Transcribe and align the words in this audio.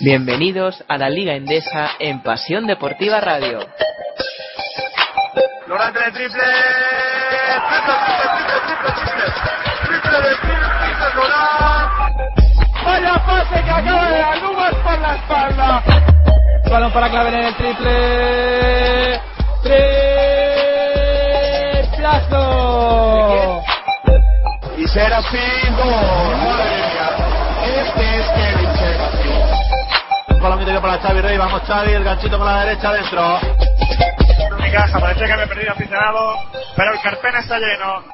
Bienvenidos 0.00 0.84
a 0.86 0.96
la 0.96 1.10
Liga 1.10 1.34
Endesa 1.34 1.90
en 1.98 2.22
Pasión 2.22 2.68
Deportiva 2.68 3.20
Radio. 3.20 3.58
Lorante 5.66 5.98
de 5.98 6.12
triple. 6.12 6.42
Vaya 12.84 13.14
pase 13.26 13.54
que 13.64 13.70
acaba 13.70 14.10
de 14.10 14.18
dar 14.18 14.40
nubes 14.40 14.74
por 14.84 14.98
la 15.00 15.16
espalda. 15.16 15.82
Balón 16.70 16.92
para 16.92 17.10
Claver 17.10 17.34
en 17.34 17.44
el 17.46 17.56
triple. 17.56 19.20
Triplazo. 21.82 23.64
Y 24.76 24.86
Serafín, 24.86 25.76
gol. 25.76 26.36
Madre. 26.36 26.88
Este 27.64 28.20
es 28.20 28.26
Kevin 28.28 28.57
Balón 30.40 30.60
interior 30.60 30.82
para 30.82 30.98
Xavi 30.98 31.20
Rey. 31.20 31.36
Vamos 31.36 31.62
Xavi, 31.62 31.92
el 31.92 32.04
ganchito 32.04 32.38
con 32.38 32.46
la 32.46 32.64
derecha 32.64 32.90
adentro. 32.90 33.40
Mi 34.60 34.70
casa, 34.70 35.00
parecía 35.00 35.26
que 35.26 35.36
me 35.36 35.42
he 35.42 35.46
perdido 35.48 35.72
aficionado, 35.72 36.36
pero 36.76 36.92
el 36.92 37.00
Carpen 37.00 37.36
está 37.36 37.58
lleno. 37.58 38.04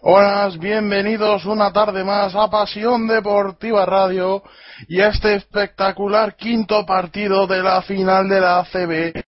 Buenas, 0.00 0.58
bienvenidos 0.58 1.44
una 1.44 1.72
tarde 1.72 2.04
más 2.04 2.34
a 2.34 2.48
Pasión 2.48 3.06
Deportiva 3.06 3.86
Radio 3.86 4.42
y 4.88 5.00
a 5.00 5.08
este 5.08 5.34
espectacular 5.34 6.36
quinto 6.36 6.84
partido 6.86 7.46
de 7.46 7.62
la 7.62 7.82
final 7.82 8.28
de 8.28 8.40
la 8.40 8.58
ACB 8.60 9.24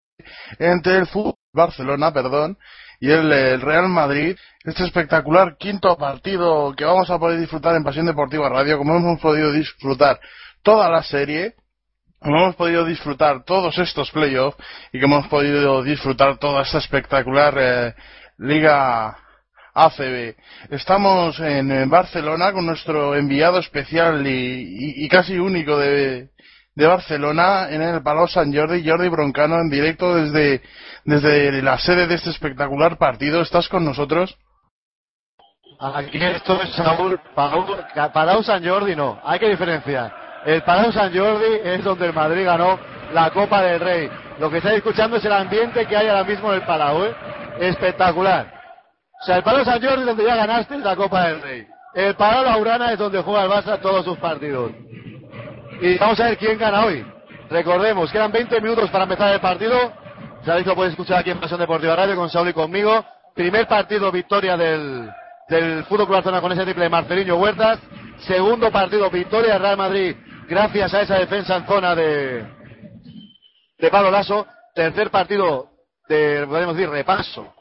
entre 0.58 0.98
el 0.98 1.06
fútbol 1.06 1.34
Barcelona, 1.52 2.12
perdón, 2.12 2.58
y 3.04 3.10
el, 3.10 3.60
Real 3.60 3.88
Madrid. 3.88 4.34
Este 4.64 4.82
espectacular 4.84 5.56
quinto 5.58 5.94
partido 5.98 6.72
que 6.74 6.86
vamos 6.86 7.10
a 7.10 7.18
poder 7.18 7.38
disfrutar 7.38 7.76
en 7.76 7.84
Pasión 7.84 8.06
Deportiva 8.06 8.48
Radio, 8.48 8.78
como 8.78 8.96
hemos 8.96 9.20
podido 9.20 9.52
disfrutar 9.52 10.18
toda 10.62 10.88
la 10.88 11.02
serie, 11.02 11.52
como 12.18 12.38
hemos 12.38 12.56
podido 12.56 12.86
disfrutar 12.86 13.44
todos 13.44 13.76
estos 13.76 14.10
playoffs 14.10 14.56
y 14.90 14.98
que 14.98 15.04
hemos 15.04 15.26
podido 15.28 15.82
disfrutar 15.82 16.38
toda 16.38 16.62
esta 16.62 16.78
espectacular 16.78 17.54
eh, 17.58 17.94
liga 18.38 19.18
ACB. 19.74 20.34
Estamos 20.70 21.38
en, 21.40 21.70
en 21.70 21.90
Barcelona 21.90 22.52
con 22.52 22.64
nuestro 22.64 23.14
enviado 23.16 23.58
especial 23.58 24.26
y- 24.26 25.04
y 25.04 25.08
casi 25.10 25.38
único 25.38 25.76
de, 25.76 26.30
de 26.74 26.86
Barcelona 26.86 27.68
en 27.70 27.82
el 27.82 28.02
Palau 28.02 28.26
San 28.26 28.52
Jordi, 28.52 28.86
Jordi 28.86 29.08
Broncano, 29.08 29.60
en 29.60 29.70
directo 29.70 30.14
desde, 30.14 30.62
desde 31.04 31.62
la 31.62 31.78
sede 31.78 32.06
de 32.06 32.16
este 32.16 32.30
espectacular 32.30 32.98
partido. 32.98 33.40
¿Estás 33.40 33.68
con 33.68 33.84
nosotros? 33.84 34.36
Aquí 35.78 36.18
estoy, 36.18 36.66
Saúl. 36.68 37.20
Palau, 37.34 37.66
Palau 38.12 38.42
San 38.42 38.64
Jordi 38.64 38.96
no, 38.96 39.20
hay 39.24 39.38
que 39.38 39.48
diferenciar. 39.48 40.12
El 40.44 40.62
Palau 40.62 40.92
San 40.92 41.16
Jordi 41.16 41.60
es 41.64 41.84
donde 41.84 42.06
el 42.06 42.12
Madrid 42.12 42.44
ganó 42.44 42.78
la 43.12 43.30
Copa 43.30 43.62
del 43.62 43.80
Rey. 43.80 44.10
Lo 44.38 44.50
que 44.50 44.58
estáis 44.58 44.78
escuchando 44.78 45.16
es 45.16 45.24
el 45.24 45.32
ambiente 45.32 45.86
que 45.86 45.96
hay 45.96 46.08
ahora 46.08 46.24
mismo 46.24 46.52
en 46.52 46.60
el 46.60 46.66
Palau, 46.66 47.04
¿eh? 47.04 47.14
Espectacular. 47.60 48.52
O 49.22 49.24
sea, 49.24 49.36
el 49.36 49.42
Palau 49.42 49.64
San 49.64 49.80
Jordi 49.80 50.00
es 50.00 50.06
donde 50.06 50.24
ya 50.24 50.34
ganaste 50.34 50.78
la 50.78 50.96
Copa 50.96 51.28
del 51.28 51.40
Rey. 51.40 51.66
El 51.94 52.16
Palau 52.16 52.44
Laurana 52.44 52.92
es 52.92 52.98
donde 52.98 53.22
juega 53.22 53.44
el 53.44 53.50
Barça 53.50 53.80
todos 53.80 54.04
sus 54.04 54.18
partidos. 54.18 54.72
Y 55.84 55.98
vamos 55.98 56.18
a 56.18 56.28
ver 56.28 56.38
quién 56.38 56.56
gana 56.56 56.86
hoy. 56.86 57.04
Recordemos, 57.50 58.10
quedan 58.10 58.32
20 58.32 58.58
minutos 58.62 58.88
para 58.88 59.04
empezar 59.04 59.34
el 59.34 59.40
partido. 59.40 59.92
Que 60.42 60.60
lo 60.62 60.74
podéis 60.74 60.92
escuchar 60.92 61.18
aquí 61.18 61.30
en 61.30 61.38
Pasión 61.38 61.60
Deportiva 61.60 61.94
Radio 61.94 62.16
con 62.16 62.30
Saúl 62.30 62.48
y 62.48 62.52
conmigo. 62.54 63.04
Primer 63.34 63.68
partido, 63.68 64.10
victoria 64.10 64.56
del, 64.56 65.10
del 65.46 65.84
Fútbol 65.84 66.06
Club 66.06 66.16
Barcelona 66.16 66.40
con 66.40 66.52
ese 66.52 66.62
triple 66.62 66.84
de 66.84 66.88
Marcelino 66.88 67.36
Huertas. 67.36 67.80
Segundo 68.20 68.72
partido, 68.72 69.10
victoria 69.10 69.52
del 69.52 69.62
Real 69.62 69.76
Madrid 69.76 70.16
gracias 70.48 70.94
a 70.94 71.02
esa 71.02 71.18
defensa 71.18 71.56
en 71.56 71.66
zona 71.66 71.94
de, 71.94 72.46
de 73.78 73.90
Pablo 73.90 74.10
Lasso. 74.10 74.46
Tercer 74.74 75.10
partido 75.10 75.68
de, 76.08 76.46
podemos 76.48 76.76
decir, 76.76 76.88
repaso. 76.88 77.52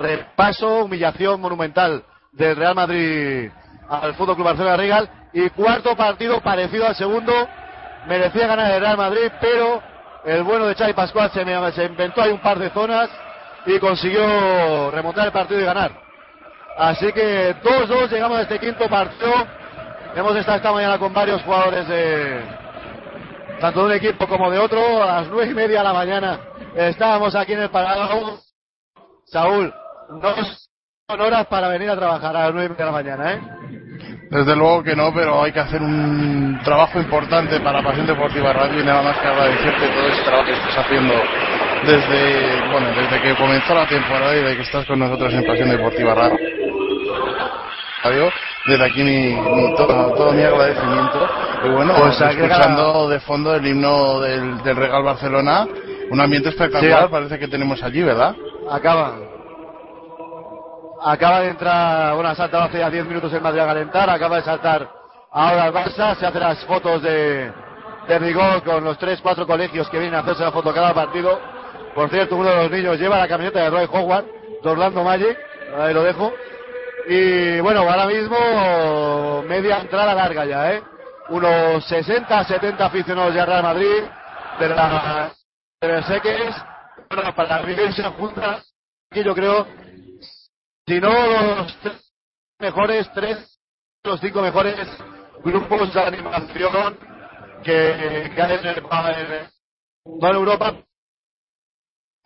Repaso, 0.00 0.86
humillación 0.86 1.40
monumental 1.40 2.02
del 2.32 2.56
Real 2.56 2.74
Madrid 2.74 3.52
al 3.88 4.14
Fútbol 4.14 4.34
Club 4.34 4.46
Barcelona 4.46 4.76
Regal. 4.76 5.21
Y 5.32 5.48
cuarto 5.50 5.96
partido 5.96 6.40
parecido 6.40 6.86
al 6.86 6.94
segundo. 6.94 7.32
Merecía 8.06 8.46
ganar 8.46 8.72
el 8.72 8.80
Real 8.80 8.96
Madrid, 8.96 9.30
pero 9.40 9.82
el 10.24 10.42
bueno 10.42 10.66
de 10.66 10.74
Xavi 10.74 10.92
Pascual 10.92 11.30
se, 11.30 11.44
se 11.72 11.84
inventó 11.84 12.22
ahí 12.22 12.30
un 12.30 12.40
par 12.40 12.58
de 12.58 12.70
zonas 12.70 13.08
y 13.66 13.78
consiguió 13.78 14.90
remontar 14.90 15.26
el 15.26 15.32
partido 15.32 15.60
y 15.60 15.64
ganar. 15.64 15.92
Así 16.76 17.12
que 17.12 17.54
2-2 17.62 18.10
llegamos 18.10 18.38
a 18.38 18.42
este 18.42 18.58
quinto 18.58 18.88
partido. 18.88 19.32
Hemos 20.14 20.36
estado 20.36 20.56
esta 20.56 20.72
mañana 20.72 20.98
con 20.98 21.12
varios 21.12 21.42
jugadores 21.42 21.88
de 21.88 22.42
tanto 23.60 23.80
de 23.80 23.86
un 23.86 23.92
equipo 23.92 24.26
como 24.26 24.50
de 24.50 24.58
otro. 24.58 25.02
A 25.02 25.20
las 25.20 25.28
nueve 25.28 25.50
y 25.50 25.54
media 25.54 25.78
de 25.78 25.84
la 25.84 25.92
mañana 25.92 26.40
estábamos 26.74 27.34
aquí 27.34 27.52
en 27.52 27.62
el 27.62 27.70
Palau. 27.70 28.38
Saúl, 29.26 29.72
son 31.08 31.20
horas 31.20 31.46
para 31.46 31.68
venir 31.68 31.88
a 31.90 31.96
trabajar 31.96 32.36
a 32.36 32.44
las 32.44 32.54
nueve 32.54 32.66
y 32.66 32.68
media 32.70 32.84
de 32.84 32.90
la 32.90 32.92
mañana, 32.92 33.32
¿eh? 33.32 33.81
Desde 34.32 34.56
luego 34.56 34.82
que 34.82 34.96
no, 34.96 35.12
pero 35.12 35.42
hay 35.42 35.52
que 35.52 35.60
hacer 35.60 35.82
un 35.82 36.58
trabajo 36.64 36.98
importante 36.98 37.60
para 37.60 37.82
Pasión 37.82 38.06
Deportiva 38.06 38.52
Radio 38.54 38.80
y 38.80 38.84
nada 38.84 39.02
más 39.02 39.18
que 39.18 39.26
agradecerte 39.28 39.88
todo 39.88 40.08
ese 40.08 40.22
trabajo 40.22 40.46
que 40.46 40.52
estás 40.52 40.78
haciendo 40.78 41.14
desde, 41.84 42.70
bueno, 42.72 42.88
desde 42.96 43.20
que 43.20 43.34
comenzó 43.36 43.74
la 43.74 43.86
temporada 43.86 44.34
y 44.34 44.42
de 44.42 44.56
que 44.56 44.62
estás 44.62 44.86
con 44.86 44.98
nosotros 45.00 45.34
en 45.34 45.44
Pasión 45.44 45.68
Deportiva 45.68 46.14
Radio. 46.14 46.38
Desde 48.66 48.84
aquí 48.84 49.02
mi, 49.02 49.34
mi- 49.34 49.74
todo, 49.76 50.14
todo 50.14 50.32
mi 50.32 50.42
agradecimiento. 50.42 51.28
Y 51.64 51.68
bueno, 51.68 51.94
Pues 51.98 52.20
escuchando 52.20 53.08
de 53.10 53.20
fondo 53.20 53.54
el 53.54 53.66
himno 53.66 54.20
del, 54.20 54.62
del 54.62 54.76
Regal 54.76 55.02
Barcelona, 55.04 55.66
un 56.10 56.20
ambiente 56.20 56.48
espectacular 56.48 57.02
Sí. 57.04 57.08
parece 57.10 57.38
que 57.38 57.48
tenemos 57.48 57.82
allí, 57.82 58.02
¿verdad? 58.02 58.34
Acaba. 58.70 59.14
Acaba 61.04 61.40
de 61.40 61.48
entrar, 61.48 62.14
bueno, 62.14 62.30
ha 62.30 62.34
saltado 62.34 62.64
hace 62.64 62.78
ya 62.78 62.88
10 62.88 63.06
minutos 63.06 63.32
el 63.32 63.40
Madrid 63.40 63.60
a 63.60 63.66
calentar, 63.66 64.08
acaba 64.08 64.36
de 64.36 64.42
saltar 64.42 64.88
ahora 65.32 65.66
el 65.66 65.72
Barça, 65.72 66.14
se 66.16 66.26
hace 66.26 66.38
las 66.38 66.64
fotos 66.64 67.02
de, 67.02 67.52
de 68.06 68.18
rigor 68.20 68.62
con 68.62 68.84
los 68.84 68.96
3, 68.98 69.20
4 69.20 69.46
colegios 69.46 69.88
que 69.88 69.98
vienen 69.98 70.14
a 70.14 70.20
hacerse 70.20 70.44
la 70.44 70.52
foto 70.52 70.72
cada 70.72 70.94
partido. 70.94 71.40
Por 71.94 72.08
cierto, 72.08 72.36
uno 72.36 72.50
de 72.50 72.56
los 72.56 72.70
niños 72.70 72.98
lleva 72.98 73.18
la 73.18 73.26
camiseta 73.26 73.60
de 73.60 73.70
Roy 73.70 73.88
Howard, 73.90 74.26
de 74.62 74.70
Orlando 74.70 75.02
Magic, 75.02 75.36
ahí 75.76 75.92
lo 75.92 76.04
dejo. 76.04 76.32
Y 77.08 77.58
bueno, 77.60 77.80
ahora 77.80 78.06
mismo 78.06 79.42
media 79.48 79.78
entrada 79.78 80.14
larga 80.14 80.44
ya, 80.44 80.72
¿eh? 80.72 80.82
Unos 81.30 81.84
60, 81.84 82.44
70 82.44 82.84
aficionados 82.84 83.34
ya 83.34 83.42
al 83.42 83.48
Real 83.48 83.62
Madrid, 83.64 84.04
de 84.60 84.68
la 84.68 85.32
de 85.80 86.02
Seques, 86.04 86.54
bueno, 87.10 87.34
para 87.34 87.62
vivirse 87.62 88.04
juntas, 88.04 88.72
aquí 89.10 89.24
yo 89.24 89.34
creo, 89.34 89.66
si 90.86 91.00
no 91.00 91.56
los 91.56 91.78
tres 91.80 92.12
mejores, 92.58 93.10
tres, 93.14 93.58
los 94.04 94.20
cinco 94.20 94.42
mejores 94.42 94.76
grupos 95.44 95.92
de 95.92 96.00
animación 96.00 96.98
que, 97.62 97.72
hay 97.72 98.52
en, 98.54 98.66
el, 98.66 98.82
no 100.04 100.28
en 100.28 100.34
Europa, 100.34 100.74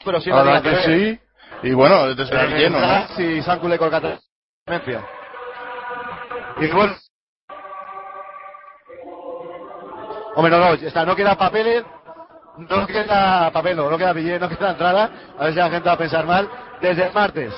pero 0.05 0.21
sí 0.21 0.31
en 0.31 0.37
Ahora 0.37 0.62
que 0.62 0.77
sí. 0.83 1.21
Y 1.62 1.72
bueno, 1.72 2.15
desde 2.15 2.34
el 2.34 2.53
En 2.53 2.59
lleno, 2.59 2.81
¿no? 2.81 3.22
Y 3.22 3.43
San 3.43 3.61
Culé 3.61 3.78
Colcata. 3.78 4.19
Y 6.59 6.67
bueno. 6.69 6.94
Hombre, 10.34 10.50
no, 10.50 10.59
no, 10.59 10.73
está, 10.75 11.05
no 11.06 11.17
queda 11.17 11.37
papeles, 11.37 11.84
no 12.59 12.87
queda 12.87 13.50
papel, 13.50 13.77
no, 13.77 13.91
no 13.91 13.97
queda 13.97 14.12
billete, 14.12 14.38
no 14.38 14.49
queda 14.49 14.71
entrada. 14.73 15.11
A 15.38 15.44
ver 15.44 15.53
si 15.53 15.59
la 15.59 15.71
gente 15.71 15.88
va 15.88 15.94
a 15.94 15.99
pensar 15.99 16.27
mal. 16.27 16.49
Desde 16.81 17.06
el 17.06 17.15
martes, 17.15 17.55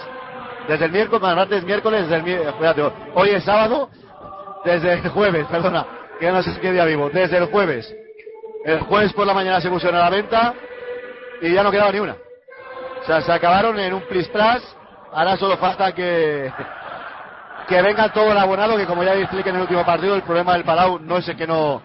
desde 0.69 0.85
el 0.85 0.93
miércoles, 0.93 1.35
martes, 1.35 1.65
miércoles, 1.65 2.09
desde 2.09 2.17
el 2.17 2.49
espérate, 2.49 2.83
hoy 3.15 3.31
es 3.31 3.43
sábado, 3.43 3.89
desde 4.65 4.93
el 4.93 5.09
jueves, 5.09 5.47
perdona, 5.51 5.87
que 6.21 6.31
no 6.31 6.43
sé 6.43 6.53
qué 6.61 6.73
día 6.73 6.85
vivo, 6.85 7.11
desde 7.11 7.39
el 7.39 7.47
jueves. 7.47 7.93
El 8.65 8.81
jueves 8.81 9.13
por 9.15 9.27
la 9.27 9.33
mañana 9.33 9.61
se 9.61 9.71
pusieron 9.71 9.99
a 9.99 10.05
la 10.05 10.11
venta 10.11 10.55
y 11.41 11.53
ya 11.53 11.63
no 11.63 11.71
quedaba 11.71 11.91
ni 11.91 12.01
una. 12.01 12.17
O 13.01 13.07
sea, 13.07 13.23
se 13.23 13.33
acabaron 13.33 13.79
en 13.81 13.95
un 13.95 14.03
plis 14.03 14.29
plas. 14.29 14.63
Ahora 15.11 15.37
solo 15.39 15.57
falta 15.57 15.93
que 15.93 16.53
que 17.67 17.83
venga 17.83 18.11
todo 18.13 18.33
el 18.33 18.39
abonado, 18.39 18.77
que 18.77 18.87
como 18.87 19.05
ya 19.05 19.15
expliqué 19.15 19.51
en 19.51 19.57
el 19.57 19.63
último 19.63 19.85
partido, 19.85 20.17
el 20.17 20.23
problema 20.23 20.55
del 20.55 20.65
Palau 20.65 20.99
no 20.99 21.19
es 21.19 21.29
el 21.29 21.37
que 21.37 21.47
no, 21.47 21.83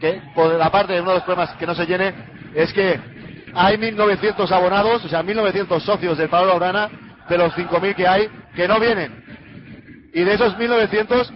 que 0.00 0.22
por 0.34 0.54
la 0.54 0.70
parte 0.70 0.92
de 0.92 1.00
uno 1.00 1.10
de 1.10 1.16
los 1.16 1.24
problemas 1.24 1.56
que 1.56 1.66
no 1.66 1.74
se 1.74 1.86
llene, 1.86 2.14
es 2.54 2.72
que 2.72 3.00
hay 3.52 3.76
1.900 3.76 4.50
abonados, 4.52 5.04
o 5.04 5.08
sea, 5.08 5.22
1.900 5.22 5.80
socios 5.80 6.18
del 6.18 6.28
Palau 6.28 6.46
Laurana, 6.46 6.88
de 7.28 7.38
los 7.38 7.52
5.000 7.54 7.94
que 7.94 8.06
hay, 8.06 8.28
que 8.54 8.68
no 8.68 8.78
vienen. 8.78 9.24
Y 10.12 10.22
de 10.22 10.34
esos 10.34 10.56
1.900, 10.56 11.30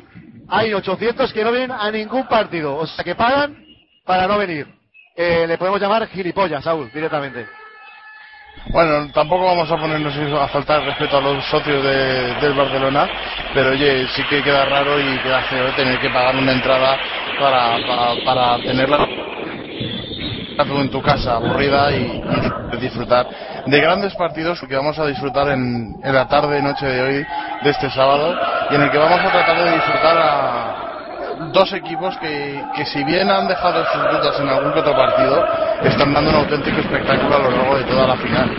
hay 0.48 0.72
800 0.72 1.32
que 1.32 1.44
no 1.44 1.52
vienen 1.52 1.72
a 1.72 1.90
ningún 1.90 2.26
partido, 2.26 2.76
o 2.76 2.86
sea, 2.86 3.04
que 3.04 3.14
pagan 3.14 3.56
para 4.04 4.26
no 4.26 4.38
venir. 4.38 4.66
Eh, 5.16 5.46
le 5.46 5.58
podemos 5.58 5.80
llamar 5.80 6.06
gilipollas, 6.08 6.62
Saúl, 6.62 6.90
directamente. 6.92 7.46
Bueno, 8.70 9.10
tampoco 9.12 9.46
vamos 9.46 9.70
a 9.70 9.76
ponernos 9.76 10.14
a 10.16 10.48
faltar 10.48 10.82
respeto 10.84 11.18
a 11.18 11.20
los 11.20 11.44
socios 11.46 11.82
de, 11.82 12.34
del 12.34 12.54
Barcelona, 12.54 13.08
pero 13.54 13.70
oye, 13.70 14.06
sí 14.08 14.22
que 14.24 14.42
queda 14.42 14.64
raro 14.66 15.00
y 15.00 15.18
queda 15.18 15.42
feo 15.42 15.70
tener 15.74 15.98
que 16.00 16.10
pagar 16.10 16.36
una 16.36 16.52
entrada 16.52 16.98
para, 17.38 17.78
para, 17.86 18.24
para 18.24 18.58
tenerla 18.64 19.08
en 20.58 20.90
tu 20.90 21.00
casa 21.00 21.36
aburrida 21.36 21.92
y, 21.92 22.20
y, 22.72 22.76
disfrutar 22.78 23.26
de 23.64 23.80
grandes 23.80 24.14
partidos 24.14 24.60
que 24.60 24.74
vamos 24.74 24.98
a 24.98 25.06
disfrutar 25.06 25.48
en, 25.50 25.94
la 26.02 26.26
tarde 26.26 26.58
y 26.58 26.62
noche 26.62 26.84
de 26.84 27.00
hoy 27.00 27.26
de 27.62 27.70
este 27.70 27.88
sábado 27.90 28.34
y 28.70 28.74
en 28.74 28.82
el 28.82 28.90
que 28.90 28.98
vamos 28.98 29.20
a 29.20 29.30
tratar 29.30 29.64
de 29.64 29.72
disfrutar 29.72 30.16
a 30.18 31.50
dos 31.52 31.72
equipos 31.72 32.16
que, 32.18 32.60
que 32.74 32.84
si 32.86 33.04
bien 33.04 33.30
han 33.30 33.46
dejado 33.46 33.84
sus 33.86 34.02
dudas 34.02 34.40
en 34.40 34.48
algún 34.48 34.72
que 34.72 34.80
otro 34.80 34.96
partido 34.96 35.44
están 35.84 36.12
dando 36.12 36.30
un 36.30 36.36
auténtico 36.36 36.80
espectáculo 36.80 37.36
a 37.36 37.38
lo 37.38 37.50
largo 37.50 37.78
de 37.78 37.84
toda 37.84 38.06
la 38.08 38.16
final. 38.16 38.50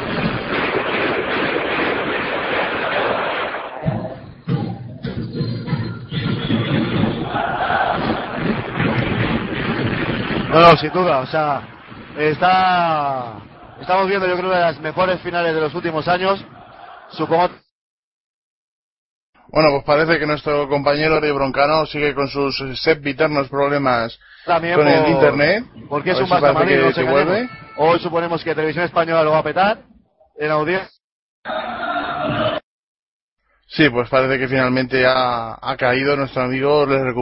No, 10.49 10.77
sin 10.77 10.91
duda, 10.91 11.19
o 11.19 11.25
sea, 11.27 11.61
está 12.17 13.37
estamos 13.81 14.07
viendo 14.07 14.27
yo 14.27 14.37
creo 14.37 14.49
de 14.49 14.59
las 14.59 14.79
mejores 14.79 15.19
finales 15.21 15.53
de 15.53 15.61
los 15.61 15.73
últimos 15.73 16.07
años. 16.07 16.43
Supongo 17.11 17.49
bueno 19.47 19.69
pues 19.71 19.83
parece 19.83 20.19
que 20.19 20.27
nuestro 20.27 20.67
compañero 20.67 21.19
de 21.19 21.31
Broncano 21.31 21.85
sigue 21.85 22.13
con 22.13 22.27
sus 22.27 22.55
sempiternos 22.81 23.49
problemas 23.49 24.19
También 24.45 24.75
con 24.75 24.85
por, 24.85 24.93
el 24.93 25.11
internet. 25.11 25.65
porque 25.89 26.11
es 26.11 26.19
un 26.19 26.27
si 26.27 26.31
Barça 26.31 26.53
parece 26.53 26.53
Madrid, 26.53 26.75
que 26.75 26.85
no 26.85 26.93
se 26.93 27.03
vuelve. 27.03 27.49
Hoy 27.77 27.99
suponemos 27.99 28.43
que 28.43 28.53
Televisión 28.53 28.85
Española 28.85 29.23
lo 29.23 29.31
va 29.31 29.39
a 29.39 29.43
petar 29.43 29.79
en 30.37 30.51
audiencia. 30.51 30.89
Sí, 33.67 33.87
pues 33.89 34.09
parece 34.09 34.39
que 34.39 34.47
finalmente 34.47 35.05
ha, 35.05 35.57
ha 35.61 35.77
caído 35.77 36.15
nuestro 36.15 36.43
amigo. 36.43 36.85
Le 36.85 37.13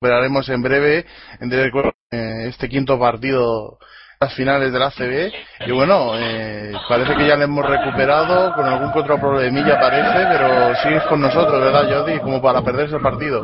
recuperaremos 0.00 0.48
en 0.48 0.62
breve 0.62 1.06
en 1.40 1.52
eh, 1.52 2.48
este 2.48 2.68
quinto 2.68 2.98
partido, 2.98 3.78
las 4.20 4.34
finales 4.34 4.72
de 4.72 4.78
la 4.78 4.86
ACB. 4.86 5.32
Y 5.66 5.72
bueno, 5.72 6.18
eh, 6.18 6.72
parece 6.88 7.14
que 7.14 7.26
ya 7.26 7.36
le 7.36 7.44
hemos 7.44 7.64
recuperado 7.64 8.54
con 8.54 8.66
algún 8.66 8.90
otro 8.94 9.18
problemilla 9.18 9.80
parece, 9.80 10.26
pero 10.30 10.74
sigues 10.76 11.02
con 11.04 11.20
nosotros, 11.20 11.60
¿verdad, 11.60 11.88
Jordi? 11.88 12.20
Como 12.20 12.42
para 12.42 12.62
perderse 12.62 12.96
el 12.96 13.02
partido. 13.02 13.42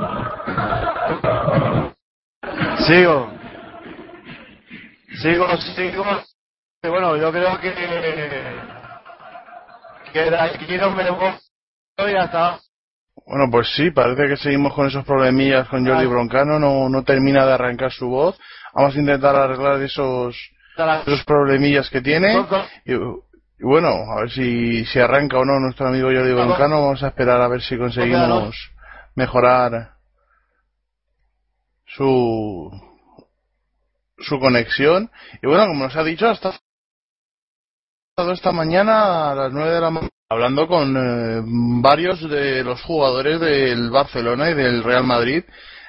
Sigo. 2.86 3.32
Sigo, 5.22 5.46
sigo. 5.76 6.04
Bueno, 6.82 7.16
yo 7.16 7.30
creo 7.32 7.60
que. 7.60 7.72
Que 10.12 10.30
de 10.30 10.36
aquí 10.36 10.76
no 10.76 10.90
me 10.90 11.10
voy 11.10 11.32
y 11.98 12.14
hasta. 12.16 12.58
Bueno, 13.30 13.48
pues 13.48 13.68
sí, 13.76 13.92
parece 13.92 14.26
que 14.26 14.36
seguimos 14.36 14.74
con 14.74 14.88
esos 14.88 15.04
problemillas 15.04 15.68
con 15.68 15.86
Jordi 15.86 16.04
Broncano, 16.04 16.58
no, 16.58 16.88
no 16.88 17.04
termina 17.04 17.46
de 17.46 17.52
arrancar 17.52 17.92
su 17.92 18.08
voz. 18.08 18.36
Vamos 18.74 18.96
a 18.96 18.98
intentar 18.98 19.36
arreglar 19.36 19.80
esos, 19.82 20.36
esos 21.06 21.24
problemillas 21.24 21.88
que 21.90 22.00
tiene. 22.00 22.44
Y, 22.84 22.94
y 22.94 23.62
bueno, 23.62 23.88
a 23.88 24.22
ver 24.22 24.32
si, 24.32 24.84
si 24.84 24.98
arranca 24.98 25.38
o 25.38 25.44
no 25.44 25.60
nuestro 25.60 25.86
amigo 25.86 26.08
Jordi 26.08 26.32
Broncano. 26.32 26.82
Vamos 26.82 27.04
a 27.04 27.06
esperar 27.06 27.40
a 27.40 27.46
ver 27.46 27.62
si 27.62 27.78
conseguimos 27.78 28.56
mejorar 29.14 29.92
su, 31.86 32.68
su 34.18 34.40
conexión. 34.40 35.08
Y 35.40 35.46
bueno, 35.46 35.68
como 35.68 35.84
nos 35.84 35.94
ha 35.94 36.02
dicho, 36.02 36.26
hasta 36.28 36.58
esta 38.32 38.50
mañana 38.50 39.30
a 39.30 39.34
las 39.36 39.52
9 39.52 39.70
de 39.70 39.80
la 39.80 39.90
mañana 39.90 40.19
hablando 40.32 40.68
con 40.68 40.96
eh, 40.96 41.42
varios 41.82 42.20
de 42.30 42.62
los 42.62 42.80
jugadores 42.82 43.40
del 43.40 43.90
Barcelona 43.90 44.50
y 44.50 44.54
del 44.54 44.84
Real 44.84 45.02
Madrid 45.02 45.42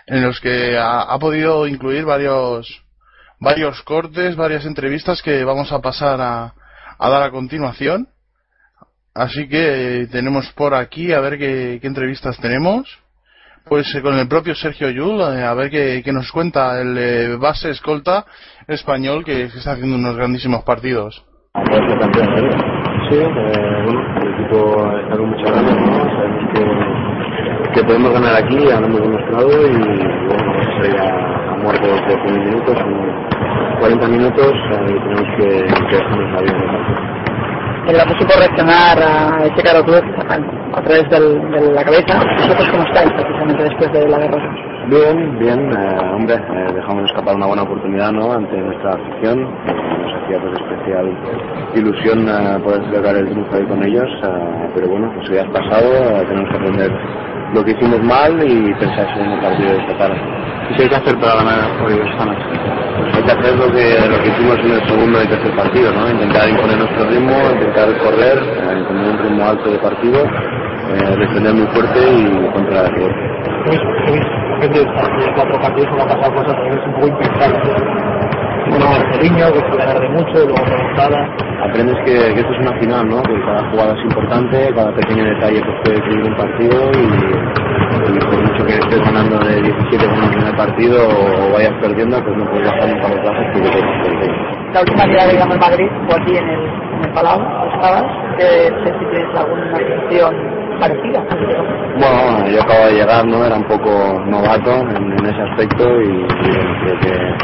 en 0.08 0.24
los 0.24 0.42
que 0.42 0.76
ha, 0.80 1.16
podido 1.20 1.68
incluir 1.68 2.06
varios 2.06 2.84
varios 3.40 3.84
cortes, 3.84 4.36
varias 4.36 4.66
entrevistas 4.66 5.22
que 5.22 5.44
vamos 5.44 5.72
a 5.72 5.80
pasar 5.80 6.20
a, 6.20 6.56
a 6.98 7.10
dar 7.10 7.22
a 7.22 7.30
continuación. 7.30 8.08
Así 9.14 9.48
que 9.48 10.02
eh, 10.02 10.08
tenemos 10.08 10.52
por 10.54 10.74
aquí 10.74 11.14
a 11.14 11.20
ver 11.20 11.38
qué, 11.38 11.78
qué 11.80 11.88
entrevistas 11.88 12.40
tenemos. 12.40 13.00
Pues 13.66 13.94
eh, 13.94 14.02
con 14.02 14.18
el 14.18 14.28
propio 14.28 14.56
Sergio 14.56 14.90
Yul, 14.90 15.22
a 15.22 15.54
ver 15.54 15.70
qué, 15.70 16.02
qué, 16.04 16.12
nos 16.12 16.32
cuenta 16.32 16.82
el 16.82 17.38
base 17.38 17.70
escolta 17.70 18.26
español 18.68 19.24
que, 19.24 19.44
está 19.44 19.74
haciendo 19.74 19.98
unos 19.98 20.16
grandísimos 20.16 20.64
partidos. 20.64 21.24
Sí, 23.12 23.18
eh, 23.18 23.84
bueno, 23.86 24.11
está 25.02 25.18
con 25.18 25.30
muchas 25.30 25.52
ganas, 25.52 25.76
¿no? 25.76 25.96
Sabemos 26.16 26.54
que, 26.54 27.72
que 27.74 27.84
podemos 27.84 28.14
ganar 28.14 28.36
aquí, 28.36 28.58
ya 28.68 28.80
lo 28.80 28.88
hemos 28.88 29.02
demostrado 29.02 29.50
y 29.68 29.78
bueno, 29.78 30.44
vamos 30.46 30.68
a 30.68 30.72
salir 30.78 30.98
a, 31.00 31.54
a 31.54 31.58
muerte 31.58 31.88
los 31.88 32.08
10 32.08 32.38
minutos, 32.38 32.78
en 32.80 33.80
40 33.80 34.08
minutos 34.08 34.54
y 34.54 34.94
tenemos 34.94 35.28
que, 35.38 35.48
que 35.90 35.96
dejarnos 35.98 36.32
la 36.34 36.42
vida 36.42 37.02
en 37.88 37.98
la 37.98 38.04
supo 38.04 38.34
reaccionar 38.38 39.00
a 39.02 39.46
ese 39.46 39.64
caro 39.64 39.84
club 39.84 40.04
a 40.74 40.82
través 40.82 41.10
del, 41.10 41.52
de 41.52 41.74
la 41.74 41.84
cabeza. 41.84 42.20
¿Vosotros 42.38 42.70
cómo 42.70 42.84
estáis 42.84 43.12
precisamente 43.14 43.64
después 43.64 43.92
de 43.92 44.08
la 44.08 44.18
derrota? 44.20 44.71
Bien, 44.90 45.38
bien, 45.40 45.72
eh, 45.72 46.00
hombre, 46.14 46.36
eh, 46.36 46.74
dejamos 46.74 47.06
escapar 47.06 47.36
una 47.36 47.46
buena 47.46 47.64
oportunidad 47.64 48.12
¿no? 48.12 48.34
ante 48.34 48.58
nuestra 48.58 48.92
afición. 48.92 49.40
Eh, 49.40 49.74
nos 50.02 50.24
hacía 50.24 50.40
pues 50.42 50.54
especial 50.60 51.18
ilusión 51.76 52.28
eh, 52.28 52.60
poder 52.64 52.84
celebrar 52.86 53.16
el 53.18 53.30
triunfo 53.30 53.56
ahí 53.56 53.66
con 53.66 53.84
ellos, 53.84 54.10
eh, 54.24 54.70
pero 54.74 54.90
bueno, 54.90 55.14
eso 55.22 55.34
ya 55.34 55.42
es 55.42 55.50
pasado, 55.50 56.26
tenemos 56.28 56.50
que 56.50 56.58
aprender 56.58 56.92
lo 57.54 57.64
que 57.64 57.72
hicimos 57.72 58.04
mal 58.04 58.34
y 58.44 58.74
pensar 58.74 59.08
en 59.20 59.32
el 59.32 59.40
partido 59.42 59.72
de 59.72 59.78
esta 59.78 59.98
tarde. 59.98 60.20
¿Y 60.72 60.76
qué 60.76 60.84
hay 60.84 60.90
que 60.90 60.96
hacer 60.96 61.20
para 61.20 61.36
ganar 61.36 61.60
hoy 61.86 61.94
esta 61.94 62.26
noche? 62.26 62.46
Pues 63.00 63.16
hay 63.16 63.24
que 63.24 63.32
hacer 63.32 63.56
lo 63.56 63.72
que, 63.72 64.10
lo 64.10 64.24
que 64.24 64.30
hicimos 64.30 64.58
en 64.60 64.72
el 64.72 64.88
segundo 64.88 65.24
y 65.24 65.28
tercer 65.28 65.56
partido, 65.56 65.92
¿no? 65.94 66.10
Intentar 66.10 66.50
imponer 66.50 66.78
nuestro 66.78 67.06
ritmo, 67.08 67.34
intentar 67.54 67.98
correr, 68.00 68.38
imponer 68.80 69.12
un 69.12 69.18
ritmo 69.20 69.46
alto 69.46 69.70
de 69.70 69.78
partido, 69.78 70.24
eh, 70.26 71.16
defender 71.20 71.54
muy 71.54 71.68
fuerte 71.68 72.00
y 72.00 72.52
controlar 72.52 72.86
el 72.86 72.96
rival. 72.96 74.41
Depende 74.62 74.86
de 74.86 75.34
cuatro 75.34 75.60
partidos, 75.60 75.90
como 75.90 76.04
ha 76.04 76.08
pasado 76.08 76.36
cosas 76.36 76.56
a 76.56 76.62
veces 76.62 76.86
un 76.86 76.94
poco 76.94 77.08
impensables. 77.08 77.62
Bueno, 78.70 78.86
Marceliño, 78.92 79.52
que 79.54 79.60
fue 79.60 79.78
ganar 79.78 80.00
de 80.00 80.10
mucho, 80.10 80.34
luego 80.34 80.66
remontada. 80.66 81.36
Aprendes 81.66 81.98
que, 82.06 82.14
que 82.14 82.40
esto 82.42 82.54
es 82.54 82.60
una 82.60 82.80
final, 82.80 83.10
¿no? 83.10 83.24
Que 83.24 83.42
cada 83.42 83.68
jugada 83.72 83.94
es 83.98 84.04
importante, 84.04 84.72
cada 84.76 84.94
pequeño 84.94 85.26
detalle 85.26 85.64
pues, 85.66 85.78
puede 85.84 85.96
decidir 85.98 86.30
un 86.30 86.38
partido 86.38 86.92
y, 86.94 88.14
y 88.14 88.20
por 88.20 88.40
mucho 88.40 88.66
que 88.68 88.74
estés 88.74 89.04
ganando 89.04 89.40
de 89.40 89.62
17 89.64 90.06
con 90.06 90.24
el 90.24 90.30
primer 90.30 90.56
partido 90.56 91.10
o 91.10 91.54
vayas 91.54 91.74
perdiendo, 91.82 92.24
pues 92.24 92.38
no 92.38 92.46
puedes 92.46 92.68
bajar 92.68 92.88
nunca 92.88 93.10
los 93.10 93.18
brazos 93.18 93.46
porque 93.54 93.70
te. 93.72 94.74
La 94.74 94.80
última 94.82 95.06
liga 95.08 95.28
que 95.28 95.38
ganó 95.38 95.54
el 95.56 95.60
Madrid 95.60 95.88
fue 96.06 96.22
aquí 96.22 96.38
en 96.38 96.50
el, 96.50 96.60
en 96.62 97.06
el 97.06 97.14
Palau, 97.14 97.42
estabas, 97.74 98.06
que 98.38 98.70
no 98.70 98.86
sé 98.86 98.94
si 99.00 99.06
tienes 99.10 99.36
alguna 99.36 99.76
sensación 99.76 100.61
parecida. 100.82 101.20
Bueno, 102.02 102.48
yo 102.50 102.62
acabo 102.62 102.86
de 102.88 102.94
llegar, 102.94 103.26
¿no? 103.26 103.46
Era 103.46 103.56
un 103.56 103.68
poco 103.68 103.90
novato 104.26 104.72
en, 104.72 105.12
en 105.20 105.26
ese 105.26 105.42
aspecto 105.42 105.84
y, 106.02 106.08
y 106.10 106.56
bueno, 106.58 106.74
creo 106.84 107.00
que 107.00 107.36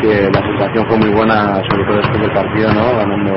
que 0.00 0.30
la 0.30 0.40
sensación 0.40 0.86
fue 0.86 0.96
muy 0.98 1.10
buena, 1.10 1.56
sobre 1.68 1.84
todo 1.86 1.96
después 1.96 2.20
del 2.20 2.32
partido, 2.32 2.72
¿no? 2.72 2.96
Ganando 2.98 3.32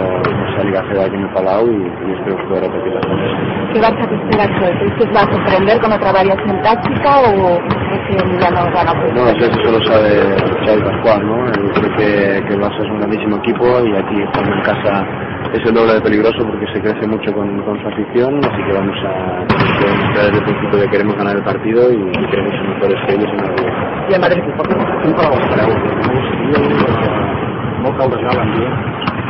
esa 0.54 0.64
Liga 0.64 0.84
CEDA 0.90 1.06
aquí 1.06 1.16
en 1.16 1.22
el 1.24 1.34
Palau 1.34 1.68
y, 1.68 1.76
y 1.76 2.14
espero 2.14 2.38
pueda 2.48 2.62
repetir 2.62 2.94
las 2.94 3.06
cosas. 3.06 3.74
¿Qué 3.74 3.80
Barça 3.82 4.08
te 4.08 4.16
esperas 4.16 4.62
hoy? 4.62 4.78
¿Crees 4.78 4.94
que 4.94 5.06
va 5.16 5.22
a 5.22 5.34
sorprender 5.34 5.80
con 5.82 5.92
otra 5.94 6.12
variación 6.12 6.62
táctica 6.62 7.20
o 7.22 7.58
crees 7.90 8.02
que 8.08 8.24
Emiliano 8.24 8.66
gana 8.74 8.94
por 8.94 9.14
No, 9.16 9.28
eso, 9.28 9.46
eso 9.46 9.72
lo 9.72 9.82
sabe 9.90 10.36
Xavi 10.66 10.82
Pascual, 10.84 11.26
¿no? 11.26 11.52
Cree 11.74 11.92
que, 11.98 12.46
que 12.46 12.54
el 12.54 12.62
Barça 12.62 12.78
es 12.84 12.90
un 12.92 12.98
grandísimo 13.00 13.38
equipo 13.38 13.66
y 13.84 13.96
aquí 13.98 14.22
estando 14.22 14.54
en 14.54 14.62
casa 14.62 15.08
es 15.54 15.66
el 15.66 15.74
doble 15.74 15.94
de 15.96 16.02
peligroso 16.02 16.46
porque 16.48 16.66
se 16.74 16.82
crece 16.82 17.06
mucho 17.08 17.34
con, 17.34 17.62
con 17.64 17.82
su 17.82 17.88
afición, 17.88 18.40
así 18.44 18.64
que 18.64 18.74
vamos 18.74 18.96
a 19.04 19.46
demostrar 19.46 20.26
desde 20.26 20.38
el 20.38 20.44
principio 20.44 20.80
que 20.80 20.90
queremos 20.90 21.16
ganar 21.18 21.36
el 21.36 21.44
partido 21.44 21.92
y, 21.92 21.96
y 21.96 22.26
queremos 22.28 22.54
ser 22.54 22.68
mejores 22.70 22.98
que 23.06 23.14
ellos 23.16 23.30
en 23.32 23.38
la 23.38 23.50
vida. 23.52 23.72
I 24.10 24.14
el 24.14 24.22
Madrid, 24.22 24.42
¿por 24.58 24.68
qué 24.68 24.76
no 24.76 24.84
para 25.16 25.30
vos? 25.30 25.40
no. 25.52 25.58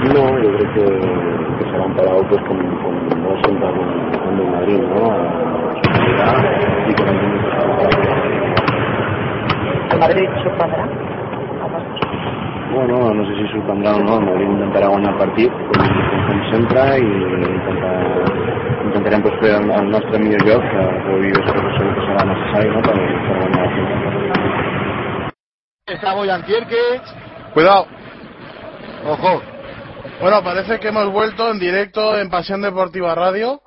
No, 0.01 0.24
jo 0.42 0.50
crec 0.58 0.72
que, 0.74 0.86
que 1.58 1.63
serà 1.70 1.86
un 1.86 1.94
palau 1.94 2.24
pues, 2.28 2.42
con, 2.48 2.58
con 2.82 2.94
el 4.40 4.50
Madrid, 4.50 4.82
no? 4.82 5.12
A, 5.12 5.13
a 6.25 6.28
i 6.90 6.92
que 6.98 7.04
El 9.92 10.00
Madrid 10.00 10.30
sorprendrà? 10.42 11.11
Bueno, 12.72 13.13
no 13.13 13.25
sé 13.28 13.34
si 13.36 13.48
sorprendrà 13.51 13.96
o 13.98 14.00
no, 14.00 14.18
el 14.20 14.25
Madrid 14.25 14.48
intentarà 14.48 14.88
guanyar 14.88 15.12
el 15.12 15.18
partit, 15.20 15.51
com, 15.72 15.90
com 16.28 16.38
sempre, 16.54 16.86
i 17.04 17.10
intentar, 17.10 17.96
intentarem 18.86 19.25
pues, 19.25 19.36
fer 19.42 19.51
el, 19.58 19.72
el 19.75 19.90
nostre 19.92 20.22
millor 20.24 20.46
joc, 20.48 20.70
que, 20.72 20.86
avui 21.01 21.34
després 21.36 21.75
segur 21.78 21.96
que 21.98 22.06
serà 22.08 22.24
necessari 22.30 22.72
no? 22.72 22.84
per, 22.88 22.96
per 23.28 23.40
guanyar. 23.42 23.72
Está 25.92 26.13
Boyan. 26.16 26.46
Cuidado. 27.54 27.88
Ojo. 29.06 29.42
Bueno, 30.22 30.42
parece 30.42 30.80
que 30.80 30.88
hemos 30.88 31.12
vuelto 31.12 31.51
en 31.51 31.60
directo 31.60 32.18
en 32.18 32.30
Pasión 32.30 32.62
Deportiva 32.62 33.13
Radio 33.16 33.62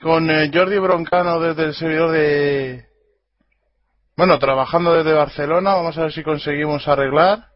con 0.00 0.30
eh, 0.30 0.50
Jordi 0.52 0.78
Broncano 0.78 1.40
desde 1.40 1.64
el 1.64 1.74
servidor 1.74 2.12
de... 2.12 2.86
Bueno, 4.16 4.38
trabajando 4.38 4.94
desde 4.94 5.12
Barcelona. 5.12 5.74
Vamos 5.74 5.98
a 5.98 6.02
ver 6.02 6.12
si 6.12 6.22
conseguimos 6.22 6.88
arreglar. 6.88 7.49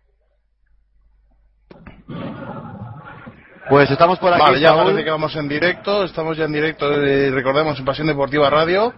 Pues 3.68 3.90
estamos 3.90 4.18
por 4.18 4.33
aquí. 4.33 4.42
Vale, 4.42 4.61
ya 4.61 4.68
Saúl. 4.71 4.85
parece 4.85 5.04
que 5.04 5.11
vamos 5.11 5.35
en 5.37 5.49
directo. 5.49 6.04
Estamos 6.04 6.37
ya 6.37 6.44
en 6.44 6.52
directo, 6.52 6.92
eh, 6.92 7.30
recordemos, 7.30 7.78
en 7.78 7.85
Pasión 7.85 8.06
Deportiva 8.06 8.50
Radio. 8.50 8.92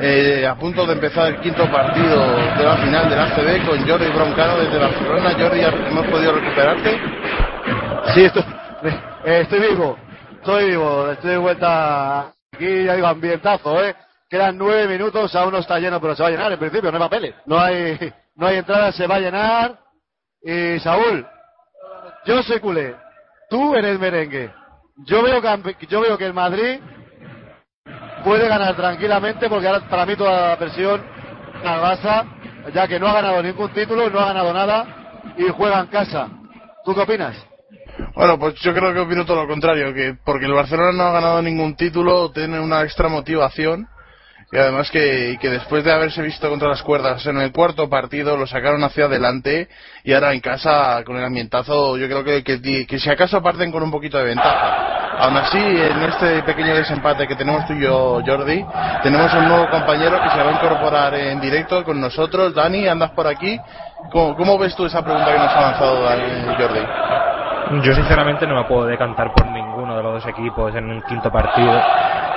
eh, 0.00 0.46
a 0.46 0.54
punto 0.54 0.86
de 0.86 0.92
empezar 0.94 1.26
el 1.28 1.40
quinto 1.40 1.68
partido 1.70 2.20
de 2.56 2.64
la 2.64 2.76
final 2.76 3.10
del 3.10 3.18
ACB 3.18 3.66
con 3.66 3.88
Jordi 3.88 4.06
Broncano 4.10 4.58
desde 4.58 4.78
Barcelona. 4.78 5.32
Jordi, 5.38 5.60
¿hemos 5.60 6.06
podido 6.06 6.32
recuperarte? 6.32 7.00
Sí, 8.14 8.24
estoy, 8.24 8.42
eh, 9.24 9.40
estoy 9.42 9.60
vivo. 9.60 9.96
Estoy 10.38 10.66
vivo. 10.70 11.10
Estoy 11.10 11.30
de 11.30 11.38
vuelta 11.38 12.20
aquí, 12.52 12.84
ya 12.84 12.94
digo, 12.94 13.06
ambientazo, 13.08 13.82
¿eh? 13.84 13.94
Quedan 14.30 14.56
nueve 14.56 14.86
minutos, 14.88 15.34
aún 15.34 15.52
no 15.52 15.58
está 15.58 15.78
lleno, 15.78 16.00
pero 16.00 16.14
se 16.14 16.22
va 16.22 16.28
a 16.28 16.32
llenar 16.32 16.52
en 16.52 16.58
principio, 16.58 16.90
no 16.90 16.96
hay 16.96 17.02
papeles. 17.02 17.34
No 17.44 17.58
hay, 17.58 17.98
no 18.36 18.46
hay 18.46 18.56
entrada, 18.58 18.92
se 18.92 19.06
va 19.06 19.16
a 19.16 19.20
llenar. 19.20 19.78
Y 20.42 20.78
Saúl, 20.80 21.26
yo 22.24 22.42
soy 22.42 22.58
culé. 22.60 22.96
Tú 23.52 23.74
eres 23.74 24.00
merengue. 24.00 24.50
Yo 25.04 25.22
veo 25.22 25.42
que, 25.42 25.86
yo 25.86 26.00
veo 26.00 26.16
que 26.16 26.24
el 26.24 26.32
Madrid 26.32 26.80
puede 28.24 28.48
ganar 28.48 28.74
tranquilamente 28.74 29.46
porque 29.50 29.66
ahora 29.66 29.86
para 29.90 30.06
mí 30.06 30.16
toda 30.16 30.48
la 30.48 30.56
presión 30.56 31.02
al 31.62 31.80
Barça, 31.82 32.24
ya 32.72 32.88
que 32.88 32.98
no 32.98 33.08
ha 33.08 33.12
ganado 33.12 33.42
ningún 33.42 33.70
título, 33.74 34.08
no 34.08 34.20
ha 34.20 34.28
ganado 34.28 34.54
nada 34.54 35.34
y 35.36 35.50
juega 35.50 35.80
en 35.80 35.88
casa. 35.88 36.30
¿Tú 36.82 36.94
qué 36.94 37.02
opinas? 37.02 37.36
Bueno, 38.14 38.38
pues 38.38 38.54
yo 38.54 38.72
creo 38.72 38.94
que 38.94 39.00
opino 39.00 39.26
todo 39.26 39.42
lo 39.42 39.46
contrario, 39.46 39.92
que 39.92 40.16
porque 40.24 40.46
el 40.46 40.54
Barcelona 40.54 40.92
no 40.92 41.02
ha 41.02 41.12
ganado 41.12 41.42
ningún 41.42 41.76
título, 41.76 42.32
tiene 42.32 42.58
una 42.58 42.84
extra 42.84 43.10
motivación 43.10 43.86
y 44.52 44.58
además 44.58 44.90
que, 44.90 45.38
que 45.40 45.48
después 45.48 45.82
de 45.82 45.92
haberse 45.92 46.20
visto 46.20 46.48
contra 46.50 46.68
las 46.68 46.82
cuerdas 46.82 47.24
en 47.26 47.38
el 47.38 47.52
cuarto 47.52 47.88
partido 47.88 48.36
lo 48.36 48.46
sacaron 48.46 48.84
hacia 48.84 49.06
adelante 49.06 49.68
y 50.04 50.12
ahora 50.12 50.34
en 50.34 50.40
casa 50.40 51.02
con 51.06 51.16
el 51.16 51.24
ambientazo 51.24 51.96
yo 51.96 52.06
creo 52.06 52.22
que, 52.22 52.44
que, 52.44 52.86
que 52.86 52.98
si 52.98 53.10
acaso 53.10 53.42
parten 53.42 53.72
con 53.72 53.82
un 53.82 53.90
poquito 53.90 54.18
de 54.18 54.24
ventaja. 54.24 54.98
Aún 55.18 55.36
así, 55.36 55.58
en 55.58 56.02
este 56.02 56.42
pequeño 56.42 56.74
desempate 56.74 57.26
que 57.28 57.36
tenemos 57.36 57.66
tú 57.66 57.74
y 57.74 57.82
yo, 57.82 58.20
Jordi, 58.26 58.64
tenemos 59.02 59.32
un 59.34 59.46
nuevo 59.46 59.70
compañero 59.70 60.20
que 60.22 60.30
se 60.30 60.36
va 60.36 60.50
a 60.50 60.52
incorporar 60.52 61.14
en 61.14 61.40
directo 61.40 61.84
con 61.84 62.00
nosotros. 62.00 62.54
Dani, 62.54 62.88
andas 62.88 63.10
por 63.10 63.26
aquí. 63.26 63.58
¿Cómo, 64.10 64.34
cómo 64.34 64.58
ves 64.58 64.74
tú 64.74 64.86
esa 64.86 65.04
pregunta 65.04 65.32
que 65.32 65.38
nos 65.38 65.52
ha 65.54 65.60
lanzado 65.60 66.08
Jordi? 66.58 67.86
Yo 67.86 67.94
sinceramente 67.94 68.46
no 68.46 68.56
me 68.56 68.64
puedo 68.64 68.86
decantar 68.86 69.32
por 69.32 69.46
ninguno 69.46 69.96
de 69.96 70.02
los 70.02 70.14
dos 70.14 70.26
equipos 70.26 70.74
en 70.74 70.90
un 70.90 71.02
quinto 71.02 71.30
partido. 71.30 71.80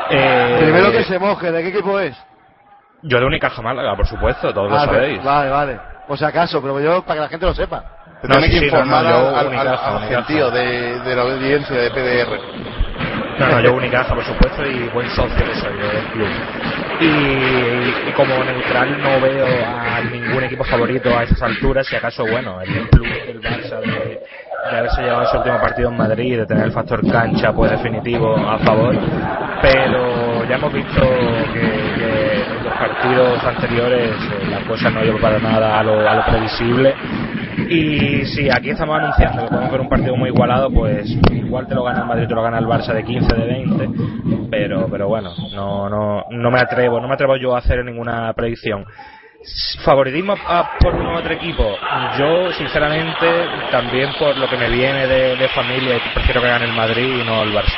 Eh, 0.10 0.58
Primero 0.62 0.92
que 0.92 1.04
se 1.04 1.18
moje, 1.20 1.52
¿de 1.52 1.64
qué 1.64 1.70
equipo 1.70 2.00
es? 2.00 2.16
Yo 3.04 3.20
de 3.20 3.26
Unicaja 3.26 3.62
Málaga, 3.62 3.96
por 3.96 4.08
supuesto, 4.08 4.54
todos 4.54 4.72
Ah, 4.72 4.86
lo 4.86 4.94
sabéis. 4.94 5.24
Vale, 5.24 5.50
vale. 5.50 5.80
Por 6.08 6.18
si 6.18 6.26
acaso, 6.26 6.62
pero 6.62 6.80
yo 6.80 7.02
para 7.04 7.16
que 7.16 7.22
la 7.22 7.30
gente 7.30 7.46
lo 7.46 7.54
sepa. 7.56 7.84
No, 8.24 8.38
tiene 8.40 8.48
sí, 8.48 8.52
que 8.54 8.60
sí, 8.60 8.62
no, 8.62 8.66
informar 8.80 9.04
no, 9.04 9.10
yo 9.10 9.28
al, 9.30 9.36
al- 9.36 9.48
Unicaja, 9.48 9.88
al 9.88 9.96
Unicaja. 9.98 10.16
gentío 10.24 10.52
de, 10.52 11.00
de 11.00 11.16
la 11.16 11.22
audiencia 11.24 11.76
de 11.78 11.90
PDR. 11.92 12.40
No, 13.40 13.50
no, 13.52 13.60
yo 13.62 13.74
Unicaja, 13.74 14.16
por 14.16 14.24
supuesto, 14.24 14.66
y 14.66 14.88
buen 14.90 15.10
socio 15.10 15.46
que 15.46 15.56
soy 15.56 15.74
del 15.78 16.06
club. 16.14 16.28
Y, 17.02 17.06
y 18.10 18.14
como 18.16 18.42
neutral 18.44 19.02
no 19.04 19.20
veo 19.20 19.46
a 19.68 20.00
ningún 20.02 20.44
equipo 20.46 20.64
favorito 20.64 21.16
a 21.18 21.24
esas 21.24 21.42
alturas, 21.42 21.86
si 21.88 21.96
acaso, 21.96 22.26
bueno, 22.26 22.62
el 22.62 22.70
club 22.90 23.10
del 23.28 23.42
Barça 23.44 23.82
de, 23.82 24.20
de 24.70 24.78
haberse 24.78 25.02
llevado 25.02 25.24
ese 25.24 25.38
último 25.38 25.60
partido 25.60 25.90
en 25.90 25.98
Madrid 25.98 26.38
de 26.38 26.46
tener 26.46 26.66
el 26.66 26.72
factor 26.72 27.06
cancha 27.10 27.54
pues 27.54 27.72
definitivo 27.72 28.36
a 28.36 28.58
favor, 28.60 28.96
pero 29.62 30.44
ya 30.46 30.56
hemos 30.56 30.74
visto 30.74 31.02
que, 31.54 32.44
en 32.58 32.64
los 32.64 32.74
partidos 32.74 33.44
anteriores 33.44 34.12
eh, 34.12 34.48
la 34.50 34.68
cosa 34.68 34.90
no 34.90 35.04
iba 35.04 35.18
para 35.20 35.40
nada 35.40 35.80
a 35.80 35.84
lo, 35.84 36.08
a 36.08 36.16
lo 36.16 36.26
previsible 36.26 36.96
y 37.70 38.26
si 38.26 38.50
aquí 38.50 38.70
estamos 38.70 38.98
anunciando 39.00 39.44
que 39.44 39.50
podemos 39.50 39.72
ver 39.72 39.82
un 39.82 39.90
partido 39.90 40.16
muy 40.16 40.30
igualado, 40.30 40.70
pues 40.70 41.10
igual 41.32 41.68
te 41.68 41.74
lo 41.74 41.84
gana 41.84 42.02
el 42.02 42.06
Madrid, 42.06 42.28
te 42.28 42.36
lo 42.36 42.44
gana 42.44 42.60
el 42.60 42.66
Barça 42.66 42.94
de 42.94 43.04
15, 43.04 43.36
de 43.36 43.46
20. 43.46 43.90
Pero, 44.52 44.88
pero 44.90 45.08
bueno, 45.08 45.32
no, 45.54 45.90
no, 45.90 46.26
no 46.30 46.52
me 46.52 46.60
atrevo, 46.60 47.00
no 47.00 47.08
me 47.08 47.14
atrevo 47.14 47.38
yo 47.38 47.56
a 47.56 47.60
hacer 47.60 47.84
ninguna 47.84 48.32
predicción. 48.34 48.86
Favoritismo 49.84 50.38
a- 50.48 50.64
por 50.80 50.96
un 50.96 51.06
u 51.08 51.18
otro 51.18 51.34
equipo. 51.34 51.78
Yo, 52.18 52.52
sinceramente, 52.54 53.48
también 53.72 54.12
por 54.18 54.36
lo 54.38 54.50
que 54.50 54.58
me 54.58 54.70
viene 54.70 55.08
de, 55.08 55.36
de 55.36 55.50
familia, 55.50 56.00
prefiero 56.14 56.42
que 56.42 56.48
gane 56.48 56.66
el 56.66 56.74
Madrid 56.74 57.22
y 57.22 57.24
no 57.24 57.44
el 57.44 57.54
Barça. 57.54 57.78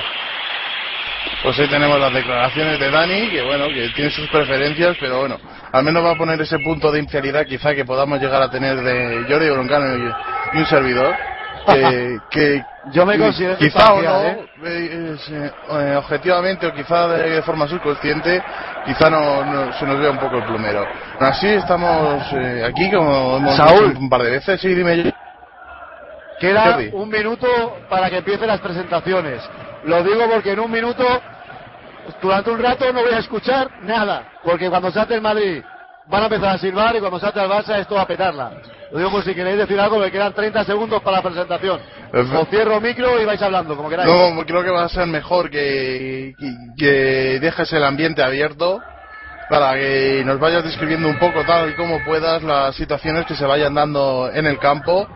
Pues 1.44 1.60
ahí 1.60 1.68
tenemos 1.68 2.00
las 2.00 2.14
declaraciones 2.14 2.80
de 2.80 2.90
Dani, 2.90 3.28
que 3.30 3.42
bueno, 3.42 3.70
que 3.70 3.90
tiene 3.90 4.12
sus 4.12 4.28
preferencias, 4.30 4.98
pero 5.00 5.20
bueno, 5.20 5.38
al 5.72 5.84
menos 5.84 6.04
va 6.04 6.12
a 6.12 6.18
poner 6.18 6.40
ese 6.42 6.58
punto 6.60 6.92
de 6.92 7.00
infidelidad 7.00 7.46
quizá 7.46 7.76
que 7.76 7.86
podamos 7.86 8.20
llegar 8.20 8.42
a 8.42 8.50
tener 8.50 8.78
de 8.82 9.26
Jordi 9.30 9.50
Broncano 9.50 9.86
y, 9.98 10.58
y 10.58 10.60
un 10.60 10.66
servidor. 10.66 11.16
Que, 11.74 12.20
que 12.32 12.64
Yo 12.92 13.06
me 13.06 13.18
considero 13.18 13.58
quizá 13.58 13.94
o 13.94 14.02
no, 14.02 14.02
imparcial, 14.02 14.50
eh, 14.66 15.18
eh, 15.30 15.52
eh, 15.72 15.96
objetivamente 15.98 16.66
o 16.68 16.74
quizá 16.74 17.08
de, 17.10 17.30
de 17.32 17.42
forma 17.42 17.68
subconsciente, 17.68 18.42
quizá 18.86 19.10
no, 19.10 19.44
no- 19.44 19.74
se 19.74 19.86
nos 19.86 20.00
vea 20.00 20.12
un 20.12 20.18
poco 20.18 20.38
el 20.38 20.44
plumero. 20.44 20.86
Así 21.20 21.48
estamos 21.48 22.24
eh, 22.34 22.64
aquí 22.66 22.90
como 22.92 23.38
hemos 23.38 23.56
Saúl. 23.56 23.90
dicho 23.90 24.00
un 24.00 24.10
par 24.10 24.22
de 24.24 24.32
veces, 24.32 24.62
sí, 24.62 24.74
dime 24.74 25.04
yo. 25.04 25.12
Queda 26.40 26.74
Jordi. 26.74 26.90
un 26.94 27.10
minuto 27.10 27.48
para 27.90 28.10
que 28.10 28.18
empiecen 28.18 28.48
las 28.48 28.62
presentaciones. 28.62 29.42
Lo 29.86 30.04
digo 30.04 30.30
porque 30.32 30.52
en 30.52 30.60
un 30.60 30.72
minuto, 30.72 31.04
durante 32.22 32.52
un 32.52 32.60
rato 32.62 32.94
no 32.94 33.02
voy 33.02 33.14
a 33.14 33.20
escuchar 33.20 33.70
nada. 33.84 34.24
Porque 34.44 34.70
cuando 34.70 34.92
salte 34.92 35.16
el 35.16 35.22
Madrid 35.22 35.64
van 36.06 36.22
a 36.22 36.26
empezar 36.26 36.56
a 36.56 36.58
silbar 36.60 36.96
y 36.96 37.00
cuando 37.00 37.20
salte 37.20 37.42
el 37.42 37.50
Barça 37.50 37.78
esto 37.80 37.96
va 37.96 38.04
a 38.04 38.08
petarla. 38.08 38.52
Lo 38.92 39.00
digo 39.00 39.12
por 39.12 39.24
si 39.24 39.36
queréis 39.36 39.58
decir 39.58 39.80
algo, 39.80 40.00
me 40.00 40.12
quedan 40.12 40.34
30 40.34 40.64
segundos 40.64 41.02
para 41.02 41.18
la 41.18 41.24
presentación. 41.24 41.80
Os 42.14 42.50
cierro 42.50 42.80
micro 42.80 43.22
y 43.22 43.26
vais 43.26 43.42
hablando, 43.42 43.76
como 43.76 43.90
queráis. 43.90 44.10
No, 44.10 44.46
creo 44.46 44.64
que 44.64 44.70
va 44.70 44.86
a 44.86 44.90
ser 44.90 45.08
mejor 45.08 45.50
que, 45.50 46.34
que, 46.40 46.54
que 46.78 47.40
dejes 47.40 47.72
el 47.74 47.84
ambiente 47.84 48.24
abierto 48.24 48.82
para 49.50 49.74
que 49.76 50.24
nos 50.26 50.40
vayas 50.40 50.64
describiendo 50.64 51.08
un 51.08 51.20
poco 51.20 51.44
tal 51.46 51.70
y 51.70 51.74
como 51.74 52.04
puedas 52.04 52.44
las 52.44 52.76
situaciones 52.76 53.26
que 53.26 53.36
se 53.36 53.46
vayan 53.46 53.74
dando 53.74 54.30
en 54.34 54.46
el 54.46 54.60
campo 54.60 55.08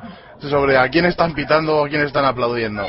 sobre 0.50 0.78
a 0.78 0.88
quién 0.90 1.06
están 1.06 1.34
pitando 1.34 1.78
o 1.78 1.86
a 1.86 1.90
quién 1.90 2.02
están 2.02 2.26
aplaudiendo. 2.26 2.86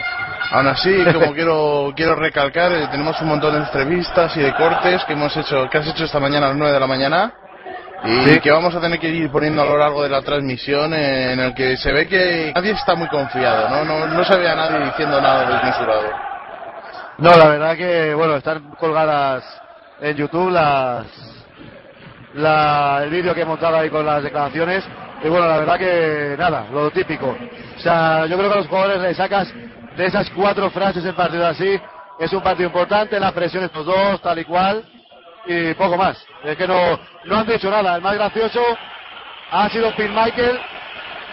Aún 0.50 0.66
así, 0.66 1.04
como 1.12 1.32
quiero 1.34 1.92
quiero 1.94 2.14
recalcar, 2.14 2.72
eh, 2.72 2.88
tenemos 2.90 3.20
un 3.20 3.28
montón 3.28 3.54
de 3.54 3.60
entrevistas 3.60 4.36
y 4.36 4.40
de 4.40 4.54
cortes 4.54 5.04
que 5.04 5.12
hemos 5.12 5.36
hecho, 5.36 5.68
que 5.70 5.78
has 5.78 5.86
hecho 5.86 6.04
esta 6.04 6.20
mañana 6.20 6.46
a 6.46 6.48
las 6.50 6.58
9 6.58 6.72
de 6.72 6.80
la 6.80 6.86
mañana 6.86 7.34
y 8.04 8.24
Sí. 8.24 8.40
que 8.40 8.50
vamos 8.50 8.74
a 8.74 8.80
tener 8.80 8.98
que 8.98 9.08
ir 9.08 9.30
poniendo 9.30 9.62
a 9.62 9.66
lo 9.66 9.78
largo 9.78 10.02
de 10.02 10.08
la 10.08 10.22
transmisión 10.22 10.92
en 10.94 11.38
el 11.38 11.54
que 11.54 11.76
se 11.76 11.92
ve 11.92 12.08
que 12.08 12.52
nadie 12.54 12.72
está 12.72 12.94
muy 12.94 13.08
confiado, 13.08 13.68
¿no? 13.68 13.84
No, 13.84 14.06
no 14.06 14.24
se 14.24 14.36
ve 14.36 14.48
a 14.48 14.54
nadie 14.56 14.84
diciendo 14.86 15.20
nada 15.20 15.48
desmesurado. 15.50 16.10
No, 17.18 17.36
la 17.36 17.48
verdad 17.48 17.76
que, 17.76 18.14
bueno, 18.14 18.36
están 18.36 18.70
colgadas 18.78 19.44
en 20.00 20.16
YouTube 20.16 20.50
las, 20.50 21.06
la, 22.34 23.00
el 23.04 23.10
vídeo 23.10 23.34
que 23.34 23.42
he 23.42 23.44
montado 23.44 23.76
ahí 23.76 23.90
con 23.90 24.04
las 24.04 24.22
declaraciones. 24.22 24.84
Y 25.22 25.28
bueno, 25.28 25.46
la 25.46 25.58
verdad 25.58 25.78
que, 25.78 26.34
nada, 26.36 26.66
lo 26.72 26.90
típico. 26.90 27.36
O 27.76 27.80
sea, 27.80 28.26
yo 28.26 28.36
creo 28.36 28.48
que 28.48 28.54
a 28.54 28.58
los 28.58 28.66
jugadores 28.66 29.00
le 29.00 29.14
sacas 29.14 29.52
de 29.96 30.06
esas 30.06 30.28
cuatro 30.30 30.68
frases 30.70 31.04
en 31.04 31.14
partido 31.14 31.46
así. 31.46 31.80
Es 32.18 32.32
un 32.32 32.42
partido 32.42 32.66
importante, 32.68 33.20
la 33.20 33.32
presión 33.32 33.62
estos 33.64 33.86
dos, 33.86 34.20
tal 34.20 34.38
y 34.40 34.44
cual. 34.44 34.82
Y 35.44 35.74
poco 35.74 35.96
más. 35.96 36.24
Es 36.44 36.56
que 36.56 36.66
no, 36.68 36.98
no 37.24 37.36
han 37.38 37.46
dicho 37.46 37.70
nada. 37.70 37.96
El 37.96 38.02
más 38.02 38.14
gracioso 38.14 38.60
ha 39.50 39.68
sido 39.70 39.90
Phil 39.92 40.10
Michael, 40.10 40.58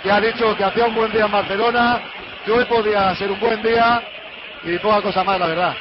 que 0.03 0.11
ha 0.11 0.19
dicho 0.19 0.55
que 0.57 0.63
hacía 0.63 0.85
un 0.85 0.95
buen 0.95 1.11
día 1.11 1.25
en 1.25 1.31
Barcelona, 1.31 1.99
que 2.45 2.51
hoy 2.51 2.65
podía 2.65 3.13
ser 3.15 3.31
un 3.31 3.39
buen 3.39 3.61
día 3.61 4.01
y 4.63 4.77
poca 4.79 5.01
cosa 5.01 5.23
más, 5.23 5.39
la 5.39 5.47
verdad. 5.47 5.75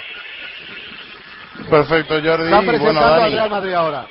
Perfecto, 1.71 2.15
Jordi. 2.23 2.45
Están 2.45 2.67
presentando 2.67 3.01
bueno, 3.01 3.21
Dani, 3.21 3.35
Real 3.35 3.51
Madrid 3.51 3.73
ahora. 3.75 4.07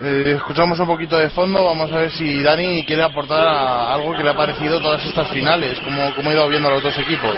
eh, 0.00 0.32
escuchamos 0.36 0.78
un 0.78 0.86
poquito 0.86 1.18
de 1.18 1.30
fondo. 1.30 1.64
Vamos 1.64 1.90
a 1.92 1.96
ver 1.96 2.10
si 2.12 2.42
Dani 2.42 2.84
quiere 2.84 3.02
aportar 3.02 3.46
a- 3.46 3.94
algo 3.94 4.14
que 4.14 4.22
le 4.22 4.30
ha 4.30 4.34
parecido 4.36 4.80
todas 4.80 5.04
estas 5.04 5.28
finales, 5.28 5.78
como, 5.80 6.14
como 6.14 6.30
ha 6.30 6.32
ido 6.34 6.48
viendo 6.48 6.68
a 6.68 6.72
los 6.72 6.82
dos 6.82 6.96
equipos. 6.98 7.34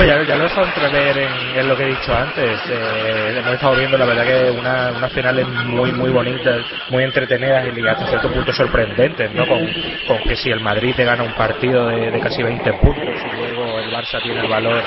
Hombre, 0.00 0.16
ya, 0.16 0.22
ya 0.22 0.36
lo 0.36 0.44
he 0.44 0.48
dejado 0.48 0.66
entrever 0.66 1.18
en, 1.18 1.58
en 1.58 1.68
lo 1.68 1.76
que 1.76 1.82
he 1.82 1.88
dicho 1.88 2.14
antes. 2.14 2.58
Eh, 2.70 3.34
hemos 3.36 3.52
estado 3.52 3.76
viendo, 3.76 3.98
la 3.98 4.06
verdad, 4.06 4.24
que 4.24 4.50
una, 4.50 4.92
unas 4.96 5.12
finales 5.12 5.46
muy, 5.46 5.92
muy 5.92 6.10
bonitas, 6.10 6.64
muy 6.88 7.04
entretenidas 7.04 7.66
y 7.66 7.86
hasta 7.86 8.06
cierto 8.06 8.32
punto 8.32 8.50
sorprendentes, 8.50 9.30
¿no? 9.34 9.46
Con, 9.46 9.58
con 10.06 10.18
que 10.22 10.36
si 10.36 10.50
el 10.50 10.60
Madrid 10.60 10.94
te 10.96 11.04
gana 11.04 11.22
un 11.22 11.34
partido 11.34 11.88
de, 11.88 12.18
casi 12.18 12.42
20 12.42 12.72
puntos 12.74 13.04
y 13.04 13.36
luego 13.36 13.78
el 13.78 13.90
Barça 13.90 14.22
tiene 14.22 14.40
el 14.40 14.48
valor 14.48 14.82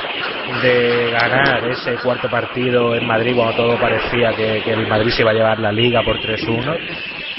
de 0.64 1.12
ganar 1.12 1.64
ese 1.68 1.94
cuarto 1.98 2.28
partido 2.28 2.96
en 2.96 3.06
Madrid 3.06 3.36
cuando 3.36 3.56
todo 3.56 3.80
parecía 3.80 4.34
que, 4.34 4.64
el 4.66 4.88
Madrid 4.88 5.12
se 5.12 5.22
iba 5.22 5.30
a 5.30 5.36
llevar 5.36 5.60
la 5.60 5.72
liga 5.72 6.02
por 6.02 6.20
3-1 6.22 6.76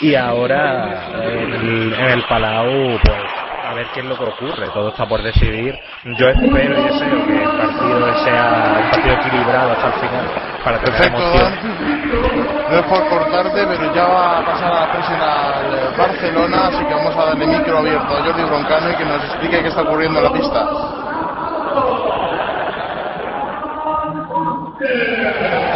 y 0.03 0.15
ahora 0.15 1.09
en 1.25 1.93
en 1.93 2.11
el 2.11 2.23
Palau, 2.23 3.01
pues 3.03 3.44
a 3.75 3.77
ver 3.77 3.87
qué 3.93 4.01
es 4.01 4.07
lo 4.07 4.17
que 4.17 4.25
ocurre. 4.25 4.69
Todo 4.73 4.89
está 4.91 5.07
por 5.07 5.21
decidir. 5.23 5.77
Yo 6.17 6.29
espero 6.29 6.79
y 6.79 6.83
deseo 6.85 7.27
que 7.27 7.43
el 7.43 7.51
partido 7.51 8.25
sea 8.25 8.77
un 8.85 8.91
partido 8.91 9.15
equilibrado 9.15 9.73
hasta 9.73 9.87
el 9.87 9.93
final 9.95 10.27
para 10.65 10.79
tener 10.79 10.95
Perfecto, 10.95 11.23
emoción. 11.23 12.71
no 12.71 12.77
es 12.79 12.83
por 12.85 13.09
cortarte, 13.09 13.67
pero 13.67 13.95
ya 13.95 14.05
va 14.07 14.39
a 14.39 14.45
pasar 14.45 14.73
a 14.73 14.81
la 14.81 14.93
presión 14.93 15.21
al 15.21 15.97
Barcelona, 15.99 16.67
así 16.69 16.85
que 16.85 16.95
vamos 16.95 17.17
a 17.17 17.25
darle 17.27 17.47
micro 17.47 17.79
abierto 17.79 18.17
a 18.17 18.25
Jordi 18.25 18.45
Broncano 18.45 18.91
y 18.91 18.95
que 18.95 19.05
nos 19.05 19.25
explique 19.25 19.63
qué 19.63 19.69
está 19.69 19.83
ocurriendo 19.83 20.19
en 20.21 20.25
la 20.25 20.33
pista. 20.33 20.69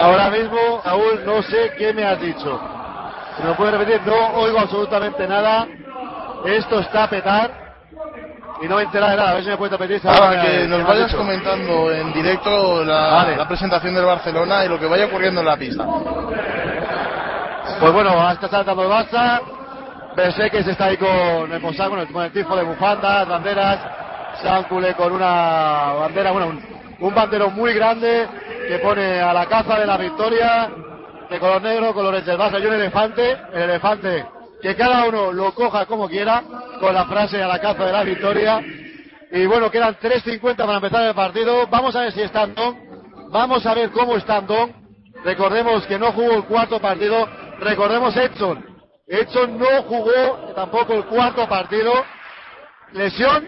Ahora 0.00 0.30
mismo, 0.30 0.80
Saúl, 0.84 1.20
no 1.26 1.42
sé 1.42 1.72
qué 1.76 1.92
me 1.92 2.04
has 2.04 2.20
dicho. 2.20 2.60
Si 3.36 3.42
me 3.42 3.48
lo 3.48 3.56
puedes 3.56 3.76
repetir, 3.76 4.00
no 4.06 4.40
oigo 4.40 4.58
absolutamente 4.60 5.26
nada. 5.26 5.66
Esto 6.46 6.78
está 6.78 7.04
a 7.04 7.10
petar. 7.10 7.67
Y 8.60 8.66
no 8.66 8.76
me 8.76 8.82
he 8.82 8.84
enterado 8.86 9.10
de 9.12 9.16
nada. 9.18 9.30
A 9.30 9.34
ver 9.34 9.44
si 9.44 9.50
me 9.50 9.56
puedes 9.56 9.72
repetir. 9.78 10.00
Saúl, 10.00 10.16
Ahora 10.16 10.42
qué- 10.42 10.48
que 10.50 10.58
qué 10.58 10.66
nos 10.68 10.86
vayas 10.86 11.14
comentando 11.14 11.92
en 11.92 12.12
directo 12.12 12.84
la, 12.84 13.06
Vale. 13.14 13.36
la 13.36 13.46
presentación 13.48 13.94
del 13.94 14.04
Barcelona 14.04 14.64
y 14.64 14.68
lo 14.68 14.78
que 14.78 14.86
vaya 14.86 15.06
ocurriendo 15.06 15.40
en 15.40 15.46
la 15.46 15.56
pista. 15.56 15.84
Pues 17.80 17.92
bueno, 17.92 18.30
está 18.30 18.48
saltando 18.48 18.82
el 18.82 18.88
Barça. 18.90 19.40
Pensé 20.16 20.50
que 20.50 20.64
se 20.64 20.72
está 20.72 20.86
ahí 20.86 20.96
con 20.96 21.52
el 21.52 21.60
Mossack, 21.60 21.88
con 21.90 21.98
el, 22.00 22.08
con 22.12 22.24
el 22.24 22.32
tifo 22.32 22.56
de 22.56 22.64
bufandas, 22.64 23.28
banderas. 23.28 23.78
Sáncule 24.42 24.94
con 24.94 25.12
una 25.12 25.92
bandera, 26.00 26.30
bueno, 26.32 26.48
un, 26.48 26.62
un 27.00 27.14
bandero 27.14 27.50
muy 27.50 27.72
grande 27.74 28.26
que 28.68 28.78
pone 28.78 29.20
a 29.20 29.32
la 29.32 29.46
caza 29.46 29.78
de 29.80 29.86
la 29.86 29.96
victoria 29.96 30.68
de 31.28 31.38
color 31.40 31.60
negro, 31.62 31.92
colores 31.92 32.24
del 32.24 32.38
Barça 32.38 32.60
y 32.62 32.66
un 32.66 32.74
elefante. 32.74 33.36
El 33.52 33.62
elefante 33.62 34.26
que 34.60 34.74
cada 34.74 35.06
uno 35.06 35.32
lo 35.32 35.54
coja 35.54 35.86
como 35.86 36.08
quiera 36.08 36.42
con 36.80 36.94
la 36.94 37.06
frase 37.06 37.42
a 37.42 37.48
la 37.48 37.60
caza 37.60 37.84
de 37.84 37.92
la 37.92 38.02
victoria. 38.02 38.60
Y 39.30 39.46
bueno, 39.46 39.70
quedan 39.70 39.96
3.50 39.96 40.56
para 40.56 40.76
empezar 40.76 41.04
el 41.04 41.14
partido. 41.14 41.66
Vamos 41.68 41.94
a 41.94 42.00
ver 42.00 42.12
si 42.12 42.22
está 42.22 42.42
Andón. 42.42 42.76
Vamos 43.30 43.64
a 43.66 43.74
ver 43.74 43.90
cómo 43.90 44.16
está 44.16 44.38
Andón. 44.38 44.72
Recordemos 45.24 45.86
que 45.86 45.98
no 45.98 46.12
jugó 46.12 46.32
el 46.32 46.44
cuarto 46.44 46.80
partido. 46.80 47.28
Recordemos 47.60 48.16
Edson. 48.16 48.64
Edson 49.06 49.58
no 49.58 49.82
jugó 49.82 50.52
tampoco 50.54 50.94
el 50.94 51.04
cuarto 51.04 51.48
partido. 51.48 51.92
Lesión, 52.92 53.46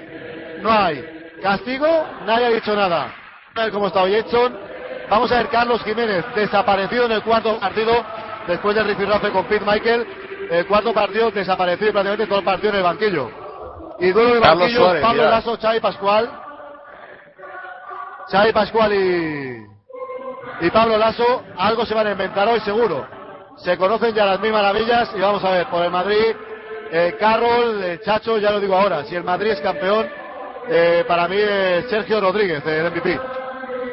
no 0.62 0.70
hay. 0.70 1.04
Castigo, 1.42 1.86
nadie 2.26 2.46
ha 2.46 2.50
dicho 2.50 2.74
nada. 2.74 3.14
A 3.54 3.64
ver 3.64 3.72
cómo 3.72 3.86
está 3.86 4.02
hoy 4.02 4.14
Edson. 4.14 4.58
Vamos 5.08 5.32
a 5.32 5.38
ver 5.38 5.48
Carlos 5.48 5.82
Jiménez, 5.82 6.24
desaparecido 6.34 7.06
en 7.06 7.12
el 7.12 7.22
cuarto 7.22 7.58
partido, 7.58 7.92
después 8.46 8.76
del 8.76 8.86
rifirrafe 8.86 9.30
con 9.30 9.44
Pete 9.46 9.64
Michael. 9.64 10.06
El 10.50 10.66
cuarto 10.66 10.92
partido 10.92 11.30
desaparecido 11.30 11.92
prácticamente 11.92 12.26
todo 12.26 12.40
el 12.40 12.44
partido 12.44 12.70
en 12.72 12.76
el 12.78 12.82
banquillo. 12.82 13.30
Y 14.00 14.10
duelo 14.12 14.34
de 14.34 14.40
Carlos 14.40 14.58
banquillo, 14.60 14.80
Suárez, 14.84 15.02
Pablo 15.02 15.22
mirad. 15.22 15.30
Lasso, 15.30 15.58
Xavi 15.60 15.80
Pascual. 15.80 16.30
Xavi 18.30 18.52
Pascual 18.52 18.92
y, 18.92 19.66
y 20.60 20.70
Pablo 20.70 20.96
Lasso, 20.98 21.42
algo 21.56 21.84
se 21.86 21.94
van 21.94 22.06
a 22.08 22.10
inventar 22.12 22.48
hoy 22.48 22.60
seguro. 22.60 23.06
Se 23.58 23.76
conocen 23.76 24.14
ya 24.14 24.24
las 24.24 24.40
mil 24.40 24.52
maravillas 24.52 25.10
y 25.16 25.20
vamos 25.20 25.44
a 25.44 25.50
ver, 25.50 25.66
por 25.66 25.84
el 25.84 25.90
Madrid, 25.90 26.34
eh, 26.92 27.16
Carroll, 27.18 27.82
eh, 27.84 28.00
Chacho, 28.04 28.38
ya 28.38 28.50
lo 28.50 28.60
digo 28.60 28.74
ahora, 28.76 29.04
si 29.04 29.14
el 29.14 29.24
Madrid 29.24 29.50
es 29.52 29.60
campeón, 29.60 30.08
eh, 30.68 31.04
para 31.06 31.28
mí 31.28 31.36
es 31.38 31.88
Sergio 31.90 32.20
Rodríguez, 32.20 32.64
el 32.66 32.90
MVP. 32.90 33.20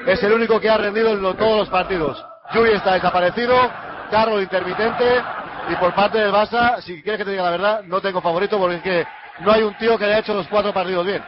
Es 0.08 0.24
el 0.24 0.34
único 0.34 0.60
que 0.60 0.70
ha 0.70 0.78
rendido 0.78 1.10
en 1.12 1.22
lo- 1.22 1.34
todos 1.34 1.58
los 1.60 1.70
partidos. 1.70 2.24
Yuri 2.54 2.72
está 2.74 2.94
desaparecido, 2.94 3.56
Carroll 4.10 4.42
intermitente 4.42 5.22
y 5.70 5.76
por 5.76 5.94
parte 5.94 6.18
del 6.20 6.32
Barça, 6.32 6.82
si 6.82 7.02
quieres 7.02 7.20
que 7.20 7.26
te 7.26 7.32
diga 7.32 7.44
la 7.44 7.52
verdad, 7.52 7.84
no 7.84 8.02
tengo 8.02 8.22
favorito 8.22 8.58
porque 8.58 8.78
es 8.78 8.82
que 8.82 9.08
no 9.40 9.52
hay 9.52 9.64
un 9.64 9.78
tío 9.78 9.98
que 9.98 10.06
haya 10.06 10.20
hecho 10.20 10.34
los 10.34 10.48
cuatro 10.48 10.74
partidos 10.74 11.06
bien. 11.06 11.24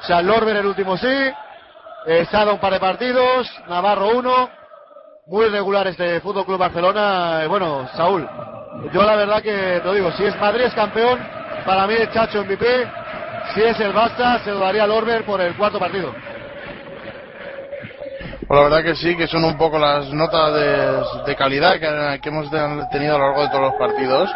O 0.00 0.02
sea, 0.02 0.22
Lorber 0.22 0.56
el 0.56 0.66
último 0.66 0.96
sí, 0.96 1.32
eh, 2.06 2.26
Sada 2.30 2.52
un 2.52 2.60
par 2.60 2.72
de 2.72 2.80
partidos, 2.80 3.50
Navarro 3.68 4.16
uno, 4.16 4.50
muy 5.26 5.48
regular 5.48 5.86
este 5.86 6.20
Fútbol 6.20 6.44
Club 6.44 6.58
Barcelona. 6.58 7.44
Eh, 7.44 7.46
bueno, 7.46 7.88
Saúl, 7.94 8.28
yo 8.92 9.02
la 9.02 9.16
verdad 9.16 9.42
que 9.42 9.80
te 9.80 9.84
lo 9.84 9.94
digo, 9.94 10.12
si 10.12 10.24
es 10.24 10.38
Madrid 10.40 10.64
es 10.64 10.74
campeón, 10.74 11.18
para 11.64 11.86
mí 11.86 11.94
el 11.94 12.10
Chacho 12.10 12.44
MVP, 12.44 12.90
si 13.54 13.62
es 13.62 13.78
el 13.80 13.94
Barça 13.94 14.42
se 14.44 14.50
lo 14.50 14.60
daría 14.60 14.84
a 14.84 14.86
Lorber 14.86 15.24
por 15.24 15.40
el 15.40 15.56
cuarto 15.56 15.78
partido. 15.78 16.14
Pues 18.50 18.58
la 18.58 18.68
verdad 18.68 18.82
que 18.82 18.96
sí, 18.96 19.16
que 19.16 19.28
son 19.28 19.44
un 19.44 19.56
poco 19.56 19.78
las 19.78 20.12
notas 20.12 20.52
de, 20.54 21.24
de 21.24 21.36
calidad 21.36 21.74
que, 21.74 22.18
que 22.20 22.28
hemos 22.30 22.50
tenido 22.90 23.14
a 23.14 23.18
lo 23.18 23.26
largo 23.26 23.42
de 23.42 23.48
todos 23.48 23.62
los 23.62 23.74
partidos. 23.74 24.28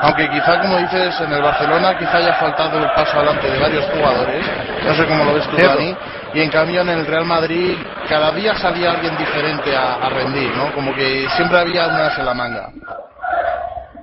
Aunque 0.00 0.28
quizá, 0.28 0.60
como 0.60 0.76
dices, 0.78 1.20
en 1.20 1.32
el 1.32 1.40
Barcelona 1.40 1.96
quizá 1.96 2.16
haya 2.16 2.34
faltado 2.34 2.78
el 2.80 2.90
paso 2.96 3.18
adelante 3.18 3.48
de 3.48 3.60
varios 3.60 3.84
jugadores. 3.94 4.44
No 4.84 4.92
sé 4.92 5.06
cómo 5.06 5.22
lo 5.22 5.34
ves 5.34 5.46
tú. 5.46 5.56
Dani. 5.56 5.96
Y 6.34 6.40
en 6.40 6.50
cambio 6.50 6.80
en 6.80 6.88
el 6.88 7.06
Real 7.06 7.24
Madrid 7.24 7.76
cada 8.08 8.32
día 8.32 8.56
salía 8.56 8.90
alguien 8.90 9.16
diferente 9.16 9.76
a, 9.76 10.04
a 10.04 10.08
rendir, 10.08 10.50
¿no? 10.56 10.72
Como 10.74 10.92
que 10.92 11.28
siempre 11.36 11.60
había 11.60 11.86
unas 11.86 12.18
en 12.18 12.26
la 12.26 12.34
manga. 12.34 12.70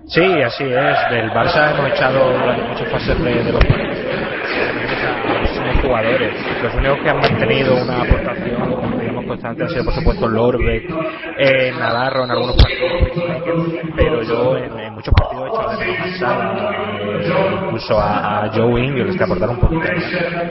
Sí, 0.08 0.43
así 0.43 0.63
es. 0.63 1.10
Del 1.10 1.30
Barça 1.32 1.71
hemos 1.71 1.91
echado 1.91 2.32
durante 2.32 2.63
muchas 2.69 2.89
fases 2.89 3.21
de, 3.21 3.43
de 3.43 3.51
los 3.51 3.65
partidos 3.65 3.97
jugadores. 5.82 6.34
Los 6.63 6.73
únicos 6.73 6.99
que 7.03 7.10
han 7.10 7.19
mantenido 7.19 7.75
una 7.75 8.01
aportación, 8.01 8.96
digamos, 9.27 9.37
constante 9.43 9.63
han 9.63 9.69
sido, 9.69 9.85
por 9.85 9.93
supuesto, 9.93 10.27
Lorbeck, 10.27 10.89
eh, 11.37 11.71
Navarro 11.77 12.23
en 12.23 12.31
algunos 12.31 12.55
partidos, 12.55 13.11
pero 13.95 14.23
yo 14.23 14.57
en, 14.57 14.79
en 14.79 14.93
muchos 14.93 15.13
partidos 15.13 15.45
he 15.45 15.47
hecho 15.47 15.61
de 15.69 15.77
menos 15.77 15.99
a 15.99 16.07
Sala, 16.17 16.71
eh, 17.01 17.29
incluso 17.65 17.99
a, 17.99 18.43
a 18.43 18.49
Joe 18.53 18.81
Ingles, 18.81 19.15
que 19.17 19.23
aportaron 19.23 19.55
un 19.55 19.61
poquito. 19.61 19.87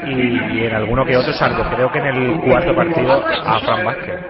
Y, 0.07 0.59
y 0.59 0.65
en 0.67 0.75
alguno 0.75 1.05
que 1.05 1.17
otro, 1.17 1.33
salvo 1.33 1.65
creo 1.75 1.91
que 1.91 1.99
en 1.99 2.07
el 2.07 2.41
cuarto 2.41 2.73
partido, 2.75 3.23
a 3.45 3.59
Fran 3.61 3.85
Vázquez. 3.85 4.21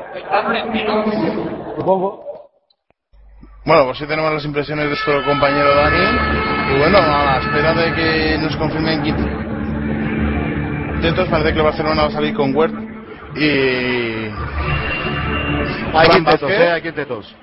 Bueno, 3.65 3.85
pues 3.87 3.99
sí 3.99 4.07
tenemos 4.07 4.33
las 4.33 4.45
impresiones 4.45 4.85
de 4.85 4.91
nuestro 4.91 5.25
compañero 5.25 5.75
Dani. 5.75 6.05
Y 6.73 6.79
bueno, 6.79 6.99
a 6.99 7.25
la 7.25 7.39
espera 7.39 7.75
de 7.75 7.93
que 7.95 8.39
nos 8.39 8.57
confirmen 8.57 9.03
quintetos, 9.03 9.43
parece 11.29 11.53
que 11.53 11.59
el 11.59 11.65
Barcelona 11.65 12.03
va 12.03 12.09
a 12.09 12.13
salir 12.13 12.33
con 12.35 12.55
Wert 12.55 12.86
y... 13.37 14.31
Hay 15.95 16.09
quintetos, 16.09 16.51
eh, 16.51 16.71
hay 16.71 16.83
quintetos. 16.83 17.37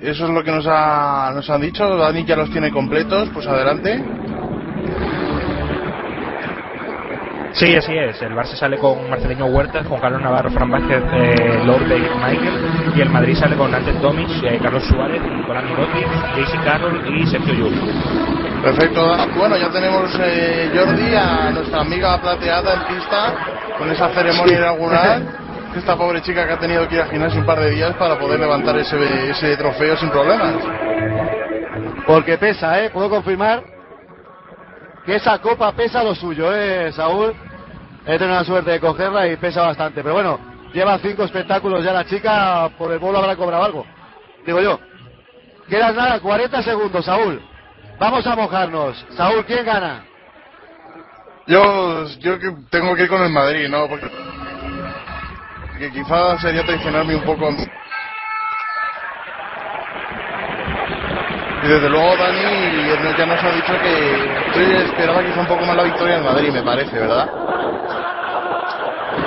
Eso 0.00 0.24
es 0.26 0.30
lo 0.30 0.42
que 0.42 0.50
nos, 0.50 0.66
ha, 0.68 1.30
nos 1.34 1.48
han 1.48 1.60
dicho. 1.60 1.96
Dani 1.96 2.24
ya 2.24 2.36
los 2.36 2.50
tiene 2.50 2.70
completos, 2.70 3.28
pues 3.32 3.46
adelante. 3.46 4.02
Sí, 7.52 7.76
así 7.76 7.92
es. 7.96 8.20
El 8.22 8.32
Barça 8.34 8.56
sale 8.56 8.78
con 8.78 9.08
Marcelino 9.10 9.46
Huertas, 9.46 9.86
con 9.86 10.00
Carlos 10.00 10.22
Navarro, 10.22 10.50
Fran 10.50 10.70
Vázquez, 10.70 11.02
eh, 11.12 11.62
Lorde 11.64 11.98
y 11.98 12.00
Michael. 12.00 12.94
Y 12.96 13.00
el 13.00 13.10
Madrid 13.10 13.36
sale 13.36 13.56
con 13.56 13.74
Antes 13.74 14.00
Tomic, 14.00 14.28
eh, 14.42 14.58
Carlos 14.62 14.82
Suárez, 14.84 15.20
Nicolás 15.22 15.64
Mirotic, 15.64 16.06
JC 16.36 16.64
Carroll 16.64 17.14
y 17.14 17.26
Sergio 17.26 17.54
Llull. 17.54 17.74
Perfecto. 18.62 19.06
Bueno, 19.36 19.56
ya 19.58 19.70
tenemos 19.70 20.10
eh, 20.20 20.70
Jordi, 20.74 21.14
a 21.14 21.50
nuestra 21.50 21.80
amiga 21.80 22.18
plateada 22.20 22.74
en 22.74 22.96
pista, 22.96 23.34
con 23.82 23.90
esa 23.90 24.08
ceremonia 24.10 24.58
inaugural. 24.58 25.38
Esta 25.76 25.96
pobre 25.96 26.20
chica 26.20 26.46
que 26.46 26.52
ha 26.52 26.58
tenido 26.58 26.86
que 26.86 26.96
ir 26.96 27.00
al 27.00 27.10
gimnasio 27.10 27.40
un 27.40 27.46
par 27.46 27.58
de 27.58 27.70
días 27.70 27.96
para 27.96 28.18
poder 28.18 28.38
levantar 28.38 28.76
ese, 28.76 29.30
ese 29.30 29.56
trofeo 29.56 29.96
sin 29.96 30.10
problemas. 30.10 30.54
Porque 32.06 32.36
pesa, 32.36 32.78
¿eh? 32.78 32.90
Puedo 32.90 33.08
confirmar 33.08 33.64
que 35.06 35.16
esa 35.16 35.38
copa 35.38 35.72
pesa 35.72 36.04
lo 36.04 36.14
suyo, 36.14 36.54
¿eh, 36.54 36.92
Saúl? 36.92 37.34
He 38.04 38.18
tenido 38.18 38.36
la 38.36 38.44
suerte 38.44 38.72
de 38.72 38.80
cogerla 38.80 39.26
y 39.28 39.36
pesa 39.36 39.62
bastante. 39.62 40.02
Pero 40.02 40.14
bueno, 40.14 40.38
lleva 40.74 40.98
cinco 40.98 41.24
espectáculos 41.24 41.82
ya 41.82 41.94
la 41.94 42.04
chica, 42.04 42.68
por 42.76 42.92
el 42.92 42.98
bolo 42.98 43.18
habrá 43.18 43.34
cobrado 43.34 43.64
algo. 43.64 43.86
Digo 44.44 44.60
yo. 44.60 44.78
Quedan 45.70 45.96
nada, 45.96 46.20
40 46.20 46.62
segundos, 46.62 47.02
Saúl. 47.02 47.40
Vamos 47.98 48.26
a 48.26 48.36
mojarnos. 48.36 49.06
Saúl, 49.16 49.42
¿quién 49.46 49.64
gana? 49.64 50.04
Yo, 51.46 52.06
yo 52.20 52.38
tengo 52.70 52.94
que 52.94 53.02
ir 53.02 53.08
con 53.08 53.22
el 53.22 53.30
Madrid, 53.30 53.68
¿no? 53.68 53.88
Porque 53.88 54.06
que 55.78 55.90
quizás 55.90 56.40
sería 56.40 56.64
traicionarme 56.64 57.16
un 57.16 57.24
poco. 57.24 57.48
Y 61.62 61.66
desde 61.66 61.88
luego 61.88 62.16
Dani 62.16 62.86
ya 63.16 63.26
nos 63.26 63.42
ha 63.42 63.52
dicho 63.52 63.72
que 63.80 64.60
él 64.62 64.72
esperaba 64.86 65.24
quizá 65.24 65.40
un 65.40 65.46
poco 65.48 65.64
más 65.64 65.76
la 65.76 65.84
victoria 65.84 66.14
del 66.16 66.24
Madrid, 66.24 66.52
me 66.52 66.62
parece, 66.62 66.98
¿verdad? 66.98 67.28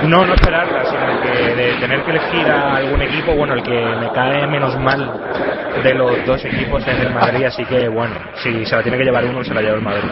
No, 0.07 0.25
no 0.25 0.33
esperarla, 0.33 0.85
sino 0.85 1.21
que 1.21 1.55
de 1.55 1.73
tener 1.79 2.03
que 2.03 2.11
elegir 2.11 2.47
a 2.49 2.75
algún 2.77 3.01
equipo, 3.01 3.33
bueno, 3.33 3.53
el 3.53 3.63
que 3.63 3.71
me 3.99 4.11
cae 4.11 4.45
menos 4.47 4.77
mal 4.77 5.11
de 5.83 5.93
los 5.93 6.25
dos 6.25 6.43
equipos 6.45 6.85
es 6.87 6.99
el 6.99 7.11
Madrid, 7.13 7.45
así 7.45 7.65
que 7.65 7.87
bueno, 7.89 8.15
si 8.35 8.65
se 8.65 8.75
la 8.75 8.81
tiene 8.83 8.97
que 8.97 9.03
llevar 9.03 9.25
uno, 9.25 9.43
se 9.43 9.53
la 9.53 9.61
lleva 9.61 9.75
el 9.75 9.81
Madrid. 9.81 10.09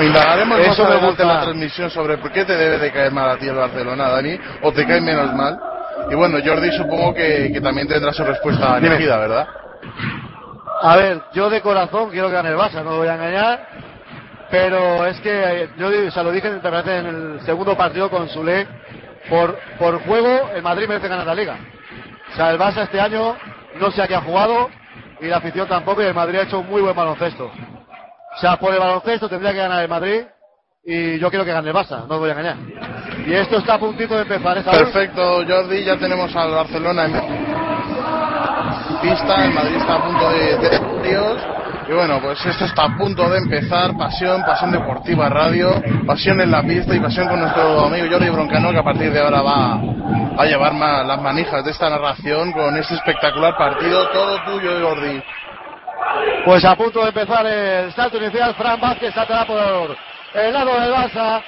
Indagaremos 0.00 0.58
más 0.58 0.68
Eso 0.68 0.84
me 0.84 0.90
adelante 0.92 1.22
en 1.22 1.28
la 1.28 1.40
transmisión 1.42 1.90
sobre 1.90 2.18
por 2.18 2.30
qué 2.32 2.44
te 2.44 2.56
debe 2.56 2.78
de 2.78 2.90
caer 2.92 3.12
mal 3.12 3.30
a 3.30 3.36
ti 3.36 3.46
el 3.48 3.54
Barcelona, 3.56 4.08
Dani, 4.08 4.38
o 4.62 4.72
te 4.72 4.86
cae 4.86 5.00
menos 5.00 5.32
mal. 5.34 5.58
Y 6.10 6.14
bueno, 6.14 6.38
Jordi 6.44 6.72
supongo 6.72 7.14
que, 7.14 7.50
que 7.52 7.60
también 7.60 7.86
tendrá 7.88 8.12
su 8.12 8.24
respuesta 8.24 8.78
elegida, 8.78 9.18
¿verdad? 9.18 9.46
A 10.82 10.96
ver, 10.96 11.20
yo 11.32 11.48
de 11.50 11.60
corazón 11.60 12.10
quiero 12.10 12.28
que 12.28 12.34
gane 12.34 12.48
el 12.50 12.56
Barça, 12.56 12.82
no 12.82 12.90
lo 12.92 12.96
voy 12.98 13.08
a 13.08 13.14
engañar. 13.14 13.60
Pero 14.50 15.06
es 15.06 15.18
que 15.20 15.68
yo 15.78 15.88
di- 15.90 16.10
se 16.10 16.22
lo 16.22 16.30
dije 16.30 16.48
en 16.48 17.06
el 17.06 17.40
segundo 17.46 17.74
partido 17.74 18.10
con 18.10 18.28
Sule, 18.28 18.66
por, 19.28 19.58
por 19.78 20.02
juego 20.04 20.50
el 20.54 20.62
Madrid 20.62 20.88
merece 20.88 21.08
ganar 21.08 21.26
la 21.26 21.34
liga. 21.34 21.56
O 22.32 22.36
sea, 22.36 22.50
el 22.50 22.58
Barça 22.58 22.82
este 22.82 23.00
año 23.00 23.36
no 23.78 23.90
sé 23.90 24.02
a 24.02 24.08
qué 24.08 24.14
ha 24.14 24.20
jugado 24.20 24.70
y 25.20 25.26
la 25.26 25.36
afición 25.36 25.68
tampoco 25.68 26.02
y 26.02 26.06
el 26.06 26.14
Madrid 26.14 26.40
ha 26.40 26.42
hecho 26.42 26.60
un 26.60 26.68
muy 26.68 26.82
buen 26.82 26.96
baloncesto. 26.96 27.46
O 27.46 28.40
sea, 28.40 28.56
por 28.56 28.72
el 28.72 28.80
baloncesto 28.80 29.28
tendría 29.28 29.52
que 29.52 29.58
ganar 29.58 29.82
el 29.82 29.88
Madrid 29.88 30.22
y 30.84 31.18
yo 31.18 31.30
quiero 31.30 31.44
que 31.44 31.52
gane 31.52 31.68
el 31.68 31.74
Barça, 31.74 32.06
no 32.08 32.14
os 32.14 32.20
voy 32.20 32.30
a 32.30 32.32
engañar. 32.32 32.56
Y 33.26 33.34
esto 33.34 33.58
está 33.58 33.74
a 33.74 33.78
puntito 33.78 34.16
de 34.16 34.22
empezar. 34.22 34.58
¿eh, 34.58 34.62
Saúl? 34.64 34.78
Perfecto, 34.78 35.44
Jordi. 35.46 35.84
Ya 35.84 35.96
tenemos 35.96 36.34
al 36.34 36.50
Barcelona 36.50 37.04
en 37.04 37.12
pista. 39.00 39.44
El 39.44 39.54
Madrid 39.54 39.76
está 39.76 39.94
a 39.94 40.04
punto 40.04 40.30
de, 40.30 40.56
de 40.58 41.08
Dios. 41.08 41.61
Y 41.88 41.92
bueno, 41.92 42.20
pues 42.20 42.44
esto 42.46 42.64
está 42.64 42.84
a 42.84 42.96
punto 42.96 43.28
de 43.28 43.38
empezar. 43.38 43.96
Pasión, 43.96 44.42
pasión 44.44 44.70
deportiva 44.70 45.28
radio, 45.28 45.82
pasión 46.06 46.40
en 46.40 46.50
la 46.50 46.62
pista 46.62 46.94
y 46.94 47.00
pasión 47.00 47.28
con 47.28 47.40
nuestro 47.40 47.86
amigo 47.86 48.06
Jordi 48.10 48.30
Broncano, 48.30 48.70
que 48.70 48.78
a 48.78 48.84
partir 48.84 49.12
de 49.12 49.20
ahora 49.20 49.42
va 49.42 49.80
a 50.38 50.44
llevar 50.44 50.74
las 50.74 51.20
manijas 51.20 51.64
de 51.64 51.70
esta 51.72 51.90
narración 51.90 52.52
con 52.52 52.76
este 52.76 52.94
espectacular 52.94 53.56
partido. 53.56 54.08
Todo 54.10 54.38
tuyo, 54.44 54.88
Jordi. 54.88 55.22
Pues 56.44 56.64
a 56.64 56.76
punto 56.76 57.00
de 57.02 57.08
empezar 57.08 57.46
el 57.46 57.92
salto 57.92 58.18
inicial, 58.18 58.54
Fran 58.54 58.80
Vázquez 58.80 59.14
saltará 59.14 59.44
por 59.44 59.96
el 60.34 60.52
lado 60.52 60.80
del 60.80 60.92
Barça. 60.92 61.42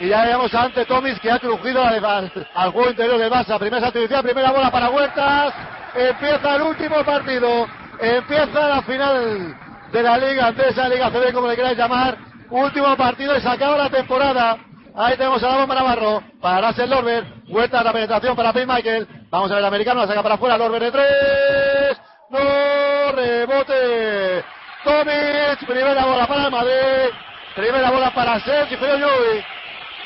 Y 0.00 0.08
ya 0.08 0.24
vemos 0.24 0.54
Ante 0.54 0.84
Tomis 0.84 1.18
que 1.18 1.30
ha 1.30 1.40
crujido 1.40 1.82
al, 1.82 2.30
juego 2.72 2.90
interior 2.90 3.18
del 3.18 3.30
Barça. 3.30 3.58
Primer 3.58 3.80
salto 3.80 3.98
inicial, 3.98 4.22
primera 4.22 4.50
bola 4.50 4.70
para 4.70 4.90
Huertas. 4.90 5.52
Empieza 5.94 6.56
el 6.56 6.62
último 6.62 7.04
partido. 7.04 7.66
Empieza 8.00 8.68
la 8.68 8.82
final 8.82 9.56
de 9.92 10.02
la 10.02 10.18
Liga 10.18 10.48
Andesa, 10.48 10.88
Liga 10.88 11.10
CB, 11.10 11.32
como 11.32 11.48
le 11.48 11.56
queráis 11.56 11.78
llamar. 11.78 12.16
Último 12.50 12.96
partido 12.96 13.36
y 13.36 13.40
se 13.40 13.48
acaba 13.48 13.76
la 13.76 13.90
temporada. 13.90 14.58
Ahí 14.94 15.16
tenemos 15.16 15.42
a 15.42 15.48
la 15.48 15.56
bomba 15.58 15.74
Navarro 15.74 16.22
para 16.40 16.68
Russell 16.68 16.90
Lorber. 16.90 17.24
Huertas 17.48 17.84
la 17.84 17.92
penetración 17.92 18.34
para 18.34 18.52
Payne 18.52 18.74
Michael. 18.74 19.08
Vamos 19.30 19.50
a 19.50 19.54
ver 19.54 19.60
el 19.60 19.66
americano, 19.66 20.00
la 20.00 20.06
saca 20.06 20.22
para 20.22 20.34
afuera. 20.34 20.58
Lorber 20.58 20.82
de 20.82 20.90
tres. 20.90 22.00
No 22.30 23.12
rebote. 23.12 24.44
Tomic, 24.84 25.66
primera 25.66 26.04
bola 26.04 26.26
para 26.26 26.50
Madrid. 26.50 27.14
Primera 27.54 27.90
bola 27.90 28.10
para 28.12 28.40
Sergio 28.40 28.78
Llull. 28.96 29.44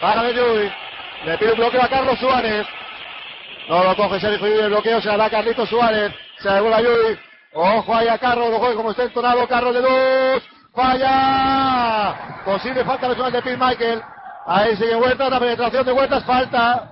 Para 0.01 0.31
Llull. 0.31 0.73
Le 1.25 1.39
pide 1.39 1.53
un 1.53 1.59
bloqueo 1.59 1.83
a 1.83 1.89
Carlos 1.89 2.19
Suárez. 2.19 2.67
No 3.69 3.85
lo 3.85 3.97
coge 3.97 4.21
Sergio 4.21 4.47
Llull, 4.47 4.61
el 4.61 4.71
bloqueo 4.71 5.01
se 5.01 5.09
la 5.09 5.17
da 5.17 5.31
Carlito 5.31 5.65
Suárez. 5.67 6.13
Se 6.39 6.49
la 6.49 6.57
a 6.59 6.81
Llull. 6.81 7.19
Ojo 7.55 7.95
ahí 7.95 8.09
a 8.09 8.19
Carlos, 8.19 8.51
lo 8.51 8.77
como 8.77 8.91
está 8.91 9.05
entonado. 9.05 9.47
Carlos 9.47 9.75
de 9.75 9.81
dos. 9.83 10.43
Falla. 10.75 12.43
Posible 12.45 12.85
falta 12.85 13.09
personal 13.09 13.33
de 13.33 13.43
Pete 13.43 13.57
Michael. 13.57 14.03
Ahí 14.47 14.77
sigue 14.77 14.97
Huertas, 14.97 15.31
la 15.31 15.39
penetración 15.39 15.85
de 15.85 15.93
Huertas, 15.93 16.25
falta. 16.25 16.89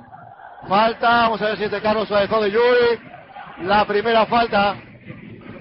Falta, 0.69 1.09
vamos 1.09 1.41
a 1.43 1.47
ver 1.47 1.57
si 1.57 1.65
es 1.65 1.71
de 1.71 1.81
Carlos 1.81 2.07
Suárez 2.07 2.31
o 2.31 2.41
de 2.43 2.51
Yuri. 2.51 3.01
La 3.63 3.85
primera 3.87 4.27
falta. 4.27 4.77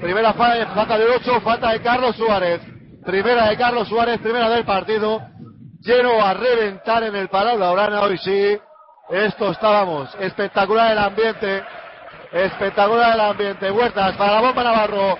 Primera 0.02 0.34
fa- 0.34 0.66
falta 0.76 0.98
de 0.98 1.06
8, 1.06 1.42
falta 1.42 1.72
de 1.72 1.82
Carlos 1.82 2.16
Suárez. 2.16 2.62
Primera 3.06 3.48
de 3.50 3.58
Carlos 3.58 3.88
Suárez, 3.88 4.20
primera 4.20 4.50
del 4.50 4.66
partido. 4.66 5.22
Lleno 5.82 6.22
a 6.24 6.34
reventar 6.34 7.04
en 7.04 7.16
el 7.16 7.30
Palau 7.30 7.58
Laurana 7.58 8.02
hoy 8.02 8.18
sí. 8.18 8.58
Esto 9.10 9.52
estábamos. 9.52 10.14
Espectacular 10.20 10.92
el 10.92 11.00
ambiente. 11.00 11.64
Espectacular 12.32 13.16
el 13.16 13.22
ambiente. 13.22 13.72
Huertas 13.72 14.16
para 14.16 14.34
la 14.34 14.42
bomba 14.42 14.64
Navarro. 14.64 15.18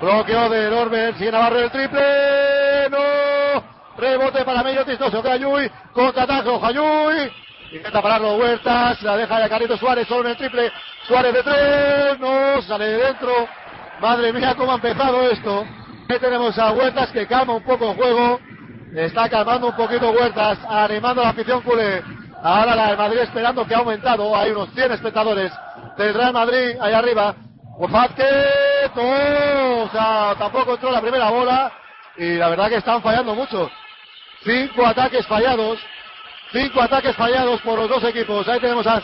Bloqueo 0.00 0.48
de 0.50 0.70
Norbert. 0.70 1.16
Sigue 1.16 1.32
Navarro 1.32 1.58
el 1.60 1.70
triple. 1.70 2.90
No. 2.90 3.64
Rebote 3.96 4.44
para 4.44 4.62
medio. 4.62 4.84
Contraataque. 5.92 6.48
Ojo 6.48 6.66
a 6.66 6.70
Yui. 6.70 7.32
Intenta 7.72 8.02
pararlo 8.02 8.36
Huertas. 8.36 9.02
La 9.02 9.16
deja 9.16 9.40
de 9.40 9.48
Carlito 9.48 9.76
Suárez. 9.78 10.06
Solo 10.06 10.24
en 10.24 10.30
el 10.32 10.36
triple. 10.36 10.70
Suárez 11.06 11.32
de 11.32 11.42
tres. 11.42 12.18
No. 12.20 12.60
Sale 12.62 12.84
de 12.84 12.98
dentro. 12.98 13.32
Madre 14.00 14.32
mía, 14.32 14.54
cómo 14.56 14.72
ha 14.72 14.74
empezado 14.74 15.22
esto. 15.30 15.64
Ahí 16.08 16.18
tenemos 16.18 16.58
a 16.58 16.72
Huertas 16.72 17.10
que 17.10 17.26
calma 17.26 17.54
un 17.54 17.62
poco 17.62 17.90
el 17.90 17.96
juego. 17.96 18.40
Está 18.94 19.28
calmando 19.28 19.68
un 19.68 19.76
poquito 19.76 20.10
Huertas, 20.10 20.58
animando 20.68 21.22
la 21.22 21.30
afición 21.30 21.62
culé. 21.62 22.02
Ahora 22.42 22.76
la 22.76 22.88
del 22.88 22.98
Madrid 22.98 23.20
esperando 23.20 23.66
que 23.66 23.74
ha 23.74 23.78
aumentado. 23.78 24.36
Hay 24.36 24.50
unos 24.50 24.68
100 24.74 24.92
espectadores 24.92 25.50
del 25.96 26.14
Real 26.14 26.32
Madrid 26.32 26.76
ahí 26.80 26.92
arriba. 26.92 27.34
Vázquez, 27.78 28.90
oh, 28.96 29.82
o 29.84 29.88
sea, 29.90 30.34
tampoco 30.38 30.74
entró 30.74 30.90
la 30.90 31.00
primera 31.00 31.30
bola. 31.30 31.72
Y 32.16 32.36
la 32.36 32.48
verdad 32.48 32.68
que 32.68 32.76
están 32.76 33.02
fallando 33.02 33.34
mucho. 33.34 33.70
Cinco 34.44 34.86
ataques 34.86 35.26
fallados. 35.26 35.78
Cinco 36.52 36.80
ataques 36.80 37.16
fallados 37.16 37.60
por 37.62 37.78
los 37.78 37.88
dos 37.88 38.04
equipos. 38.04 38.46
Ahí 38.48 38.60
tenemos 38.60 38.86
a 38.86 39.02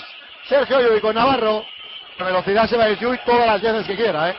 Sergio 0.48 0.81
Llull 0.81 1.00
con 1.00 1.14
Navarro. 1.14 1.64
La 2.18 2.26
velocidad 2.26 2.68
se 2.68 2.76
va 2.76 2.85
a 2.85 2.90
Llull 2.90 3.18
todas 3.24 3.46
las 3.46 3.61
veces 3.61 3.87
que 3.87 3.96
quiera, 3.96 4.31
¿eh? 4.31 4.37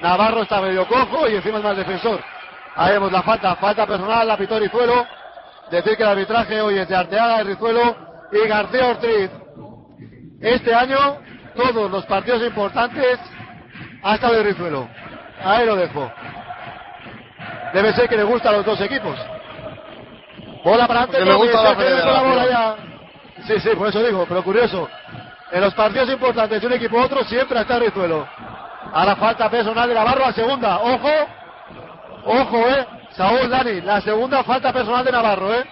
Navarro 0.00 0.42
está 0.42 0.60
medio 0.60 0.86
cojo 0.86 1.28
y 1.28 1.36
encima 1.36 1.58
es 1.58 1.64
más 1.64 1.76
defensor. 1.76 2.20
Ahí 2.76 2.92
vemos 2.92 3.12
la 3.12 3.22
falta, 3.22 3.54
falta 3.56 3.86
personal, 3.86 4.26
la 4.26 4.36
pitó 4.36 4.58
Rizuelo. 4.58 5.06
Decir 5.70 5.96
que 5.96 6.02
el 6.02 6.08
arbitraje 6.08 6.60
hoy 6.60 6.78
es 6.78 6.88
de 6.88 6.96
Arteaga, 6.96 7.38
de 7.38 7.44
Rizuelo 7.44 7.96
y 8.32 8.48
García 8.48 8.88
Ortiz. 8.88 9.30
Este 10.40 10.74
año, 10.74 11.18
todos 11.54 11.90
los 11.90 12.04
partidos 12.06 12.42
importantes 12.42 13.18
ha 14.02 14.14
estado 14.14 14.34
de 14.34 14.42
Rizuelo. 14.42 14.88
Ahí 15.42 15.66
lo 15.66 15.76
dejo. 15.76 16.10
Debe 17.72 17.92
ser 17.92 18.08
que 18.08 18.16
le 18.16 18.24
gusta 18.24 18.50
a 18.50 18.52
los 18.52 18.64
dos 18.64 18.80
equipos. 18.80 19.18
Bola 20.64 20.86
para 20.86 21.02
antes, 21.02 21.24
le 21.24 21.34
gusta 21.34 21.62
la 21.62 21.74
la 21.74 22.22
bola 22.22 22.46
ya. 22.48 22.76
Sí, 23.46 23.60
sí, 23.60 23.70
por 23.76 23.88
eso 23.88 24.02
digo, 24.02 24.24
pero 24.28 24.42
curioso. 24.42 24.88
En 25.52 25.60
los 25.60 25.74
partidos 25.74 26.08
importantes 26.08 26.60
de 26.60 26.66
un 26.66 26.72
equipo 26.72 26.96
u 26.96 27.00
otro 27.00 27.22
siempre 27.24 27.60
está 27.60 27.78
Rizuelo. 27.78 28.26
Ahora 28.92 29.16
falta 29.16 29.50
personal 29.50 29.88
de 29.88 29.94
Navarro 29.94 30.24
a 30.24 30.32
segunda. 30.32 30.78
Ojo, 30.78 31.10
ojo, 32.24 32.68
eh. 32.70 32.86
Saúl 33.10 33.48
Dani, 33.48 33.80
la 33.80 34.00
segunda 34.00 34.42
falta 34.42 34.72
personal 34.72 35.04
de 35.04 35.12
Navarro, 35.12 35.54
eh. 35.54 35.64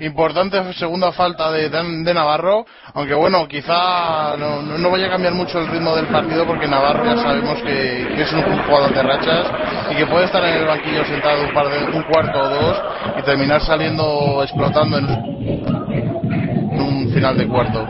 Importante 0.00 0.60
segunda 0.74 1.12
falta 1.12 1.52
de, 1.52 1.68
de 1.70 2.14
Navarro, 2.14 2.66
aunque 2.94 3.14
bueno, 3.14 3.46
quizá 3.46 4.36
no, 4.36 4.60
no- 4.60 4.76
no 4.76 4.90
vaya 4.90 5.06
a 5.06 5.10
cambiar 5.10 5.34
mucho 5.34 5.60
el 5.60 5.68
ritmo 5.68 5.94
del 5.94 6.06
partido 6.06 6.44
porque 6.46 6.66
Navarro 6.66 7.04
ya 7.04 7.16
sabemos 7.16 7.62
que, 7.62 8.08
que 8.16 8.22
es 8.22 8.32
un 8.32 8.42
jugador 8.64 8.92
de 8.92 9.02
rachas 9.02 9.46
y 9.92 9.94
que 9.94 10.06
puede 10.06 10.24
estar 10.24 10.42
en 10.42 10.54
el 10.56 10.66
banquillo 10.66 11.04
sentado 11.04 11.44
un, 11.44 11.52
par 11.54 11.68
de, 11.68 11.84
un 11.96 12.02
cuarto 12.04 12.40
o 12.40 12.48
dos 12.48 12.82
y 13.18 13.22
terminar 13.22 13.60
saliendo 13.60 14.42
explotando 14.42 14.98
en, 14.98 15.08
en 15.08 16.80
un 16.80 17.10
final 17.14 17.38
de 17.38 17.46
cuarto. 17.46 17.86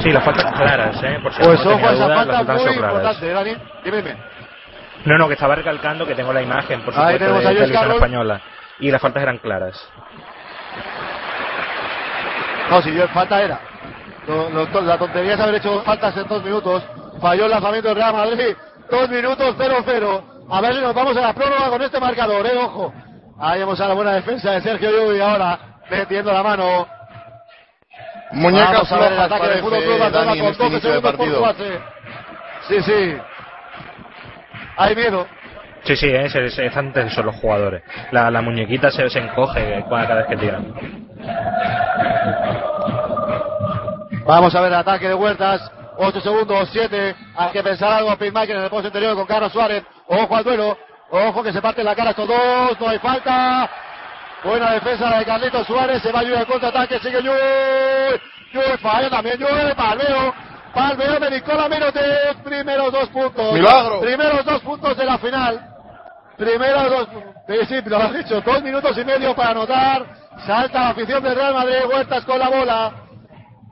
Sí, 0.00 0.10
las 0.10 0.24
faltas 0.24 0.52
claras, 0.56 1.02
¿eh? 1.04 1.18
Por 1.22 1.32
si 1.34 1.42
Pues 1.42 1.60
alguno 1.60 1.76
ojo, 1.76 1.84
esa 1.86 2.04
dudas, 2.04 2.16
falta 2.16 2.32
las 2.32 2.36
faltas 2.46 2.56
muy 2.56 2.64
son 2.64 2.74
claras. 2.74 2.94
importante, 2.96 3.30
eh, 3.30 3.34
Dani. 3.34 3.56
Dime, 3.84 3.96
dime. 3.98 4.16
No, 5.04 5.18
no, 5.18 5.28
que 5.28 5.34
estaba 5.34 5.54
recalcando 5.54 6.04
que 6.06 6.14
tengo 6.16 6.32
la 6.32 6.42
imagen, 6.42 6.80
por 6.80 6.92
Ahí 6.94 7.00
supuesto, 7.14 7.18
tenemos 7.18 7.42
de 7.42 7.48
televisión 7.48 7.78
Carlos. 7.80 7.96
española. 7.96 8.40
Y 8.80 8.90
las 8.90 9.00
faltas 9.00 9.22
eran 9.22 9.38
claras. 9.38 9.76
No, 12.70 12.80
si 12.82 12.94
yo 12.94 13.06
falta 13.08 13.42
era. 13.42 13.60
Lo- 14.26 14.48
lo- 14.50 14.80
la 14.82 14.96
tontería 14.98 15.34
es 15.34 15.40
haber 15.40 15.56
hecho 15.56 15.82
faltas 15.82 16.16
en 16.16 16.26
dos 16.28 16.42
minutos. 16.44 16.84
Falló 17.20 17.44
el 17.46 17.50
lanzamiento 17.50 17.88
del 17.88 17.96
Real 17.96 18.12
Madrid. 18.14 18.56
Dos 18.90 19.08
minutos 19.08 19.54
0-0. 19.58 20.22
A 20.50 20.60
ver 20.60 20.74
si 20.74 20.80
nos 20.80 20.94
vamos 20.94 21.16
a 21.16 21.20
la 21.20 21.32
prórroga 21.32 21.68
con 21.68 21.82
este 21.82 22.00
marcador, 22.00 22.46
eh, 22.46 22.56
ojo. 22.56 22.92
Ahí 23.40 23.58
vemos 23.60 23.80
a 23.80 23.88
la 23.88 23.94
buena 23.94 24.12
defensa 24.14 24.52
de 24.52 24.60
Sergio 24.60 24.90
Llull 24.90 25.20
ahora 25.20 25.58
metiendo 25.90 26.32
la 26.32 26.42
mano. 26.42 26.86
Muñecas 28.32 28.72
Vamos 28.72 28.92
a 28.92 28.98
ver 28.98 29.12
el 29.12 29.20
ataque 29.20 29.48
del 29.48 29.60
Fútbol 29.60 29.82
Club 29.82 29.98
Barcelona 29.98 30.24
Dani 30.26 30.38
en 30.38 30.44
con 30.44 30.52
este 30.52 30.62
12 30.62 30.72
inicio 30.72 30.90
de 30.90 31.00
segundos 31.10 31.38
por 31.38 31.42
base. 31.42 31.80
Sí, 32.68 32.82
sí. 32.82 33.16
Hay 34.76 34.94
miedo. 34.94 35.26
Sí, 35.84 35.96
sí, 35.96 36.10
se- 36.28 36.66
están 36.66 36.92
tensos 36.92 37.24
los 37.24 37.34
jugadores. 37.36 37.82
La, 38.12 38.30
la 38.30 38.42
muñequita 38.42 38.90
se, 38.90 39.08
se 39.10 39.18
encoge 39.18 39.84
cada 39.88 40.14
vez 40.16 40.26
que 40.26 40.36
tiran. 40.36 40.74
Vamos 44.26 44.54
a 44.54 44.60
ver 44.60 44.72
el 44.72 44.78
ataque 44.78 45.08
de 45.08 45.14
Huertas. 45.14 45.70
8 45.96 46.20
segundos, 46.20 46.68
7. 46.72 47.14
Hay 47.36 47.50
que 47.52 47.62
pensar 47.62 47.92
algo. 47.92 48.16
Pitmaker 48.16 48.56
en 48.56 48.62
el 48.64 48.70
poste 48.70 48.88
interior 48.88 49.14
con 49.14 49.26
Carlos 49.26 49.52
Suárez. 49.52 49.82
Ojo 50.06 50.36
al 50.36 50.44
duelo. 50.44 50.78
Ojo 51.10 51.42
que 51.42 51.52
se 51.52 51.60
parte 51.60 51.82
la 51.82 51.94
cara 51.94 52.10
estos 52.10 52.28
dos. 52.28 52.80
No 52.80 52.88
hay 52.88 52.98
falta. 52.98 53.68
Buena 54.44 54.72
defensa 54.72 55.10
la 55.10 55.18
de 55.18 55.24
Carlitos 55.24 55.66
Suárez. 55.66 56.00
Se 56.02 56.12
va 56.12 56.20
a 56.20 56.22
ayudar 56.22 56.40
al 56.40 56.46
contraataque. 56.46 56.98
Sigue 57.00 57.20
Llull. 57.22 58.20
Llull 58.52 58.78
falla 58.78 59.10
también. 59.10 59.38
Llull. 59.38 59.74
Palmeo. 59.76 60.34
Palmeo 60.72 61.18
de 61.20 61.30
Nicola 61.32 61.68
Mirotic. 61.68 62.42
Primeros 62.44 62.92
dos 62.92 63.08
puntos. 63.08 63.52
Milagro. 63.52 64.00
Primeros 64.00 64.44
dos 64.44 64.60
puntos 64.62 64.96
de 64.96 65.04
la 65.04 65.18
final. 65.18 65.66
Primeros 66.40 66.90
dos. 66.90 67.08
Sí, 67.68 67.82
lo 67.84 67.98
has 67.98 68.14
dicho. 68.14 68.40
Dos 68.40 68.62
minutos 68.62 68.96
y 68.96 69.04
medio 69.04 69.36
para 69.36 69.50
anotar. 69.50 70.06
Salta 70.46 70.80
la 70.80 70.88
afición 70.88 71.22
del 71.22 71.34
Real 71.34 71.52
Madrid. 71.52 71.84
Huertas 71.86 72.24
con 72.24 72.38
la 72.38 72.48
bola. 72.48 72.92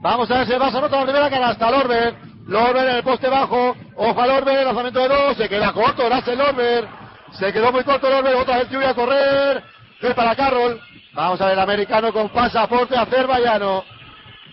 Vamos 0.02 0.30
a 0.30 0.38
ver 0.38 0.46
si 0.46 0.52
va 0.52 0.66
a 0.66 0.68
anotar 0.68 1.00
la 1.00 1.04
primera 1.04 1.30
canasta. 1.30 1.70
Lorber. 1.70 2.14
Lorber 2.46 2.88
en 2.88 2.96
el 2.96 3.02
poste 3.02 3.28
bajo. 3.28 3.74
Ojo 3.96 4.20
a 4.20 4.26
Lorber. 4.26 4.66
Lanzamiento 4.66 5.00
de 5.00 5.08
dos. 5.08 5.36
Se 5.38 5.48
queda 5.48 5.72
corto. 5.72 6.04
Gracias 6.04 6.36
Lorber. 6.36 6.86
Se 7.32 7.52
quedó 7.54 7.72
muy 7.72 7.84
corto 7.84 8.10
Lorber, 8.10 8.34
otra 8.36 8.58
vez 8.58 8.68
lluvia 8.68 8.90
a 8.90 8.94
correr. 8.94 9.64
Fue 9.98 10.14
para 10.14 10.36
Carroll. 10.36 10.78
Vamos 11.14 11.40
a 11.40 11.46
ver 11.46 11.54
el 11.54 11.60
americano 11.60 12.12
con 12.12 12.28
pasaporte 12.28 12.96
azerbaiyano. 12.96 13.82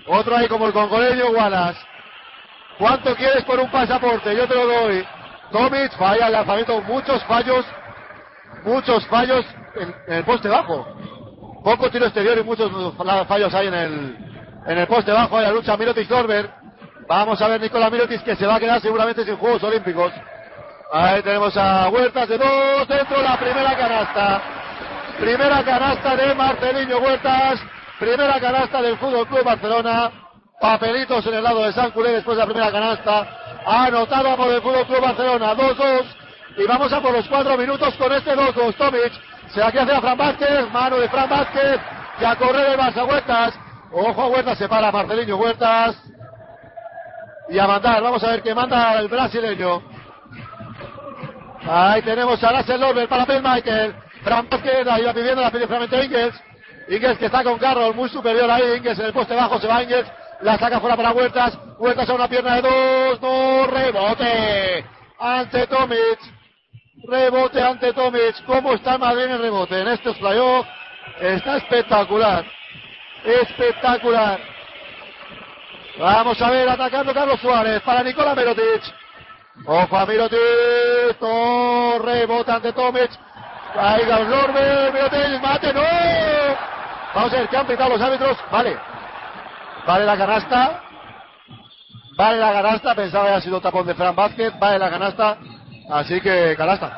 Otro 0.07 0.37
ahí 0.37 0.47
como 0.47 0.67
el 0.67 0.73
congoleño 0.73 1.31
Wallace. 1.31 1.79
¿Cuánto 2.77 3.13
quieres 3.15 3.43
por 3.43 3.59
un 3.59 3.69
pasaporte? 3.69 4.35
Yo 4.35 4.47
te 4.47 4.55
lo 4.55 4.65
doy. 4.65 5.05
Tomic 5.51 5.91
falla 5.97 6.27
el 6.27 6.33
lanzamiento, 6.33 6.81
muchos 6.81 7.23
fallos, 7.25 7.65
muchos 8.63 9.05
fallos 9.07 9.45
en, 9.75 9.93
el 10.07 10.23
poste 10.23 10.47
bajo. 10.47 10.85
Poco 11.63 11.89
tiro 11.89 12.05
exterior 12.05 12.37
y 12.37 12.43
muchos 12.43 12.71
fallos 13.27 13.53
hay 13.53 13.67
en 13.67 13.73
el, 13.73 14.17
en 14.67 14.77
el 14.77 14.87
poste 14.87 15.11
bajo. 15.11 15.37
Hay 15.37 15.45
la 15.45 15.51
lucha 15.51 15.77
Mirotic 15.77 16.07
Dorber. 16.07 16.49
Vamos 17.07 17.41
a 17.41 17.47
ver 17.47 17.61
Nicolás 17.61 17.91
Mirotic 17.91 18.23
que 18.23 18.35
se 18.35 18.45
va 18.45 18.55
a 18.55 18.59
quedar 18.59 18.81
seguramente 18.81 19.23
sin 19.25 19.37
Juegos 19.37 19.63
Olímpicos. 19.63 20.11
Ahí 20.91 21.21
tenemos 21.23 21.55
a 21.57 21.89
Huertas 21.89 22.29
de 22.29 22.37
dos 22.37 22.87
dentro 22.87 23.21
la 23.21 23.37
primera 23.37 23.75
canasta. 23.75 24.41
Primera 25.19 25.63
canasta 25.63 26.15
de 26.15 26.35
Marcelinho 26.35 26.99
Huertas. 26.99 27.59
Primera 27.99 28.39
canasta 28.39 28.81
del 28.81 28.97
Fútbol 28.97 29.27
Club 29.27 29.43
Barcelona. 29.43 30.11
Papelitos 30.59 31.25
en 31.27 31.33
el 31.33 31.43
lado 31.43 31.63
de 31.63 31.73
San 31.73 31.91
Culé 31.91 32.11
después 32.11 32.37
de 32.37 32.43
la 32.43 32.47
primera 32.47 32.71
canasta. 32.71 33.27
Anotada 33.65 34.35
por 34.35 34.51
el 34.51 34.61
Fútbol 34.61 34.85
Club 34.85 35.01
Barcelona. 35.01 35.55
2-2. 35.55 36.24
Y 36.57 36.65
vamos 36.65 36.91
a 36.93 37.01
por 37.01 37.11
los 37.11 37.27
cuatro 37.27 37.57
minutos 37.57 37.93
con 37.95 38.11
este 38.13 38.33
2-2. 38.33 38.75
Tomic 38.75 39.11
se 39.53 39.59
la 39.59 39.71
quiere 39.71 39.83
hacer 39.83 39.95
a 39.95 40.01
Fran 40.01 40.17
Vázquez. 40.17 40.71
Mano 40.71 40.97
de 40.97 41.09
Fran 41.09 41.29
Vázquez. 41.29 41.79
Que 42.17 42.25
a 42.25 42.35
correr 42.35 42.71
el 42.71 42.77
Barça 42.77 43.07
Huertas. 43.07 43.59
Ojo 43.91 44.21
a 44.21 44.27
Huertas. 44.27 44.57
Se 44.57 44.69
para 44.69 44.91
Marcelinho 44.91 45.35
Huertas. 45.35 46.01
Y 47.49 47.59
a 47.59 47.67
mandar. 47.67 48.01
Vamos 48.01 48.23
a 48.23 48.31
ver 48.31 48.41
qué 48.41 48.55
manda 48.55 48.97
el 48.99 49.09
brasileño. 49.09 49.81
Ahí 51.67 52.01
tenemos 52.03 52.41
a 52.43 52.51
Lassel 52.51 52.79
Lorber 52.79 53.07
para 53.09 53.25
Bill 53.25 53.41
Michael. 53.41 53.95
Fran 54.23 54.47
Vázquez 54.49 54.85
la 54.85 54.99
iba 54.99 55.13
pidiendo, 55.13 55.41
la 55.41 55.51
pide 55.51 55.65
finalmente 55.65 56.05
Ingles. 56.05 56.35
Ingles 56.87 57.17
que 57.17 57.25
está 57.25 57.43
con 57.43 57.59
Carroll 57.59 57.95
muy 57.95 58.07
superior 58.09 58.49
ahí. 58.49 58.77
Ingles 58.77 58.97
en 58.97 59.05
el 59.07 59.13
poste 59.13 59.35
bajo 59.35 59.59
se 59.59 59.67
va 59.67 59.83
Ingles. 59.83 60.05
La 60.41 60.57
saca 60.57 60.79
fuera 60.79 60.95
para 60.95 61.11
Huertas. 61.11 61.57
Huertas 61.77 62.09
a 62.09 62.13
una 62.13 62.29
pierna 62.29 62.55
de 62.55 62.61
dos. 62.61 63.21
No 63.21 63.67
rebote. 63.67 64.85
Ante 65.19 65.67
Tomic. 65.67 66.34
Rebote 67.03 67.61
ante 67.61 67.93
Tomic. 67.93 68.43
¿Cómo 68.45 68.73
está 68.73 68.97
Madrid 68.97 69.25
en 69.25 69.31
el 69.31 69.41
rebote? 69.41 69.79
En 69.79 69.87
estos 69.89 70.17
playoffs 70.17 70.69
está 71.19 71.57
espectacular. 71.57 72.45
Espectacular. 73.23 74.39
Vamos 75.99 76.41
a 76.41 76.49
ver 76.49 76.67
atacando 76.67 77.13
Carlos 77.13 77.39
Suárez 77.39 77.81
para 77.81 78.03
Nicola 78.03 78.35
Mirotic. 78.35 78.81
Ojo 79.65 79.97
a 79.97 80.05
Mirotic. 80.05 81.17
Oh, 81.21 81.99
rebote 82.03 82.51
ante 82.51 82.73
Tomic. 82.73 83.11
Ahí 83.75 84.05
Lorbe. 84.05 84.91
Mirotic. 84.91 85.41
Mate. 85.41 85.73
No. 85.73 85.81
Vamos 87.13 87.33
a 87.33 87.37
ver 87.37 87.47
qué 87.49 87.57
han 87.57 87.67
pitado 87.67 87.89
los 87.89 88.01
árbitros. 88.01 88.37
Vale. 88.51 88.77
Vale 89.85 90.05
la 90.05 90.17
canasta. 90.17 90.81
Vale 92.17 92.37
la 92.39 92.51
canasta. 92.53 92.95
Pensaba 92.95 93.25
que 93.25 93.29
había 93.31 93.41
sido 93.41 93.61
tapón 93.61 93.85
de 93.85 93.95
Fran 93.95 94.15
Vázquez. 94.15 94.57
Vale 94.59 94.79
la 94.79 94.89
canasta. 94.89 95.37
Así 95.89 96.19
que 96.21 96.55
canasta. 96.57 96.91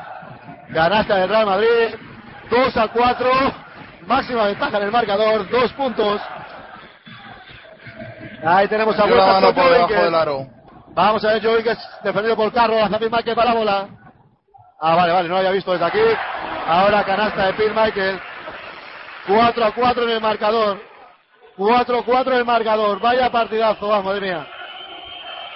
Canasta 0.72 1.16
del 1.16 1.28
Real 1.28 1.46
Madrid. 1.46 1.94
2 2.50 2.76
a 2.76 2.88
4. 2.88 3.30
Máxima 4.06 4.46
ventaja 4.46 4.76
en 4.78 4.82
el 4.84 4.92
marcador. 4.92 5.48
Dos 5.50 5.72
puntos. 5.74 6.20
Ahí 8.44 8.68
tenemos 8.68 8.98
a 8.98 9.06
la 9.06 9.26
mano 9.26 9.46
con 9.46 9.54
por 9.54 9.72
debajo 9.72 9.94
del 9.94 10.14
aro. 10.14 10.46
Vamos 10.94 11.24
a 11.24 11.32
ver 11.32 11.42
Joe 11.42 11.58
Ingles 11.58 11.78
defendido 12.02 12.36
por 12.36 12.52
Carlos. 12.52 12.88
Phil 12.98 13.10
Michael 13.10 13.36
para 13.36 13.50
la 13.50 13.58
bola. 13.58 13.88
Ah, 14.80 14.94
vale, 14.94 15.12
vale. 15.12 15.28
No 15.28 15.34
lo 15.34 15.38
había 15.38 15.50
visto 15.50 15.72
desde 15.72 15.84
aquí. 15.84 16.00
Ahora 16.66 17.04
canasta 17.04 17.46
de 17.46 17.52
Phil 17.54 17.74
Michael. 17.74 18.20
4 19.26 19.64
a 19.64 19.72
4 19.72 20.02
en 20.04 20.10
el 20.10 20.20
marcador. 20.20 20.80
4-4 21.58 22.28
en 22.28 22.32
el 22.34 22.44
marcador. 22.44 23.00
Vaya 23.00 23.30
partidazo, 23.30 23.88
vamos, 23.88 24.04
madre 24.04 24.20
mía. 24.20 24.46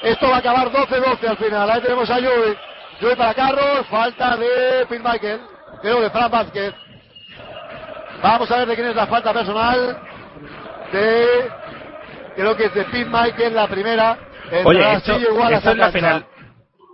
Esto 0.02 0.28
va 0.28 0.36
a 0.36 0.38
acabar 0.38 0.68
12-12 0.70 1.28
al 1.28 1.36
final. 1.36 1.70
Ahí 1.70 1.80
tenemos 1.80 2.10
a 2.10 2.14
Joey. 2.16 2.56
Joey 3.02 3.16
para 3.16 3.34
Carlos. 3.34 3.86
Falta 3.90 4.36
de 4.36 4.86
Phil 4.88 5.02
Michael. 5.02 5.40
Creo 5.82 6.00
de 6.00 6.10
Fran 6.10 6.30
Vázquez. 6.30 6.72
Vamos 8.22 8.50
a 8.50 8.58
ver 8.58 8.68
de 8.68 8.74
quién 8.76 8.86
es 8.86 8.96
la 8.96 9.06
falta 9.08 9.32
personal. 9.32 9.98
De. 10.92 11.26
Creo 12.36 12.56
que 12.56 12.66
es 12.66 12.74
de 12.74 12.84
Phil 12.84 13.06
Michael 13.06 13.54
la 13.54 13.66
primera. 13.66 14.16
Oye, 14.64 14.78
Entrará 14.78 14.92
esto, 14.98 15.14
Sillo 15.14 15.30
igual 15.32 15.54
a 15.54 15.56
esto 15.56 15.70
es 15.70 15.76
la 15.76 15.90
final. 15.90 16.26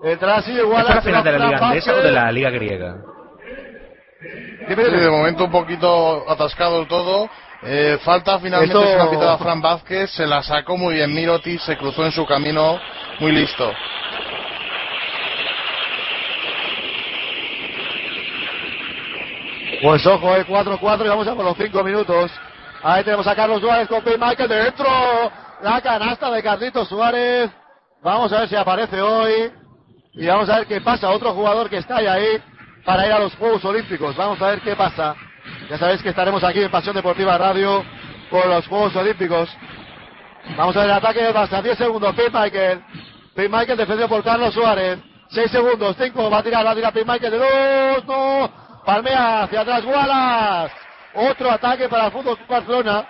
Entrará 0.02 0.42
Sillo 0.42 0.62
igual 0.62 0.86
¿Esto 0.86 0.90
es 0.90 0.94
la 0.94 1.00
a 1.00 1.02
final 1.02 1.24
de 1.24 1.32
la 1.32 1.38
Fran 1.38 1.50
Liga 1.50 1.66
Andesa 1.68 1.92
o 1.92 1.96
de 1.98 2.12
la 2.12 2.32
Liga 2.32 2.50
Griega? 2.50 2.96
Sí, 4.68 4.74
de 4.74 5.10
momento 5.10 5.44
un 5.44 5.50
poquito 5.50 6.24
atascado 6.30 6.86
todo. 6.86 7.28
Eh, 7.62 7.98
falta 8.04 8.38
finalmente 8.38 8.72
Esto- 8.78 8.86
se 8.92 8.96
la 8.96 9.10
pitado 9.10 9.30
a 9.30 9.38
Fran 9.38 9.60
Vázquez, 9.60 10.10
se 10.10 10.26
la 10.26 10.42
sacó 10.42 10.76
muy 10.76 10.94
bien 10.94 11.12
Miroti, 11.12 11.58
se 11.58 11.76
cruzó 11.76 12.04
en 12.04 12.12
su 12.12 12.24
camino, 12.24 12.78
muy 13.18 13.32
listo. 13.32 13.72
Pues 19.82 20.04
ojo, 20.06 20.34
eh, 20.34 20.44
4-4 20.44 21.04
y 21.04 21.08
vamos 21.08 21.28
a 21.28 21.34
por 21.34 21.44
los 21.44 21.56
5 21.56 21.84
minutos. 21.84 22.32
Ahí 22.82 23.04
tenemos 23.04 23.26
a 23.26 23.34
Carlos 23.34 23.60
Suárez 23.60 23.88
con 23.88 24.02
Michael 24.04 24.48
dentro. 24.48 24.86
La 25.62 25.80
canasta 25.80 26.30
de 26.30 26.42
Carlitos 26.42 26.88
Suárez. 26.88 27.50
Vamos 28.02 28.32
a 28.32 28.40
ver 28.40 28.48
si 28.48 28.56
aparece 28.56 29.00
hoy. 29.00 29.52
Y 30.14 30.26
vamos 30.26 30.48
a 30.48 30.58
ver 30.58 30.66
qué 30.66 30.80
pasa. 30.80 31.10
Otro 31.10 31.32
jugador 31.32 31.68
que 31.68 31.78
está 31.78 31.96
ahí, 31.96 32.42
para 32.84 33.06
ir 33.06 33.12
a 33.12 33.20
los 33.20 33.34
Juegos 33.36 33.64
Olímpicos. 33.64 34.16
Vamos 34.16 34.40
a 34.42 34.48
ver 34.48 34.60
qué 34.62 34.74
pasa. 34.74 35.14
Ya 35.70 35.78
sabéis 35.78 36.02
que 36.02 36.08
estaremos 36.08 36.42
aquí 36.42 36.60
en 36.60 36.70
Pasión 36.70 36.94
Deportiva 36.94 37.38
Radio 37.38 37.84
con 38.30 38.48
los 38.48 38.66
Juegos 38.66 38.96
Olímpicos. 38.96 39.48
Vamos 40.56 40.76
a 40.76 40.80
ver 40.80 40.90
el 40.90 40.96
ataque 40.96 41.22
del 41.22 41.34
Barça. 41.34 41.62
10 41.62 41.78
segundos. 41.78 42.14
Phil 42.16 43.50
Michael. 43.50 43.76
Defendido 43.76 44.08
por 44.08 44.24
Carlos 44.24 44.54
Suárez. 44.54 44.98
6 45.30 45.50
segundos. 45.50 45.96
5. 45.96 46.30
Va 46.30 46.38
a 46.38 46.42
tirar, 46.42 46.66
va 46.66 46.70
a 46.70 46.74
tirar 46.74 46.94
Michael 46.94 47.32
de 47.32 47.38
2. 47.38 48.04
No. 48.06 48.67
Palmea 48.88 49.42
hacia 49.42 49.60
atrás 49.60 49.84
Wallace. 49.84 50.74
Otro 51.12 51.50
ataque 51.50 51.90
para 51.90 52.06
el 52.06 52.10
Fútbol 52.12 52.38
Club 52.38 52.48
Barcelona. 52.48 53.06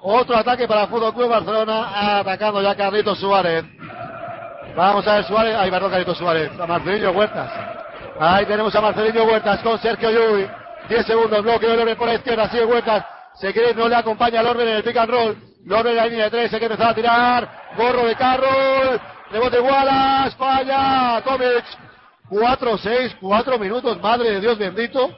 Otro 0.00 0.34
ataque 0.34 0.66
para 0.66 0.84
el 0.84 0.88
Fútbol 0.88 1.12
Club 1.12 1.28
Barcelona. 1.28 2.20
Atacando 2.20 2.62
ya 2.62 2.74
Carlitos 2.74 3.20
Suárez. 3.20 3.62
Vamos 4.74 5.06
a 5.06 5.16
ver 5.16 5.24
Suárez. 5.24 5.54
Ahí 5.54 5.70
perdón, 5.70 5.90
Carlitos 5.90 6.16
Suárez. 6.16 6.58
A 6.58 6.66
Marcelino 6.66 7.10
Huertas. 7.10 7.50
Ahí 8.18 8.46
tenemos 8.46 8.74
a 8.74 8.80
Marcelino 8.80 9.24
Huertas 9.24 9.60
con 9.60 9.78
Sergio 9.80 10.10
Llull. 10.10 10.50
10 10.88 11.06
segundos. 11.06 11.42
Bloque 11.42 11.66
de 11.66 11.76
Lorben 11.76 11.98
por 11.98 12.08
la 12.08 12.14
izquierda. 12.14 12.48
Sigue 12.48 12.64
Huertas. 12.64 13.04
Se 13.34 13.52
quiere, 13.52 13.74
no 13.74 13.88
le 13.88 13.96
acompaña 13.96 14.40
a 14.40 14.42
Lorben 14.42 14.66
en 14.66 14.76
el 14.76 14.82
pick 14.82 14.96
and 14.96 15.10
roll. 15.10 15.36
Lorben 15.66 15.92
en 15.92 15.96
la 15.98 16.06
línea 16.06 16.24
de 16.24 16.30
3. 16.30 16.54
Hay 16.54 16.58
que 16.58 16.64
empezar 16.64 16.88
a 16.88 16.94
tirar. 16.94 17.48
Gorro 17.76 18.06
de 18.06 18.16
Carroll. 18.16 18.98
Rebote 19.30 19.60
Wallace. 19.60 20.36
Falla. 20.38 21.22
Tomic. 22.32 22.58
4-6, 22.60 23.16
4 23.20 23.58
minutos, 23.58 24.00
madre 24.00 24.30
de 24.32 24.40
Dios 24.40 24.58
bendito. 24.58 25.10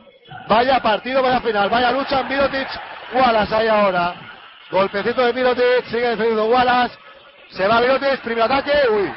Vaya 0.48 0.80
partido, 0.80 1.22
vaya 1.22 1.40
final, 1.40 1.68
vaya 1.68 1.92
lucha, 1.92 2.22
Mirotic, 2.22 2.68
Wallace 3.14 3.54
ahí 3.54 3.68
ahora. 3.68 4.14
Golpecito 4.70 5.24
de 5.24 5.32
Mirotic, 5.32 5.84
sigue 5.86 6.08
defendiendo 6.08 6.46
Wallace. 6.46 6.96
Se 7.50 7.66
va 7.66 7.80
Mirotic, 7.80 8.20
primer 8.22 8.44
ataque, 8.44 8.72
uy. 8.90 9.12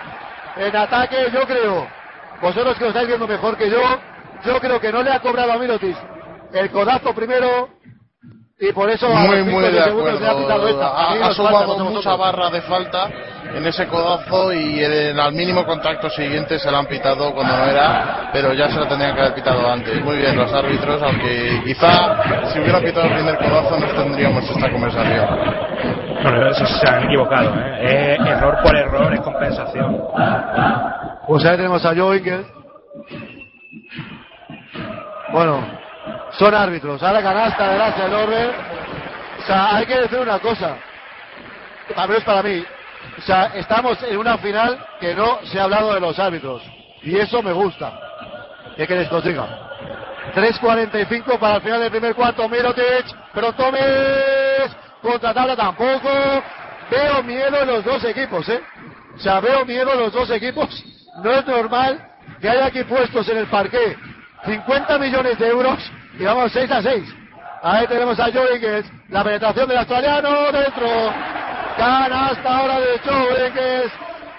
En 0.57 0.75
ataque 0.75 1.29
yo 1.33 1.45
creo, 1.45 1.87
vosotros 2.41 2.75
que 2.77 2.83
lo 2.83 2.89
estáis 2.89 3.07
viendo 3.07 3.27
mejor 3.27 3.57
que 3.57 3.69
yo, 3.69 3.81
yo 4.45 4.59
creo 4.59 4.79
que 4.79 4.91
no 4.91 5.03
le 5.03 5.11
ha 5.11 5.19
cobrado 5.19 5.53
a 5.53 5.57
Mirotic 5.57 5.97
el 6.53 6.71
codazo 6.71 7.13
primero 7.13 7.69
y 8.59 8.71
por 8.71 8.89
eso 8.89 9.07
a 9.07 9.19
Muy, 9.19 9.37
los 9.37 9.47
muy 9.47 9.63
de 9.63 9.83
segundos 9.83 10.21
ha 10.21 10.37
pitado 10.37 10.67
esta. 10.67 10.87
A 10.87 11.11
Ha, 11.13 11.83
mucha 11.83 12.15
barra 12.15 12.49
de 12.49 12.61
falta 12.61 13.09
en 13.55 13.65
ese 13.65 13.87
codazo 13.87 14.51
y 14.53 14.83
en- 14.83 15.19
al 15.19 15.33
mínimo 15.33 15.65
contacto 15.65 16.09
siguiente 16.09 16.59
se 16.59 16.71
la 16.71 16.79
han 16.79 16.85
pitado 16.87 17.33
cuando 17.33 17.57
no 17.57 17.65
era, 17.65 18.29
pero 18.31 18.53
ya 18.53 18.67
se 18.69 18.75
lo 18.75 18.87
tendrían 18.87 19.15
que 19.15 19.21
haber 19.21 19.33
pitado 19.33 19.71
antes. 19.71 20.03
Muy 20.03 20.17
bien 20.17 20.35
los 20.37 20.51
árbitros, 20.53 21.01
aunque 21.01 21.61
quizá 21.65 22.49
si 22.51 22.59
hubiera 22.59 22.79
pitado 22.79 23.07
el 23.07 23.13
primer 23.13 23.37
codazo 23.37 23.77
no 23.79 23.87
tendríamos 23.87 24.43
esta 24.49 24.71
conversación. 24.71 25.27
Bueno, 26.23 26.47
eso 26.49 26.65
se 26.65 26.89
han 26.89 27.03
equivocado, 27.03 27.53
¿eh? 27.79 28.17
Es 28.19 28.27
error 28.27 28.57
por 28.63 28.75
error, 28.75 29.13
es 29.13 29.21
compensación. 29.21 30.01
Pues 31.27 31.45
ahí 31.45 31.57
tenemos 31.57 31.85
a 31.85 31.95
Joe 31.95 32.17
Ingles. 32.17 32.45
Bueno, 35.31 35.65
son 36.31 36.53
árbitros. 36.55 37.01
Ahora 37.03 37.21
canasta 37.21 37.69
de 37.71 37.77
Lasse 37.77 38.07
Lorber. 38.07 38.49
O 39.39 39.45
sea, 39.45 39.75
hay 39.75 39.85
que 39.85 39.99
decir 40.01 40.19
una 40.19 40.39
cosa. 40.39 40.75
Al 41.95 42.07
menos 42.09 42.23
para 42.23 42.43
mí. 42.43 42.63
O 43.17 43.21
sea, 43.21 43.51
estamos 43.55 44.01
en 44.03 44.17
una 44.17 44.37
final 44.37 44.77
que 44.99 45.13
no 45.13 45.39
se 45.45 45.59
ha 45.59 45.63
hablado 45.63 45.93
de 45.93 45.99
los 45.99 46.17
árbitros. 46.17 46.61
Y 47.03 47.17
eso 47.17 47.41
me 47.41 47.53
gusta. 47.53 47.93
¿Qué 48.75 48.87
queréis 48.87 49.09
que 49.09 49.15
os 49.15 49.23
diga? 49.23 49.47
3.45 50.35 51.39
para 51.39 51.55
el 51.55 51.61
final 51.61 51.79
del 51.81 51.91
primer 51.91 52.15
cuarto. 52.15 52.47
Mirotic, 52.47 53.05
pero 53.33 53.53
Tomes. 53.53 54.75
Contratabla 55.01 55.55
tampoco. 55.55 56.09
Veo 56.89 57.23
miedo 57.23 57.61
en 57.61 57.67
los 57.67 57.83
dos 57.83 58.03
equipos, 58.03 58.47
¿eh? 58.49 58.61
O 59.15 59.19
sea, 59.19 59.39
veo 59.39 59.65
miedo 59.65 59.91
en 59.93 59.99
los 59.99 60.13
dos 60.13 60.29
equipos. 60.29 60.83
No 61.23 61.31
es 61.31 61.45
normal 61.45 61.99
que 62.39 62.49
haya 62.49 62.65
aquí 62.65 62.83
puestos 62.83 63.27
en 63.29 63.37
el 63.37 63.47
parqué 63.47 63.97
50 64.45 64.97
millones 64.99 65.37
de 65.39 65.47
euros 65.47 65.79
y 66.17 66.23
vamos 66.23 66.51
6 66.51 66.71
a 66.71 66.81
6. 66.81 67.15
Ahí 67.63 67.87
tenemos 67.87 68.19
a 68.19 68.31
Joe 68.31 68.83
la 69.09 69.23
penetración 69.23 69.67
del 69.67 69.77
australiano 69.79 70.51
dentro. 70.51 70.87
Canasta 71.77 72.57
ahora 72.57 72.79
de 72.79 72.99
Joe 72.99 73.91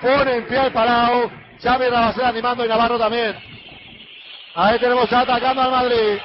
pone 0.02 0.36
en 0.36 0.46
pie 0.46 0.58
al 0.58 0.72
parado. 0.72 1.30
Xavi 1.62 1.88
Rabasera 1.88 2.28
animando 2.28 2.64
y 2.64 2.68
Navarro 2.68 2.98
también. 2.98 3.36
Ahí 4.56 4.78
tenemos 4.80 5.12
atacando 5.12 5.62
al 5.62 5.70
Madrid. 5.70 6.18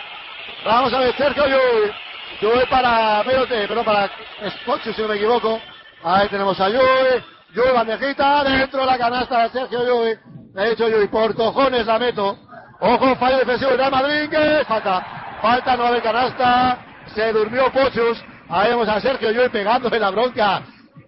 Vamos 0.65 0.91
a 0.91 0.99
ver, 0.99 1.15
Sergio 1.15 1.45
Llull. 1.45 1.93
Llull 2.41 2.67
para 2.67 3.23
Perote, 3.23 3.67
pero 3.67 3.83
para 3.83 4.09
Spochu, 4.49 4.91
si 4.93 5.01
no 5.03 5.07
me 5.07 5.15
equivoco. 5.15 5.61
Ahí 6.03 6.27
tenemos 6.29 6.59
a 6.59 6.69
Llull. 6.69 7.23
Llull, 7.53 7.73
bandejita, 7.73 8.43
dentro 8.43 8.79
de 8.79 8.85
la 8.87 8.97
canasta 8.97 9.43
de 9.43 9.49
Sergio 9.49 9.85
Llull. 9.85 10.19
De 10.53 10.71
hecho, 10.71 10.89
Llull, 10.89 11.09
por 11.09 11.35
cojones 11.35 11.85
la 11.85 11.99
meto. 11.99 12.37
Ojo, 12.79 13.15
fallo 13.17 13.37
defensivo 13.37 13.69
del 13.69 13.79
Real 13.79 13.91
Madrid, 13.91 14.29
que 14.29 14.65
falta. 14.65 15.37
Falta, 15.41 15.73
hay 15.73 16.01
canasta. 16.01 16.77
Se 17.13 17.31
durmió 17.31 17.71
Pochus. 17.71 18.23
Ahí 18.49 18.69
vemos 18.69 18.87
a 18.89 18.99
Sergio 18.99 19.31
Llull 19.31 19.51
pegándole 19.51 19.99
la 19.99 20.09
bronca 20.09 20.63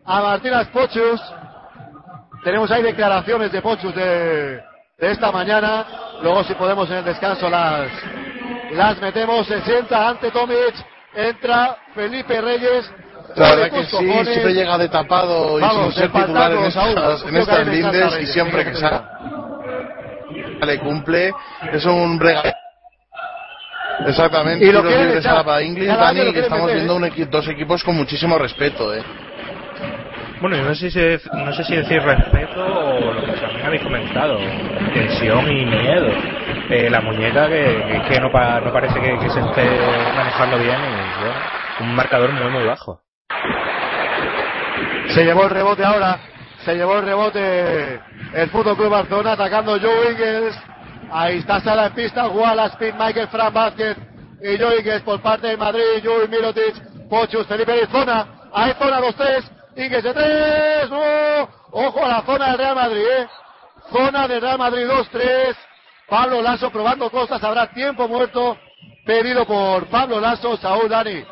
a 0.05 0.21
Martínez 0.21 0.67
Pochus. 0.67 1.21
Tenemos 2.43 2.69
ahí 2.71 2.83
declaraciones 2.83 3.51
de 3.51 3.61
Pochus 3.61 3.93
de, 3.95 4.57
de 4.99 5.11
esta 5.11 5.31
mañana. 5.31 5.85
Luego 6.21 6.43
si 6.43 6.53
podemos 6.55 6.89
en 6.89 6.97
el 6.97 7.05
descanso 7.05 7.49
las, 7.49 7.87
las 8.71 8.99
metemos. 9.01 9.47
Se 9.47 9.61
sienta 9.61 10.09
ante 10.09 10.31
Tomic. 10.31 10.75
Entra 11.15 11.77
Felipe 11.93 12.41
Reyes. 12.41 12.91
La 13.35 13.49
verdad 13.55 13.71
que 13.71 13.83
sí, 13.85 13.97
siempre 13.97 14.53
llega 14.53 14.77
de 14.77 14.89
tapado 14.89 15.59
y 15.59 15.63
sin 15.63 15.91
ser 15.93 16.11
titular 16.11 16.51
en 16.51 16.63
estas, 16.65 17.23
en 17.23 17.35
estas 17.37 17.67
lindes 17.67 18.19
y 18.21 18.27
siempre 18.27 18.63
que 18.65 18.75
sale 18.75 19.01
le 20.65 20.79
cumple. 20.79 21.31
Es 21.71 21.85
un 21.85 22.19
regalo. 22.19 22.51
Exactamente, 24.07 24.65
Y 24.65 24.71
lo 24.71 24.81
tiros 24.81 24.99
libres 25.05 25.25
a 25.25 25.61
Inglis, 25.61 25.87
Dani, 25.87 26.33
que 26.33 26.39
estamos 26.41 26.65
meter, 26.65 26.75
viendo 26.75 26.95
un 26.97 27.03
equi- 27.03 27.29
dos 27.29 27.47
equipos 27.47 27.81
con 27.83 27.95
muchísimo 27.95 28.37
respeto, 28.37 28.93
eh. 28.93 29.01
Bueno, 30.41 30.57
yo 30.57 30.63
no 30.63 30.75
sé 30.75 30.91
si, 30.91 30.99
no 31.33 31.53
sé 31.53 31.63
si 31.63 31.75
decir 31.75 32.01
respeto 32.01 32.65
o 32.65 33.13
lo 33.13 33.25
que 33.25 33.31
también 33.39 33.65
habéis 33.65 33.81
comentado, 33.83 34.37
tensión 34.93 35.49
y 35.51 35.65
miedo. 35.65 36.07
Eh, 36.69 36.89
la 36.89 37.01
muñeca 37.01 37.47
que, 37.47 38.19
no, 38.19 38.31
pa- 38.31 38.59
no 38.59 38.71
parece 38.73 38.99
que, 38.99 39.29
se 39.29 39.39
esté 39.39 39.63
manejando 40.15 40.57
bien 40.57 40.75
y 40.75 41.21
bueno, 41.21 41.35
un 41.81 41.95
marcador 41.95 42.31
muy 42.33 42.51
muy 42.51 42.63
bajo. 42.65 43.01
Se 45.09 45.23
llevó 45.23 45.43
el 45.45 45.49
rebote 45.51 45.83
ahora. 45.85 46.19
Se 46.65 46.75
llevó 46.75 46.97
el 46.97 47.05
rebote 47.05 47.99
el 48.33 48.49
Fútbol 48.49 48.75
Club 48.75 48.89
Barcelona 48.89 49.33
atacando 49.33 49.79
Joe 49.79 50.11
Ingles. 50.11 50.55
Ahí 51.11 51.37
está 51.37 51.59
Sala 51.61 51.87
en 51.87 51.93
pista. 51.93 52.27
Wallace, 52.27 52.75
Pete 52.77 52.97
Michael, 52.97 53.27
Fran 53.27 53.53
Vázquez 53.53 53.95
y 54.41 54.57
Joe 54.57 54.79
Ingles 54.79 55.01
por 55.03 55.21
parte 55.21 55.47
de 55.47 55.57
Madrid. 55.57 55.83
Joe 56.03 56.27
Mirotic, 56.27 57.07
Pochus, 57.09 57.45
Felipe 57.47 57.71
de 57.71 57.85
zona. 57.87 58.25
Zona 58.79 58.99
2-3. 59.01 59.43
Ingles 59.75 60.03
de 60.03 60.13
3. 60.13 60.89
Ojo 61.71 62.05
a 62.05 62.07
la 62.07 62.21
zona 62.23 62.47
del 62.49 62.57
Real 62.57 62.75
Madrid. 62.75 63.03
¿eh? 63.03 63.27
Zona 63.91 64.27
del 64.27 64.41
Real 64.41 64.57
Madrid 64.57 64.87
2-3. 64.87 65.55
Pablo 66.07 66.41
Lasso 66.41 66.71
probando 66.71 67.09
cosas. 67.09 67.43
Habrá 67.43 67.67
tiempo 67.67 68.07
muerto 68.07 68.57
pedido 69.05 69.45
por 69.45 69.87
Pablo 69.87 70.19
Lasso. 70.19 70.55
Saúl 70.57 70.89
Dani. 70.89 71.23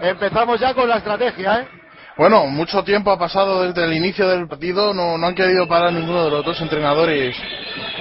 Empezamos 0.00 0.58
ya 0.58 0.74
con 0.74 0.88
la 0.88 0.96
estrategia. 0.96 1.60
¿eh? 1.60 1.68
Bueno, 2.16 2.46
mucho 2.46 2.82
tiempo 2.82 3.10
ha 3.10 3.18
pasado 3.18 3.62
desde 3.62 3.84
el 3.84 3.94
inicio 3.94 4.28
del 4.28 4.46
partido, 4.46 4.92
no, 4.92 5.16
no 5.16 5.26
han 5.26 5.34
querido 5.34 5.66
parar 5.66 5.92
ninguno 5.92 6.24
de 6.24 6.30
los 6.30 6.44
dos 6.44 6.60
entrenadores 6.60 7.34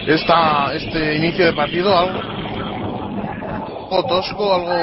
esta, 0.06 0.74
este 0.74 1.16
inicio 1.16 1.46
de 1.46 1.54
partido, 1.54 1.98
algo 1.98 2.20
tosco, 4.10 4.54
algo 4.54 4.74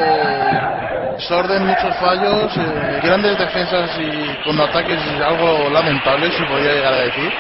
desorden, 1.19 1.67
muchos 1.67 1.95
fallos, 1.97 2.57
eh, 2.57 3.01
grandes 3.03 3.37
defensas 3.37 3.91
y 3.99 4.45
con 4.45 4.61
ataques 4.61 4.99
algo 5.21 5.69
lamentables, 5.71 6.33
se 6.35 6.45
podría 6.45 6.73
llegar 6.75 6.95
a 6.95 6.99
decir. 6.99 7.33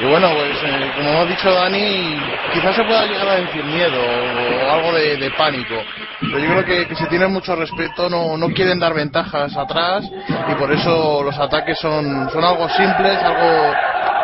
Y 0.00 0.06
bueno, 0.06 0.30
pues 0.34 0.56
eh, 0.64 0.92
como 0.96 1.20
ha 1.20 1.24
dicho 1.26 1.52
Dani, 1.52 2.18
quizás 2.54 2.74
se 2.74 2.82
pueda 2.84 3.04
llegar 3.04 3.28
a 3.28 3.34
decir 3.34 3.62
miedo 3.64 4.00
o, 4.00 4.72
algo 4.72 4.92
de, 4.94 5.16
de 5.18 5.30
pánico. 5.32 5.74
Pero 6.20 6.38
yo 6.38 6.50
creo 6.52 6.64
que, 6.64 6.88
que 6.88 6.94
si 6.94 7.04
tienen 7.06 7.30
mucho 7.30 7.54
respeto 7.54 8.08
no, 8.08 8.36
no 8.38 8.48
quieren 8.48 8.78
dar 8.78 8.94
ventajas 8.94 9.54
atrás 9.56 10.08
y 10.48 10.54
por 10.54 10.72
eso 10.72 11.22
los 11.22 11.38
ataques 11.38 11.78
son, 11.78 12.30
son 12.30 12.42
algo 12.42 12.66
simples, 12.70 13.18
algo, 13.22 13.74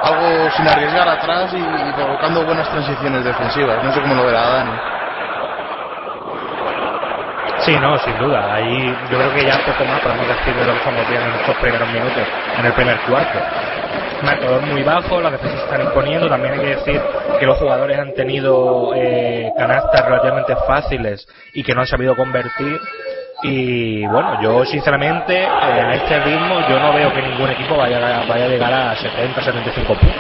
algo 0.02 0.50
sin 0.56 0.66
arriesgar 0.66 1.08
atrás 1.08 1.52
y, 1.52 1.58
y 1.58 1.92
provocando 1.92 2.44
buenas 2.46 2.68
transiciones 2.70 3.22
defensivas. 3.22 3.84
No 3.84 3.92
sé 3.92 4.00
cómo 4.00 4.14
lo 4.14 4.24
verá 4.24 4.48
Dani. 4.48 4.97
Sí, 7.60 7.76
no, 7.80 7.98
sin 7.98 8.16
duda. 8.18 8.54
Ahí 8.54 8.96
yo 9.10 9.18
creo 9.18 9.34
que 9.34 9.44
ya 9.44 9.58
poco 9.64 9.84
más 9.84 10.00
podemos 10.00 10.26
decir 10.28 10.54
de 10.54 10.64
lo 10.64 10.72
que 10.72 10.78
estamos 10.78 11.08
viendo 11.08 11.28
en 11.28 11.34
estos 11.34 11.56
primeros 11.56 11.88
minutos, 11.92 12.22
en 12.58 12.66
el 12.66 12.72
primer 12.72 12.98
cuarto. 13.00 13.38
Marcador 14.22 14.62
muy 14.62 14.82
bajo, 14.82 15.20
las 15.20 15.32
defensas 15.32 15.60
se 15.60 15.64
están 15.64 15.82
imponiendo. 15.82 16.28
También 16.28 16.54
hay 16.54 16.60
que 16.60 16.76
decir 16.76 17.00
que 17.38 17.46
los 17.46 17.58
jugadores 17.58 17.98
han 17.98 18.14
tenido 18.14 18.92
eh, 18.94 19.50
canastas 19.56 20.04
relativamente 20.04 20.56
fáciles 20.66 21.26
y 21.54 21.62
que 21.62 21.74
no 21.74 21.80
han 21.80 21.86
sabido 21.86 22.14
convertir. 22.16 22.80
Y 23.42 24.04
bueno, 24.06 24.42
yo 24.42 24.64
sinceramente 24.64 25.42
eh, 25.42 25.46
a 25.46 25.94
este 25.94 26.18
ritmo 26.20 26.60
yo 26.68 26.80
no 26.80 26.92
veo 26.92 27.12
que 27.12 27.22
ningún 27.22 27.50
equipo 27.50 27.76
vaya, 27.76 28.24
vaya 28.28 28.44
a 28.44 28.48
llegar 28.48 28.72
a 28.72 28.96
70, 28.96 29.42
75 29.42 29.94
puntos. 29.94 30.16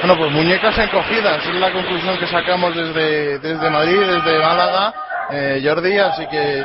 Bueno, 0.00 0.16
pues 0.18 0.32
muñecas 0.32 0.76
encogidas, 0.78 1.46
es 1.46 1.54
la 1.54 1.70
conclusión 1.70 2.18
que 2.18 2.26
sacamos 2.26 2.74
desde, 2.74 3.38
desde 3.38 3.70
Madrid, 3.70 4.00
desde 4.00 4.36
Málaga, 4.40 4.92
eh, 5.30 5.62
Jordi, 5.64 5.98
así 5.98 6.26
que 6.26 6.60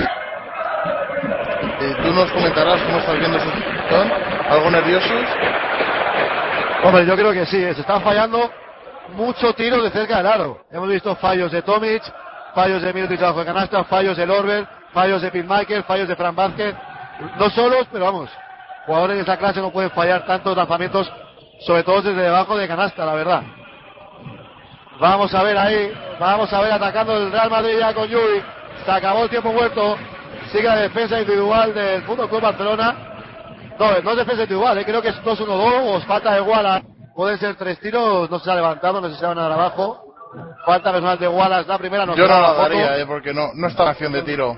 eh, 1.80 1.96
tú 2.02 2.12
nos 2.12 2.32
comentarás 2.32 2.82
cómo 2.82 2.98
estás 2.98 3.20
viendo 3.20 3.40
su 3.40 3.50
situación, 3.50 4.12
algo 4.50 4.72
nerviosos. 4.72 5.26
Hombre, 6.84 7.06
yo 7.06 7.16
creo 7.16 7.34
que 7.34 7.46
sí, 7.46 7.62
se 7.74 7.82
están 7.82 8.02
fallando 8.02 8.52
muchos 9.14 9.56
tiros 9.56 9.84
de 9.84 9.90
cerca 9.92 10.18
del 10.18 10.28
aro. 10.28 10.66
Hemos 10.72 10.90
visto 10.90 11.16
fallos 11.16 11.52
de 11.52 11.62
Tomic, 11.62 12.04
fallos 12.54 12.82
de 12.82 12.94
Mirotic 12.94 13.20
bajo 13.22 13.40
de 13.40 13.46
canasta, 13.46 13.84
fallos 13.86 14.18
de 14.18 14.26
Lorber, 14.26 14.68
fallos 14.94 15.22
de 15.22 15.32
Michael, 15.32 15.84
fallos 15.84 16.08
de 16.08 16.16
Fran 16.16 16.36
Vázquez. 16.36 16.76
No 17.40 17.50
solos, 17.50 17.88
pero 17.92 18.06
vamos, 18.06 18.30
jugadores 18.86 19.18
de 19.18 19.24
esa 19.24 19.38
clase 19.38 19.60
no 19.60 19.72
pueden 19.72 19.92
fallar 19.92 20.26
tantos 20.26 20.56
lanzamientos, 20.56 21.12
sobre 21.62 21.84
todo 21.84 22.02
desde 22.02 22.22
debajo 22.22 22.58
de 22.58 22.68
canasta, 22.68 23.06
la 23.06 23.14
verdad. 23.14 23.44
Vamos 25.00 25.34
a 25.34 25.44
ver 25.44 25.58
ahí, 25.58 25.94
vamos 26.20 26.52
a 26.52 26.62
ver 26.62 26.72
atacando 26.72 27.16
el 27.18 27.32
Real 27.32 27.50
Madrid 27.50 27.78
ya 27.80 27.94
con 27.94 28.08
Yui. 28.08 28.42
Se 28.84 28.92
acabó 28.92 29.24
el 29.24 29.30
tiempo 29.30 29.52
muerto. 29.52 29.98
Sigue 30.52 30.64
la 30.64 30.78
defensa 30.78 31.20
individual 31.20 31.74
del 31.74 32.04
Fútbol 32.04 32.30
Club 32.30 32.42
Barcelona. 32.42 32.96
No, 33.78 34.02
no 34.02 34.12
es 34.12 34.18
defensa 34.18 34.44
individual, 34.44 34.78
eh, 34.78 34.86
creo 34.86 35.02
que 35.02 35.10
es 35.10 35.16
2-1-2 35.24 35.96
o 35.96 36.02
falta 36.02 36.34
de 36.34 36.42
Wallace. 36.42 36.88
Pueden 37.16 37.38
ser 37.38 37.56
tres 37.56 37.80
tiros, 37.80 38.30
no 38.30 38.40
se 38.40 38.50
ha 38.50 38.56
levantado, 38.56 39.02
no 39.02 39.10
se 39.10 39.26
van 39.26 39.38
a 39.38 39.46
abajo. 39.46 40.04
Falta 40.66 40.92
personal 40.92 41.20
de 41.20 41.28
Wallace, 41.28 41.68
la 41.68 41.78
primera 41.78 42.06
no 42.06 42.16
Yo 42.16 42.28
no 42.28 42.42
la 42.42 42.54
daría, 42.54 42.98
eh, 42.98 43.06
porque 43.06 43.34
no, 43.34 43.50
no 43.54 43.68
está 43.68 43.84
en 43.84 43.90
acción 43.90 44.14
de 44.14 44.24
tiro. 44.24 44.58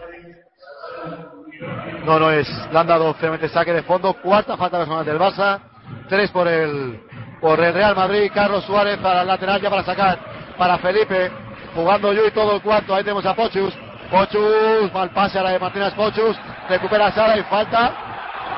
No, 2.05 2.17
no 2.17 2.31
es. 2.31 2.47
Le 2.71 2.79
han 2.79 2.87
dado 2.87 3.13
finalmente 3.15 3.49
saque 3.49 3.73
de 3.73 3.83
fondo. 3.83 4.13
Cuarta 4.13 4.55
falta 4.57 4.77
personal 4.77 5.05
del 5.05 5.19
Barça. 5.19 5.59
Tres 6.07 6.31
por 6.31 6.47
el, 6.47 7.01
por 7.41 7.59
el 7.59 7.73
Real 7.73 7.95
Madrid. 7.95 8.31
Carlos 8.33 8.63
Suárez 8.65 8.97
para 8.97 9.21
el 9.21 9.27
lateral 9.27 9.61
ya 9.61 9.69
para 9.69 9.83
sacar. 9.83 10.19
Para 10.57 10.77
Felipe. 10.77 11.31
Jugando 11.75 12.13
yo 12.13 12.25
y 12.25 12.31
todo 12.31 12.55
el 12.55 12.61
cuarto. 12.61 12.95
Ahí 12.95 13.03
tenemos 13.03 13.25
a 13.25 13.33
Pochus. 13.35 13.73
Pochus. 14.11 14.93
Mal 14.93 15.09
pase 15.11 15.39
a 15.39 15.43
la 15.43 15.51
de 15.51 15.59
Martínez 15.59 15.93
Pochus. 15.93 16.37
Recupera 16.67 17.07
a 17.07 17.11
Sara 17.11 17.37
y 17.37 17.43
falta. 17.43 17.91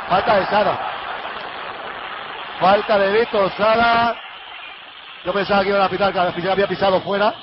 Falta 0.09 0.35
de 0.39 0.45
Sara. 0.47 0.79
Falta 2.59 2.97
de 2.97 3.19
Víctor 3.19 3.51
Sara. 3.57 4.15
Yo 5.25 5.33
pensaba 5.33 5.63
que 5.63 5.69
iban 5.69 5.81
a 5.81 5.89
pitar, 5.89 6.11
que 6.11 6.49
había 6.49 6.67
pisado 6.67 6.99
fuera. 7.01 7.33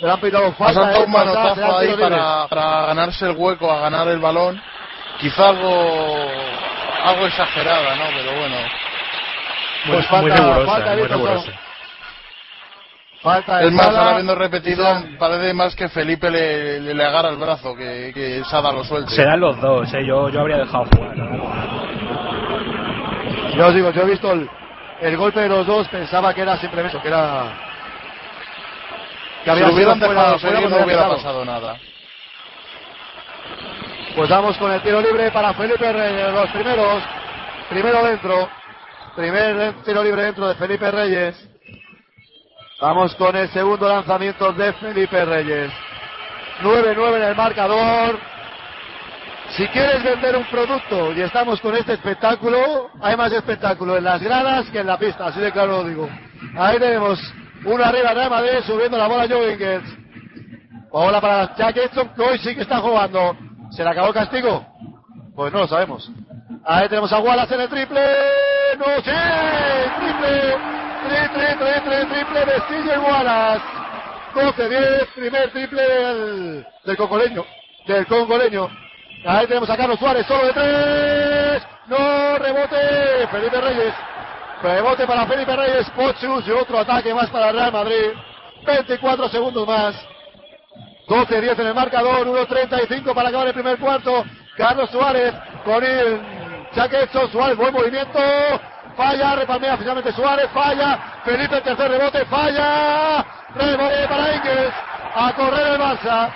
Pero 0.00 0.12
han 0.12 0.20
pitado 0.20 0.52
falta. 0.54 0.80
eh, 0.80 1.04
un 1.04 1.12
será 1.12 1.24
manotazo 1.24 1.78
ahí 1.78 1.94
para, 1.96 2.48
para 2.48 2.86
ganarse 2.86 3.26
el 3.26 3.36
hueco, 3.36 3.70
a 3.70 3.80
ganar 3.80 4.08
el 4.08 4.18
balón. 4.18 4.60
Quizá 5.20 5.48
algo, 5.50 6.28
algo 7.04 7.26
exagerada, 7.26 7.94
¿no? 7.96 8.04
Pero 8.16 8.40
bueno. 8.40 8.56
Muy, 9.86 9.94
Pues 9.96 10.06
falta- 10.06 10.20
muy 10.22 10.30
rigurosa, 10.30 10.72
falta 10.72 10.94
muy 10.94 11.02
rigurosa. 11.06 11.52
Falta 13.22 13.62
Es 13.62 13.72
más, 13.72 13.88
ahora 13.88 14.10
habiendo 14.12 14.34
repetido, 14.34 14.84
parece 15.18 15.52
más 15.52 15.76
que 15.76 15.88
Felipe 15.90 16.30
le, 16.30 16.80
le, 16.80 16.94
le 16.94 17.04
agarra 17.04 17.28
el 17.28 17.36
brazo 17.36 17.74
que, 17.76 18.12
que 18.14 18.42
Sada 18.44 18.72
lo 18.72 18.82
suelte. 18.82 19.10
Serán 19.14 19.40
los 19.40 19.60
dos, 19.60 19.92
eh, 19.92 20.06
yo, 20.06 20.30
yo 20.30 20.40
habría 20.40 20.56
dejado 20.58 20.86
jugar. 20.86 21.16
Yo 23.56 23.66
os 23.66 23.74
digo, 23.74 23.90
yo 23.90 24.02
he 24.02 24.06
visto 24.06 24.32
el, 24.32 24.48
el 25.02 25.16
golpe 25.18 25.40
de 25.40 25.48
los 25.50 25.66
dos, 25.66 25.86
pensaba 25.88 26.32
que 26.32 26.40
era 26.42 26.56
simplemente 26.56 26.96
eso, 26.96 27.02
que 27.02 27.08
era. 27.08 27.52
Que 29.44 29.54
Si 29.54 29.60
lo 29.60 29.72
hubieran 29.72 29.98
dejado 30.00 30.38
fuera 30.38 30.60
no 30.60 30.66
hubiera 30.66 30.82
había 31.04 31.08
pasado 31.16 31.44
nada. 31.44 31.76
Pues 34.14 34.28
vamos 34.30 34.56
con 34.56 34.72
el 34.72 34.80
tiro 34.82 35.00
libre 35.00 35.30
para 35.30 35.52
Felipe 35.54 35.92
Reyes, 35.92 36.32
los 36.32 36.50
primeros. 36.50 37.02
Primero 37.68 38.02
dentro. 38.04 38.48
Primer 39.16 39.74
tiro 39.84 40.04
libre 40.04 40.22
dentro 40.22 40.48
de 40.48 40.54
Felipe 40.54 40.90
Reyes. 40.90 41.48
Vamos 42.80 43.14
con 43.16 43.34
el 43.34 43.48
segundo 43.50 43.88
lanzamiento 43.88 44.52
de 44.52 44.72
Felipe 44.74 45.24
Reyes. 45.24 45.72
9-9 46.62 47.16
en 47.16 47.22
el 47.22 47.36
marcador. 47.36 48.18
Si 49.56 49.66
quieres 49.68 50.02
vender 50.04 50.36
un 50.36 50.44
producto 50.44 51.12
y 51.12 51.22
estamos 51.22 51.60
con 51.60 51.74
este 51.74 51.94
espectáculo, 51.94 52.90
hay 53.02 53.16
más 53.16 53.32
espectáculo 53.32 53.96
en 53.96 54.04
las 54.04 54.22
gradas 54.22 54.70
que 54.70 54.78
en 54.78 54.86
la 54.86 54.96
pista, 54.96 55.26
así 55.26 55.40
de 55.40 55.50
claro 55.50 55.82
lo 55.82 55.84
digo. 55.88 56.08
Ahí 56.56 56.78
tenemos 56.78 57.18
uno 57.64 57.84
arriba 57.84 58.14
Real 58.14 58.30
Madrid 58.30 58.60
subiendo 58.64 58.96
la 58.96 59.08
bola 59.08 59.26
Joe 59.28 59.52
Ingles. 59.52 59.82
Bola 60.92 61.20
para 61.20 61.54
Jack 61.56 61.76
Edson, 61.76 62.10
que 62.14 62.22
hoy 62.22 62.38
sí 62.38 62.54
que 62.54 62.62
está 62.62 62.78
jugando. 62.78 63.36
¿Se 63.72 63.82
le 63.82 63.90
acabó 63.90 64.08
el 64.08 64.14
castigo? 64.14 64.64
Pues 65.34 65.52
no 65.52 65.60
lo 65.60 65.68
sabemos. 65.68 66.10
Ahí 66.64 66.88
tenemos 66.88 67.12
a 67.12 67.18
Wallace 67.20 67.54
en 67.54 67.60
el 67.62 67.68
triple. 67.68 68.00
¡No! 68.78 68.84
¡Sí! 69.02 69.10
¡Triple! 70.00 70.56
¡Triple, 71.08 71.56
triple, 71.56 72.06
triple 72.06 72.44
de 72.44 72.60
CJ 72.60 72.98
Wallace! 72.98 73.64
12-10, 74.34 75.06
primer 75.14 75.50
triple 75.50 75.82
del, 75.82 76.66
del 76.84 76.96
congoleño. 76.96 77.44
Del 77.86 78.06
congoleño. 78.06 78.68
Ahí 79.26 79.46
tenemos 79.46 79.68
a 79.68 79.76
Carlos 79.76 79.98
Suárez, 79.98 80.26
solo 80.26 80.46
de 80.46 80.52
tres. 80.52 81.62
No, 81.88 82.38
rebote. 82.38 83.26
Felipe 83.30 83.60
Reyes. 83.60 83.94
Rebote 84.62 85.06
para 85.06 85.26
Felipe 85.26 85.56
Reyes. 85.56 85.90
Pochus 85.90 86.46
y 86.46 86.50
otro 86.52 86.78
ataque 86.78 87.12
más 87.12 87.28
para 87.30 87.52
Real 87.52 87.72
Madrid. 87.72 88.12
24 88.64 89.28
segundos 89.28 89.66
más. 89.66 89.96
12-10 91.08 91.58
en 91.58 91.66
el 91.66 91.74
marcador. 91.74 92.26
1.35 92.26 93.14
para 93.14 93.30
acabar 93.30 93.48
el 93.48 93.54
primer 93.54 93.78
cuarto. 93.78 94.24
Carlos 94.56 94.90
Suárez 94.90 95.34
con 95.64 95.82
el 95.82 96.39
Chaquecho. 96.74 97.28
Suárez, 97.28 97.56
buen 97.56 97.72
movimiento. 97.72 98.18
Falla, 98.96 99.36
repalmea 99.36 99.76
finalmente 99.76 100.12
Suárez, 100.12 100.50
falla. 100.52 100.98
Felipe, 101.24 101.56
el 101.56 101.62
tercer 101.62 101.90
rebote, 101.90 102.24
falla. 102.26 103.24
Rebote 103.54 104.08
para 104.08 104.36
Ingles. 104.36 104.72
A 105.14 105.32
correr 105.32 105.66
el 105.66 105.78
Barça. 105.78 106.30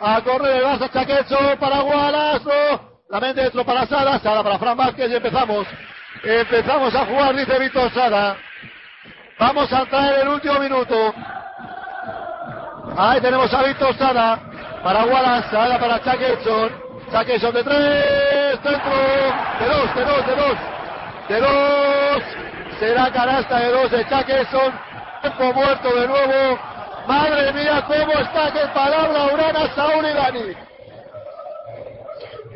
A 0.00 0.20
correr 0.22 0.56
el 0.56 0.64
Barça 0.64 0.90
Chaquecho 0.90 1.38
para 1.58 1.82
Wallace. 1.82 2.44
No. 2.44 2.88
La 3.10 3.20
mente 3.20 3.42
dentro 3.42 3.64
para 3.64 3.86
Sada. 3.86 4.18
Sada 4.18 4.42
para 4.42 4.58
Fran 4.58 4.76
Vázquez 4.76 5.10
y 5.10 5.16
empezamos. 5.16 5.66
Empezamos 6.22 6.94
a 6.94 7.06
jugar, 7.06 7.36
dice 7.36 7.58
Víctor 7.58 7.92
Sada. 7.92 8.36
Vamos 9.38 9.72
a 9.72 9.86
traer 9.86 10.22
el 10.22 10.28
último 10.28 10.58
minuto. 10.58 11.14
Ahí 12.96 13.20
tenemos 13.20 13.52
a 13.54 13.62
Víctor 13.62 13.96
Sada. 13.96 14.40
Para 14.82 15.04
Wallace. 15.04 15.78
Para 15.78 16.02
Chaquecho. 16.02 16.87
Chaquecho 17.10 17.52
de 17.52 17.64
tres. 17.64 18.62
Dentro. 18.62 18.90
De 19.60 19.66
dos, 19.68 19.94
de 19.94 20.04
dos, 20.04 20.26
de 20.26 20.36
dos. 20.36 20.58
De 21.28 21.40
dos. 21.40 22.22
Será 22.78 23.10
canasta 23.12 23.58
de 23.60 23.70
dos 23.70 23.90
de 23.90 24.08
Chaqueson. 24.08 24.72
Tiempo 25.22 25.52
muerto 25.52 25.94
de 25.94 26.06
nuevo. 26.06 26.58
Madre 27.06 27.52
mía, 27.54 27.84
cómo 27.86 28.12
está 28.12 28.52
que 28.52 28.66
palabra 28.74 29.26
Urana, 29.32 29.74
Saúl 29.74 30.04
y 30.04 30.12
Dani. 30.12 30.68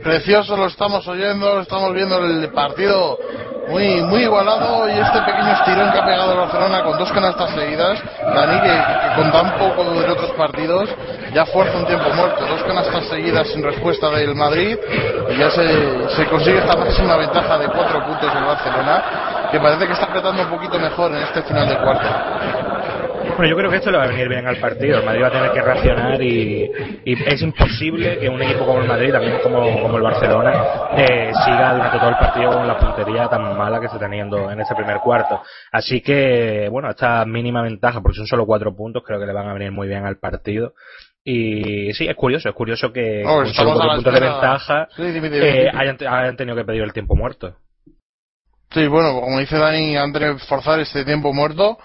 Precioso, 0.02 0.56
lo 0.56 0.66
estamos 0.66 1.06
oyendo, 1.08 1.60
estamos 1.60 1.94
viendo 1.94 2.18
el 2.24 2.52
partido 2.52 3.18
muy 3.68 4.02
muy 4.02 4.22
igualado 4.22 4.88
y 4.88 4.98
este 4.98 5.20
pequeño 5.22 5.52
estirón 5.52 5.92
que 5.92 5.98
ha 5.98 6.04
pegado 6.04 6.32
el 6.32 6.38
Barcelona 6.38 6.82
con 6.82 6.98
dos 6.98 7.12
canastas 7.12 7.50
seguidas. 7.50 8.02
Dani, 8.34 8.60
que, 8.60 9.14
con 9.16 9.32
tan 9.32 9.58
poco 9.58 9.84
de 9.84 10.10
otros 10.10 10.30
partidos 10.32 10.88
ya 11.32 11.46
fuerza 11.46 11.78
un 11.78 11.86
tiempo 11.86 12.10
muerto. 12.14 12.44
Dos 12.46 12.62
canastas 12.64 13.06
seguidas 13.06 13.48
sin 13.48 13.62
respuesta 13.62 14.10
del 14.10 14.34
Madrid 14.34 14.78
y 15.30 15.36
ya 15.36 15.50
se, 15.50 16.08
se 16.10 16.26
consigue 16.26 16.58
esta 16.58 16.76
máxima 16.76 17.16
ventaja 17.16 17.58
de 17.58 17.68
cuatro 17.68 18.04
puntos 18.04 18.34
del 18.34 18.44
Barcelona, 18.44 19.48
que 19.50 19.60
parece 19.60 19.86
que 19.86 19.92
está 19.92 20.06
apretando 20.06 20.42
un 20.42 20.50
poquito 20.50 20.78
mejor 20.78 21.10
en 21.12 21.22
este 21.22 21.42
final 21.42 21.68
de 21.68 21.76
cuarto. 21.78 22.71
Bueno, 23.42 23.56
yo 23.56 23.58
creo 23.58 23.70
que 23.72 23.78
esto 23.78 23.90
le 23.90 23.98
va 23.98 24.04
a 24.04 24.06
venir 24.06 24.28
bien 24.28 24.46
al 24.46 24.58
partido. 24.58 25.00
El 25.00 25.04
Madrid 25.04 25.22
va 25.24 25.26
a 25.26 25.32
tener 25.32 25.50
que 25.50 25.62
reaccionar 25.62 26.22
y, 26.22 26.70
y 27.04 27.12
es 27.24 27.42
imposible 27.42 28.16
que 28.20 28.28
un 28.28 28.40
equipo 28.40 28.64
como 28.64 28.80
el 28.80 28.86
Madrid, 28.86 29.10
también 29.10 29.40
como, 29.42 29.82
como 29.82 29.96
el 29.96 30.02
Barcelona, 30.04 30.52
eh, 30.96 31.32
siga 31.44 31.74
durante 31.74 31.98
todo 31.98 32.10
el 32.10 32.18
partido 32.18 32.52
con 32.52 32.68
la 32.68 32.78
puntería 32.78 33.26
tan 33.26 33.58
mala 33.58 33.80
que 33.80 33.86
está 33.86 33.98
teniendo 33.98 34.48
en 34.48 34.60
ese 34.60 34.76
primer 34.76 34.98
cuarto. 34.98 35.42
Así 35.72 36.00
que, 36.00 36.68
bueno, 36.70 36.88
esta 36.90 37.24
mínima 37.24 37.62
ventaja, 37.62 38.00
porque 38.00 38.18
son 38.18 38.28
solo 38.28 38.46
cuatro 38.46 38.76
puntos, 38.76 39.02
creo 39.04 39.18
que 39.18 39.26
le 39.26 39.32
van 39.32 39.48
a 39.48 39.54
venir 39.54 39.72
muy 39.72 39.88
bien 39.88 40.06
al 40.06 40.18
partido. 40.18 40.74
Y 41.24 41.92
sí, 41.94 42.06
es 42.06 42.14
curioso, 42.14 42.48
es 42.48 42.54
curioso 42.54 42.92
que 42.92 43.24
Oh, 43.26 43.38
con 43.38 43.46
solo 43.48 43.72
cuatro 43.74 43.94
puntos 43.96 44.14
de 44.14 44.20
ventaja 44.20 44.88
Sí, 44.94 45.02
eh, 45.02 45.68
hayan, 45.74 45.96
hayan 46.08 46.36
tenido 46.36 46.56
que 46.56 46.64
pedir 46.64 46.82
el 46.82 46.92
tiempo 46.92 47.16
muerto. 47.16 47.56
Sí, 48.70 48.86
bueno, 48.86 49.20
como 49.20 49.40
dice 49.40 49.58
Dani, 49.58 49.96
han 49.96 50.12
que 50.12 50.36
forzar 50.48 50.78
este 50.78 51.04
tiempo 51.04 51.32
muerto. 51.32 51.78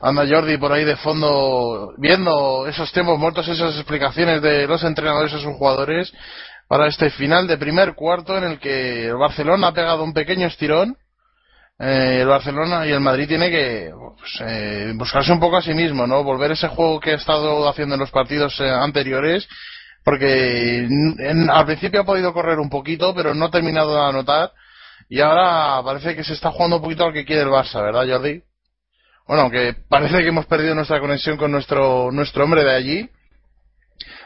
Anda 0.00 0.26
Jordi 0.26 0.56
por 0.56 0.72
ahí 0.72 0.84
de 0.84 0.96
fondo 0.96 1.92
viendo 1.98 2.66
esos 2.66 2.90
tiempos 2.92 3.18
muertos, 3.18 3.46
esas 3.48 3.74
explicaciones 3.76 4.40
de 4.40 4.66
los 4.66 4.82
entrenadores 4.84 5.32
a 5.34 5.38
sus 5.38 5.54
jugadores 5.54 6.12
para 6.68 6.86
este 6.86 7.10
final 7.10 7.46
de 7.46 7.58
primer 7.58 7.94
cuarto 7.94 8.36
en 8.38 8.44
el 8.44 8.58
que 8.58 9.06
el 9.08 9.16
Barcelona 9.16 9.68
ha 9.68 9.72
pegado 9.74 10.02
un 10.04 10.14
pequeño 10.14 10.46
estirón. 10.46 10.96
Eh, 11.78 12.18
el 12.22 12.28
Barcelona 12.28 12.86
y 12.86 12.92
el 12.92 13.00
Madrid 13.00 13.26
tiene 13.28 13.50
que 13.50 13.90
pues, 14.18 14.30
eh, 14.40 14.92
buscarse 14.94 15.32
un 15.32 15.40
poco 15.40 15.56
a 15.56 15.62
sí 15.62 15.74
mismo, 15.74 16.06
¿no? 16.06 16.22
Volver 16.22 16.52
ese 16.52 16.68
juego 16.68 17.00
que 17.00 17.10
ha 17.12 17.16
estado 17.16 17.68
haciendo 17.68 17.94
en 17.96 18.00
los 18.00 18.10
partidos 18.10 18.58
eh, 18.60 18.70
anteriores, 18.70 19.48
porque 20.04 20.78
en- 20.84 21.50
al 21.50 21.66
principio 21.66 22.00
ha 22.02 22.04
podido 22.04 22.32
correr 22.32 22.58
un 22.60 22.70
poquito, 22.70 23.14
pero 23.14 23.34
no 23.34 23.46
ha 23.46 23.50
terminado 23.50 23.94
de 23.94 24.08
anotar. 24.08 24.52
Y 25.08 25.20
ahora 25.20 25.82
parece 25.84 26.14
que 26.14 26.24
se 26.24 26.34
está 26.34 26.50
jugando 26.52 26.76
un 26.76 26.82
poquito 26.82 27.04
al 27.04 27.12
que 27.12 27.24
quiere 27.24 27.42
el 27.42 27.48
Barça, 27.48 27.82
¿verdad, 27.82 28.06
Jordi? 28.08 28.42
Bueno, 29.26 29.42
aunque 29.44 29.74
parece 29.88 30.18
que 30.18 30.28
hemos 30.28 30.46
perdido 30.46 30.74
nuestra 30.74 31.00
conexión 31.00 31.36
con 31.36 31.52
nuestro, 31.52 32.10
nuestro 32.10 32.44
hombre 32.44 32.64
de 32.64 32.74
allí, 32.74 33.10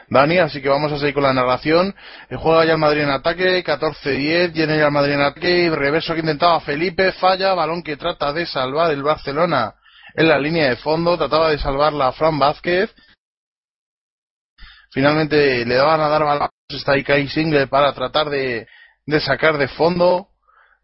Dani, 0.09 0.37
así 0.37 0.61
que 0.61 0.69
vamos 0.69 0.91
a 0.91 0.99
seguir 0.99 1.13
con 1.13 1.23
la 1.23 1.33
narración. 1.33 1.93
Eh, 2.29 2.35
Juega 2.37 2.65
ya 2.65 2.73
el 2.73 2.77
Madrid 2.77 3.01
en 3.01 3.09
ataque, 3.09 3.63
14-10, 3.63 4.53
tiene 4.53 4.77
ya 4.77 4.85
el 4.85 4.91
Madrid 4.91 5.13
en 5.13 5.21
ataque, 5.21 5.69
reverso 5.69 6.13
que 6.13 6.21
intentaba 6.21 6.59
Felipe, 6.61 7.11
falla, 7.13 7.53
balón 7.53 7.83
que 7.83 7.97
trata 7.97 8.31
de 8.31 8.45
salvar 8.45 8.91
el 8.91 9.03
Barcelona 9.03 9.75
en 10.15 10.29
la 10.29 10.39
línea 10.39 10.69
de 10.69 10.77
fondo, 10.77 11.17
trataba 11.17 11.49
de 11.49 11.59
salvarla 11.59 12.13
Fran 12.13 12.39
Vázquez. 12.39 12.93
Finalmente 14.91 15.65
le 15.65 15.75
daban 15.75 15.99
a 15.99 16.07
dar 16.07 16.23
balón, 16.23 16.49
está 16.69 16.93
ahí 16.93 17.03
Kai 17.03 17.27
Single 17.27 17.67
para 17.67 17.93
tratar 17.93 18.29
de, 18.29 18.67
de 19.05 19.19
sacar 19.19 19.57
de 19.57 19.67
fondo. 19.67 20.29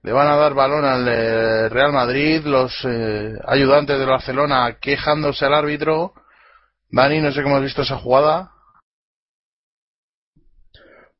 Le 0.03 0.11
van 0.11 0.27
a 0.27 0.35
dar 0.35 0.53
balón 0.53 0.83
al 0.83 1.07
eh, 1.07 1.69
Real 1.69 1.93
Madrid, 1.93 2.41
los 2.43 2.73
eh, 2.83 3.35
ayudantes 3.47 3.97
del 3.97 4.09
Barcelona 4.09 4.77
quejándose 4.81 5.45
al 5.45 5.53
árbitro. 5.53 6.13
Dani, 6.89 7.21
no 7.21 7.31
sé 7.31 7.41
cómo 7.41 7.55
has 7.55 7.63
visto 7.63 7.83
esa 7.83 7.97
jugada. 7.97 8.51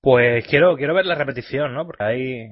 Pues 0.01 0.45
quiero 0.47 0.75
quiero 0.75 0.93
ver 0.93 1.05
la 1.05 1.15
repetición, 1.15 1.73
¿no? 1.73 1.85
Porque 1.85 2.03
ahí 2.03 2.49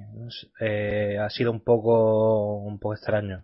eh, 0.61 1.17
ha 1.19 1.29
sido 1.29 1.51
un 1.51 1.65
poco 1.65 2.59
un 2.59 2.79
poco 2.79 2.93
extraño. 2.93 3.43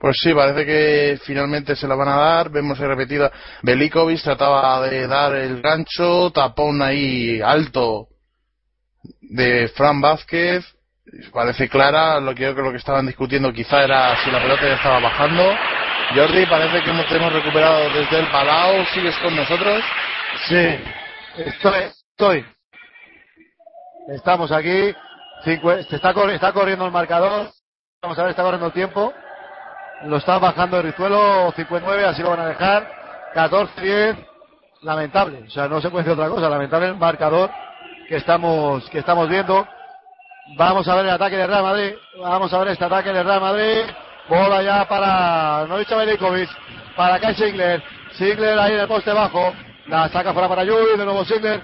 Pues 0.00 0.16
sí, 0.20 0.34
parece 0.34 0.66
que 0.66 1.18
finalmente 1.24 1.76
se 1.76 1.86
la 1.86 1.94
van 1.94 2.08
a 2.08 2.16
dar. 2.16 2.50
Vemos 2.50 2.76
repetida. 2.76 3.30
Belikovic 3.62 4.20
trataba 4.20 4.84
de 4.88 5.06
dar 5.06 5.36
el 5.36 5.62
gancho, 5.62 6.32
tapón 6.32 6.82
ahí 6.82 7.40
alto 7.40 8.08
de 9.30 9.68
Fran 9.68 10.00
Vázquez. 10.00 10.64
Parece 11.32 11.68
clara, 11.68 12.20
lo 12.20 12.34
que 12.34 12.44
yo 12.44 12.54
creo 12.54 12.70
que 12.70 12.76
estaban 12.76 13.06
discutiendo 13.06 13.52
quizá 13.52 13.82
era 13.82 14.22
si 14.22 14.30
la 14.30 14.40
pelota 14.40 14.62
ya 14.62 14.74
estaba 14.74 15.00
bajando. 15.00 15.42
Jordi, 16.14 16.46
parece 16.46 16.82
que 16.82 16.90
hemos, 16.90 17.10
hemos 17.10 17.32
recuperado 17.32 17.90
desde 17.90 18.20
el 18.20 18.26
Palau. 18.26 18.84
¿Sigues 18.86 19.16
con 19.18 19.34
nosotros? 19.34 19.82
Sí, 20.48 20.78
estoy, 21.38 21.84
estoy. 22.12 22.46
Estamos 24.08 24.52
aquí. 24.52 24.94
Se 25.44 25.54
está, 25.90 26.12
está 26.32 26.52
corriendo 26.52 26.84
el 26.84 26.92
marcador. 26.92 27.50
Vamos 28.02 28.18
a 28.18 28.22
ver, 28.22 28.30
está 28.30 28.42
corriendo 28.42 28.66
el 28.66 28.72
tiempo. 28.72 29.12
Lo 30.04 30.16
está 30.16 30.38
bajando 30.38 30.78
el 30.78 30.84
Rizuelo 30.84 31.52
59, 31.54 32.04
así 32.04 32.22
lo 32.22 32.30
van 32.30 32.40
a 32.40 32.46
dejar. 32.46 32.90
14-10. 33.34 34.26
Lamentable. 34.82 35.44
O 35.46 35.50
sea, 35.50 35.68
no 35.68 35.80
se 35.80 35.90
puede 35.90 36.04
decir 36.04 36.18
otra 36.18 36.32
cosa. 36.32 36.48
Lamentable 36.48 36.88
el 36.88 36.96
marcador 36.96 37.50
que 38.10 38.16
estamos, 38.16 38.90
que 38.90 38.98
estamos 38.98 39.28
viendo. 39.28 39.64
Vamos 40.56 40.88
a 40.88 40.96
ver 40.96 41.04
el 41.04 41.12
ataque 41.12 41.36
de 41.36 41.46
Real 41.46 41.62
Madrid. 41.62 41.94
Vamos 42.18 42.52
a 42.52 42.58
ver 42.58 42.68
este 42.68 42.84
ataque 42.84 43.12
de 43.12 43.22
Real 43.22 43.40
Madrid. 43.40 43.84
Bola 44.28 44.60
ya 44.64 44.88
para 44.88 45.64
Novicha 45.68 45.94
Belikovic. 45.94 46.50
Para 46.96 47.20
Kai 47.20 47.36
Sigler. 47.36 47.80
Sigler 48.14 48.58
ahí 48.58 48.72
en 48.72 48.80
el 48.80 48.88
poste 48.88 49.12
bajo. 49.12 49.54
La 49.86 50.08
saca 50.08 50.32
fuera 50.32 50.48
para 50.48 50.64
Yul. 50.64 50.98
De 50.98 51.04
nuevo 51.04 51.24
Sigler. 51.24 51.62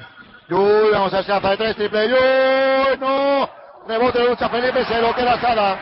Yul. 0.49 0.92
Vamos 0.92 1.12
a 1.14 1.16
ver 1.16 1.26
si 1.26 1.32
hace 1.32 1.49
de 1.49 1.57
tres. 1.57 1.76
Triple 1.76 2.09
Yul. 2.11 3.01
No. 3.01 3.51
Rebote 3.88 4.20
de 4.20 4.28
lucha 4.28 4.49
Felipe. 4.49 4.84
Se 4.84 5.03
lo 5.03 5.12
queda 5.16 5.40
Sada. 5.40 5.80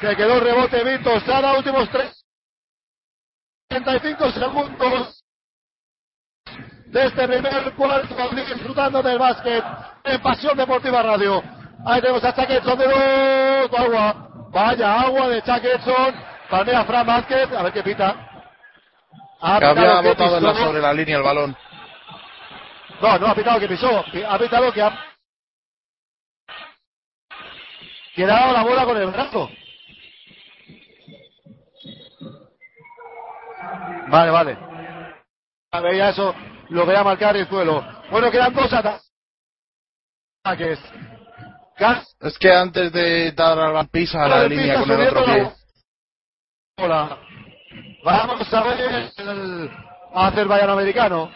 Se 0.00 0.16
quedó 0.16 0.40
rebote 0.40 0.82
Víctor 0.84 1.20
Sada. 1.20 1.52
Últimos 1.52 1.86
tres. 1.90 2.24
35 3.68 4.30
segundos 4.30 5.25
de 6.96 7.04
este 7.04 7.28
primer 7.28 7.74
cuarto 7.74 8.28
disfrutando 8.30 9.02
del 9.02 9.18
básquet 9.18 9.62
en 10.02 10.22
Pasión 10.22 10.56
Deportiva 10.56 11.02
Radio. 11.02 11.42
Ahí 11.84 12.00
tenemos 12.00 12.24
a 12.24 12.34
Chaquetson 12.34 12.78
de 12.78 12.86
dos, 12.86 13.78
agua, 13.78 14.48
vaya 14.50 15.00
agua 15.02 15.28
de 15.28 15.42
Chaquetson, 15.42 16.14
palmea 16.48 16.86
Fran 16.86 17.06
Vázquez, 17.06 17.52
a 17.52 17.62
ver 17.64 17.72
qué 17.74 17.82
pita. 17.82 18.16
Ha 19.42 19.58
Que 19.58 19.66
había 19.66 20.00
botado 20.00 20.40
la 20.40 20.54
sobre 20.54 20.80
la 20.80 20.94
línea 20.94 21.18
el 21.18 21.22
balón. 21.22 21.54
No, 23.02 23.18
no 23.18 23.26
ha 23.26 23.34
pitado 23.34 23.60
que 23.60 23.68
pisó, 23.68 24.02
ha 24.26 24.38
pitado 24.38 24.72
que 24.72 24.80
ha. 24.80 24.98
Que 28.14 28.24
ha 28.24 28.26
dado 28.26 28.52
la 28.54 28.62
bola 28.62 28.84
con 28.86 28.96
el 28.96 29.06
brazo. 29.08 29.50
Vale, 34.08 34.30
vale. 34.30 34.58
A 35.72 35.80
ver, 35.80 35.96
ya 35.96 36.08
eso 36.08 36.34
lo 36.70 36.86
voy 36.86 36.94
a 36.94 37.04
marcar 37.04 37.36
el 37.36 37.48
suelo. 37.48 37.84
Bueno, 38.10 38.30
quedan 38.30 38.54
dos 38.54 38.72
ataques. 38.72 39.12
Gas. 41.78 42.16
Es 42.20 42.38
que 42.38 42.52
antes 42.52 42.92
de 42.92 43.32
dar 43.32 43.58
al 43.58 43.88
pisa 43.88 44.26
la 44.26 44.48
línea 44.48 44.80
con 44.80 44.90
el 44.90 45.08
otro 45.08 45.24
pie. 45.24 45.52
Hola. 46.78 47.18
Vamos 48.04 48.54
a 48.54 48.62
ver 48.62 49.10
el 49.18 49.70
Azerbaiyán 50.14 50.70
americano. 50.70 51.30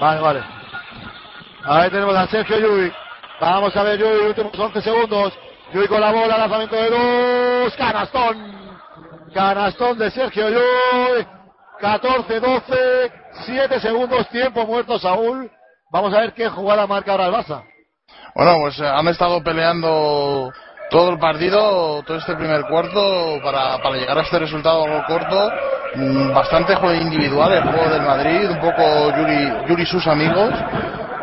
Vale, 0.00 0.20
vale. 0.20 0.42
Ahí 1.64 1.90
tenemos 1.90 2.16
a 2.16 2.26
Sergio 2.26 2.58
Yui. 2.58 2.92
Vamos 3.40 3.76
a 3.76 3.82
ver 3.82 3.98
Yui, 3.98 4.26
últimos 4.26 4.58
11 4.58 4.82
segundos. 4.82 5.32
Yui 5.72 5.86
con 5.86 6.00
la 6.00 6.10
bola, 6.10 6.38
lanzamiento 6.38 6.76
de 6.76 6.90
dos. 6.90 7.76
Canastón. 7.76 8.54
Canastón 9.32 9.98
de 9.98 10.10
Sergio 10.10 10.48
Yui. 10.50 11.26
14, 11.84 12.40
12, 12.40 13.12
7 13.44 13.80
segundos, 13.80 14.26
tiempo 14.30 14.64
muerto 14.64 14.98
Saúl. 14.98 15.50
Vamos 15.92 16.14
a 16.14 16.20
ver 16.20 16.32
qué 16.32 16.48
jugada 16.48 16.86
marca 16.86 17.12
ahora 17.12 17.26
el 17.26 17.34
Barça. 17.34 17.62
Bueno, 18.34 18.56
pues 18.62 18.80
eh, 18.80 18.86
han 18.86 19.06
estado 19.08 19.44
peleando 19.44 20.50
todo 20.88 21.10
el 21.10 21.18
partido, 21.18 22.02
todo 22.04 22.16
este 22.16 22.36
primer 22.36 22.62
cuarto, 22.62 23.38
para, 23.42 23.76
para 23.82 23.96
llegar 23.96 24.16
a 24.16 24.22
este 24.22 24.38
resultado 24.38 24.86
corto. 25.06 25.52
Mm, 25.96 26.32
bastante 26.32 26.74
juego 26.74 26.94
individual 26.94 27.52
el 27.52 27.62
juego 27.64 27.90
del 27.90 28.02
Madrid, 28.02 28.50
un 28.50 28.60
poco 28.60 29.14
Yuri, 29.18 29.68
Yuri 29.68 29.84
sus 29.84 30.06
amigos. 30.06 30.54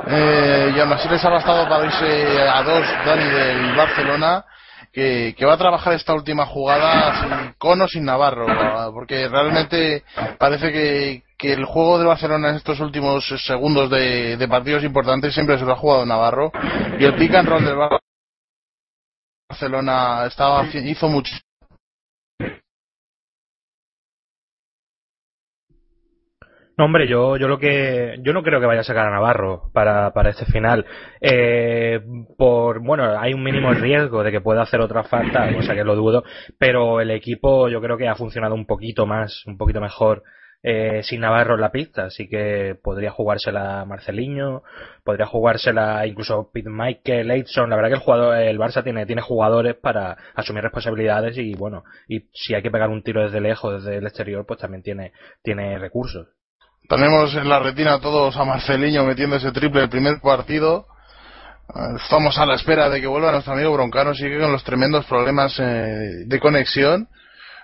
Eh, 0.09 0.74
y 0.76 0.80
aún 0.80 0.93
así 0.93 1.09
les 1.09 1.26
ha 1.26 1.30
bastado 1.30 1.68
para 1.68 1.86
irse 1.86 2.39
a 2.47 2.62
dos 2.62 2.86
Dani 3.03 3.24
del 3.24 3.76
Barcelona 3.76 4.45
que, 4.92 5.36
va 5.46 5.54
a 5.54 5.58
trabajar 5.58 5.94
esta 5.94 6.14
última 6.14 6.46
jugada 6.46 7.22
sin, 7.22 7.54
con 7.58 7.82
o 7.82 7.88
sin 7.88 8.06
Navarro, 8.06 8.46
porque 8.94 9.28
realmente 9.28 10.04
parece 10.38 10.72
que, 10.72 11.24
que 11.38 11.54
el 11.54 11.66
juego 11.66 11.98
del 11.98 12.08
Barcelona 12.08 12.50
en 12.50 12.56
estos 12.56 12.80
últimos 12.80 13.26
segundos 13.46 13.89
de, 13.89 14.38
de 14.38 14.48
partidos 14.48 14.84
importantes 14.84 15.34
siempre 15.34 15.58
se 15.58 15.66
lo 15.66 15.74
ha 15.74 15.78
jugado 15.78 16.06
Navarro 16.06 16.52
y 17.00 17.06
el 17.06 17.16
pick 17.16 17.34
and 17.36 17.48
roll 17.48 17.64
del 17.64 17.78
Barcelona 19.50 20.26
estaba 20.28 20.66
hizo 20.66 21.08
mucho 21.08 21.34
No, 26.82 26.86
hombre, 26.86 27.07
yo, 27.07 27.38
yo 27.38 27.47
lo 27.47 27.59
que 27.59 28.17
yo 28.23 28.34
no 28.34 28.41
creo 28.41 28.59
que 28.59 28.65
vaya 28.65 28.82
a 28.82 28.84
sacar 28.84 29.05
a 29.05 29.11
Navarro 29.11 29.69
para, 29.71 30.13
para 30.13 30.32
este 30.32 30.45
final. 30.47 30.84
Eh, 31.21 32.01
por 32.39 32.79
bueno, 32.79 33.19
hay 33.19 33.36
un 33.36 33.43
mínimo 33.43 33.71
riesgo 33.71 34.23
de 34.23 34.32
que 34.32 34.41
pueda 34.41 34.63
hacer 34.63 34.82
otra 34.82 35.03
falta, 35.03 35.47
o 35.55 35.61
sea 35.61 35.75
que 35.75 35.84
lo 35.84 35.95
dudo, 35.95 36.23
pero 36.57 36.99
el 36.99 37.11
equipo 37.11 37.69
yo 37.69 37.82
creo 37.82 37.99
que 37.99 38.07
ha 38.07 38.15
funcionado 38.15 38.55
un 38.55 38.65
poquito 38.65 39.05
más, 39.05 39.43
un 39.45 39.59
poquito 39.59 39.79
mejor 39.79 40.23
eh, 40.63 41.03
sin 41.03 41.21
Navarro 41.21 41.53
en 41.53 41.61
la 41.61 41.71
pista, 41.71 42.05
así 42.05 42.27
que 42.27 42.75
podría 42.82 43.11
jugársela 43.11 43.86
Marceliño, 43.86 44.63
podría 45.03 45.27
jugársela 45.27 46.07
incluso 46.07 46.49
Pete 46.51 46.71
Michael, 46.71 47.29
Edson. 47.29 47.69
La 47.69 47.75
verdad 47.75 47.89
que 47.89 47.97
el 47.97 48.01
jugador, 48.01 48.38
el 48.38 48.57
Barça 48.57 48.84
tiene, 48.84 49.05
tiene 49.05 49.21
jugadores 49.21 49.75
para 49.75 50.17
asumir 50.34 50.63
responsabilidades 50.63 51.38
y 51.38 51.53
bueno, 51.53 51.84
y 52.07 52.21
si 52.34 52.55
hay 52.55 52.63
que 52.63 52.71
pegar 52.71 52.89
un 52.89 53.03
tiro 53.03 53.21
desde 53.21 53.39
lejos, 53.39 53.84
desde 53.84 53.99
el 53.99 54.07
exterior, 54.07 54.47
pues 54.47 54.59
también 54.59 54.82
tiene, 54.82 55.11
tiene 55.43 55.77
recursos. 55.77 56.41
Tenemos 56.88 57.34
en 57.36 57.47
la 57.47 57.59
retina 57.59 57.99
todos 57.99 58.36
a 58.36 58.43
Marceliño 58.43 59.03
metiendo 59.05 59.38
ese 59.38 59.51
triple 59.51 59.84
el 59.84 59.89
primer 59.89 60.19
partido. 60.19 60.88
Eh, 61.73 61.95
estamos 62.03 62.38
a 62.38 62.45
la 62.45 62.55
espera 62.55 62.89
de 62.89 62.99
que 62.99 63.07
vuelva 63.07 63.32
nuestro 63.32 63.53
amigo 63.53 63.71
Broncano. 63.73 64.13
Sigue 64.13 64.39
con 64.39 64.51
los 64.51 64.63
tremendos 64.63 65.05
problemas 65.05 65.57
eh, 65.59 66.25
de 66.25 66.39
conexión. 66.39 67.07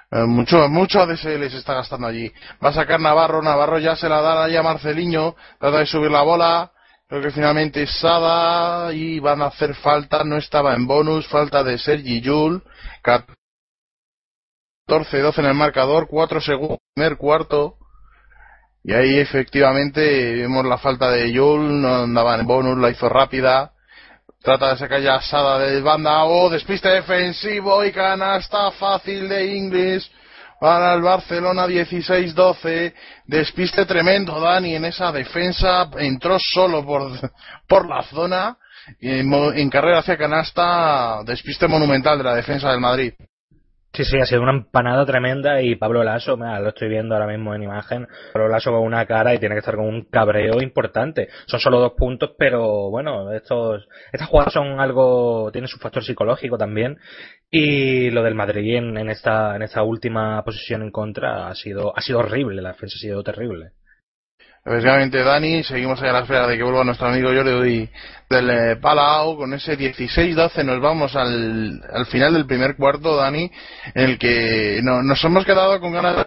Eh, 0.09 0.23
mucho, 0.23 0.69
mucho 0.69 1.01
ADSL 1.01 1.49
se 1.49 1.57
está 1.57 1.73
gastando 1.73 2.07
allí. 2.07 2.31
Va 2.63 2.69
a 2.69 2.73
sacar 2.73 2.99
Navarro. 2.99 3.41
Navarro 3.41 3.79
ya 3.79 3.95
se 3.95 4.07
la 4.07 4.21
da 4.21 4.45
ahí 4.45 4.55
a 4.55 4.63
Marceliño. 4.63 5.35
Trata 5.59 5.79
de 5.79 5.85
subir 5.85 6.11
la 6.11 6.21
bola. 6.21 6.71
Creo 7.09 7.21
que 7.21 7.31
finalmente 7.31 7.83
es 7.83 7.99
Sada 7.99 8.93
y 8.93 9.19
van 9.19 9.41
a 9.41 9.47
hacer 9.47 9.75
falta. 9.75 10.23
No 10.23 10.37
estaba 10.37 10.73
en 10.75 10.87
bonus. 10.87 11.27
Falta 11.27 11.63
de 11.63 11.77
Sergi 11.77 12.21
Yul. 12.21 12.63
14-12 14.87 15.39
en 15.39 15.45
el 15.45 15.53
marcador. 15.53 16.07
4 16.07 16.39
segundos. 16.39 16.79
Primer 16.93 17.17
cuarto. 17.17 17.76
Y 18.83 18.93
ahí 18.93 19.19
efectivamente 19.19 20.35
vemos 20.35 20.65
la 20.65 20.77
falta 20.77 21.11
de 21.11 21.31
Yul, 21.31 21.81
no 21.81 22.03
andaba 22.03 22.35
en 22.35 22.47
bonus, 22.47 22.77
la 22.77 22.89
hizo 22.89 23.09
rápida. 23.09 23.71
Trata 24.41 24.69
de 24.69 24.77
sacar 24.77 25.01
ya 25.01 25.15
asada 25.15 25.59
de 25.59 25.81
banda. 25.81 26.23
Oh, 26.23 26.49
despiste 26.49 26.87
defensivo 26.89 27.83
y 27.83 27.91
canasta 27.91 28.71
fácil 28.71 29.27
de 29.27 29.55
Inglis 29.55 30.09
para 30.59 30.93
el 30.93 31.01
Barcelona 31.01 31.67
16-12. 31.67 32.93
Despiste 33.25 33.85
tremendo, 33.85 34.39
Dani, 34.39 34.75
en 34.75 34.85
esa 34.85 35.11
defensa. 35.11 35.89
Entró 35.97 36.37
solo 36.39 36.85
por, 36.85 37.11
por 37.67 37.89
la 37.89 38.03
zona. 38.03 38.57
En, 39.01 39.33
en 39.33 39.69
carrera 39.69 39.99
hacia 39.99 40.17
canasta, 40.17 41.21
despiste 41.25 41.67
monumental 41.67 42.17
de 42.17 42.23
la 42.23 42.35
defensa 42.35 42.71
del 42.71 42.79
Madrid. 42.79 43.13
Sí, 43.97 44.05
sí, 44.05 44.19
ha 44.19 44.27
sido 44.27 44.43
una 44.43 44.51
empanada 44.51 45.03
tremenda 45.07 45.59
y 45.59 45.75
Pablo 45.75 46.03
Lasso, 46.03 46.37
lo 46.37 46.69
estoy 46.69 46.87
viendo 46.87 47.15
ahora 47.15 47.25
mismo 47.25 47.55
en 47.55 47.63
imagen, 47.63 48.07
Pablo 48.31 48.47
Lasso 48.47 48.69
con 48.69 48.81
una 48.81 49.07
cara 49.07 49.33
y 49.33 49.39
tiene 49.39 49.55
que 49.55 49.59
estar 49.61 49.75
con 49.75 49.87
un 49.87 50.03
cabreo 50.03 50.61
importante. 50.61 51.29
Son 51.47 51.59
solo 51.59 51.79
dos 51.79 51.93
puntos, 51.93 52.35
pero 52.37 52.91
bueno, 52.91 53.31
estos, 53.31 53.87
estas 54.11 54.27
jugadas 54.27 54.53
son 54.53 54.79
algo, 54.79 55.49
tienen 55.51 55.67
su 55.67 55.79
factor 55.79 56.03
psicológico 56.03 56.59
también 56.59 56.99
y 57.49 58.11
lo 58.11 58.21
del 58.21 58.35
Madrid 58.35 58.75
en, 58.75 58.95
en 58.99 59.09
esta, 59.09 59.55
en 59.55 59.63
esta 59.63 59.81
última 59.81 60.43
posición 60.43 60.83
en 60.83 60.91
contra 60.91 61.47
ha 61.47 61.55
sido, 61.55 61.91
ha 61.97 62.01
sido 62.01 62.19
horrible, 62.19 62.61
la 62.61 62.73
defensa 62.73 62.97
ha 62.97 63.01
sido 63.01 63.23
terrible. 63.23 63.71
Efectivamente, 64.63 65.23
Dani, 65.23 65.63
seguimos 65.63 66.03
a 66.03 66.11
la 66.11 66.19
espera 66.19 66.45
de 66.45 66.57
que 66.57 66.63
vuelva 66.63 66.83
nuestro 66.83 67.07
amigo 67.07 67.29
Jordi 67.33 67.89
del 68.29 68.49
eh, 68.49 68.75
Palau. 68.77 69.37
Con 69.37 69.53
ese 69.53 69.77
16-12 69.77 70.63
nos 70.63 70.81
vamos 70.81 71.15
al, 71.15 71.81
al 71.91 72.05
final 72.07 72.33
del 72.33 72.45
primer 72.45 72.75
cuarto, 72.75 73.15
Dani, 73.15 73.51
en 73.93 74.03
el 74.03 74.17
que 74.17 74.81
no, 74.83 75.01
nos 75.03 75.23
hemos 75.23 75.45
quedado 75.45 75.79
con 75.79 75.93
ganas 75.93 76.25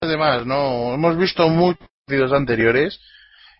de 0.00 0.16
más, 0.16 0.46
¿no? 0.46 0.94
Hemos 0.94 1.16
visto 1.16 1.48
muchos 1.48 1.86
partidos 2.06 2.32
anteriores 2.32 3.00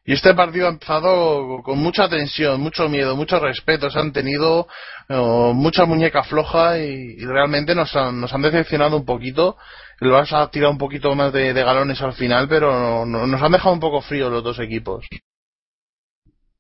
y 0.04 0.14
este 0.14 0.32
partido 0.34 0.66
ha 0.66 0.70
empezado 0.70 1.62
con 1.62 1.78
mucha 1.78 2.08
tensión, 2.08 2.60
mucho 2.60 2.88
miedo, 2.88 3.14
mucho 3.16 3.38
respeto. 3.38 3.90
Se 3.90 3.98
han 3.98 4.12
tenido 4.12 4.66
eh, 5.08 5.14
mucha 5.54 5.84
muñeca 5.84 6.22
floja 6.22 6.78
y, 6.78 7.16
realmente 7.24 7.74
nos 7.74 7.94
han, 7.94 8.20
nos 8.20 8.32
han 8.32 8.42
decepcionado 8.42 8.96
un 8.96 9.04
poquito 9.04 9.56
el 10.00 10.10
Barça 10.10 10.42
ha 10.42 10.50
tirado 10.50 10.72
un 10.72 10.78
poquito 10.78 11.14
más 11.14 11.32
de, 11.32 11.52
galones 11.52 12.00
al 12.00 12.14
final, 12.14 12.48
pero 12.48 13.04
nos 13.04 13.42
han 13.42 13.52
dejado 13.52 13.74
un 13.74 13.80
poco 13.80 14.00
fríos 14.00 14.32
los 14.32 14.42
dos 14.42 14.58
equipos. 14.58 15.06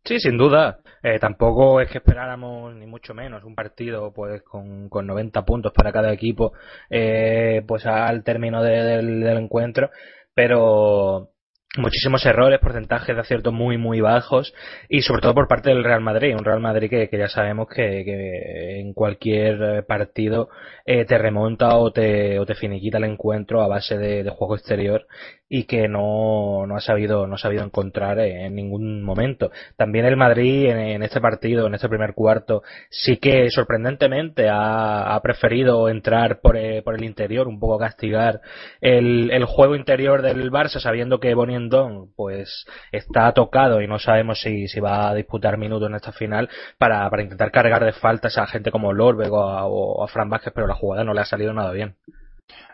Sí, 0.04 0.18
sin 0.18 0.36
duda. 0.38 0.78
Eh, 1.02 1.18
tampoco 1.18 1.80
es 1.80 1.90
que 1.90 1.98
esperáramos 1.98 2.74
ni 2.74 2.86
mucho 2.86 3.14
menos 3.14 3.44
un 3.44 3.54
partido 3.54 4.12
pues 4.12 4.42
con, 4.42 4.88
con 4.88 5.06
90 5.06 5.44
puntos 5.44 5.72
para 5.72 5.92
cada 5.92 6.12
equipo 6.12 6.52
eh, 6.90 7.62
pues 7.66 7.86
al 7.86 8.22
término 8.22 8.62
del, 8.62 9.20
del 9.20 9.38
encuentro, 9.38 9.90
pero 10.34 11.30
muchísimos 11.76 12.26
errores, 12.26 12.58
porcentajes 12.58 13.14
de 13.14 13.20
acierto 13.20 13.52
muy, 13.52 13.78
muy 13.78 14.00
bajos 14.00 14.52
y 14.88 15.02
sobre 15.02 15.22
todo 15.22 15.34
por 15.34 15.48
parte 15.48 15.70
del 15.70 15.84
Real 15.84 16.00
Madrid, 16.00 16.34
un 16.36 16.44
Real 16.44 16.60
Madrid 16.60 16.90
que, 16.90 17.08
ya 17.16 17.28
sabemos 17.28 17.68
que, 17.68 18.80
en 18.80 18.92
cualquier 18.92 19.62
eh, 19.62 19.82
partido 19.82 20.48
eh, 20.84 21.04
te 21.04 21.16
remonta 21.16 21.76
o 21.76 21.92
te, 21.92 22.38
o 22.40 22.46
te 22.46 22.56
finiquita 22.56 22.98
el 22.98 23.04
encuentro 23.04 23.62
a 23.62 23.68
base 23.68 23.96
de, 23.96 24.24
de 24.24 24.30
juego 24.30 24.56
exterior 24.56 25.06
y 25.52 25.64
que 25.64 25.88
no, 25.88 26.64
no 26.64 26.76
ha 26.76 26.80
sabido 26.80 27.26
no 27.26 27.34
ha 27.34 27.38
sabido 27.38 27.64
encontrar 27.64 28.20
en 28.20 28.54
ningún 28.54 29.02
momento. 29.02 29.50
También 29.76 30.06
el 30.06 30.16
Madrid 30.16 30.70
en, 30.70 31.02
este 31.02 31.20
partido, 31.20 31.66
en 31.66 31.74
este 31.74 31.88
primer 31.88 32.14
cuarto, 32.14 32.62
sí 32.88 33.16
que 33.16 33.50
sorprendentemente 33.50 34.48
ha, 34.48 35.12
ha 35.12 35.20
preferido 35.22 35.88
entrar 35.88 36.40
por, 36.40 36.56
eh, 36.56 36.82
por, 36.82 36.94
el 36.94 37.02
interior, 37.02 37.48
un 37.48 37.58
poco 37.58 37.78
castigar 37.78 38.40
el, 38.80 39.32
el 39.32 39.44
juego 39.44 39.74
interior 39.74 40.22
del 40.22 40.52
Barça, 40.52 40.78
sabiendo 40.78 41.18
que 41.18 41.34
Boniendon 41.34 42.12
pues 42.14 42.64
está 42.92 43.32
tocado 43.32 43.82
y 43.82 43.88
no 43.88 43.98
sabemos 43.98 44.40
si, 44.40 44.68
si 44.68 44.78
va 44.78 45.10
a 45.10 45.14
disputar 45.14 45.58
minutos 45.58 45.88
en 45.88 45.96
esta 45.96 46.12
final 46.12 46.48
para, 46.78 47.10
para 47.10 47.24
intentar 47.24 47.50
cargar 47.50 47.84
de 47.84 47.92
faltas 47.92 48.38
a 48.38 48.46
gente 48.46 48.70
como 48.70 48.92
Lorberg 48.92 49.32
o 49.32 49.42
a, 49.42 49.66
o 49.66 50.04
a 50.04 50.06
Fran 50.06 50.30
Vázquez, 50.30 50.52
pero 50.54 50.68
la 50.68 50.74
jugada 50.76 51.02
no 51.02 51.12
le 51.12 51.22
ha 51.22 51.24
salido 51.24 51.52
nada 51.52 51.72
bien. 51.72 51.96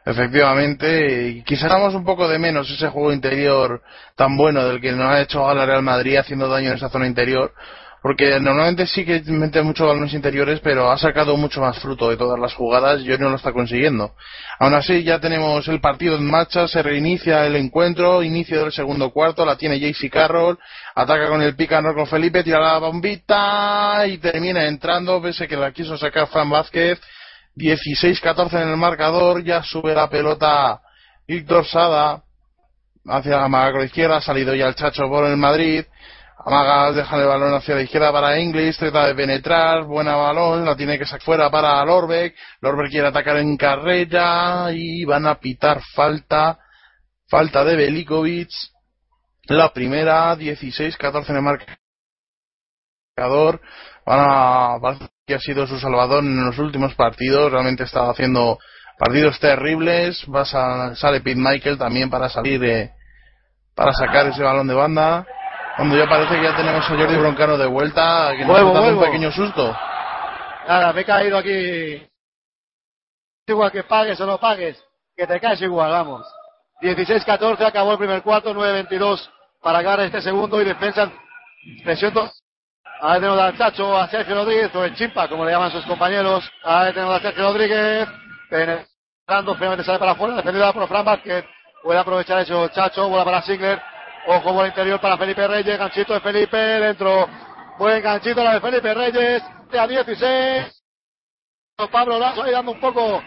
Efectivamente, 0.06 1.42
quizás 1.44 1.68
damos 1.68 1.92
un 1.92 2.04
poco 2.04 2.28
de 2.28 2.38
menos 2.38 2.70
ese 2.70 2.88
juego 2.90 3.12
interior 3.12 3.82
tan 4.14 4.36
bueno 4.36 4.64
del 4.64 4.80
que 4.80 4.92
nos 4.92 5.10
ha 5.10 5.20
hecho 5.20 5.48
a 5.48 5.52
la 5.52 5.66
Real 5.66 5.82
Madrid 5.82 6.16
haciendo 6.16 6.46
daño 6.46 6.68
en 6.70 6.76
esa 6.76 6.88
zona 6.88 7.08
interior, 7.08 7.52
porque 8.02 8.38
normalmente 8.38 8.86
sí 8.86 9.04
que 9.04 9.20
mete 9.26 9.62
muchos 9.62 9.84
balones 9.84 10.14
interiores, 10.14 10.60
pero 10.60 10.92
ha 10.92 10.96
sacado 10.96 11.36
mucho 11.36 11.60
más 11.60 11.80
fruto 11.80 12.08
de 12.08 12.16
todas 12.16 12.38
las 12.38 12.54
jugadas 12.54 13.02
y 13.02 13.10
hoy 13.10 13.18
no 13.18 13.30
lo 13.30 13.34
está 13.34 13.52
consiguiendo. 13.52 14.14
Aún 14.60 14.74
así, 14.74 15.02
ya 15.02 15.18
tenemos 15.18 15.66
el 15.66 15.80
partido 15.80 16.14
en 16.14 16.24
marcha, 16.24 16.68
se 16.68 16.84
reinicia 16.84 17.44
el 17.44 17.56
encuentro, 17.56 18.22
inicio 18.22 18.60
del 18.60 18.70
segundo 18.70 19.10
cuarto, 19.10 19.44
la 19.44 19.56
tiene 19.56 19.80
JC 19.80 20.08
Carroll, 20.08 20.56
ataca 20.94 21.26
con 21.26 21.42
el 21.42 21.56
roll 21.56 21.94
con 21.96 22.06
Felipe, 22.06 22.44
tira 22.44 22.60
la 22.60 22.78
bombita 22.78 24.06
y 24.06 24.18
termina 24.18 24.68
entrando, 24.68 25.20
pese 25.20 25.48
que 25.48 25.56
la 25.56 25.72
quiso 25.72 25.98
sacar 25.98 26.28
Fran 26.28 26.48
Vázquez, 26.48 27.00
16-14 27.56 28.62
en 28.62 28.68
el 28.68 28.76
marcador, 28.76 29.42
ya 29.42 29.62
sube 29.62 29.94
la 29.94 30.08
pelota 30.08 30.80
Víctor 31.26 31.66
Sada 31.66 32.22
hacia 33.06 33.36
la 33.36 33.48
macro 33.48 33.82
izquierda, 33.82 34.16
ha 34.16 34.20
salido 34.20 34.54
ya 34.54 34.66
el 34.68 34.74
Chacho 34.74 35.08
por 35.08 35.24
el 35.26 35.36
Madrid, 35.36 35.84
Amaga 36.38 36.92
deja 36.92 37.16
el 37.16 37.26
balón 37.26 37.54
hacia 37.54 37.74
la 37.74 37.82
izquierda 37.82 38.12
para 38.12 38.38
Inglis, 38.38 38.76
trata 38.76 39.06
de 39.06 39.14
penetrar, 39.14 39.84
buena 39.84 40.14
balón, 40.16 40.64
la 40.64 40.76
tiene 40.76 40.98
que 40.98 41.04
sacar 41.04 41.22
fuera 41.22 41.50
para 41.50 41.84
Lorbeck, 41.84 42.36
Lorbeck 42.60 42.90
quiere 42.90 43.08
atacar 43.08 43.38
en 43.38 43.56
carrera 43.56 44.68
y 44.72 45.04
van 45.04 45.26
a 45.26 45.40
pitar 45.40 45.82
falta, 45.94 46.58
falta 47.28 47.64
de 47.64 47.74
Belikovic, 47.74 48.50
la 49.46 49.72
primera, 49.72 50.36
16-14 50.36 51.30
en 51.30 51.36
el 51.36 51.42
marcador, 53.16 53.60
van 54.04 54.20
a, 54.20 54.98
que 55.26 55.34
ha 55.34 55.40
sido 55.40 55.66
su 55.66 55.80
salvador 55.80 56.22
en 56.22 56.46
los 56.46 56.56
últimos 56.56 56.94
partidos, 56.94 57.50
realmente 57.50 57.82
estaba 57.82 58.10
haciendo 58.10 58.60
partidos 58.96 59.40
terribles, 59.40 60.24
va 60.32 60.42
a, 60.42 60.94
sale 60.94 61.20
Pete 61.20 61.40
Michael 61.40 61.76
también 61.76 62.08
para 62.08 62.28
salir, 62.28 62.62
eh, 62.62 62.92
para 63.74 63.92
sacar 63.92 64.28
ese 64.28 64.44
balón 64.44 64.68
de 64.68 64.74
banda, 64.74 65.26
cuando 65.76 65.96
ya 65.96 66.08
parece 66.08 66.36
que 66.36 66.44
ya 66.44 66.56
tenemos 66.56 66.84
a 66.84 66.96
Jordi 66.96 67.16
Broncano 67.16 67.58
de 67.58 67.66
vuelta, 67.66 68.34
que 68.36 68.44
nos 68.44 68.56
ha 68.56 68.80
un 68.80 69.00
pequeño 69.00 69.32
susto. 69.32 69.76
Nada, 70.68 70.92
me 70.92 71.00
he 71.00 71.04
caído 71.04 71.38
aquí. 71.38 72.06
Igual 73.48 73.72
que 73.72 73.82
pagues 73.82 74.20
o 74.20 74.26
no 74.26 74.38
pagues, 74.38 74.80
que 75.16 75.26
te 75.26 75.40
caes 75.40 75.60
igual, 75.60 75.90
vamos. 75.90 76.24
16-14, 76.80 77.66
acabó 77.66 77.92
el 77.92 77.98
primer 77.98 78.22
cuarto, 78.22 78.54
9-22 78.54 79.28
para 79.60 79.82
ganar 79.82 80.06
este 80.06 80.20
segundo 80.20 80.62
y 80.62 80.64
defensa. 80.64 81.10
Presión 81.82 82.14
Ahí 83.00 83.20
tenemos 83.20 83.40
al 83.40 83.56
Chacho, 83.58 83.96
a 83.96 84.08
Sergio 84.08 84.34
Rodríguez, 84.34 84.74
o 84.74 84.84
el 84.84 84.94
Chimpa, 84.94 85.28
como 85.28 85.44
le 85.44 85.52
llaman 85.52 85.70
sus 85.70 85.84
compañeros. 85.84 86.50
Ahí 86.64 86.92
tenemos 86.92 87.16
a 87.16 87.20
Sergio 87.20 87.44
Rodríguez, 87.44 88.08
penetrando, 88.48 89.54
finalmente 89.54 89.84
sale 89.84 89.98
para 89.98 90.12
afuera, 90.12 90.36
defendida 90.36 90.72
por 90.72 90.88
Fran 90.88 91.04
Vázquez. 91.04 91.44
Puede 91.82 91.98
aprovechar 92.00 92.40
eso 92.40 92.68
Chacho, 92.68 93.08
bola 93.08 93.24
para 93.24 93.42
Singler. 93.42 93.80
Ojo 94.26 94.60
el 94.60 94.68
interior 94.68 95.00
para 95.00 95.16
Felipe 95.16 95.46
Reyes. 95.46 95.78
Ganchito 95.78 96.14
de 96.14 96.20
Felipe 96.20 96.56
dentro. 96.56 97.28
Buen 97.78 98.02
ganchito 98.02 98.42
la 98.42 98.54
de 98.54 98.60
Felipe 98.60 98.92
Reyes. 98.92 99.42
De 99.70 99.78
a 99.78 99.86
16. 99.86 100.82
Pablo 101.92 102.18
Lazo 102.18 102.42
ahí 102.42 102.50
dando 102.50 102.72
un 102.72 102.80
poco 102.80 103.22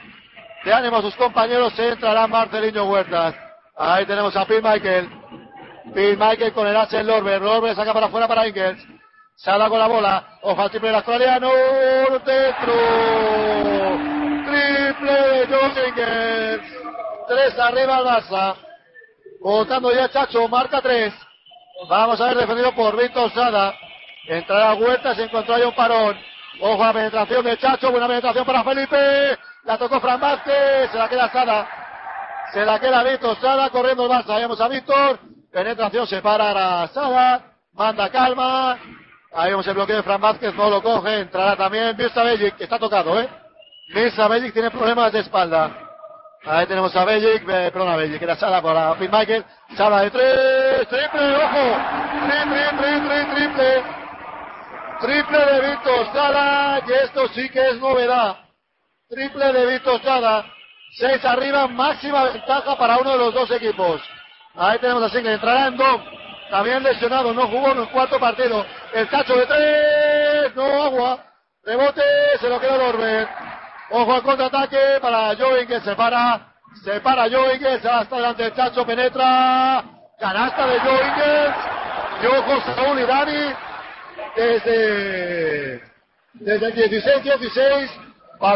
de 0.66 0.74
ánimo 0.74 0.98
a 0.98 1.02
sus 1.02 1.16
compañeros. 1.16 1.72
Se 1.74 1.88
entrará 1.88 2.28
Marcelino 2.28 2.84
Huertas. 2.84 3.34
Ahí 3.78 4.06
tenemos 4.06 4.36
a 4.36 4.46
Phil 4.46 4.62
Michael. 4.62 5.10
Phil 5.96 6.18
Michael 6.18 6.52
con 6.52 6.68
el 6.68 6.76
H 6.76 7.02
Lorber. 7.02 7.42
Lorber 7.42 7.76
saca 7.76 7.94
para 7.94 8.08
afuera 8.08 8.28
para 8.28 8.46
Ingels. 8.46 8.86
Sala 9.42 9.70
con 9.70 9.80
la 9.80 9.88
bola. 9.88 10.24
Ojo 10.42 10.62
al 10.62 10.70
triple 10.70 10.90
del 10.90 10.98
australiano. 10.98 11.50
Dentro. 12.26 12.74
Triple 14.46 15.48
de. 15.96 16.62
Tres 17.26 17.58
arriba 17.58 17.98
al 17.98 18.06
Barça. 18.06 18.56
Votando 19.40 19.94
ya 19.94 20.10
Chacho, 20.10 20.46
marca 20.50 20.82
3. 20.82 21.14
Vamos 21.88 22.20
a 22.20 22.26
ver 22.28 22.38
defendido 22.38 22.76
por 22.76 22.98
Víctor 22.98 23.32
Sada. 23.32 23.74
Entrará 24.28 24.74
Huerta, 24.74 25.16
se 25.16 25.24
encontró 25.24 25.56
ahí 25.56 25.64
un 25.64 25.74
parón. 25.74 26.18
Ojo 26.60 26.84
a 26.84 26.92
penetración 26.92 27.46
de 27.46 27.58
Chacho, 27.58 27.92
buena 27.92 28.08
penetración 28.08 28.46
para 28.46 28.66
Felipe. 28.66 29.38
La 29.64 29.78
tocó 29.78 30.02
Fran 30.02 30.20
Vázquez, 30.20 30.92
se 30.92 30.98
la 30.98 31.08
queda 31.08 31.32
Sada. 31.32 31.68
Se 32.52 32.66
la 32.66 32.78
queda 32.78 33.04
Víctor 33.04 33.40
Sada, 33.40 33.70
corriendo 33.70 34.04
el 34.04 34.12
Barça. 34.12 34.42
Vamos 34.42 34.60
a 34.60 34.68
Víctor. 34.68 35.20
Penetración 35.50 36.06
se 36.08 36.22
para 36.22 36.84
a 36.84 36.88
Sada. 36.90 37.54
Manda 37.72 38.10
calma. 38.10 38.78
Ahí 39.32 39.52
vemos 39.52 39.68
el 39.68 39.76
bloqueo 39.76 39.98
de 39.98 40.04
Fran 40.04 40.22
Vázquez, 40.22 40.54
no 40.56 40.70
lo 40.70 40.82
coge. 40.82 41.20
Entrará 41.20 41.56
también 41.56 41.96
Mirza 41.96 42.24
Bellic, 42.24 42.56
que 42.56 42.64
está 42.64 42.80
tocado, 42.80 43.20
¿eh? 43.20 43.30
Mirza 43.94 44.28
Bellic 44.28 44.54
tiene 44.54 44.72
problemas 44.72 45.12
de 45.12 45.20
espalda. 45.20 45.90
Ahí 46.46 46.66
tenemos 46.68 46.96
a 46.96 47.06
Bellic, 47.06 47.44
eh, 47.50 47.70
perdón, 47.72 47.90
a 47.90 47.96
Bellic, 47.98 48.22
era 48.22 48.36
Sala 48.36 48.62
para 48.62 48.96
Michael. 48.96 49.46
Sala 49.76 50.02
de 50.02 50.12
tres, 50.12 50.88
triple, 50.88 51.36
ojo, 51.36 51.78
triple, 52.28 52.70
triple, 52.78 53.26
triple, 53.36 53.84
triple 55.02 55.46
de 55.46 55.70
Víctor 55.70 56.14
Sala, 56.14 56.82
y 56.88 56.92
esto 56.92 57.28
sí 57.30 57.50
que 57.50 57.70
es 57.70 57.78
novedad. 57.78 58.38
Triple 59.10 59.52
de 59.52 59.66
Víctor 59.74 60.02
Sala, 60.02 60.46
seis 60.98 61.24
arriba, 61.26 61.68
máxima 61.68 62.24
ventaja 62.24 62.78
para 62.78 62.98
uno 62.98 63.12
de 63.12 63.18
los 63.18 63.34
dos 63.34 63.52
equipos. 63.52 64.02
Ahí 64.56 64.80
tenemos 64.80 65.04
a 65.04 65.10
Singer, 65.10 65.34
entrará 65.34 65.68
en 65.68 65.78
Dom, 65.78 66.02
también 66.50 66.84
lesionado, 66.84 67.34
no 67.34 67.48
jugó 67.48 67.72
en 67.72 67.80
el 67.80 67.90
cuarto 67.90 68.20
partido. 68.20 68.66
El 68.94 69.08
cacho 69.08 69.36
de 69.36 69.46
tres, 69.46 70.56
no 70.56 70.84
agua, 70.84 71.24
rebote, 71.64 72.02
se 72.40 72.50
lo 72.50 72.60
quedó 72.60 72.78
Norbert. 72.78 73.30
Ojo 73.92 74.14
al 74.14 74.22
contraataque 74.22 75.00
para 75.02 75.36
Joey 75.36 75.66
que 75.66 75.80
se 75.82 75.96
para. 75.96 76.48
Se 76.84 77.02
para 77.02 77.28
que 77.28 77.80
se 77.80 77.88
va 77.88 78.00
hasta 78.00 78.16
delante 78.16 78.44
del 78.44 78.54
Chacho, 78.54 78.86
penetra. 78.86 79.84
Canasta 80.20 80.68
de 80.68 80.80
Joey 80.80 81.10
Y 82.22 82.26
ojo 82.28 82.62
Saúl 82.62 83.00
y 83.00 83.04
Dani. 83.04 83.54
Desde, 84.36 85.82
desde 86.34 86.68
el 86.68 86.92
16-16. 87.04 88.09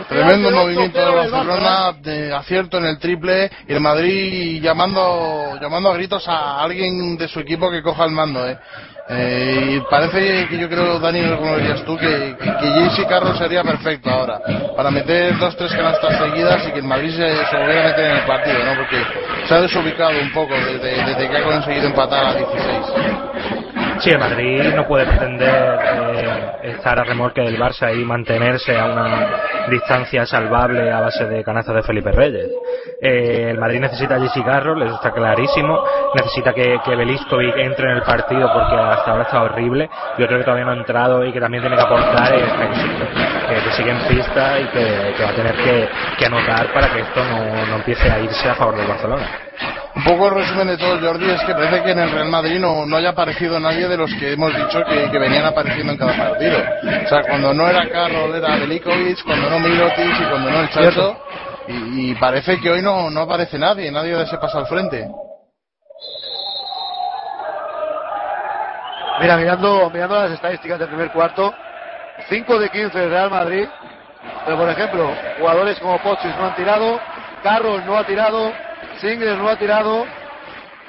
Tremendo 0.08 0.50
movimiento 0.52 0.98
de 0.98 1.14
Barcelona 1.14 1.92
de 2.02 2.34
acierto 2.34 2.78
en 2.78 2.86
el 2.86 3.00
triple 3.00 3.52
y 3.68 3.74
el 3.74 3.82
Madrid 3.82 4.64
llamando 4.64 5.58
llamando 5.62 5.90
a 5.90 5.94
gritos 5.96 6.26
a 6.28 6.62
alguien 6.62 7.18
de 7.18 7.28
su 7.28 7.42
equipo 7.42 7.70
que 7.70 7.82
coja 7.82 8.06
el 8.06 8.12
mando. 8.12 8.48
¿eh? 8.48 8.58
Eh, 9.10 9.76
y 9.76 9.80
parece 9.92 10.48
que 10.48 10.58
yo 10.58 10.70
creo, 10.70 10.98
Daniel, 11.00 11.36
como 11.38 11.58
dirías 11.58 11.84
tú, 11.84 11.98
que, 11.98 12.38
que, 12.40 13.06
Carroll 13.10 13.38
sería 13.38 13.62
perfecto 13.62 14.10
ahora 14.10 14.40
para 14.78 14.90
meter 14.90 15.38
dos, 15.38 15.58
tres 15.58 15.74
canastas 15.74 16.18
seguidas 16.18 16.66
y 16.66 16.72
que 16.72 16.80
el 16.80 16.86
Madrid 16.86 17.12
se, 17.12 17.46
se 17.46 17.58
volviera 17.58 17.84
a 17.84 17.88
meter 17.90 18.06
en 18.06 18.18
el 18.18 18.26
partido, 18.26 18.64
¿no? 18.64 18.76
Porque 18.76 19.04
se 19.46 19.54
ha 19.54 19.62
desubicado 19.62 20.18
un 20.18 20.32
poco 20.32 20.54
desde, 20.54 21.04
desde 21.04 21.30
que 21.30 21.38
ha 21.38 21.44
conseguido 21.44 21.88
empatar 21.88 22.26
a 22.28 22.34
16. 22.34 23.63
Sí, 24.04 24.10
el 24.10 24.20
Madrid 24.20 24.74
no 24.76 24.86
puede 24.86 25.06
pretender 25.06 25.80
eh, 25.82 26.72
estar 26.76 27.00
a 27.00 27.06
remolque 27.06 27.40
del 27.40 27.58
Barça 27.58 27.96
y 27.98 28.04
mantenerse 28.04 28.78
a 28.78 28.88
una 28.88 29.70
distancia 29.70 30.26
salvable 30.26 30.92
a 30.92 31.00
base 31.00 31.24
de 31.26 31.42
canastas 31.42 31.76
de 31.76 31.84
Felipe 31.84 32.12
Reyes. 32.12 32.52
Eh, 33.02 33.48
el 33.52 33.58
Madrid 33.58 33.80
necesita 33.80 34.16
a 34.16 34.20
Jesse 34.20 34.44
Carroll, 34.44 34.82
eso 34.82 34.96
está 34.96 35.12
clarísimo. 35.12 35.86
Necesita 36.16 36.54
que, 36.54 36.80
que 36.84 36.96
Beliskovic 36.98 37.56
entre 37.56 37.92
en 37.92 37.98
el 38.00 38.04
partido 38.04 38.52
porque 38.54 38.76
hasta 38.76 39.12
ahora 39.12 39.24
está 39.24 39.42
horrible. 39.42 39.90
Yo 40.18 40.28
creo 40.28 40.40
que 40.40 40.44
todavía 40.44 40.66
no 40.66 40.72
ha 40.72 40.78
entrado 40.78 41.26
y 41.26 41.32
que 41.32 41.40
también 41.40 41.64
tiene 41.64 41.78
que 41.78 41.84
aportar 41.84 42.34
que, 42.34 43.72
sigue 43.72 43.92
en 43.92 44.00
pista 44.00 44.60
y 44.60 44.66
que, 44.66 45.14
que 45.16 45.24
va 45.24 45.30
a 45.30 45.34
tener 45.34 45.56
que, 45.56 45.88
que, 46.20 46.26
anotar 46.26 46.74
para 46.74 46.92
que 46.92 47.00
esto 47.00 47.24
no, 47.24 47.68
no 47.68 47.76
empiece 47.78 48.12
a 48.12 48.20
irse 48.20 48.50
a 48.50 48.56
favor 48.56 48.76
del 48.76 48.86
Barcelona. 48.86 49.30
Un 49.96 50.04
poco 50.04 50.28
el 50.28 50.36
resumen 50.36 50.68
de 50.68 50.78
todo, 50.78 51.00
Jordi, 51.00 51.30
es 51.30 51.42
que 51.44 51.54
parece 51.54 51.84
que 51.84 51.92
en 51.92 52.00
el 52.00 52.12
Real 52.12 52.30
Madrid 52.30 52.60
no, 52.60 52.86
no 52.86 52.98
haya 52.98 53.10
aparecido 53.10 53.60
nadie 53.60 53.88
de 53.88 53.96
los 53.96 54.12
que 54.16 54.34
hemos 54.34 54.54
dicho 54.54 54.84
que, 54.86 55.12
que, 55.12 55.20
venían 55.20 55.46
apareciendo 55.46 55.94
en 55.94 55.98
cada 55.98 56.18
partido. 56.18 56.58
O 57.06 57.08
sea, 57.08 57.22
cuando 57.24 57.54
no 57.54 57.68
era 57.68 57.88
Carroll 57.90 58.36
era 58.36 58.58
Belikovic, 58.58 59.24
cuando 59.24 59.50
no 59.50 59.60
Mirotic 59.60 60.20
y 60.20 60.24
cuando 60.30 60.50
no 60.50 60.62
el 60.62 60.70
Chacho. 60.70 61.18
Y, 61.68 62.12
y, 62.12 62.16
parece 62.16 62.60
que 62.60 62.70
hoy 62.70 62.82
no, 62.82 63.10
no 63.10 63.22
aparece 63.22 63.58
nadie, 63.58 63.92
nadie 63.92 64.16
de 64.16 64.24
ese 64.24 64.38
paso 64.38 64.58
al 64.58 64.68
frente. 64.68 65.08
Mira, 69.22 69.38
mirando, 69.38 69.90
mirando 69.90 70.16
las 70.16 70.32
estadísticas 70.32 70.80
del 70.80 70.90
primer 70.90 71.12
cuarto, 71.12 71.54
5 72.30 72.60
de 72.60 72.70
15 72.70 72.98
del 72.98 73.10
Real 73.10 73.30
Madrid, 73.30 73.68
pero 74.44 74.58
por 74.58 74.70
ejemplo, 74.70 75.14
jugadores 75.40 75.80
como 75.80 75.98
Pochis 76.00 76.36
no 76.38 76.48
han 76.48 76.56
tirado, 76.56 77.00
Carroll 77.44 77.86
no 77.86 77.98
ha 77.98 78.06
tirado, 78.06 78.52
Singles 79.04 79.38
no 79.38 79.50
ha 79.50 79.58
tirado, 79.58 80.06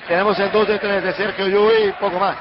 tenemos 0.07 0.39
el 0.39 0.53
2 0.53 0.69
de 0.69 0.79
3 0.79 1.03
de 1.03 1.13
Sergio 1.15 1.49
Llull 1.49 1.89
y 1.89 1.93
poco 1.95 2.21
más. 2.21 2.37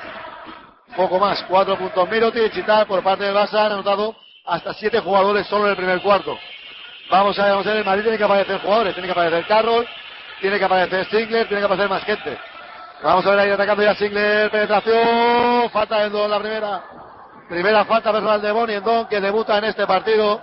Poco 0.96 1.18
más, 1.18 1.44
4 1.50 1.78
puntos 1.80 2.10
Mirotic 2.12 2.56
y 2.56 2.62
tal, 2.62 2.86
por 2.86 3.02
parte 3.02 3.24
de 3.24 3.34
Barça 3.34 3.66
han 3.66 3.72
anotado 3.72 4.16
hasta 4.46 4.72
7 4.76 5.00
jugadores 5.00 5.48
solo 5.48 5.64
en 5.64 5.72
el 5.72 5.76
primer 5.76 6.00
cuarto. 6.02 6.38
Vamos 7.10 7.40
a, 7.40 7.50
vamos 7.50 7.66
a 7.66 7.70
ver, 7.72 7.80
el 7.80 7.86
Madrid 7.86 8.04
tiene 8.04 8.20
que 8.20 8.24
aparecer 8.24 8.62
jugadores, 8.62 8.94
tiene 8.94 9.08
que 9.08 9.14
aparecer 9.14 9.48
Carroll, 9.48 9.88
tiene 10.42 10.60
que 10.60 10.66
aparecer 10.66 11.06
Singler, 11.06 11.48
tiene 11.48 11.62
que 11.62 11.66
aparecer 11.66 11.90
más 11.90 12.04
gente. 12.04 12.38
Vamos 13.02 13.26
a 13.26 13.30
ver 13.32 13.40
ahí 13.40 13.50
atacando 13.50 13.82
ya 13.82 13.96
Singler, 13.96 14.52
penetración, 14.52 15.72
falta 15.72 16.06
en 16.06 16.30
la 16.30 16.40
primera. 16.40 16.84
Primera 17.50 17.84
falta 17.86 18.12
personal 18.12 18.40
de 18.40 18.52
Bonnie 18.52 18.76
Endon 18.76 19.08
que 19.08 19.20
debuta 19.20 19.58
en 19.58 19.64
este 19.64 19.88
partido. 19.88 20.40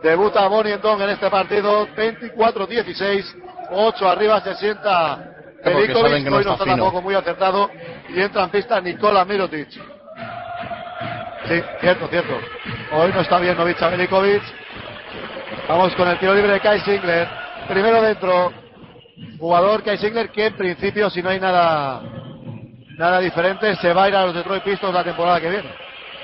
Debuta 0.00 0.46
Bonnie 0.46 0.74
Endon 0.74 1.02
en 1.02 1.10
este 1.10 1.28
partido, 1.28 1.88
24-16, 1.88 3.53
8 3.70 4.08
arriba 4.08 4.40
se 4.40 4.54
sienta 4.54 5.34
Pelikovic, 5.62 6.24
no 6.26 6.36
hoy 6.36 6.44
no 6.44 6.52
está, 6.52 6.64
tampoco 6.64 7.00
muy 7.00 7.14
acertado 7.14 7.70
y 8.08 8.20
entra 8.20 8.44
en 8.44 8.50
pista 8.50 8.80
Nicola 8.80 9.24
Mirotic. 9.24 9.70
Sí, 9.70 11.62
cierto, 11.80 12.08
cierto. 12.08 12.38
Hoy 12.92 13.12
no 13.12 13.20
está 13.20 13.38
bien 13.38 13.56
Novicha 13.56 13.88
Velikovic. 13.88 14.42
Vamos 15.68 15.94
con 15.94 16.08
el 16.08 16.18
tiro 16.18 16.34
libre 16.34 16.52
de 16.52 16.60
Kai 16.60 16.80
Singler. 16.80 17.28
Primero 17.68 18.02
dentro. 18.02 18.52
Jugador 19.38 19.82
Kai 19.82 19.96
Singler 19.96 20.30
que 20.30 20.46
en 20.46 20.56
principio, 20.56 21.08
si 21.08 21.22
no 21.22 21.30
hay 21.30 21.40
nada 21.40 22.02
nada 22.98 23.20
diferente, 23.20 23.74
se 23.76 23.92
va 23.92 24.04
a 24.04 24.08
ir 24.08 24.16
a 24.16 24.26
los 24.26 24.34
Detroit 24.34 24.62
Pistons 24.62 24.94
la 24.94 25.04
temporada 25.04 25.40
que 25.40 25.50
viene. 25.50 25.70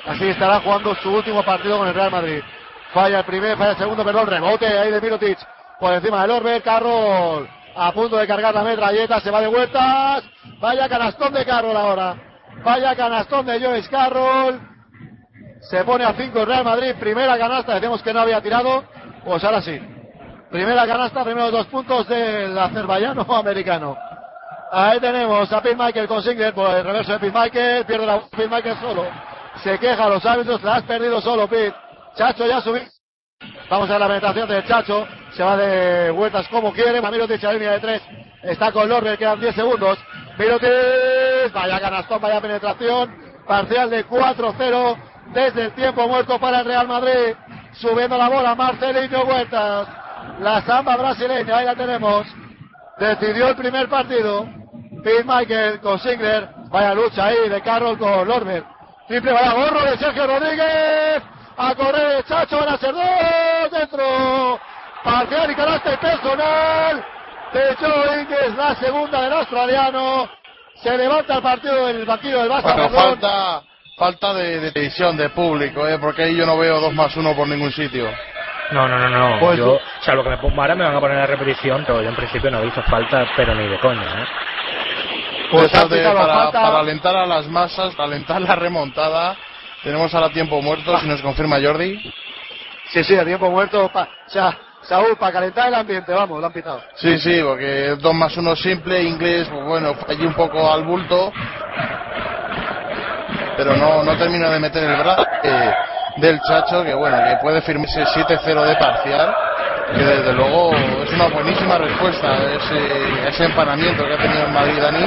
Así 0.06 0.28
estará 0.28 0.60
jugando 0.60 0.94
su 0.96 1.10
último 1.10 1.42
partido 1.42 1.78
con 1.78 1.88
el 1.88 1.94
Real 1.94 2.10
Madrid. 2.10 2.42
Falla 2.92 3.20
el 3.20 3.24
primer, 3.24 3.56
falla 3.56 3.72
el 3.72 3.78
segundo, 3.78 4.04
perdón, 4.04 4.26
rebote 4.26 4.66
ahí 4.66 4.90
de 4.90 5.00
Mirotic 5.00 5.38
por 5.80 5.92
encima 5.92 6.22
del 6.22 6.30
Orbe, 6.30 6.60
Carroll 6.62 7.48
a 7.74 7.92
punto 7.92 8.16
de 8.16 8.26
cargar 8.26 8.54
la 8.54 8.62
metralleta, 8.62 9.20
se 9.20 9.30
va 9.30 9.40
de 9.40 9.46
vueltas. 9.46 10.24
Vaya 10.60 10.88
canastón 10.88 11.32
de 11.32 11.44
Carroll 11.44 11.76
ahora. 11.76 12.16
Vaya 12.64 12.94
canastón 12.94 13.46
de 13.46 13.60
Joyce 13.60 13.88
Carroll. 13.88 14.60
Se 15.62 15.84
pone 15.84 16.04
a 16.04 16.14
5 16.14 16.40
el 16.40 16.46
Real 16.46 16.64
Madrid, 16.64 16.94
primera 16.98 17.36
canasta, 17.38 17.74
decimos 17.74 18.02
que 18.02 18.14
no 18.14 18.20
había 18.20 18.40
tirado, 18.40 18.84
pues 19.24 19.44
ahora 19.44 19.60
sí. 19.60 19.78
Primera 20.50 20.86
canasta, 20.86 21.22
primeros 21.22 21.52
dos 21.52 21.66
puntos 21.66 22.08
del 22.08 22.58
azerbaiyano 22.58 23.22
americano. 23.34 23.96
Ahí 24.72 25.00
tenemos 25.00 25.52
a 25.52 25.60
Pete 25.60 25.76
Michael 25.76 26.08
con 26.08 26.22
Singler 26.22 26.54
por 26.54 26.70
el 26.70 26.84
reverso 26.84 27.12
de 27.12 27.18
Pete 27.18 27.38
Michael, 27.38 27.84
pierde 27.84 28.06
la 28.06 28.20
Pete 28.30 28.48
Michael 28.48 28.76
solo. 28.80 29.06
Se 29.62 29.78
queja 29.78 30.04
a 30.04 30.08
los 30.08 30.24
árbitros, 30.24 30.62
la 30.62 30.76
has 30.76 30.82
perdido 30.84 31.20
solo 31.20 31.46
Pete. 31.46 31.76
Chacho 32.16 32.46
ya 32.46 32.60
subió. 32.60 32.82
Vamos 33.70 33.88
a 33.88 33.92
ver 33.92 34.00
la 34.00 34.08
penetración 34.08 34.48
del 34.48 34.64
Chacho. 34.64 35.06
Se 35.32 35.44
va 35.44 35.56
de 35.56 36.10
vueltas 36.10 36.48
como 36.48 36.72
quiere. 36.72 37.00
Mirotic 37.00 37.44
a 37.44 37.52
línea 37.52 37.72
de 37.72 37.78
tres. 37.78 38.02
Está 38.42 38.72
con 38.72 38.88
Lorber, 38.88 39.16
quedan 39.16 39.38
10 39.38 39.54
segundos. 39.54 39.96
Mirotic, 40.36 41.52
vaya 41.52 41.80
canastón, 41.80 42.20
vaya 42.20 42.40
penetración. 42.40 43.14
Parcial 43.46 43.88
de 43.90 44.04
4-0 44.06 44.96
desde 45.32 45.66
el 45.66 45.72
tiempo 45.72 46.08
muerto 46.08 46.40
para 46.40 46.60
el 46.60 46.64
Real 46.64 46.88
Madrid. 46.88 47.36
Subiendo 47.74 48.18
la 48.18 48.28
bola 48.28 48.56
Marcelino 48.56 49.22
Huertas. 49.22 49.88
La 50.40 50.62
samba 50.62 50.96
brasileña, 50.96 51.58
ahí 51.58 51.66
la 51.66 51.76
tenemos. 51.76 52.26
Decidió 52.98 53.50
el 53.50 53.56
primer 53.56 53.88
partido. 53.88 54.48
Pete 55.04 55.22
Michael 55.24 55.80
con 55.80 55.98
Singler. 56.00 56.48
Vaya 56.70 56.92
lucha 56.92 57.26
ahí 57.26 57.48
de 57.48 57.60
Carroll 57.62 57.98
con 57.98 58.26
Lorber. 58.26 58.64
Triple 59.06 59.32
vaya 59.32 59.52
gorro 59.52 59.84
de 59.84 59.96
Sergio 59.96 60.26
Rodríguez. 60.26 61.22
A 61.62 61.74
correr 61.74 62.16
el 62.18 62.24
Chacho, 62.24 62.58
van 62.58 62.70
a 62.70 62.78
ser 62.78 62.92
dos 62.94 63.70
dentro. 63.70 64.58
Parcial 65.04 65.50
y 65.50 65.54
carácter 65.54 65.98
personal 65.98 67.04
de 67.52 67.76
Joe 67.80 68.20
Ingles, 68.20 68.54
la 68.56 68.74
segunda 68.76 69.22
del 69.22 69.32
australiano. 69.32 70.28
Se 70.82 70.96
levanta 70.96 71.36
el 71.36 71.42
partido 71.42 71.86
del 71.86 72.04
banquillo 72.04 72.42
del 72.42 72.50
Barça. 72.50 72.74
Bueno, 72.74 72.88
falta, 72.90 73.62
falta 73.98 74.34
de, 74.34 74.60
de 74.60 74.72
televisión, 74.72 75.16
de 75.16 75.28
público, 75.30 75.86
¿eh? 75.86 75.98
porque 75.98 76.22
ahí 76.24 76.36
yo 76.36 76.46
no 76.46 76.56
veo 76.58 76.80
dos 76.80 76.92
más 76.94 77.14
uno 77.16 77.34
por 77.34 77.46
ningún 77.48 77.72
sitio. 77.72 78.10
No, 78.72 78.86
no, 78.88 78.98
no, 78.98 79.08
no. 79.10 79.38
Pues 79.40 79.58
yo, 79.58 79.72
o 79.74 79.80
sea, 80.02 80.14
lo 80.14 80.22
que 80.22 80.30
me 80.30 80.38
pongo 80.38 80.60
ahora 80.62 80.74
me 80.74 80.84
van 80.84 80.96
a 80.96 81.00
poner 81.00 81.16
la 81.18 81.26
repetición, 81.26 81.82
pero 81.86 82.00
yo 82.02 82.08
en 82.08 82.14
principio 82.16 82.50
no 82.50 82.60
he 82.60 82.64
visto 82.66 82.82
falta, 82.84 83.26
pero 83.36 83.54
ni 83.54 83.66
de 83.66 83.78
coña, 83.80 84.02
¿eh? 84.22 84.26
Pues 85.50 85.72
de- 85.72 86.04
para, 86.04 86.34
falta. 86.34 86.62
para 86.62 86.78
alentar 86.78 87.16
a 87.16 87.26
las 87.26 87.46
masas, 87.48 87.94
para 87.94 88.08
alentar 88.08 88.40
la 88.40 88.54
remontada. 88.54 89.36
Tenemos 89.82 90.14
ahora 90.14 90.30
tiempo 90.30 90.60
muerto, 90.60 90.98
si 91.00 91.06
nos 91.06 91.22
confirma 91.22 91.58
Jordi. 91.62 91.98
Sí, 92.92 93.02
sí, 93.04 93.16
a 93.16 93.24
tiempo 93.24 93.50
muerto. 93.50 93.88
pa- 93.92 94.08
o 94.26 94.30
sea, 94.30 94.56
Saúl, 94.82 95.16
para 95.18 95.32
calentar 95.32 95.68
el 95.68 95.74
ambiente, 95.74 96.12
vamos, 96.12 96.40
lo 96.40 96.46
han 96.46 96.52
pitado. 96.52 96.82
Sí, 96.96 97.18
sí, 97.18 97.40
porque 97.42 97.96
dos 98.00 98.14
más 98.14 98.36
uno 98.36 98.56
simple, 98.56 99.02
inglés, 99.02 99.48
pues 99.48 99.64
bueno, 99.64 99.94
allí 100.08 100.24
un 100.26 100.34
poco 100.34 100.70
al 100.70 100.82
bulto. 100.84 101.32
Pero 103.56 103.76
no, 103.76 104.02
no 104.02 104.16
termina 104.16 104.50
de 104.50 104.58
meter 104.60 104.82
el 104.84 104.96
brazo 104.96 105.26
eh, 105.42 105.72
del 106.16 106.40
Chacho, 106.40 106.82
que 106.82 106.94
bueno, 106.94 107.18
que 107.24 107.36
puede 107.36 107.60
firmarse 107.62 108.04
7-0 108.04 108.64
de 108.64 108.76
parcial. 108.76 109.34
Que 109.94 110.04
desde 110.04 110.32
luego 110.32 110.72
es 110.72 111.12
una 111.12 111.26
buenísima 111.28 111.76
respuesta 111.76 112.30
a 112.30 112.52
ese, 112.54 113.24
a 113.24 113.28
ese 113.28 113.44
empanamiento 113.44 114.06
que 114.06 114.14
ha 114.14 114.18
tenido 114.18 114.44
el 114.46 114.52
Madrid 114.52 114.80
Dani 114.80 115.04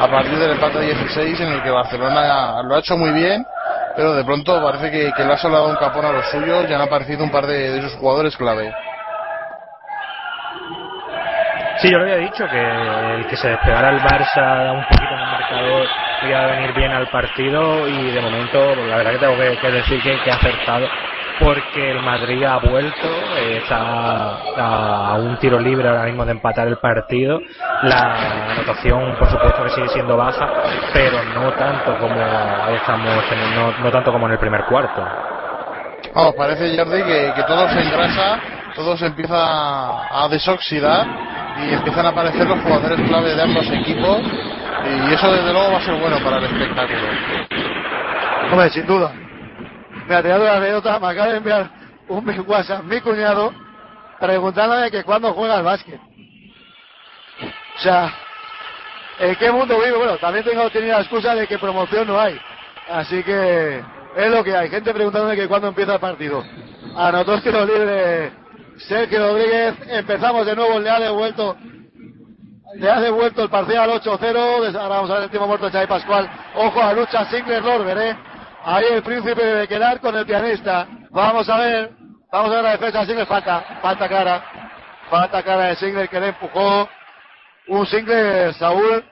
a 0.00 0.08
partir 0.08 0.36
del 0.36 0.50
empate 0.52 0.80
16 0.80 1.40
en 1.40 1.48
el 1.52 1.62
que 1.62 1.70
Barcelona 1.70 2.60
lo 2.64 2.74
ha 2.74 2.78
hecho 2.80 2.96
muy 2.98 3.12
bien, 3.12 3.46
pero 3.96 4.14
de 4.14 4.24
pronto 4.24 4.60
parece 4.62 4.90
que, 4.90 5.12
que 5.12 5.24
le 5.24 5.32
ha 5.32 5.36
solado 5.36 5.68
un 5.68 5.76
capón 5.76 6.04
a 6.04 6.12
los 6.12 6.26
suyos 6.30 6.66
y 6.68 6.72
han 6.72 6.80
aparecido 6.80 7.24
un 7.24 7.30
par 7.30 7.46
de, 7.46 7.70
de 7.70 7.82
sus 7.82 7.94
jugadores 7.94 8.36
clave. 8.36 8.72
Sí, 11.78 11.90
yo 11.90 11.98
lo 11.98 12.04
había 12.04 12.16
dicho, 12.16 12.46
que 12.48 12.60
el 12.60 13.26
que 13.26 13.36
se 13.36 13.48
despegara 13.48 13.90
el 13.90 14.00
Barça 14.00 14.74
un 14.74 14.84
poquito 14.84 15.12
en 15.12 15.20
el 15.20 15.26
marcador 15.26 15.88
iba 16.22 16.40
a 16.40 16.46
venir 16.46 16.72
bien 16.72 16.92
al 16.92 17.08
partido 17.08 17.88
y 17.88 18.10
de 18.10 18.20
momento 18.20 18.74
pues, 18.74 18.88
la 18.88 18.96
verdad 18.96 19.12
que 19.12 19.18
tengo 19.18 19.36
que, 19.36 19.58
que 19.58 19.70
decir 19.70 20.02
que, 20.02 20.22
que 20.22 20.30
ha 20.30 20.34
acertado 20.36 20.88
porque 21.40 21.90
el 21.90 22.00
Madrid 22.02 22.44
ha 22.44 22.58
vuelto, 22.58 23.08
está 23.38 23.76
a, 24.56 25.08
a 25.10 25.14
un 25.14 25.36
tiro 25.38 25.58
libre 25.58 25.88
ahora 25.88 26.04
mismo 26.04 26.24
de 26.24 26.32
empatar 26.32 26.68
el 26.68 26.76
partido. 26.76 27.42
La 27.82 28.52
anotación, 28.52 29.16
por 29.18 29.28
supuesto, 29.30 29.64
que 29.64 29.70
sigue 29.70 29.88
siendo 29.88 30.16
baja, 30.16 30.48
pero 30.92 31.18
no 31.34 31.50
tanto 31.52 31.96
como 31.98 32.14
estamos, 32.76 33.24
en- 33.32 33.54
no, 33.56 33.72
no 33.84 33.90
tanto 33.90 34.12
como 34.12 34.26
en 34.26 34.32
el 34.32 34.38
primer 34.38 34.64
cuarto. 34.64 35.02
Vamos, 36.14 36.34
parece 36.36 36.76
Jordi 36.76 37.02
que, 37.02 37.32
que 37.34 37.42
todo 37.42 37.68
se 37.68 37.80
engrasa, 37.82 38.38
todo 38.76 38.96
se 38.96 39.06
empieza 39.06 39.34
a 39.36 40.28
desoxidar 40.30 41.06
y 41.60 41.74
empiezan 41.74 42.06
a 42.06 42.10
aparecer 42.10 42.46
los 42.46 42.60
jugadores 42.60 43.00
clave 43.08 43.34
de 43.34 43.42
ambos 43.42 43.68
equipos 43.70 44.18
y 45.08 45.12
eso 45.12 45.32
desde 45.32 45.52
luego 45.52 45.72
va 45.72 45.78
a 45.78 45.80
ser 45.80 45.94
bueno 46.00 46.18
para 46.22 46.38
el 46.38 46.44
espectáculo. 46.44 46.98
Hombre, 48.52 48.70
sin 48.70 48.86
duda. 48.86 49.10
Mira, 50.06 50.22
te 50.22 50.28
doy 50.28 50.40
una 50.42 50.56
anécdota, 50.56 50.98
me 50.98 51.06
acaba 51.08 51.28
de 51.28 51.36
enviar 51.38 51.70
un 52.08 52.44
WhatsApp 52.46 52.84
mi 52.84 53.00
cuñado 53.00 53.52
preguntándome 54.20 54.90
que 54.90 55.02
cuándo 55.02 55.32
juega 55.32 55.56
al 55.56 55.64
básquet. 55.64 55.98
O 57.76 57.78
sea, 57.78 58.12
¿en 59.18 59.34
qué 59.36 59.50
mundo 59.50 59.78
vive? 59.78 59.96
Bueno, 59.96 60.18
también 60.18 60.44
tengo 60.44 60.68
tenido 60.70 60.94
la 60.94 61.00
excusa 61.00 61.34
de 61.34 61.46
que 61.46 61.58
promoción 61.58 62.06
no 62.06 62.20
hay. 62.20 62.38
Así 62.88 63.22
que 63.22 63.82
es 64.16 64.30
lo 64.30 64.44
que 64.44 64.54
hay. 64.54 64.68
Gente 64.68 64.92
preguntándome 64.92 65.36
que 65.36 65.48
cuándo 65.48 65.68
empieza 65.68 65.94
el 65.94 66.00
partido. 66.00 66.44
Anotó 66.96 67.40
tiro 67.40 67.64
libre 67.64 68.32
Sergio 68.76 69.18
Rodríguez. 69.18 69.74
Empezamos 69.88 70.46
de 70.46 70.54
nuevo, 70.54 70.78
le 70.78 70.90
ha 70.90 71.00
devuelto 71.00 71.56
le 72.76 72.90
ha 72.90 73.00
devuelto 73.00 73.42
el 73.44 73.50
parcial 73.50 73.88
8-0. 73.88 74.76
Ahora 74.76 74.96
vamos 74.96 75.10
a 75.10 75.14
ver 75.14 75.22
el 75.24 75.30
tiempo 75.30 75.46
muerto 75.46 75.66
de 75.66 75.72
Xavi 75.72 75.86
Pascual. 75.86 76.28
Ojo 76.56 76.82
a 76.82 76.86
la 76.86 76.92
lucha 76.92 77.24
Singler-Lorber, 77.26 77.98
¿eh? 77.98 78.16
Ahí 78.66 78.86
el 78.90 79.02
príncipe 79.02 79.44
de 79.44 79.68
quedar 79.68 80.00
con 80.00 80.16
el 80.16 80.24
pianista. 80.24 80.86
Vamos 81.10 81.48
a 81.50 81.58
ver. 81.58 81.90
Vamos 82.32 82.50
a 82.50 82.54
ver 82.54 82.64
la 82.64 82.70
defensa 82.72 83.00
de 83.00 83.06
Singler. 83.06 83.26
Falta, 83.26 83.60
falta 83.82 84.08
clara. 84.08 84.42
Falta 85.10 85.42
clara 85.42 85.64
de 85.66 85.76
Singler 85.76 86.08
que 86.08 86.18
le 86.18 86.28
empujó. 86.28 86.88
Un 87.68 87.86
Singler, 87.86 88.54
Saúl, 88.54 89.04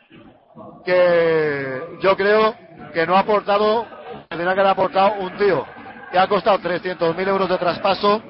que 0.85 1.83
yo 2.01 2.17
creo 2.17 2.55
que 2.95 3.07
no 3.07 3.17
ha 3.17 3.21
aportado, 3.21 3.87
tendría 4.29 4.55
que 4.55 4.61
haber 4.61 4.73
aportado 4.73 5.15
un 5.21 5.37
tío 5.37 5.67
que 6.11 6.19
ha 6.19 6.27
costado 6.27 6.59
300.000 6.59 7.29
euros 7.29 7.49
de 7.49 7.59
traspaso 7.59 8.23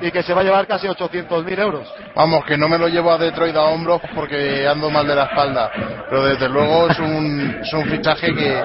y 0.00 0.10
que 0.10 0.22
se 0.22 0.34
va 0.34 0.40
a 0.40 0.44
llevar 0.44 0.66
casi 0.66 0.86
800.000 0.86 1.58
euros. 1.58 1.92
Vamos, 2.14 2.44
que 2.44 2.56
no 2.56 2.68
me 2.68 2.78
lo 2.78 2.88
llevo 2.88 3.12
a 3.12 3.18
Detroit 3.18 3.54
a 3.56 3.62
hombros 3.62 4.00
porque 4.14 4.66
ando 4.66 4.90
mal 4.90 5.06
de 5.06 5.14
la 5.14 5.24
espalda, 5.24 5.70
pero 6.08 6.24
desde 6.24 6.48
luego 6.48 6.88
es 6.88 6.98
un, 6.98 7.60
es 7.62 7.72
un 7.72 7.84
fichaje 7.86 8.34
que, 8.34 8.62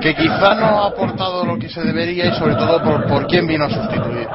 que 0.00 0.14
quizá 0.14 0.54
no 0.54 0.82
ha 0.82 0.86
aportado 0.86 1.44
lo 1.44 1.58
que 1.58 1.68
se 1.68 1.82
debería 1.82 2.26
y 2.26 2.32
sobre 2.34 2.54
todo 2.54 2.82
por, 2.82 3.06
por 3.06 3.26
quién 3.26 3.46
vino 3.46 3.64
a 3.64 3.70
sustituir. 3.70 4.28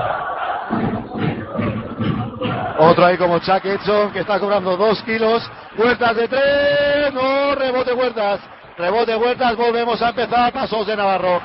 Otro 2.77 3.05
ahí 3.05 3.17
como 3.17 3.39
Chuck 3.39 3.63
Edson 3.63 4.11
que 4.11 4.19
está 4.19 4.39
cobrando 4.39 4.75
dos 4.75 5.01
kilos. 5.03 5.49
Huertas 5.77 6.15
de 6.15 6.27
tres. 6.27 7.13
No, 7.13 7.55
rebote 7.55 7.93
Huertas. 7.93 8.41
Rebote 8.77 9.15
Huertas. 9.15 9.55
Volvemos 9.55 10.01
a 10.01 10.09
empezar. 10.09 10.51
Pasos 10.51 10.85
de 10.85 10.95
Navarro. 10.95 11.41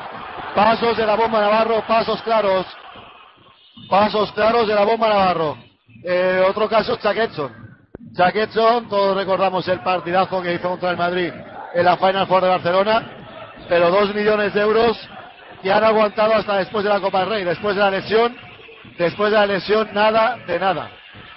Pasos 0.55 0.97
de 0.97 1.07
la 1.07 1.15
bomba 1.15 1.41
Navarro. 1.41 1.85
Pasos 1.87 2.21
claros. 2.23 2.67
Pasos 3.89 4.33
claros 4.33 4.67
de 4.67 4.75
la 4.75 4.85
bomba 4.85 5.09
Navarro. 5.09 5.57
Eh, 6.05 6.43
otro 6.49 6.69
caso. 6.69 6.97
Chuck 6.97 7.17
Edson, 8.35 8.89
todos 8.89 9.17
recordamos 9.17 9.67
el 9.69 9.81
partidazo 9.81 10.43
que 10.43 10.55
hizo 10.55 10.69
contra 10.69 10.91
el 10.91 10.97
Madrid 10.97 11.33
en 11.75 11.85
la 11.85 11.97
Final 11.97 12.27
Four 12.27 12.43
de 12.43 12.49
Barcelona. 12.49 13.03
Pero 13.69 13.91
dos 13.91 14.15
millones 14.15 14.55
de 14.55 14.61
euros 14.61 14.97
que 15.63 15.73
han 15.73 15.85
aguantado 15.85 16.35
hasta 16.35 16.59
después 16.59 16.85
de 16.85 16.91
la 16.91 17.01
Copa 17.01 17.21
del 17.21 17.29
Rey. 17.29 17.45
Después 17.45 17.77
de 17.77 17.83
la 17.83 17.91
lesión. 17.91 18.37
Después 18.99 19.31
de 19.31 19.39
la 19.39 19.47
lesión, 19.47 19.89
nada 19.93 20.37
de 20.47 20.59
nada. 20.59 20.91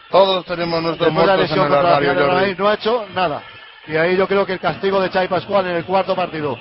Todos 0.09 0.45
tenemos 0.45 0.81
nuestros 0.81 1.07
Después 1.07 1.25
de 1.25 1.31
la 1.31 1.37
muertos 1.37 1.55
en 1.55 1.61
lesión 1.61 1.79
el 1.79 1.85
armario. 1.85 2.33
Madrid 2.33 2.55
no 2.57 2.67
ha 2.67 2.73
hecho 2.73 3.05
nada. 3.13 3.43
Y 3.87 3.95
ahí 3.97 4.15
yo 4.15 4.27
creo 4.27 4.45
que 4.45 4.53
el 4.53 4.59
castigo 4.59 5.01
de 5.01 5.09
Xavi 5.09 5.27
Pascual 5.27 5.67
en 5.67 5.75
el 5.75 5.85
cuarto 5.85 6.15
partido. 6.15 6.57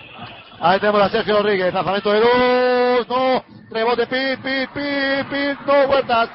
Ahí 0.64 0.78
tenemos 0.78 1.02
a 1.02 1.10
Sergio 1.10 1.38
Rodríguez, 1.38 1.74
lanzamiento 1.74 2.12
de 2.12 2.20
dos, 2.20 3.08
no, 3.08 3.44
rebote, 3.68 4.06
pit, 4.06 4.40
pit, 4.40 4.70
pit, 4.70 5.28
pit, 5.28 5.58
no, 5.66 5.88
vueltas. 5.88 6.30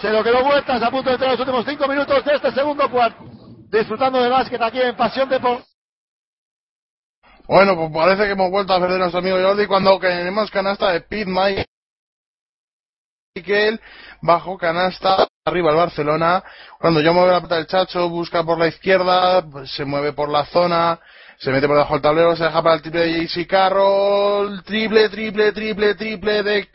Se 0.00 0.08
lo 0.08 0.24
quedó 0.24 0.42
vueltas 0.42 0.82
a 0.82 0.90
punto 0.90 1.10
de 1.10 1.16
entrar 1.16 1.32
los 1.32 1.40
últimos 1.40 1.66
cinco 1.66 1.86
minutos 1.86 2.24
de 2.24 2.36
este 2.36 2.52
segundo 2.52 2.90
cuarto. 2.90 3.22
Disfrutando 3.70 4.22
del 4.22 4.30
básquet 4.30 4.62
aquí 4.62 4.80
en 4.80 4.96
Pasión 4.96 5.28
de 5.28 5.38
Bueno, 7.46 7.76
pues 7.76 7.92
parece 7.92 8.24
que 8.24 8.30
hemos 8.30 8.50
vuelto 8.50 8.72
a 8.72 8.80
perder 8.80 8.96
a 8.96 9.00
nuestro 9.00 9.18
amigo 9.18 9.36
Jordi 9.42 9.66
cuando 9.66 9.98
tenemos 9.98 10.50
canasta 10.50 10.92
de 10.92 11.02
Pete 11.02 11.30
Michael 13.34 13.78
bajo 14.22 14.56
canasta 14.56 15.28
arriba 15.44 15.70
el 15.72 15.76
Barcelona. 15.76 16.42
Cuando 16.80 17.02
yo 17.02 17.12
mueve 17.12 17.32
la 17.32 17.40
pelota 17.40 17.56
del 17.56 17.66
Chacho, 17.66 18.08
busca 18.08 18.42
por 18.42 18.58
la 18.58 18.68
izquierda, 18.68 19.42
pues 19.42 19.70
se 19.72 19.84
mueve 19.84 20.14
por 20.14 20.30
la 20.30 20.46
zona, 20.46 20.98
se 21.38 21.50
mete 21.50 21.66
por 21.66 21.76
debajo 21.76 21.94
del 21.94 22.02
tablero, 22.02 22.36
se 22.36 22.44
deja 22.44 22.62
para 22.62 22.76
el 22.76 22.82
triple 22.82 23.00
de 23.00 23.26
JC 23.26 23.46
Carroll, 23.46 24.62
triple, 24.64 25.08
triple, 25.08 25.52
triple, 25.52 25.94
triple 25.94 26.42
de 26.42 26.68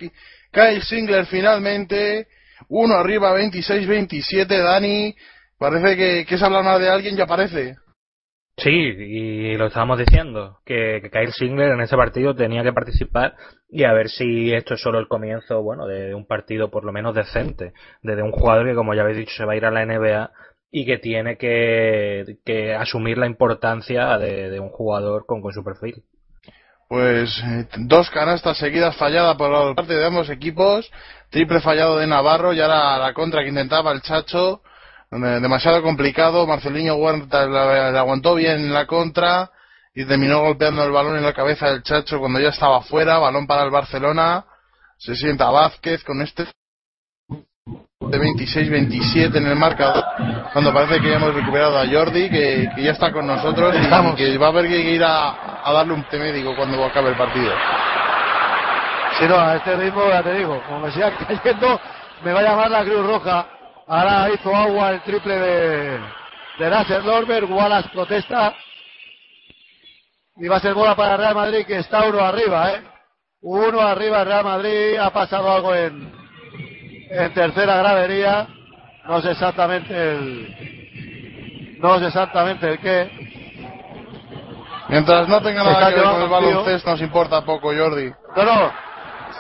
Kyle 0.51 0.82
Singler 0.84 1.26
finalmente. 1.26 2.28
Uno 2.70 2.95
arriba, 2.95 3.36
26-27, 3.38 4.47
Dani. 4.47 5.16
Parece 5.57 5.95
que, 5.95 6.26
que 6.26 6.36
es 6.36 6.43
hablar 6.43 6.64
más 6.64 6.80
de 6.80 6.89
alguien 6.89 7.18
y 7.18 7.22
aparece. 7.22 7.76
Sí, 8.57 8.70
y 8.70 9.57
lo 9.57 9.68
estábamos 9.68 9.97
diciendo, 9.97 10.59
que, 10.66 10.99
que 11.01 11.09
Kyle 11.09 11.32
Singler 11.32 11.72
en 11.72 11.82
ese 11.82 11.95
partido 11.95 12.36
tenía 12.36 12.62
que 12.62 12.74
participar 12.74 13.36
y 13.70 13.86
a 13.86 13.93
ver 13.93 14.09
si 14.09 14.53
esto 14.53 14.76
es 14.76 14.82
solo 14.82 14.99
el 14.99 15.07
comienzo, 15.07 15.64
bueno, 15.64 15.88
de 15.88 16.14
un 16.14 16.28
partido 16.28 16.70
por 16.70 16.84
lo 16.84 16.91
menos 16.91 17.16
decente, 17.16 17.74
de 18.03 18.22
un 18.22 18.32
jugador 18.32 18.68
que 18.68 18.76
como 18.76 18.93
ya 18.93 19.01
habéis 19.01 19.18
dicho 19.18 19.34
se 19.36 19.45
va 19.45 19.53
a 19.53 19.55
ir 19.55 19.66
a 19.66 19.72
la 19.72 19.86
NBA 19.86 20.32
y 20.72 20.86
que 20.86 20.97
tiene 20.97 21.38
que, 21.38 22.38
que 22.45 22.74
asumir 22.74 23.17
la 23.17 23.28
importancia 23.28 24.17
de, 24.17 24.49
de 24.49 24.59
un 24.59 24.69
jugador 24.69 25.26
con, 25.26 25.41
con 25.41 25.51
su 25.51 25.63
perfil. 25.63 26.03
Pues 26.88 27.41
eh, 27.45 27.67
dos 27.78 28.09
canastas 28.09 28.57
seguidas 28.57 28.95
falladas 28.95 29.36
por 29.38 29.76
parte 29.76 29.93
de 29.93 30.05
ambos 30.05 30.30
equipos, 30.30 30.89
triple 31.30 31.61
fallado 31.61 31.97
de 31.97 32.07
Navarro 32.07 32.53
y 32.53 32.61
ahora 32.61 32.97
la 32.97 33.13
contra 33.13 33.43
que 33.43 33.49
intentaba 33.49 33.91
el 33.91 34.01
Chacho, 34.01 34.61
eh, 35.11 35.39
demasiado 35.41 35.82
complicado, 35.84 36.47
Marcelinho 36.47 36.95
Huerta 36.95 37.43
aguantó 37.99 38.36
bien 38.36 38.74
la 38.74 38.88
contra 38.88 39.51
y 39.93 40.05
terminó 40.05 40.41
golpeando 40.41 40.84
el 40.84 40.91
balón 40.91 41.17
en 41.17 41.24
la 41.24 41.34
cabeza 41.34 41.69
del 41.69 41.84
Chacho 41.84 42.19
cuando 42.19 42.39
ya 42.39 42.49
estaba 42.49 42.82
fuera, 42.82 43.19
balón 43.19 43.45
para 43.45 43.63
el 43.63 43.72
Barcelona, 43.72 44.45
se 44.97 45.15
sienta 45.15 45.49
Vázquez 45.49 46.03
con 46.03 46.22
este 46.22 46.45
de 48.10 48.20
26-27 48.20 49.38
en 49.38 49.47
el 49.47 49.56
marcador, 49.56 50.04
cuando 50.54 50.74
parece 50.74 50.99
que 50.99 51.10
ya 51.10 51.16
hemos 51.18 51.36
recuperado 51.36 51.78
a 51.78 51.88
Jordi, 51.88 52.30
que, 52.30 52.68
que 52.76 52.84
ya 52.84 52.91
está 52.91 53.12
con 53.12 53.28
nosotros 53.28 53.76
y, 53.76 54.16
que 54.16 54.38
va 54.38 54.47
a 54.47 54.49
haber 54.49 54.68
que 54.68 54.80
ir 54.80 55.04
a, 55.04 55.64
a 55.64 55.72
darle 55.72 55.93
un 55.93 56.04
té 56.06 56.18
médico 56.18 56.56
cuando 56.56 56.84
acabe 56.84 57.10
el 57.10 57.16
partido. 57.16 57.54
Si 59.20 59.28
no, 59.28 59.39
a 59.39 59.56
este 59.56 59.76
ritmo, 59.76 60.10
ya 60.10 60.24
te 60.24 60.34
digo, 60.34 60.62
como 60.68 60.80
me 60.80 60.91
siga 60.91 61.12
cayendo, 61.28 61.80
me 62.24 62.34
va 62.34 62.39
a 62.39 62.43
llamar 62.43 62.72
la 62.72 62.84
Cruz 62.84 63.06
Roja. 63.06 63.45
Ahora 63.88 64.30
hizo 64.34 64.56
agua 64.56 64.91
el 64.91 65.02
triple 65.02 65.38
de, 65.38 65.99
de 66.58 66.70
Nasser 66.70 67.04
Norberg, 67.04 67.52
Wallace 67.52 67.89
protesta. 67.89 68.56
Y 70.38 70.47
va 70.47 70.58
a 70.58 70.62
ser 70.62 70.74
bola 70.74 70.95
para 70.95 71.18
Real 71.18 71.36
Madrid, 71.36 71.66
que 71.68 71.78
está 71.78 72.04
uno 72.08 72.20
arriba, 72.20 72.72
¿eh? 72.72 72.82
Uno 73.41 73.82
arriba 73.82 74.24
Real 74.24 74.43
Madrid, 74.43 74.97
ha 74.97 75.12
pasado 75.12 75.52
algo 75.52 75.76
en, 75.76 76.20
en 77.12 77.34
tercera 77.34 77.78
gradería. 77.78 78.47
No 79.07 79.22
sé 79.22 79.32
exactamente 79.32 79.93
el, 79.93 81.78
no 81.80 81.99
sé 81.99 82.07
exactamente 82.07 82.70
el 82.72 82.80
qué. 82.80 83.22
Mientras 84.89 85.28
no 85.28 85.41
tenga 85.41 85.64
nada 85.64 85.74
está 85.74 85.89
que 85.89 85.95
ver 85.95 86.03
con 86.03 86.22
el 86.22 86.30
baloncesto, 86.30 86.91
nos 86.91 87.01
importa 87.01 87.41
poco, 87.41 87.74
Jordi. 87.74 88.12
No, 88.36 88.43
no. 88.43 88.72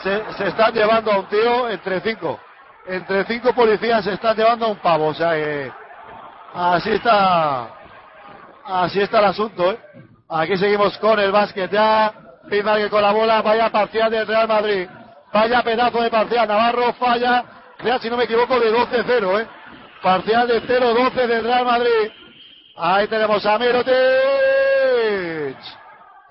Se, 0.01 0.33
se 0.37 0.47
están 0.47 0.73
llevando 0.73 1.11
a 1.11 1.19
un 1.19 1.25
tío 1.27 1.69
entre 1.69 2.01
cinco. 2.01 2.39
Entre 2.87 3.23
cinco 3.25 3.53
policías 3.53 4.03
se 4.03 4.13
están 4.13 4.35
llevando 4.35 4.65
a 4.65 4.69
un 4.69 4.77
pavo. 4.77 5.07
O 5.07 5.13
sea 5.13 5.33
que 5.33 5.71
así 6.53 6.91
está. 6.91 7.69
Así 8.65 9.01
está 9.01 9.19
el 9.19 9.25
asunto, 9.25 9.71
¿eh? 9.71 9.79
Aquí 10.29 10.55
seguimos 10.57 10.97
con 10.97 11.19
el 11.19 11.31
básquet 11.31 11.69
ya. 11.69 12.13
que 12.49 12.89
con 12.89 13.01
la 13.01 13.11
bola. 13.11 13.41
Vaya 13.41 13.69
parcial 13.69 14.09
del 14.09 14.25
Real 14.25 14.47
Madrid. 14.47 14.87
Vaya 15.33 15.61
pedazo 15.61 16.01
de 16.01 16.09
parcial. 16.09 16.47
Navarro 16.47 16.93
falla. 16.93 17.43
Ya, 17.83 17.99
si 17.99 18.09
no 18.09 18.17
me 18.17 18.25
equivoco, 18.25 18.59
de 18.59 18.71
12-0, 18.71 19.41
¿eh? 19.41 19.47
Parcial 20.01 20.47
de 20.47 20.61
0-12 20.61 21.13
del 21.27 21.43
Real 21.43 21.65
Madrid. 21.65 22.11
Ahí 22.77 23.07
tenemos 23.07 23.45
a 23.45 23.57
Mirotic. 23.57 23.91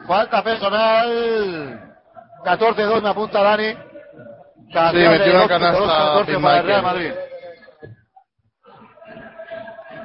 Falta 0.07 0.43
personal. 0.43 1.97
14-2 2.45 3.03
me 3.03 3.09
apunta 3.09 3.43
Dani. 3.43 3.73
Sí, 3.73 4.79
metió 4.97 5.35
una 5.35 5.49
canasta 5.49 5.79
14 5.79 6.25
Pete 6.27 6.43
para 6.43 6.59
el 6.59 6.67
Real. 6.67 6.83
Madrid. 6.83 7.13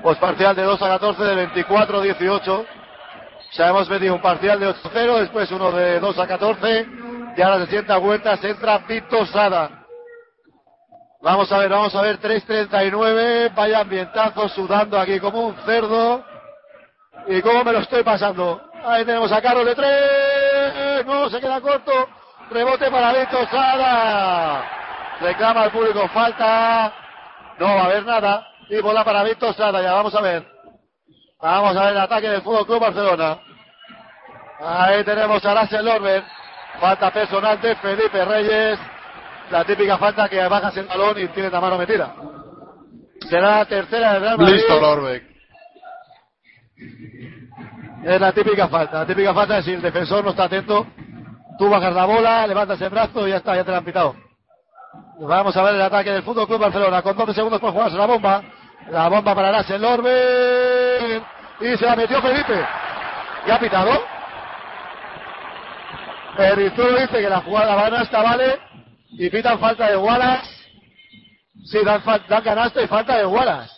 Pues 0.01 0.17
parcial 0.17 0.55
de 0.55 0.63
2 0.63 0.81
a 0.81 0.87
14 0.87 1.23
de 1.23 1.47
24-18. 1.49 2.65
Ya 3.53 3.69
hemos 3.69 3.89
metido 3.89 4.15
un 4.15 4.21
parcial 4.21 4.59
de 4.59 4.67
8-0, 4.69 5.19
después 5.19 5.51
uno 5.51 5.71
de 5.71 5.99
2 5.99 6.19
a 6.19 6.27
14. 6.27 6.87
Y 7.37 7.41
ahora 7.41 7.65
se 7.65 7.71
sienta 7.71 7.97
vueltas, 7.97 8.43
entra 8.43 8.79
Vito 8.79 9.25
Sada. 9.27 9.74
Vamos 11.25 11.51
a 11.51 11.57
ver, 11.57 11.69
vamos 11.69 11.95
a 11.95 12.01
ver, 12.03 12.19
3.39. 12.19 13.55
Vaya 13.55 13.79
ambientazo 13.79 14.47
sudando 14.47 14.99
aquí 14.99 15.19
como 15.19 15.47
un 15.47 15.55
cerdo. 15.65 16.23
¿Y 17.25 17.41
cómo 17.41 17.63
me 17.63 17.71
lo 17.71 17.79
estoy 17.79 18.03
pasando? 18.03 18.61
Ahí 18.85 19.03
tenemos 19.05 19.31
a 19.31 19.41
Carlos 19.41 19.65
de 19.65 19.73
tres. 19.73 21.05
No, 21.07 21.27
se 21.31 21.41
queda 21.41 21.59
corto. 21.61 21.91
Rebote 22.51 22.91
para 22.91 23.11
Vito 23.13 23.43
Sada. 23.47 24.69
Reclama 25.19 25.63
al 25.63 25.71
público 25.71 26.07
falta. 26.09 26.93
No 27.57 27.73
va 27.73 27.81
a 27.81 27.85
haber 27.85 28.05
nada. 28.05 28.47
Y 28.69 28.79
bola 28.81 29.03
para 29.03 29.23
Vito 29.23 29.51
Sada. 29.53 29.81
Ya 29.81 29.93
vamos 29.93 30.13
a 30.13 30.21
ver. 30.21 30.45
Vamos 31.41 31.75
a 31.75 31.85
ver 31.85 31.93
el 31.93 32.01
ataque 32.01 32.29
del 32.29 32.43
Fútbol 32.43 32.67
Club 32.67 32.81
Barcelona. 32.81 33.39
Ahí 34.59 35.03
tenemos 35.03 35.43
a 35.43 35.55
Lasse 35.55 35.81
Lorber. 35.81 36.23
Falta 36.79 37.09
personal 37.09 37.59
de 37.59 37.75
Felipe 37.77 38.23
Reyes. 38.23 38.79
La 39.51 39.63
típica 39.63 39.97
falta 39.97 40.27
que 40.27 40.45
bajas 40.47 40.75
el 40.77 40.87
balón 40.87 41.19
y 41.19 41.27
tiene 41.29 41.49
la 41.49 41.61
mano 41.61 41.77
metida. 41.77 42.15
Será 43.29 43.57
la 43.57 43.65
tercera 43.65 44.13
del 44.13 44.21
Real 44.21 44.37
Madrid. 44.37 44.53
Listo, 44.55 44.79
Lorbeck. 44.79 45.23
Es 48.03 48.21
la 48.21 48.31
típica 48.31 48.67
falta. 48.67 48.99
La 48.99 49.05
típica 49.05 49.33
falta 49.33 49.57
es 49.59 49.65
si 49.65 49.73
el 49.73 49.81
defensor 49.81 50.23
no 50.23 50.31
está 50.31 50.45
atento. 50.45 50.85
Tú 51.57 51.69
bajas 51.69 51.93
la 51.93 52.05
bola, 52.05 52.45
levantas 52.45 52.79
el 52.81 52.89
brazo 52.89 53.27
y 53.27 53.31
ya 53.31 53.37
está, 53.37 53.55
ya 53.55 53.63
te 53.63 53.71
la 53.71 53.77
han 53.77 53.85
pitado. 53.85 54.15
Vamos 55.19 55.55
a 55.55 55.63
ver 55.63 55.75
el 55.75 55.81
ataque 55.81 56.11
del 56.11 56.23
Fútbol 56.23 56.45
Club 56.45 56.59
Barcelona. 56.59 57.01
Con 57.01 57.15
12 57.15 57.33
segundos 57.33 57.61
por 57.61 57.71
jugarse 57.71 57.97
la 57.97 58.05
bomba. 58.05 58.43
La 58.89 59.07
bomba 59.07 59.33
para 59.33 59.51
Lasse 59.51 59.79
Lorbe. 59.79 61.21
Y 61.61 61.77
se 61.77 61.85
la 61.85 61.95
metió 61.95 62.21
Felipe. 62.21 62.65
¿Y 63.47 63.51
ha 63.51 63.59
pitado? 63.59 63.91
El 66.37 66.55
Rizuelo 66.57 66.99
dice 66.99 67.21
que 67.21 67.29
la 67.29 67.41
jugada 67.41 67.75
va 67.75 68.01
está 68.01 68.21
vale. 68.21 68.59
Y 69.11 69.29
pitan 69.29 69.59
falta 69.59 69.89
de 69.89 69.97
Wallace. 69.97 70.49
Sí, 71.65 71.79
dan, 71.83 72.01
dan 72.27 72.43
canasta 72.43 72.81
y 72.81 72.87
falta 72.87 73.17
de 73.17 73.25
Wallace. 73.25 73.73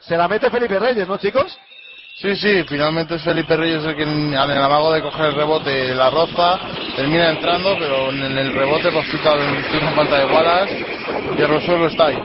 Se 0.00 0.16
la 0.16 0.28
mete 0.28 0.50
Felipe 0.50 0.78
Reyes, 0.78 1.06
¿no, 1.06 1.16
chicos? 1.18 1.58
Sí, 2.18 2.34
sí, 2.36 2.64
finalmente 2.66 3.16
es 3.16 3.22
Felipe 3.22 3.56
Reyes 3.56 3.84
el 3.84 3.94
que 3.94 4.04
en 4.04 4.32
el 4.32 4.62
amago 4.62 4.90
de 4.90 5.02
coger 5.02 5.26
el 5.26 5.34
rebote 5.34 5.94
la 5.94 6.08
roza, 6.08 6.58
termina 6.96 7.28
entrando, 7.28 7.76
pero 7.78 8.10
en 8.10 8.38
el 8.38 8.54
rebote 8.54 8.90
pues 8.90 9.06
una 9.12 9.92
falta 9.92 10.18
de 10.18 10.24
Wallace 10.24 10.86
y 11.36 11.42
el 11.42 11.48
resuelvo 11.48 11.86
está 11.88 12.06
ahí. 12.06 12.18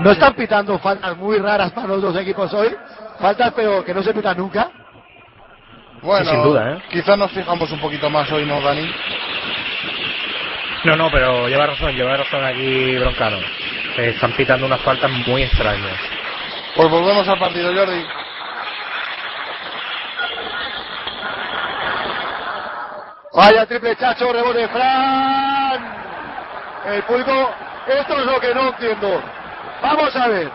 No 0.00 0.10
están 0.10 0.34
pitando 0.34 0.78
faltas 0.80 1.16
muy 1.16 1.38
raras 1.38 1.72
para 1.72 1.86
los 1.86 2.02
dos 2.02 2.16
equipos 2.16 2.52
hoy. 2.52 2.74
Faltas, 3.18 3.52
pero 3.54 3.84
que 3.84 3.94
no 3.94 4.02
se 4.02 4.12
pitan 4.12 4.36
nunca. 4.36 4.70
Bueno, 6.02 6.30
Sin 6.30 6.42
duda, 6.42 6.72
¿eh? 6.72 6.82
quizás 6.90 7.16
nos 7.16 7.30
fijamos 7.30 7.70
un 7.70 7.80
poquito 7.80 8.10
más 8.10 8.30
hoy, 8.32 8.44
¿no, 8.44 8.60
Dani? 8.60 8.90
No, 10.84 10.96
no, 10.96 11.10
pero 11.12 11.48
lleva 11.48 11.66
razón, 11.66 11.94
lleva 11.94 12.16
razón 12.16 12.44
aquí 12.44 12.96
Broncano. 12.96 13.38
Eh, 13.38 14.10
están 14.14 14.32
pitando 14.32 14.66
unas 14.66 14.80
faltas 14.80 15.10
muy 15.26 15.42
extrañas. 15.42 15.96
Pues 16.74 16.90
volvemos 16.90 17.28
al 17.28 17.38
partido, 17.38 17.72
Jordi. 17.72 18.04
Vaya 23.34 23.66
triple 23.66 23.96
chacho, 23.96 24.32
rebote 24.32 24.68
Fran. 24.68 26.02
El 26.86 27.02
público, 27.04 27.54
esto 27.86 28.18
es 28.18 28.26
lo 28.26 28.40
que 28.40 28.54
no 28.54 28.68
entiendo. 28.68 29.22
Vamos 29.80 30.16
a 30.16 30.28
ver, 30.28 30.50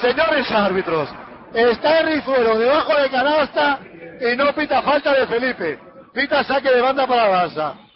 señores 0.00 0.50
árbitros, 0.50 1.08
está 1.52 2.00
el 2.00 2.14
Rizuelo 2.14 2.58
debajo 2.58 2.94
de 2.94 3.10
canasta 3.10 3.78
y 4.20 4.36
no 4.36 4.52
pita 4.54 4.82
falta 4.82 5.12
de 5.12 5.26
Felipe. 5.26 5.78
Pita 6.14 6.42
saque 6.44 6.70
de 6.70 6.80
banda 6.80 7.06
para 7.06 7.28
Barça. 7.28 7.89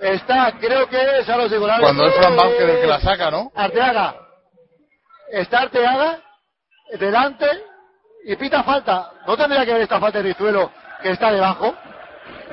Está, 0.00 0.52
creo 0.58 0.88
que 0.88 1.18
es 1.18 1.28
a 1.28 1.36
los 1.36 1.52
igualados. 1.52 1.82
Cuando 1.82 2.06
es 2.06 2.14
Fran 2.14 2.34
Vázquez 2.36 2.60
el 2.68 2.80
que 2.80 2.86
la 2.86 3.00
saca, 3.00 3.30
¿no? 3.30 3.52
Arteaga. 3.54 4.14
Está 5.30 5.60
Arteaga 5.62 6.18
delante 6.98 7.46
y 8.24 8.34
pita 8.36 8.62
falta. 8.62 9.10
¿No 9.26 9.36
tendría 9.36 9.64
que 9.64 9.72
ver 9.72 9.82
esta 9.82 10.00
falta 10.00 10.18
de 10.18 10.24
Rizuelo 10.24 10.72
que 11.02 11.10
está 11.10 11.30
debajo? 11.30 11.74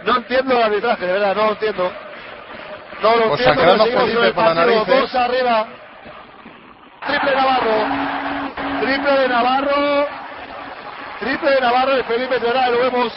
No 0.03 0.17
entiendo 0.17 0.55
el 0.55 0.61
arbitraje, 0.63 1.05
de 1.05 1.13
verdad, 1.13 1.35
no 1.35 1.45
lo 1.45 1.51
entiendo. 1.51 1.91
No 3.01 3.15
lo 3.15 3.27
Pues 3.29 3.47
entiendo. 3.47 3.61
pero 3.61 3.83
seguimos 3.83 4.15
con 4.15 4.25
el 4.25 4.33
partido. 4.33 4.85
Dos 4.85 5.15
arriba. 5.15 5.67
Triple 7.07 7.35
Navarro. 7.35 8.81
Triple 8.81 9.11
de 9.11 9.27
Navarro. 9.29 10.07
Triple 11.19 11.49
de 11.51 11.61
Navarro 11.61 11.95
de 11.95 12.03
Felipe 12.03 12.39
Llorá, 12.39 12.69
lo 12.69 12.79
vemos. 12.79 13.13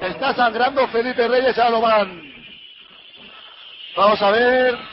Está 0.00 0.34
sangrando 0.34 0.86
Felipe 0.88 1.26
Reyes 1.28 1.58
a 1.58 1.68
lo 1.68 1.80
van. 1.80 2.31
Vamos 3.96 4.22
a 4.22 4.30
ver. 4.30 4.92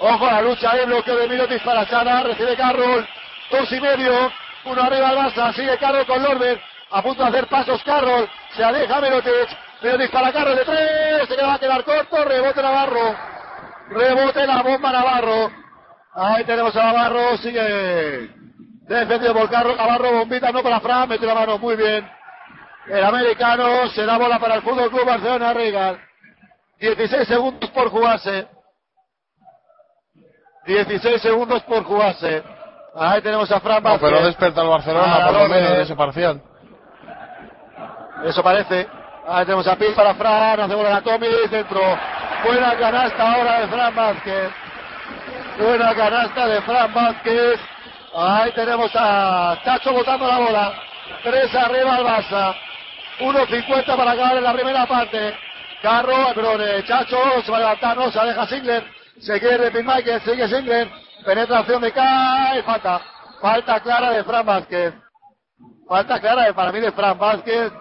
Ojo 0.00 0.26
a 0.26 0.32
la 0.34 0.42
lucha 0.42 0.70
ahí, 0.70 0.86
bloqueo 0.86 1.16
de 1.16 1.28
Mirotic 1.28 1.62
para 1.64 1.84
Chana, 1.86 2.22
recibe 2.22 2.56
Carroll, 2.56 3.06
dos 3.50 3.72
y 3.72 3.80
medio, 3.80 4.30
uno 4.64 4.82
arriba 4.82 5.08
al 5.08 5.16
Barça, 5.16 5.52
sigue 5.54 5.76
Carroll 5.76 6.06
con 6.06 6.22
Lorber, 6.22 6.60
a 6.90 7.02
punto 7.02 7.24
de 7.24 7.28
hacer 7.30 7.48
pasos 7.48 7.82
Carroll, 7.82 8.28
se 8.56 8.62
aleja 8.62 9.00
Mirotic, 9.00 9.48
Mirotic 9.82 10.12
para 10.12 10.32
Carroll 10.32 10.56
de 10.56 10.64
tres, 10.64 11.28
se 11.28 11.42
va 11.42 11.54
a 11.54 11.58
quedar 11.58 11.82
corto, 11.82 12.24
rebote 12.24 12.62
Navarro, 12.62 13.16
rebote 13.90 14.46
la 14.46 14.62
bomba 14.62 14.92
Navarro, 14.92 15.50
ahí 16.14 16.44
tenemos 16.44 16.76
a 16.76 16.84
Navarro, 16.84 17.36
sigue 17.38 18.30
defendido 18.82 19.34
por 19.34 19.50
Carroll, 19.50 19.76
Navarro, 19.76 20.12
bombita, 20.12 20.52
no 20.52 20.62
para 20.62 20.78
Fran, 20.78 21.08
metió 21.08 21.26
la 21.26 21.34
mano 21.34 21.58
muy 21.58 21.74
bien, 21.74 22.08
el 22.86 23.04
americano, 23.04 23.88
se 23.88 24.06
da 24.06 24.16
bola 24.16 24.38
para 24.38 24.54
el 24.54 24.62
Fútbol 24.62 24.90
Club 24.90 25.06
Barcelona 25.06 25.52
Regal, 25.54 26.07
16 26.80 27.26
segundos 27.28 27.70
por 27.70 27.90
jugarse. 27.90 28.46
16 30.66 31.22
segundos 31.22 31.62
por 31.64 31.82
jugarse. 31.84 32.42
Ahí 32.94 33.20
tenemos 33.22 33.50
a 33.50 33.60
Fran 33.60 33.82
No, 33.82 33.90
Vázquez. 33.90 34.10
pero 34.10 34.26
desperta 34.26 34.62
el 34.62 34.68
Barcelona 34.68 35.24
por 35.26 35.34
lo 35.34 35.48
menos 35.48 35.70
de 35.70 35.82
ese 35.82 35.96
parcial. 35.96 36.42
Eso 38.24 38.42
parece. 38.42 38.86
Ahí 39.26 39.44
tenemos 39.44 39.66
a 39.66 39.76
Pil 39.76 39.92
para 39.94 40.14
Fran, 40.14 40.60
hace 40.60 40.74
bola 40.74 40.96
a 40.96 41.02
Tommy, 41.02 41.28
dentro. 41.50 41.80
Buena 42.44 42.76
canasta 42.76 43.32
ahora 43.32 43.60
de 43.60 43.68
Fran 43.68 43.94
Vázquez. 43.94 44.50
Buena 45.58 45.94
canasta 45.94 46.46
de 46.46 46.62
Fran 46.62 46.94
Vázquez. 46.94 47.60
Ahí 48.14 48.52
tenemos 48.52 48.90
a 48.94 49.58
Chacho 49.64 49.92
botando 49.92 50.26
la 50.26 50.38
bola. 50.38 50.72
Tres 51.22 51.54
arriba 51.54 51.94
al 51.96 52.04
Barça. 52.04 52.54
1.50 53.20 53.96
para 53.96 54.12
acabar 54.12 54.36
en 54.36 54.44
la 54.44 54.52
primera 54.52 54.86
parte. 54.86 55.36
Carro, 55.82 56.34
perdón, 56.34 56.60
eh, 56.62 56.82
Chacho 56.84 57.16
se 57.44 57.50
va 57.50 57.58
a 57.58 57.60
levantar, 57.60 57.96
no, 57.96 58.10
se 58.10 58.18
aleja 58.18 58.46
Singler. 58.46 58.84
Se 59.20 59.38
quiere 59.40 59.70
Pin 59.70 59.86
Michael, 59.86 60.20
sigue 60.22 60.48
Singler. 60.48 60.88
Penetración 61.24 61.82
de 61.82 61.92
Kai, 61.92 62.62
falta. 62.62 63.00
Falta 63.40 63.80
clara 63.80 64.10
de 64.10 64.24
Fran 64.24 64.44
Vázquez. 64.44 64.94
Falta 65.88 66.20
clara 66.20 66.44
de, 66.44 66.54
para 66.54 66.72
mí 66.72 66.80
de 66.80 66.92
Fran 66.92 67.18
Vázquez. 67.18 67.72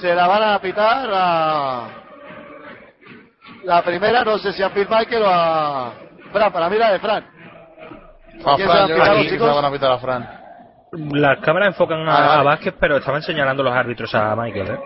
Se 0.00 0.14
la 0.14 0.26
van 0.26 0.42
a 0.42 0.58
pitar 0.60 1.08
a. 1.12 1.88
La 3.64 3.82
primera, 3.82 4.24
no 4.24 4.38
sé 4.38 4.52
si 4.52 4.62
a 4.62 4.70
Phil 4.70 4.88
Michael 4.88 5.22
o 5.22 5.28
a. 5.28 5.92
Fran, 6.32 6.52
para 6.52 6.68
mí 6.68 6.76
la 6.78 6.92
de 6.92 6.98
Fran. 6.98 7.24
A 8.44 8.56
¿Quién 8.56 8.58
se 8.58 8.66
va 8.66 8.84
a 8.84 8.86
Fran, 8.86 8.88
yo 8.88 9.28
creo 9.28 9.38
los 9.38 9.48
la 9.48 9.54
van 9.54 9.64
a 9.64 9.70
pitar 9.70 9.92
a 9.92 9.98
Fran. 9.98 10.28
Las 11.12 11.38
cámaras 11.40 11.68
enfocan 11.68 12.06
a, 12.08 12.16
Ah, 12.16 12.26
vale. 12.28 12.40
a 12.40 12.42
Vázquez, 12.42 12.74
pero 12.78 12.96
estaban 12.98 13.22
señalando 13.22 13.62
los 13.62 13.72
árbitros 13.74 14.14
a 14.14 14.34
Michael, 14.36 14.70
¿eh? 14.72 14.78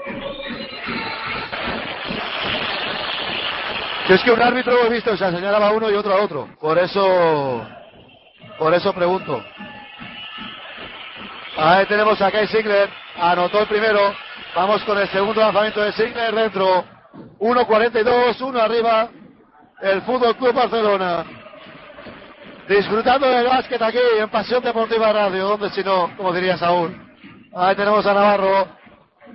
Yo 4.09 4.15
es 4.15 4.23
que 4.23 4.31
un 4.31 4.41
árbitro 4.41 4.87
he 4.87 4.89
visto, 4.89 5.11
o 5.11 5.17
sea, 5.17 5.33
señalaba 5.33 5.67
a 5.67 5.73
uno 5.73 5.91
y 5.91 5.95
otro 5.95 6.15
a 6.15 6.23
otro. 6.23 6.49
Por 6.61 6.79
eso. 6.79 7.67
Por 8.57 8.73
eso 8.73 8.93
pregunto. 8.93 9.45
Ahí 11.57 11.87
tenemos 11.87 12.21
a 12.23 12.31
Kai 12.31 12.47
Sigler. 12.47 12.89
Anotó 13.19 13.61
el 13.61 13.67
primero. 13.67 14.15
Vamos 14.55 14.85
con 14.85 14.97
el 14.97 15.09
segundo 15.09 15.41
lanzamiento 15.41 15.81
de 15.81 15.93
Sigler 15.93 16.33
dentro. 16.33 16.85
1.42, 17.41 18.41
uno 18.43 18.61
arriba. 18.61 19.09
El 19.83 20.03
Fútbol 20.03 20.37
Club 20.37 20.55
Barcelona. 20.55 21.25
Disfrutando 22.69 23.27
del 23.29 23.47
básquet 23.49 23.83
aquí 23.83 23.99
en 24.21 24.29
Pasión 24.29 24.63
Deportiva 24.63 25.13
Radio. 25.13 25.49
Donde 25.49 25.71
si 25.71 25.83
no, 25.83 26.17
como 26.17 26.33
diría 26.33 26.57
Saúl. 26.57 26.97
Ahí 27.57 27.75
tenemos 27.75 28.07
a 28.07 28.15
Navarro. 28.15 28.69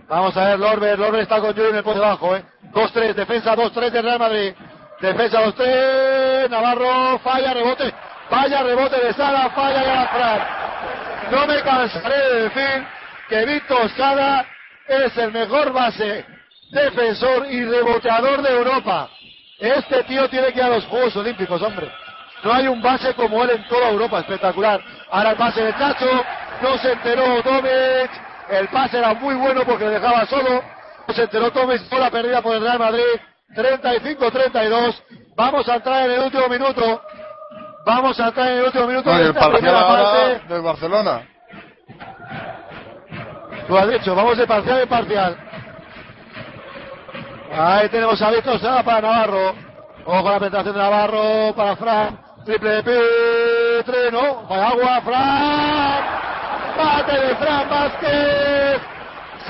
Vamos 0.07 0.35
a 0.37 0.45
ver, 0.45 0.59
Lorber, 0.59 0.97
Lorber 0.97 1.21
está 1.21 1.41
con 1.41 1.53
Yuri 1.53 1.71
en 1.71 1.75
el 1.75 1.83
poste 1.83 1.99
bajo, 1.99 2.37
¿eh? 2.37 2.45
2-3, 2.73 3.13
defensa 3.13 3.55
2-3 3.55 3.89
de 3.89 4.01
Real 4.01 4.19
Madrid. 4.19 4.53
Defensa 4.99 5.41
2-3, 5.41 6.49
Navarro, 6.49 7.19
falla, 7.19 7.53
rebote, 7.53 7.91
falla, 8.29 8.63
rebote 8.63 8.97
de 9.03 9.13
Sala, 9.13 9.49
falla 9.49 9.83
y. 9.83 11.31
No 11.31 11.47
me 11.47 11.61
cansaré 11.61 12.17
de 12.17 12.41
decir 12.43 12.87
que 13.29 13.45
Víctor 13.45 13.89
Sala 13.91 14.45
es 14.87 15.17
el 15.17 15.31
mejor 15.31 15.71
base, 15.71 16.25
defensor 16.71 17.47
y 17.49 17.65
reboteador 17.65 18.41
de 18.41 18.49
Europa. 18.51 19.09
Este 19.57 20.03
tío 20.03 20.27
tiene 20.29 20.51
que 20.51 20.59
ir 20.59 20.65
a 20.65 20.69
los 20.69 20.85
Juegos 20.85 21.15
Olímpicos, 21.15 21.61
hombre. 21.61 21.91
No 22.43 22.53
hay 22.53 22.67
un 22.67 22.81
base 22.81 23.13
como 23.13 23.43
él 23.43 23.51
en 23.51 23.67
toda 23.67 23.89
Europa, 23.89 24.19
espectacular. 24.19 24.81
Ahora 25.11 25.31
el 25.31 25.37
pase 25.37 25.63
de 25.63 25.73
Chacho, 25.73 26.25
no 26.61 26.77
se 26.79 26.91
enteró 26.91 27.41
Tomic, 27.43 28.11
el 28.49 28.67
pase 28.69 28.97
era 28.97 29.13
muy 29.13 29.35
bueno 29.35 29.61
porque 29.65 29.85
le 29.85 29.91
dejaba 29.91 30.25
solo, 30.25 30.63
se 31.09 31.23
enteró 31.23 31.51
Tomic, 31.51 31.89
bola 31.89 32.09
perdida 32.09 32.41
por 32.41 32.55
el 32.55 32.61
Real 32.61 32.79
Madrid, 32.79 33.03
35-32, 33.55 34.95
vamos 35.35 35.67
a 35.67 35.75
entrar 35.75 36.05
en 36.05 36.11
el 36.11 36.19
último 36.21 36.47
minuto, 36.47 37.01
vamos 37.85 38.19
a 38.19 38.27
entrar 38.27 38.47
en 38.49 38.57
el 38.59 38.63
último 38.65 38.87
minuto 38.87 39.13
y 39.13 39.17
de 39.17 39.29
esta 39.29 39.51
primera 39.51 39.87
parte. 39.87 40.53
del 40.53 40.61
Barcelona. 40.61 41.27
Tú 43.67 43.77
has 43.77 43.89
dicho, 43.89 44.15
vamos 44.15 44.37
de 44.37 44.47
parcial 44.47 44.81
en 44.81 44.89
parcial. 44.89 45.37
Ahí 47.53 47.89
tenemos 47.89 48.21
a 48.21 48.31
Víctor 48.31 48.59
Sala 48.59 48.83
para 48.83 49.01
Navarro. 49.01 49.55
Ojo 50.05 50.31
la 50.31 50.39
penetración 50.39 50.73
de 50.73 50.81
Navarro 50.81 51.53
para 51.55 51.75
Fran. 51.75 52.19
Triple 52.45 52.69
de 52.69 52.83
Petre, 52.83 54.11
no. 54.11 54.47
Para 54.47 54.69
agua, 54.69 55.01
Fran. 55.01 56.03
Bate 56.77 57.19
de 57.19 57.35
Fran 57.35 57.69
Vázquez. 57.69 58.81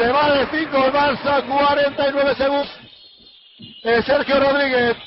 Se 0.02 0.12
va 0.12 0.32
de 0.32 0.48
5 0.48 0.86
el 0.86 0.92
Barça, 0.92 1.44
49 1.44 2.36
segundos. 2.36 2.68
Eh, 3.84 4.02
Sergio 4.02 4.40
Rodríguez. 4.40 4.98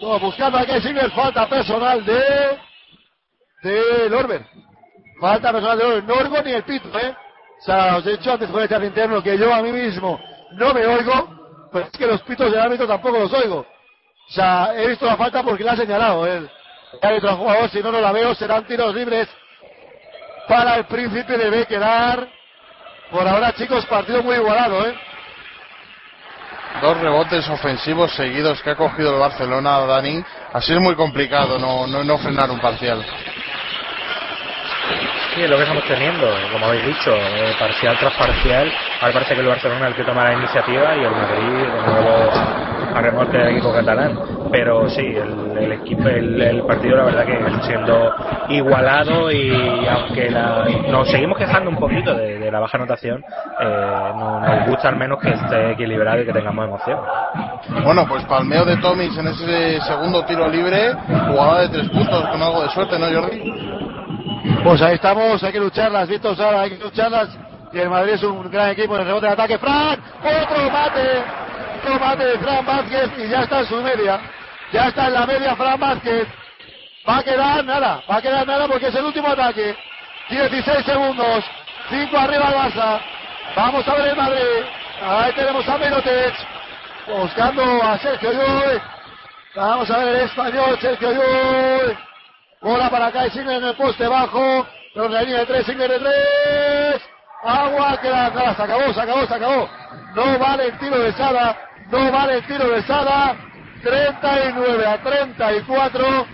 No, 0.00 0.18
buscando 0.18 0.58
a 0.58 0.66
Kessinger, 0.66 1.12
falta 1.12 1.48
personal 1.48 2.04
de. 2.04 2.58
de 3.62 4.10
Lorber. 4.10 4.44
Falta 5.20 5.52
personal 5.52 5.78
de 5.78 5.84
Lorber. 5.84 6.04
No 6.04 6.14
oigo 6.14 6.42
ni 6.42 6.50
el 6.54 6.64
pito, 6.64 6.88
¿eh? 6.98 7.14
O 7.60 7.64
sea, 7.64 7.98
os 7.98 8.06
he 8.06 8.16
dicho 8.16 8.32
antes 8.32 8.50
por 8.50 8.60
el 8.60 8.68
chat 8.68 8.82
interno 8.82 9.22
que 9.22 9.38
yo 9.38 9.54
a 9.54 9.62
mí 9.62 9.70
mismo 9.70 10.18
no 10.54 10.74
me 10.74 10.86
oigo, 10.86 11.68
pero 11.72 11.86
es 11.86 11.92
que 11.92 12.06
los 12.08 12.20
pitos 12.22 12.50
del 12.50 12.62
árbitro 12.62 12.88
tampoco 12.88 13.20
los 13.20 13.32
oigo. 13.32 13.60
O 13.60 14.32
sea, 14.32 14.72
he 14.74 14.88
visto 14.88 15.06
la 15.06 15.16
falta 15.16 15.44
porque 15.44 15.62
la 15.62 15.74
ha 15.74 15.76
señalado. 15.76 16.26
El 16.26 16.50
árbitro 17.00 17.36
jugador, 17.36 17.70
si 17.70 17.80
no, 17.80 17.92
no 17.92 18.00
la 18.00 18.10
veo, 18.10 18.34
serán 18.34 18.66
tiros 18.66 18.92
libres 18.92 19.28
para 20.48 20.74
el 20.78 20.86
príncipe 20.86 21.38
debe 21.38 21.64
quedar. 21.64 22.41
Por 23.12 23.28
ahora, 23.28 23.52
chicos, 23.52 23.84
partido 23.84 24.22
muy 24.22 24.36
igualado, 24.36 24.88
¿eh? 24.88 24.94
Dos 26.80 26.96
rebotes 26.98 27.46
ofensivos 27.50 28.10
seguidos 28.14 28.62
que 28.62 28.70
ha 28.70 28.74
cogido 28.74 29.12
el 29.12 29.20
Barcelona, 29.20 29.80
Dani. 29.80 30.24
Así 30.54 30.72
es 30.72 30.80
muy 30.80 30.94
complicado 30.94 31.58
no, 31.58 31.86
no, 31.86 32.02
no 32.02 32.18
frenar 32.18 32.50
un 32.50 32.58
parcial. 32.58 33.04
Sí, 35.34 35.42
es 35.42 35.50
lo 35.50 35.56
que 35.56 35.62
estamos 35.62 35.84
teniendo, 35.84 36.26
como 36.52 36.66
habéis 36.66 36.86
dicho, 36.86 37.14
eh, 37.14 37.54
parcial 37.58 37.98
tras 37.98 38.14
parcial. 38.14 38.72
Ahora 39.02 39.12
parece 39.12 39.34
que 39.34 39.40
el 39.40 39.46
Barcelona 39.46 39.88
es 39.88 39.90
el 39.90 39.96
que 39.96 40.04
toma 40.04 40.24
la 40.24 40.32
iniciativa 40.32 40.96
y 40.96 41.04
el 41.04 41.10
Madrid 41.10 41.68
de 41.68 41.82
nuevo 41.82 42.81
a 42.94 43.00
remolque 43.00 43.38
del 43.38 43.48
equipo 43.56 43.72
catalán. 43.72 44.18
Pero 44.50 44.88
sí, 44.90 45.00
el, 45.06 45.56
el 45.58 45.72
equipo, 45.72 46.08
el, 46.08 46.40
el 46.40 46.62
partido 46.64 46.96
la 46.96 47.04
verdad 47.04 47.24
que 47.24 47.32
está 47.32 47.62
siendo 47.62 48.14
igualado 48.50 49.30
y 49.32 49.50
aunque 49.88 50.30
la- 50.30 50.64
nos 50.90 51.08
seguimos 51.10 51.38
quejando 51.38 51.70
un 51.70 51.76
poquito 51.76 52.14
de, 52.14 52.38
de 52.38 52.50
la 52.50 52.60
baja 52.60 52.76
anotación, 52.76 53.24
eh, 53.60 54.12
no- 54.14 54.40
nos 54.40 54.66
gusta 54.68 54.88
al 54.88 54.96
menos 54.96 55.18
que 55.20 55.30
esté 55.30 55.72
equilibrado 55.72 56.20
y 56.22 56.26
que 56.26 56.32
tengamos 56.32 56.66
emoción. 56.66 57.00
Bueno, 57.84 58.06
pues 58.06 58.24
palmeo 58.24 58.64
de 58.64 58.76
Tomis 58.76 59.16
en 59.16 59.28
ese 59.28 59.80
segundo 59.82 60.24
tiro 60.24 60.48
libre, 60.48 60.92
jugada 61.28 61.62
de 61.62 61.68
tres 61.70 61.88
puntos 61.88 62.28
con 62.28 62.42
algo 62.42 62.62
de 62.62 62.68
suerte, 62.70 62.98
¿no, 62.98 63.06
Jordi? 63.06 63.42
Pues 64.64 64.82
ahí 64.82 64.94
estamos, 64.94 65.42
hay 65.42 65.52
que 65.52 65.60
lucharlas, 65.60 66.08
Víctor 66.08 66.36
Sala, 66.36 66.62
hay 66.62 66.70
que 66.76 66.84
lucharlas. 66.84 67.28
Y 67.72 67.78
el 67.78 67.88
Madrid 67.88 68.12
es 68.14 68.22
un 68.22 68.50
gran 68.50 68.68
equipo 68.70 68.94
en 68.96 69.00
el 69.00 69.06
rebote 69.06 69.26
de 69.26 69.32
ataque. 69.32 69.56
Fran, 69.58 69.98
otro 70.20 70.70
mate, 70.70 71.22
Fran 71.82 72.66
Vázquez 72.66 73.10
y 73.18 73.28
ya 73.28 73.42
está 73.42 73.60
en 73.60 73.66
su 73.66 73.82
media. 73.82 74.20
Ya 74.72 74.88
está 74.88 75.08
en 75.08 75.14
la 75.14 75.26
media 75.26 75.56
Fran 75.56 75.78
Vázquez. 75.78 76.28
Va 77.08 77.18
a 77.18 77.22
quedar 77.22 77.64
nada, 77.64 78.02
va 78.08 78.16
a 78.16 78.22
quedar 78.22 78.46
nada 78.46 78.68
porque 78.68 78.86
es 78.86 78.94
el 78.94 79.04
último 79.04 79.28
ataque. 79.28 79.76
16 80.30 80.86
segundos, 80.86 81.44
5 81.90 82.16
arriba 82.16 82.48
el 82.48 82.54
Barça. 82.54 83.00
Vamos 83.56 83.86
a 83.86 83.94
ver 83.94 84.08
el 84.08 84.16
Madrid. 84.16 84.64
Ahí 85.02 85.32
tenemos 85.32 85.68
a 85.68 85.78
Menotech 85.78 86.34
buscando 87.06 87.82
a 87.82 87.98
Sergio 87.98 88.32
Llull. 88.32 88.80
Vamos 89.54 89.90
a 89.90 89.98
ver 89.98 90.08
el 90.08 90.20
español, 90.22 90.78
Sergio 90.80 91.12
Llull. 91.12 91.98
Bola 92.60 92.88
para 92.88 93.06
acá 93.06 93.26
y 93.26 93.30
Sigler 93.30 93.56
en 93.56 93.64
el 93.64 93.74
poste 93.74 94.06
bajo. 94.06 94.66
Pero 94.94 95.08
la 95.08 95.22
línea 95.22 95.40
de 95.40 95.46
tres, 95.46 95.66
Sigler 95.66 95.90
de 95.90 95.98
tres. 95.98 97.02
Agua, 97.42 97.98
queda 98.00 98.30
nada, 98.30 98.54
se 98.54 98.62
acabó, 98.62 98.94
se 98.94 99.00
acabó, 99.00 99.26
se 99.26 99.34
acabó. 99.34 99.68
No 100.14 100.38
vale 100.38 100.66
el 100.66 100.78
tiro 100.78 100.98
de 100.98 101.12
Sada, 101.14 101.56
no 101.92 102.10
vale 102.10 102.38
el 102.38 102.46
tiro 102.46 102.68
de 102.68 102.82
Sada. 102.82 103.36
39 103.82 104.86
a 104.86 105.02
34. 105.02 106.26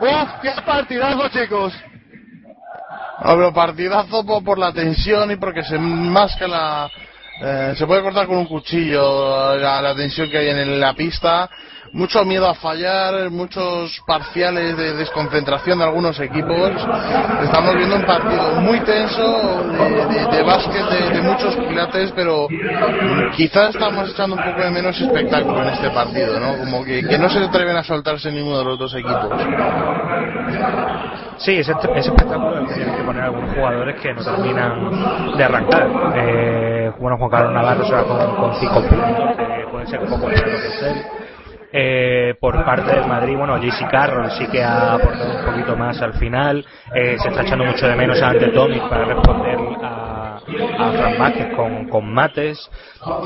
Uf, 0.00 0.30
qué 0.42 0.52
partidazo, 0.64 1.28
chicos. 1.28 1.74
Hablo 3.18 3.52
partidazo 3.52 4.24
por, 4.24 4.42
por 4.44 4.58
la 4.58 4.72
tensión 4.72 5.30
y 5.30 5.36
porque 5.36 5.62
se 5.62 5.78
masca 5.78 6.48
la... 6.48 6.88
eh, 7.42 7.74
se 7.76 7.86
puede 7.86 8.02
cortar 8.02 8.26
con 8.26 8.38
un 8.38 8.46
cuchillo 8.46 9.56
la, 9.56 9.82
la 9.82 9.94
tensión 9.94 10.30
que 10.30 10.38
hay 10.38 10.48
en 10.48 10.80
la 10.80 10.94
pista. 10.94 11.50
Mucho 11.92 12.24
miedo 12.24 12.48
a 12.48 12.54
fallar, 12.54 13.30
muchos 13.30 14.02
parciales 14.06 14.76
de 14.76 14.94
desconcentración 14.94 15.78
de 15.78 15.84
algunos 15.84 16.18
equipos. 16.20 16.70
Estamos 17.42 17.74
viendo 17.76 17.96
un 17.96 18.04
partido 18.04 18.60
muy 18.60 18.80
tenso 18.80 19.62
de, 20.30 20.42
básquet, 20.42 20.84
de, 21.12 21.22
muchos 21.22 21.56
pilates, 21.56 22.12
pero 22.12 22.46
quizás 23.36 23.74
estamos 23.74 24.10
echando 24.10 24.36
un 24.36 24.42
poco 24.42 24.60
de 24.60 24.70
menos 24.70 25.00
espectáculo 25.00 25.62
en 25.62 25.68
este 25.68 25.90
partido, 25.90 26.38
¿no? 26.38 26.58
Como 26.58 26.84
que, 26.84 27.02
que 27.02 27.18
no 27.18 27.28
se 27.28 27.38
atreven 27.38 27.76
a 27.76 27.82
soltarse 27.82 28.30
ninguno 28.30 28.58
de 28.58 28.64
los 28.64 28.78
dos 28.78 28.94
equipos. 28.94 29.30
Sí, 31.38 31.58
ese, 31.58 31.72
ese 31.72 32.10
espectáculo 32.10 32.58
el 32.58 32.66
que 32.66 32.74
tienen 32.74 32.96
que 32.96 33.02
poner 33.02 33.22
algunos 33.22 33.54
jugadores 33.54 34.00
que 34.00 34.12
no 34.12 34.22
terminan 34.22 35.36
de 35.36 35.44
arrancar. 35.44 35.88
Eh, 36.16 36.92
bueno, 36.98 37.16
Juan 37.16 37.30
Carlos 37.30 37.52
Navarro 37.54 37.84
se 37.84 37.92
va 37.92 38.04
con, 38.04 38.36
con 38.36 38.54
cinco 38.56 38.82
puntos, 38.82 39.36
que 39.36 39.66
puede 39.70 39.86
ser 39.86 40.00
un 40.00 40.10
poco 40.10 40.28
lo 40.28 40.34
que 40.34 40.50
es 40.50 40.82
él. 40.82 41.04
Eh, 41.72 42.34
por 42.40 42.64
parte 42.64 42.94
del 42.94 43.06
Madrid, 43.06 43.36
bueno, 43.36 43.58
JC 43.58 43.90
Carroll 43.90 44.30
sí 44.32 44.46
que 44.46 44.62
ha 44.62 44.94
aportado 44.94 45.38
un 45.38 45.44
poquito 45.44 45.76
más 45.76 46.00
al 46.00 46.14
final. 46.14 46.64
Eh, 46.94 47.16
se 47.18 47.28
está 47.28 47.42
echando 47.42 47.64
mucho 47.64 47.86
de 47.86 47.94
menos 47.94 48.20
a 48.22 48.30
Ante 48.30 48.48
Tomic 48.48 48.88
para 48.88 49.04
responder 49.04 49.58
a, 49.82 50.36
a 50.36 50.92
Fran 50.92 51.18
Vázquez 51.18 51.54
con, 51.54 51.88
con 51.88 52.12
mates. 52.12 52.70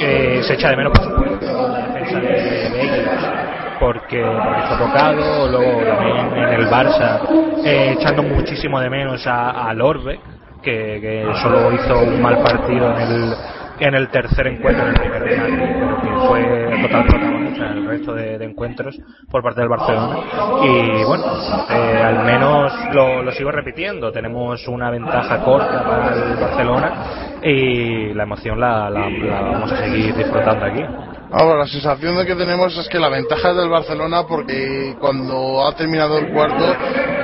Eh, 0.01 0.40
se 0.43 0.55
echa 0.55 0.70
de 0.70 0.76
menos, 0.76 0.93
por 0.93 1.05
supuesto, 1.05 1.68
la 1.68 1.86
defensa 1.86 2.20
de 2.20 2.68
Baker 2.70 3.53
porque, 3.82 4.22
porque 4.22 4.61
está 4.61 4.78
tocado. 4.78 5.49
Luego 5.49 5.84
también 5.84 6.16
en 6.36 6.61
el 6.61 6.66
Barça, 6.68 7.20
eh, 7.64 7.97
echando 7.99 8.22
muchísimo 8.22 8.80
de 8.80 8.88
menos 8.90 9.26
a, 9.26 9.68
a 9.68 9.74
Lorbe, 9.74 10.20
que, 10.62 11.01
que 11.01 11.26
solo 11.43 11.72
hizo 11.72 11.99
un 11.99 12.22
mal 12.22 12.38
partido 12.43 12.90
en 12.97 13.01
el 13.01 13.34
en 13.83 13.95
el 13.95 14.09
tercer 14.11 14.47
encuentro, 14.47 14.85
en 14.85 14.95
el 14.95 15.01
primero 15.01 15.24
de 15.24 15.37
Madrid, 15.37 15.59
pero 15.74 16.01
que 16.01 16.26
fue 16.28 16.83
total 16.83 17.07
protagonista 17.07 17.66
en 17.66 17.78
el 17.78 17.87
resto 17.89 18.14
de, 18.14 18.39
de 18.39 18.45
encuentros 18.45 18.97
por 19.28 19.43
parte 19.43 19.61
del 19.61 19.68
Barcelona. 19.68 20.18
Y 20.62 21.05
bueno, 21.05 21.24
eh, 21.68 22.03
al 22.05 22.24
menos 22.24 22.72
lo, 22.93 23.22
lo 23.22 23.33
sigo 23.33 23.51
repitiendo, 23.51 24.12
tenemos 24.12 24.66
una 24.68 24.89
ventaja 24.91 25.43
corta 25.45 25.83
para 25.83 26.14
el 26.14 26.37
Barcelona 26.37 27.41
y 27.43 28.14
la 28.14 28.22
emoción 28.22 28.61
la, 28.61 28.89
la, 28.89 29.11
la 29.11 29.41
vamos 29.41 29.72
a 29.72 29.76
seguir 29.78 30.14
disfrutando 30.14 30.64
aquí. 30.64 30.85
Ahora, 31.33 31.61
la 31.61 31.66
sensación 31.66 32.16
de 32.18 32.26
que 32.26 32.37
tenemos 32.37 32.76
es 32.76 32.89
que 32.89 33.01
la 33.01 33.09
ventaja 33.09 33.51
es 33.51 33.57
del 33.57 33.70
Barcelona 33.70 34.24
porque 34.28 34.95
cuando 35.01 35.66
ha 35.66 35.74
terminado 35.74 36.18
el 36.18 36.30
cuarto, 36.30 36.76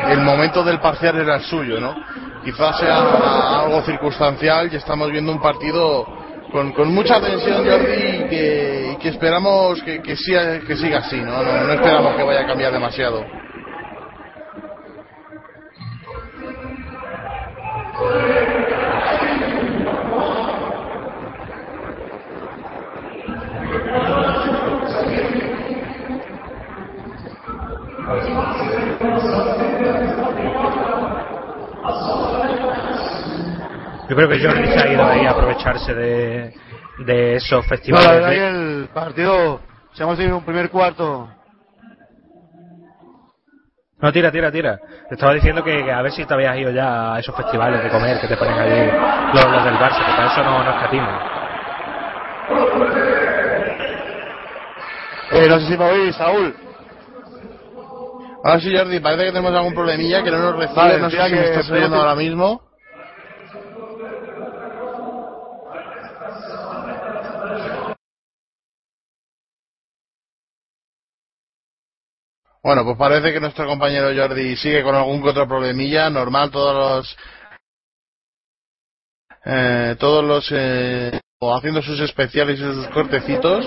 el 0.09 0.22
momento 0.22 0.64
del 0.64 0.80
parcial 0.80 1.18
era 1.18 1.36
el 1.36 1.42
suyo, 1.42 1.78
¿no? 1.78 1.94
Quizás 2.42 2.78
sea 2.78 3.61
algo 3.61 3.82
circunstancial 3.82 4.70
y 4.72 4.76
estamos 4.76 5.11
viendo 5.11 5.30
un 5.30 5.40
partido 5.40 6.17
con, 6.53 6.72
con 6.72 6.92
mucha 6.92 7.20
tensión, 7.20 7.64
Jordi, 7.64 8.26
y 8.92 8.96
que, 8.99 9.09
esperamos 9.09 9.82
que, 9.82 10.16
siga, 10.16 10.99
así. 10.99 11.16
No 11.16 11.72
esperamos 11.72 12.16
que 12.16 12.22
vaya 12.22 12.40
a 12.40 12.46
cambiar 12.46 12.72
demasiado. 12.72 13.24
Yo 34.09 34.16
creo 34.16 34.28
que 34.28 34.40
Jordi 34.42 34.66
se 34.68 34.80
ha 34.80 34.88
ido 34.88 35.04
ahí 35.06 35.26
a 35.26 35.30
aprovecharse 35.32 35.94
de, 35.94 36.54
de 36.98 37.36
esos 37.36 37.62
No, 37.64 37.68
festivales. 37.68 38.06
la 38.09 38.14
verdad 38.14 38.30
de- 38.30 38.34
que 38.36 38.48
el 38.48 38.88
partido, 38.94 39.61
si 39.92 40.02
hemos 40.02 40.16
tenido 40.16 40.38
un 40.38 40.44
primer 40.44 40.70
cuarto, 40.70 41.28
No, 44.00 44.12
tira, 44.12 44.30
tira, 44.30 44.50
tira. 44.52 44.78
Te 45.09 45.14
estaba 45.16 45.34
diciendo 45.34 45.62
que, 45.64 45.82
que 45.84 45.90
a 45.92 46.00
ver 46.02 46.12
si 46.12 46.24
te 46.24 46.32
habías 46.32 46.56
ido 46.56 46.70
ya 46.70 47.14
a 47.14 47.18
esos 47.18 47.34
festivales 47.34 47.82
de 47.82 47.90
comer 47.90 48.20
que 48.20 48.28
te 48.28 48.36
ponen 48.36 48.54
allí 48.56 48.86
los, 49.34 49.44
los 49.44 49.64
del 49.64 49.74
Barça, 49.74 49.98
que 49.98 50.12
para 50.12 50.26
eso 50.32 50.44
no, 50.44 50.62
no 50.62 50.70
escatiman. 50.70 51.18
eh, 55.32 55.46
no 55.48 55.61
sé 55.61 55.66
si 55.66 55.76
me 55.76 55.84
oís, 55.90 56.14
Saúl. 56.16 56.54
Ahora 58.44 58.61
sí, 58.61 58.74
Jordi, 58.76 59.00
parece 59.00 59.24
que 59.24 59.32
tenemos 59.32 59.52
algún 59.52 59.74
problemilla 59.74 60.22
que 60.22 60.30
no 60.30 60.38
nos 60.38 60.56
recibe, 60.56 60.76
Vale, 60.80 60.98
no 61.00 61.11
sé 61.11 61.16
si 61.28 61.34
me 61.34 61.44
estás 61.44 61.70
oyendo 61.70 61.96
ahora 61.96 62.14
mismo. 62.14 62.67
Bueno, 72.68 72.84
pues 72.84 72.98
parece 72.98 73.32
que 73.32 73.40
nuestro 73.40 73.64
compañero 73.64 74.10
Jordi 74.14 74.54
sigue 74.58 74.82
con 74.82 74.94
algún 74.94 75.22
que 75.22 75.30
otro 75.30 75.48
problemilla, 75.48 76.10
normal, 76.10 76.50
todos 76.50 76.74
los 76.74 77.16
eh, 79.46 79.96
todos 79.98 80.22
los 80.22 80.46
eh, 80.52 81.18
haciendo 81.40 81.80
sus 81.80 81.98
especiales 82.00 82.60
y 82.60 82.62
sus 82.62 82.86
cortecitos. 82.88 83.64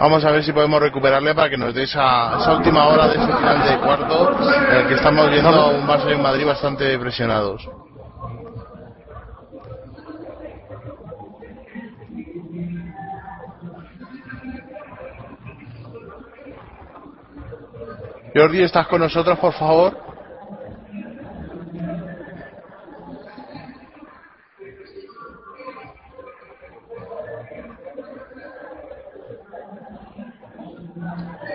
Vamos 0.00 0.24
a 0.24 0.32
ver 0.32 0.42
si 0.42 0.52
podemos 0.52 0.80
recuperarle 0.80 1.36
para 1.36 1.50
que 1.50 1.56
nos 1.56 1.72
dé 1.72 1.84
esa, 1.84 2.40
esa 2.40 2.56
última 2.56 2.88
hora 2.88 3.06
de 3.06 3.14
ese 3.14 3.32
final 3.32 3.62
de 3.64 3.78
cuarto 3.78 4.36
en 4.42 4.76
el 4.76 4.88
que 4.88 4.94
estamos 4.94 5.30
viendo 5.30 5.50
a 5.50 5.68
un 5.68 5.86
Barça 5.86 6.10
y 6.10 6.14
un 6.14 6.22
Madrid 6.22 6.44
bastante 6.44 6.98
presionados. 6.98 7.64
Jordi, 18.34 18.62
¿estás 18.62 18.86
con 18.86 19.00
nosotros, 19.00 19.38
por 19.38 19.52
favor? 19.52 19.98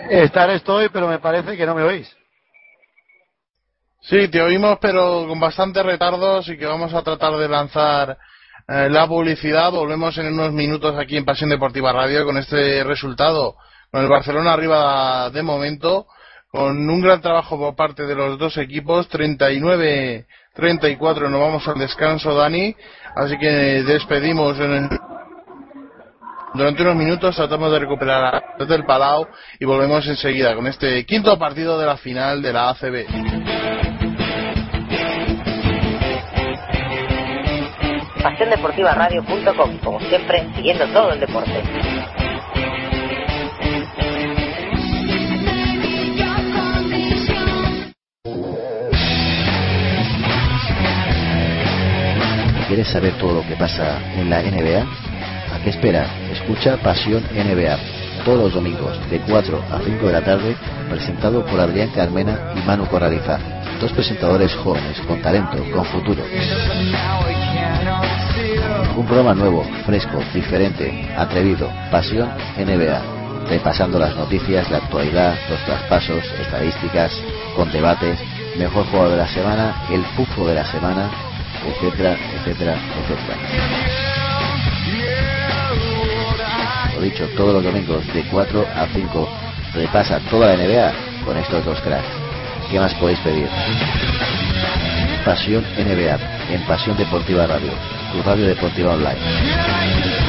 Estar 0.10 0.50
estoy, 0.52 0.90
pero 0.90 1.08
me 1.08 1.20
parece 1.20 1.58
que 1.58 1.66
no 1.66 1.74
me 1.74 1.84
oís. 1.84 2.16
Sí, 4.02 4.30
te 4.30 4.42
oímos, 4.42 4.78
pero 4.80 5.26
con 5.28 5.40
bastante 5.40 5.82
retardo, 5.82 6.38
así 6.38 6.58
que 6.58 6.66
vamos 6.66 6.94
a 6.94 7.02
tratar 7.02 7.36
de 7.38 7.50
lanzar 7.50 8.18
eh, 8.68 8.88
la 8.90 9.08
publicidad. 9.08 9.72
Volvemos 9.72 10.18
en 10.18 10.28
unos 10.28 10.54
minutos 10.54 10.96
aquí 10.98 11.18
en 11.18 11.26
Pasión 11.26 11.50
Deportiva 11.50 11.92
Radio 11.92 12.24
con 12.24 12.38
este 12.38 12.84
resultado, 12.84 13.56
con 13.92 14.04
el 14.04 14.08
Barcelona 14.08 14.54
arriba 14.54 15.30
de 15.32 15.42
momento, 15.42 16.08
con 16.50 16.90
un 16.90 17.02
gran 17.02 17.22
trabajo 17.22 17.58
por 17.58 17.76
parte 17.76 18.04
de 18.04 18.16
los 18.16 18.40
dos 18.40 18.58
equipos, 18.58 19.10
39-34, 19.10 21.30
nos 21.30 21.40
vamos 21.40 21.66
al 21.68 21.80
descanso, 21.80 22.34
Dani, 22.34 22.76
así 23.16 23.38
que 23.38 23.84
despedimos 23.84 24.58
durante 26.54 26.82
unos 26.82 26.96
minutos 26.96 27.36
tratamos 27.36 27.70
de 27.72 27.80
recuperar 27.80 28.36
a 28.36 28.42
del 28.66 28.86
Palau 28.86 29.28
y 29.60 29.66
volvemos 29.66 30.08
enseguida 30.08 30.56
con 30.56 30.66
este 30.66 31.06
quinto 31.06 31.38
partido 31.38 31.78
de 31.78 31.86
la 31.86 31.98
final 31.98 32.42
de 32.42 32.54
la 32.54 32.70
ACB. 32.70 33.06
PasiónDeportivaRadio.com, 38.24 39.78
como 39.84 40.00
siempre, 40.02 40.48
siguiendo 40.56 40.88
todo 40.88 41.12
el 41.12 41.20
deporte. 41.20 41.62
¿Quieres 52.68 52.88
saber 52.90 53.14
todo 53.14 53.36
lo 53.36 53.48
que 53.48 53.56
pasa 53.56 54.00
en 54.16 54.30
la 54.30 54.42
NBA? 54.42 54.82
¿A 55.56 55.64
qué 55.64 55.70
espera? 55.70 56.06
Escucha 56.32 56.78
Pasión 56.78 57.24
NBA 57.34 57.78
todos 58.28 58.40
los 58.40 58.54
domingos 58.56 59.00
de 59.10 59.20
4 59.22 59.64
a 59.72 59.80
5 59.80 60.06
de 60.06 60.12
la 60.12 60.22
tarde, 60.22 60.54
presentado 60.90 61.46
por 61.46 61.58
Adrián 61.62 61.90
Carmena 61.96 62.52
y 62.58 62.68
Manu 62.68 62.86
Corraliza. 62.88 63.40
Dos 63.80 63.94
presentadores 63.94 64.54
jóvenes, 64.56 65.00
con 65.08 65.22
talento, 65.22 65.58
con 65.74 65.86
futuro. 65.86 66.24
Un 68.98 69.06
programa 69.06 69.34
nuevo, 69.34 69.64
fresco, 69.86 70.20
diferente, 70.34 71.08
atrevido. 71.16 71.72
Pasión 71.90 72.30
NBA. 72.58 73.02
Repasando 73.48 73.98
las 73.98 74.14
noticias, 74.14 74.70
la 74.70 74.80
actualidad, 74.80 75.36
los 75.50 75.64
traspasos, 75.64 76.26
estadísticas, 76.42 77.14
con 77.56 77.72
debates, 77.72 78.20
mejor 78.58 78.86
jugador 78.88 79.12
de 79.12 79.18
la 79.18 79.28
semana, 79.30 79.86
el 79.90 80.02
pufo 80.18 80.46
de 80.46 80.56
la 80.56 80.66
semana, 80.70 81.10
etcétera, 81.66 82.16
etcétera, 82.36 82.76
etcétera. 82.76 83.38
Lo 86.96 87.02
dicho, 87.02 87.28
todos 87.38 87.54
los 87.54 87.64
domingos 87.64 88.06
de 88.14 88.24
4 88.24 88.68
a 88.76 88.88
5 88.88 89.30
repasa 89.74 90.20
toda 90.30 90.56
la 90.56 90.64
NBA 90.64 90.92
con 91.26 91.38
estos 91.38 91.64
dos 91.66 91.80
cracks. 91.82 92.08
¿Qué 92.72 92.80
más 92.80 92.94
podéis 92.96 93.20
pedir? 93.20 93.48
Pasión 95.24 95.64
NBA 95.78 96.18
en 96.54 96.62
Pasión 96.68 96.98
Deportiva 96.98 97.48
Radio, 97.48 97.72
tu 98.12 98.22
radio 98.24 98.48
deportiva 98.48 98.94
online. 98.94 100.27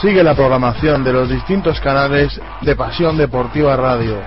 Sigue 0.00 0.22
la 0.22 0.34
programación 0.34 1.04
de 1.04 1.12
los 1.12 1.28
distintos 1.28 1.78
canales 1.80 2.40
de 2.62 2.74
Pasión 2.74 3.18
Deportiva 3.18 3.76
Radio. 3.76 4.18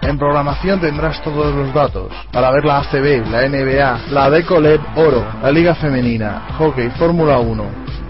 En 0.00 0.18
programación 0.18 0.80
tendrás 0.80 1.22
todos 1.22 1.54
los 1.54 1.72
datos 1.72 2.10
para 2.32 2.50
ver 2.50 2.64
la 2.64 2.78
ACB, 2.78 3.28
la 3.30 3.48
NBA, 3.48 4.10
la 4.10 4.28
Decoleb 4.28 4.80
Oro, 4.96 5.24
la 5.40 5.52
Liga 5.52 5.76
Femenina, 5.76 6.48
Hockey, 6.58 6.90
Fórmula 6.98 7.38
1, 7.38 7.64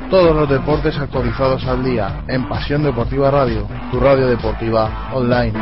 todos 0.09 0.35
los 0.35 0.49
deportes 0.49 0.97
actualizados 0.97 1.66
al 1.66 1.85
día 1.85 2.23
en 2.27 2.49
Pasión 2.49 2.82
Deportiva 2.82 3.31
Radio, 3.31 3.69
tu 3.91 4.01
radio 4.01 4.28
deportiva 4.28 5.11
online. 5.12 5.59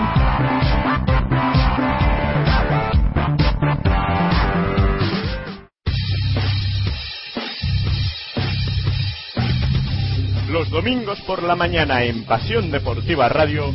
Los 10.51 10.71
domingos 10.71 11.21
por 11.23 11.43
la 11.43 11.55
mañana 11.55 12.05
en 12.05 12.25
Pasión 12.25 12.71
Deportiva 12.71 13.29
Radio 13.29 13.71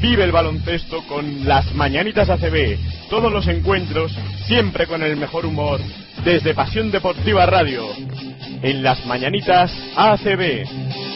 vive 0.00 0.24
el 0.24 0.32
baloncesto 0.32 1.02
con 1.06 1.48
las 1.48 1.74
Mañanitas 1.74 2.28
ACB. 2.28 2.76
Todos 3.08 3.32
los 3.32 3.48
encuentros 3.48 4.12
siempre 4.46 4.86
con 4.86 5.02
el 5.02 5.16
mejor 5.16 5.46
humor 5.46 5.80
desde 6.24 6.52
Pasión 6.52 6.90
Deportiva 6.90 7.46
Radio 7.46 7.86
en 8.62 8.82
las 8.82 9.06
Mañanitas 9.06 9.72
ACB. 9.96 11.07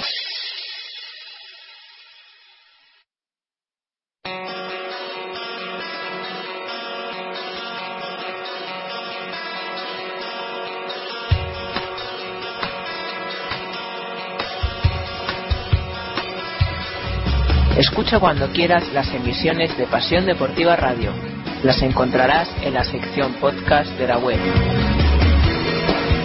Escucha 18.12 18.20
cuando 18.20 18.52
quieras 18.52 18.92
las 18.92 19.08
emisiones 19.14 19.74
de 19.78 19.86
Pasión 19.86 20.26
Deportiva 20.26 20.76
Radio. 20.76 21.14
Las 21.62 21.80
encontrarás 21.80 22.46
en 22.60 22.74
la 22.74 22.84
sección 22.84 23.32
podcast 23.40 23.90
de 23.92 24.06
la 24.06 24.18
web. 24.18 24.38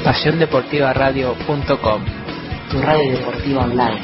PasiónDeportivaRadio.com 0.04 2.06
Tu 2.70 2.82
radio 2.82 3.12
deportiva 3.14 3.64
online. 3.64 4.02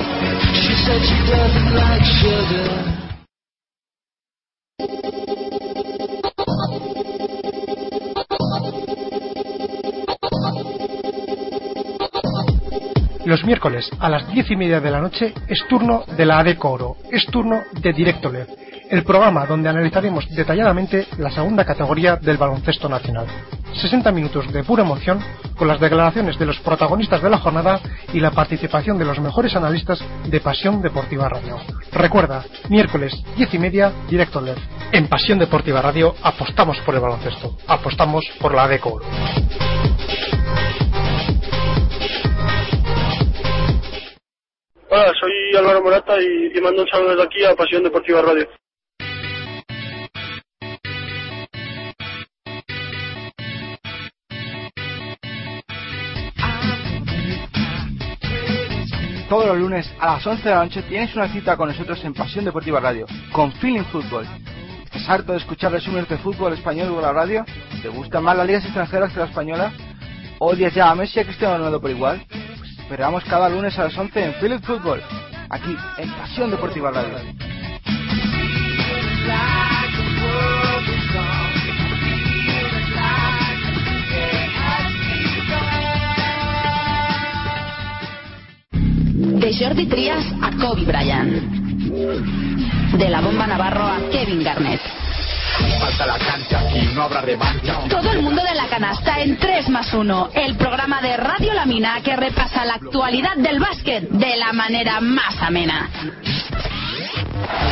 Los 13.26 13.46
miércoles 13.46 13.90
a 14.00 14.10
las 14.10 14.28
diez 14.34 14.52
y 14.52 14.58
media 14.58 14.82
de 14.82 14.92
la 14.92 15.00
noche 15.00 15.34
es 15.48 15.66
turno 15.70 16.04
de 16.18 16.26
la 16.26 16.40
ADECO 16.40 16.70
Oro, 16.70 16.98
es 17.10 17.26
turno 17.28 17.62
de 17.72 17.94
Directo 17.94 18.30
LED, 18.30 18.48
el 18.90 19.04
programa 19.04 19.46
donde 19.46 19.70
analizaremos 19.70 20.28
detalladamente 20.30 21.08
la 21.18 21.32
segunda 21.32 21.64
categoría 21.64 22.18
del 22.18 22.36
baloncesto 22.36 22.90
nacional. 22.90 23.26
60 23.76 24.12
minutos 24.12 24.52
de 24.52 24.66
pura 24.66 24.84
emoción 24.84 25.20
con 25.56 25.70
las 25.70 25.80
declaraciones 25.80 26.38
de 26.38 26.46
los 26.46 26.60
protagonistas 26.60 27.22
de 27.22 27.30
la 27.30 27.38
jornada 27.38 27.80
y 28.12 28.20
la 28.20 28.32
participación 28.32 28.98
de 28.98 29.06
los 29.06 29.20
mejores 29.22 29.56
analistas 29.56 30.04
de 30.26 30.42
Pasión 30.42 30.82
Deportiva 30.82 31.30
Radio. 31.30 31.60
Recuerda, 31.94 32.44
miércoles 32.70 33.14
10 33.38 33.54
y 33.54 33.60
media, 33.60 33.94
Directo 34.10 34.42
LED. 34.42 34.58
En 34.92 35.08
Pasión 35.08 35.40
Deportiva 35.40 35.82
Radio 35.82 36.14
apostamos 36.22 36.78
por 36.82 36.94
el 36.94 37.02
baloncesto, 37.02 37.58
apostamos 37.68 38.26
por 38.42 38.54
la 38.54 38.66
ADECO 38.66 38.96
Oro. 38.96 39.06
Hola, 44.96 45.12
soy 45.20 45.56
Álvaro 45.58 45.82
Morata 45.82 46.22
y, 46.22 46.56
y 46.56 46.62
mando 46.62 46.84
un 46.84 46.88
saludo 46.88 47.10
desde 47.10 47.24
aquí 47.24 47.44
a 47.44 47.56
Pasión 47.56 47.82
Deportiva 47.82 48.22
Radio. 48.22 48.48
Todos 59.28 59.48
los 59.48 59.58
lunes 59.58 59.92
a 60.00 60.14
las 60.14 60.28
11 60.28 60.44
de 60.44 60.50
la 60.52 60.64
noche 60.64 60.84
tienes 60.84 61.16
una 61.16 61.28
cita 61.28 61.58
con 61.58 61.70
nosotros 61.70 62.00
en 62.04 62.14
Pasión 62.14 62.46
Deportiva 62.46 62.80
Radio, 62.80 63.08
con 63.32 63.52
Feeling 63.54 63.86
Fútbol. 63.86 64.28
¿Estás 64.84 65.10
harto 65.10 65.32
de 65.32 65.40
escuchar 65.40 65.72
resúmenes 65.72 66.08
de 66.08 66.20
fútbol 66.20 66.54
español 66.54 66.90
o 66.96 67.02
la 67.02 67.12
radio? 67.12 67.44
¿Te 67.82 67.90
gustan 67.90 68.24
más 68.24 68.38
las 68.38 68.46
ligas 68.46 68.64
extranjeras 68.64 69.12
que 69.12 69.22
la 69.22 69.26
española? 69.26 69.74
¿Odias 70.38 70.76
ya 70.76 70.92
a 70.92 70.94
Messi 70.94 71.18
y 71.18 71.24
a 71.24 71.26
Cristiano 71.26 71.58
Ronaldo 71.58 71.82
por 71.82 71.90
igual? 71.90 72.24
Esperamos 72.94 73.24
cada 73.24 73.50
lunes 73.50 73.76
a 73.80 73.86
las 73.86 73.98
11 73.98 74.24
en 74.24 74.34
Philip 74.36 74.64
Football, 74.64 75.02
aquí 75.50 75.76
en 75.98 76.12
Pasión 76.12 76.52
Deportiva 76.52 76.92
Radio. 76.92 77.16
De 89.40 89.58
Jordi 89.58 89.88
Trias 89.88 90.24
a 90.44 90.52
Kobe 90.52 90.86
Bryant. 90.86 91.32
De 92.96 93.10
la 93.10 93.22
bomba 93.22 93.48
Navarro 93.48 93.86
a 93.86 93.98
Kevin 94.12 94.44
Garnett. 94.44 95.03
Falta 95.80 96.06
la 96.06 96.18
cancha, 96.18 96.60
aquí 96.60 96.90
no 96.94 97.04
habrá 97.04 97.22
revancha. 97.22 97.80
Todo 97.90 98.12
el 98.12 98.22
mundo 98.22 98.42
de 98.44 98.56
la 98.56 98.68
canasta 98.68 99.22
en 99.22 99.38
3 99.38 99.70
más 99.70 99.94
1, 99.94 100.30
el 100.34 100.56
programa 100.56 101.02
de 101.02 101.18
Radio 101.18 101.54
Lamina 101.54 102.02
que 102.02 102.16
repasa 102.16 102.66
la 102.66 102.76
actualidad 102.76 103.36
del 103.38 103.60
básquet 103.60 104.10
de 104.10 104.36
la 104.38 104.54
manera 104.54 105.00
más 105.02 105.36
amena. 105.42 105.90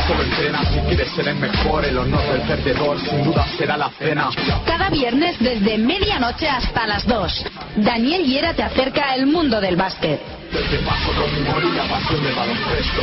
Solo 0.06 0.22
entrena 0.22 0.64
si 0.64 0.78
quieres 0.80 1.10
ser 1.12 1.28
el 1.28 1.36
mejor, 1.36 1.84
el 1.84 1.96
honor 1.96 2.22
del 2.32 2.42
perdedor 2.42 3.00
sin 3.00 3.24
duda 3.24 3.46
será 3.56 3.76
la 3.76 3.90
cena. 3.90 4.28
Cada 4.66 4.90
viernes 4.90 5.38
desde 5.38 5.78
medianoche 5.78 6.48
hasta 6.48 6.86
las 6.86 7.06
2. 7.06 7.44
Daniel 7.76 8.24
Hiera 8.24 8.54
te 8.54 8.62
acerca 8.62 9.12
al 9.12 9.26
mundo 9.26 9.60
del 9.60 9.76
básquet. 9.76 10.20
Desde 10.52 10.78
paso 10.84 11.12
domingo 11.14 11.60
y 11.60 11.76
la 11.76 11.84
pasión 11.84 12.22
del 12.22 12.34
baloncesto. 12.34 13.02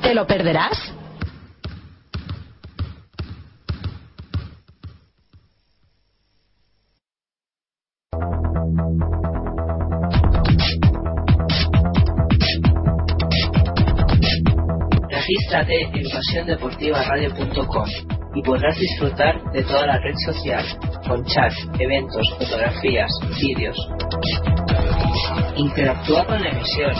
¿Te 0.00 0.14
lo 0.14 0.26
perderás? 0.26 0.93
Regístrate 15.34 15.74
en 15.82 16.04
pasiondeportivaradio.com 16.10 17.88
y 18.36 18.42
podrás 18.42 18.78
disfrutar 18.78 19.42
de 19.50 19.64
toda 19.64 19.86
la 19.86 19.98
red 19.98 20.14
social, 20.26 20.64
con 21.08 21.24
chat, 21.24 21.52
eventos, 21.80 22.22
fotografías, 22.38 23.10
vídeos. 23.40 23.76
Interactúa 25.56 26.24
con 26.24 26.40
la 26.40 26.50
emisión. 26.50 26.92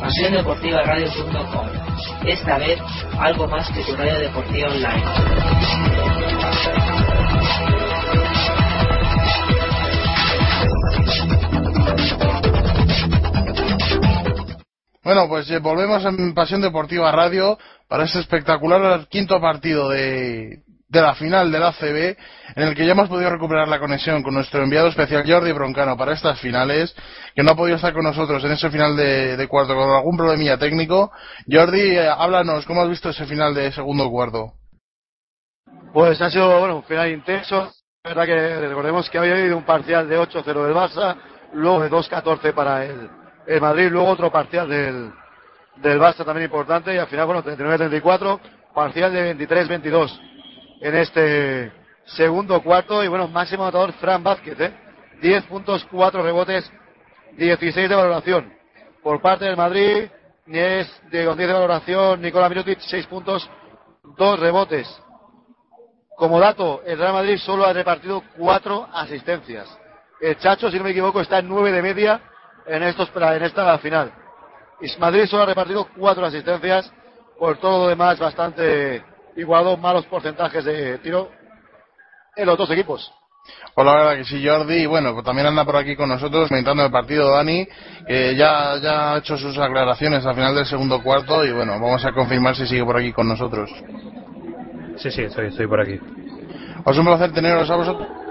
pasiondeportivaradio.com 0.00 1.68
Esta 2.26 2.56
vez, 2.58 2.80
algo 3.18 3.46
más 3.48 3.70
que 3.70 3.82
tu 3.84 3.94
radio 3.94 4.20
deportiva 4.20 4.68
online. 4.68 5.02
Bueno, 15.04 15.26
pues 15.28 15.50
eh, 15.50 15.58
volvemos 15.58 16.04
en 16.04 16.32
Pasión 16.32 16.60
Deportiva 16.60 17.10
Radio 17.10 17.58
para 17.88 18.04
este 18.04 18.20
espectacular 18.20 19.08
quinto 19.08 19.40
partido 19.40 19.88
de, 19.88 20.62
de 20.88 21.02
la 21.02 21.16
final 21.16 21.50
del 21.50 21.64
ACB, 21.64 22.16
en 22.54 22.62
el 22.68 22.76
que 22.76 22.86
ya 22.86 22.92
hemos 22.92 23.08
podido 23.08 23.28
recuperar 23.28 23.66
la 23.66 23.80
conexión 23.80 24.22
con 24.22 24.34
nuestro 24.34 24.62
enviado 24.62 24.86
especial 24.86 25.24
Jordi 25.26 25.50
Broncano 25.50 25.96
para 25.96 26.12
estas 26.12 26.38
finales, 26.38 26.94
que 27.34 27.42
no 27.42 27.50
ha 27.50 27.56
podido 27.56 27.76
estar 27.76 27.92
con 27.92 28.04
nosotros 28.04 28.44
en 28.44 28.52
ese 28.52 28.70
final 28.70 28.96
de, 28.96 29.36
de 29.36 29.48
cuarto 29.48 29.74
con 29.74 29.90
algún 29.90 30.16
problemilla 30.16 30.56
técnico. 30.56 31.10
Jordi, 31.50 31.96
eh, 31.96 32.08
háblanos, 32.08 32.64
¿cómo 32.64 32.82
has 32.82 32.88
visto 32.88 33.08
ese 33.08 33.26
final 33.26 33.54
de 33.54 33.72
segundo 33.72 34.08
cuarto? 34.08 34.52
Pues 35.92 36.22
ha 36.22 36.30
sido 36.30 36.60
bueno, 36.60 36.76
un 36.76 36.84
final 36.84 37.10
intenso. 37.10 37.72
La 38.04 38.14
verdad 38.14 38.26
que 38.26 38.68
recordemos 38.68 39.10
que 39.10 39.18
había 39.18 39.34
habido 39.34 39.56
un 39.56 39.64
parcial 39.64 40.08
de 40.08 40.16
8-0 40.16 40.44
del 40.44 40.74
Barça, 40.74 41.16
luego 41.54 41.82
de 41.82 41.90
2-14 41.90 42.54
para 42.54 42.84
el, 42.84 43.10
el 43.46 43.60
Madrid, 43.60 43.88
luego 43.90 44.08
otro 44.08 44.30
parcial 44.30 44.68
del, 44.68 45.12
del 45.76 46.00
Barça 46.00 46.24
también 46.24 46.44
importante 46.44 46.94
y 46.94 46.98
al 46.98 47.06
final, 47.06 47.26
bueno, 47.26 47.42
39-34, 47.42 48.40
parcial 48.74 49.12
de 49.12 49.36
23-22 49.36 50.20
en 50.80 50.96
este 50.96 51.72
segundo 52.04 52.60
cuarto 52.62 53.02
y 53.04 53.08
bueno, 53.08 53.28
máximo 53.28 53.62
anotador 53.62 53.92
Fran 53.94 54.22
Vázquez, 54.22 54.58
¿eh? 54.60 54.72
10 55.20 55.44
puntos, 55.44 55.86
4 55.90 56.22
rebotes, 56.22 56.70
16 57.36 57.88
de 57.88 57.94
valoración. 57.94 58.52
Por 59.02 59.20
parte 59.20 59.44
del 59.44 59.56
Madrid, 59.56 60.08
es 60.46 61.02
de, 61.10 61.24
con 61.24 61.36
10 61.36 61.48
de 61.48 61.54
valoración, 61.54 62.20
Nicola 62.20 62.48
Mirotic, 62.48 62.80
6 62.80 63.06
puntos, 63.06 63.48
2 64.16 64.40
rebotes. 64.40 65.02
Como 66.16 66.40
dato, 66.40 66.82
el 66.84 66.98
Real 66.98 67.12
Madrid 67.12 67.38
solo 67.38 67.64
ha 67.64 67.72
repartido 67.72 68.22
4 68.36 68.88
asistencias. 68.92 69.78
El 70.20 70.36
Chacho, 70.38 70.70
si 70.70 70.78
no 70.78 70.84
me 70.84 70.90
equivoco, 70.90 71.20
está 71.20 71.38
en 71.38 71.48
9 71.48 71.72
de 71.72 71.82
media 71.82 72.20
en, 72.66 72.82
estos, 72.82 73.10
en 73.14 73.42
esta 73.42 73.78
final. 73.78 74.12
Y 74.80 74.98
Madrid 74.98 75.26
solo 75.26 75.44
ha 75.44 75.46
repartido 75.46 75.88
4 75.96 76.26
asistencias, 76.26 76.92
por 77.38 77.58
todo 77.58 77.84
lo 77.84 77.88
demás 77.88 78.18
bastante 78.18 79.04
igualado, 79.36 79.76
malos 79.76 80.06
porcentajes 80.06 80.64
de 80.64 80.98
tiro 80.98 81.30
en 82.36 82.46
los 82.46 82.58
dos 82.58 82.70
equipos. 82.70 83.12
Pues 83.74 83.86
la 83.86 83.94
verdad 83.94 84.16
que 84.16 84.24
sí, 84.24 84.46
Jordi. 84.46 84.82
Y 84.82 84.86
bueno, 84.86 85.12
pues 85.12 85.24
también 85.24 85.46
anda 85.46 85.64
por 85.64 85.76
aquí 85.76 85.96
con 85.96 86.08
nosotros 86.08 86.48
comentando 86.48 86.84
el 86.84 86.90
partido 86.90 87.30
Dani, 87.30 87.66
que 88.06 88.36
ya, 88.36 88.76
ya 88.80 89.14
ha 89.14 89.18
hecho 89.18 89.36
sus 89.36 89.58
aclaraciones 89.58 90.24
al 90.24 90.34
final 90.34 90.54
del 90.54 90.66
segundo 90.66 91.02
cuarto. 91.02 91.44
Y 91.44 91.52
bueno, 91.52 91.72
vamos 91.72 92.04
a 92.04 92.12
confirmar 92.12 92.54
si 92.54 92.66
sigue 92.66 92.84
por 92.84 92.96
aquí 92.96 93.12
con 93.12 93.28
nosotros. 93.28 93.70
Sí, 94.98 95.10
sí, 95.10 95.22
estoy, 95.22 95.46
estoy 95.46 95.66
por 95.66 95.80
aquí. 95.80 95.98
Os 96.84 96.98
un 96.98 97.04
placer 97.04 97.32
teneros 97.32 97.70
a 97.70 97.76
vosotros 97.76 98.21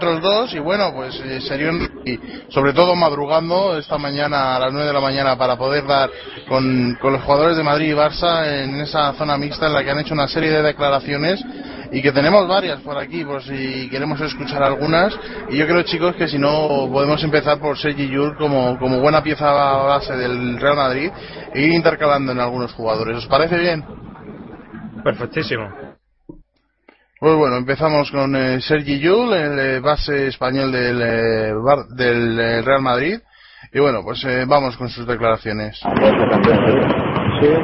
dos 0.00 0.54
y 0.54 0.58
bueno 0.58 0.92
pues 0.94 1.20
eh, 1.24 1.40
y 2.04 2.18
sobre 2.48 2.72
todo 2.72 2.94
madrugando 2.94 3.76
esta 3.78 3.98
mañana 3.98 4.56
a 4.56 4.58
las 4.58 4.72
9 4.72 4.86
de 4.86 4.92
la 4.92 5.00
mañana 5.00 5.36
para 5.36 5.56
poder 5.56 5.86
dar 5.86 6.10
con, 6.48 6.96
con 7.00 7.12
los 7.12 7.22
jugadores 7.22 7.56
de 7.56 7.62
Madrid 7.62 7.90
y 7.90 7.94
Barça 7.94 8.62
en 8.62 8.80
esa 8.80 9.12
zona 9.14 9.36
mixta 9.36 9.66
en 9.66 9.74
la 9.74 9.84
que 9.84 9.90
han 9.90 9.98
hecho 10.00 10.14
una 10.14 10.28
serie 10.28 10.50
de 10.50 10.62
declaraciones 10.62 11.44
y 11.92 12.02
que 12.02 12.12
tenemos 12.12 12.46
varias 12.46 12.80
por 12.80 12.96
aquí 12.98 13.24
por 13.24 13.42
si 13.42 13.88
queremos 13.90 14.20
escuchar 14.20 14.62
algunas. 14.62 15.12
Y 15.48 15.56
yo 15.56 15.66
creo 15.66 15.82
chicos 15.82 16.14
que 16.14 16.28
si 16.28 16.38
no 16.38 16.88
podemos 16.90 17.22
empezar 17.22 17.58
por 17.58 17.78
Sergi 17.78 18.08
Yul 18.08 18.36
como, 18.36 18.78
como 18.78 19.00
buena 19.00 19.22
pieza 19.22 19.50
base 19.50 20.16
del 20.16 20.58
Real 20.60 20.76
Madrid 20.76 21.10
e 21.54 21.62
ir 21.62 21.72
intercalando 21.72 22.32
en 22.32 22.40
algunos 22.40 22.72
jugadores. 22.72 23.16
¿os 23.16 23.26
parece 23.26 23.58
bien? 23.58 23.84
Perfectísimo 25.02 25.89
pues 27.20 27.36
bueno, 27.36 27.58
empezamos 27.58 28.10
con 28.10 28.34
eh, 28.34 28.62
Sergi 28.62 28.98
Yul, 28.98 29.34
el 29.34 29.58
eh, 29.58 29.80
base 29.80 30.28
español 30.28 30.72
del, 30.72 31.02
eh, 31.02 31.52
bar, 31.52 31.84
del 31.88 32.40
eh, 32.40 32.62
Real 32.62 32.80
Madrid. 32.80 33.18
Y 33.74 33.78
bueno, 33.78 34.00
pues 34.02 34.24
eh, 34.24 34.46
vamos 34.48 34.74
con 34.78 34.88
sus 34.88 35.06
declaraciones. 35.06 35.78
Sí, 37.40 37.46
eh, 37.46 37.58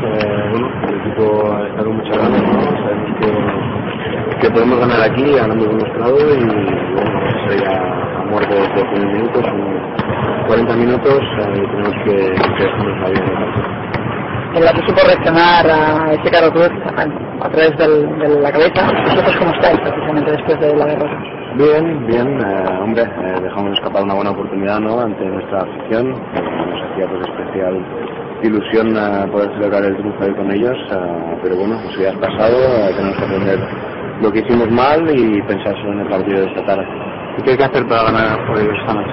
bueno, 0.50 0.68
el 0.86 1.00
equipo 1.00 1.58
está 1.68 1.84
con 1.84 1.96
mucha 1.96 2.18
ganas, 2.18 2.42
¿no? 2.42 2.60
Sabemos 2.64 3.18
que, 3.18 4.40
que 4.40 4.50
podemos 4.50 4.78
ganar 4.78 5.00
aquí, 5.10 5.38
han 5.38 5.58
demostrado 5.58 6.18
y 6.34 6.44
bueno, 6.44 7.10
vamos 7.14 7.64
a 7.64 8.20
a, 8.20 8.24
muerte 8.26 8.54
de 8.54 8.68
15 8.68 9.06
minutos, 9.06 9.42
unos 9.54 10.46
40 10.48 10.76
minutos, 10.76 11.20
tenemos 11.38 11.94
que, 12.04 12.14
que 12.58 12.62
dejarnos 12.62 13.00
la 13.00 13.08
vida 13.08 13.24
en 13.24 13.28
el 13.30 13.54
partido 13.54 13.85
en 14.56 14.64
la 14.64 14.72
que 14.72 14.80
supo 14.86 15.00
reaccionar 15.06 15.66
a 15.70 16.12
ese 16.12 16.30
Caro 16.30 16.50
Cruz 16.50 16.70
a, 16.96 17.48
través 17.48 17.76
del, 17.76 18.18
de 18.18 18.40
la 18.40 18.50
cabeza. 18.50 18.90
¿Vosotros 19.04 19.36
cómo 19.38 19.50
estáis 19.52 19.80
precisamente 19.80 20.30
después 20.32 20.60
de 20.60 20.76
la 20.76 20.86
derrota? 20.86 21.22
Bien, 21.56 22.06
bien, 22.06 22.40
eh, 22.40 22.82
hombre, 22.82 23.02
eh, 23.02 23.40
dejamos 23.42 23.72
escapar 23.74 24.02
una 24.02 24.14
buena 24.14 24.30
oportunidad 24.30 24.80
¿no? 24.80 25.00
ante 25.00 25.24
nuestra 25.24 25.62
afición. 25.62 26.10
Nos 26.10 26.90
hacía 26.90 27.06
pues 27.08 27.20
especial 27.28 27.84
ilusión 28.42 28.96
eh, 28.96 29.26
poder 29.30 29.50
celebrar 29.54 29.84
el 29.84 29.96
triunfo 29.96 30.24
ahí 30.24 30.34
con 30.34 30.50
ellos, 30.52 30.76
eh, 30.90 31.38
pero 31.42 31.56
bueno, 31.56 31.78
pues 31.82 31.98
ya 31.98 32.10
es 32.10 32.16
pasado, 32.16 32.56
eh, 32.56 32.92
tenemos 32.96 33.16
que 33.16 33.24
aprender 33.24 33.58
lo 34.20 34.32
que 34.32 34.40
hicimos 34.40 34.70
mal 34.70 35.08
y 35.10 35.42
pensar 35.42 35.74
solo 35.76 35.92
en 35.92 36.00
el 36.00 36.08
partido 36.08 36.40
de 36.40 36.46
esta 36.46 36.64
tarde. 36.64 37.15
¿Y 37.38 37.42
qué 37.42 37.50
hay 37.50 37.56
que 37.56 37.64
hacer 37.64 37.86
para 37.86 38.04
ganar 38.04 38.46
por 38.46 38.58
ellos 38.58 38.74
esta 38.80 38.94
noche? 38.94 39.12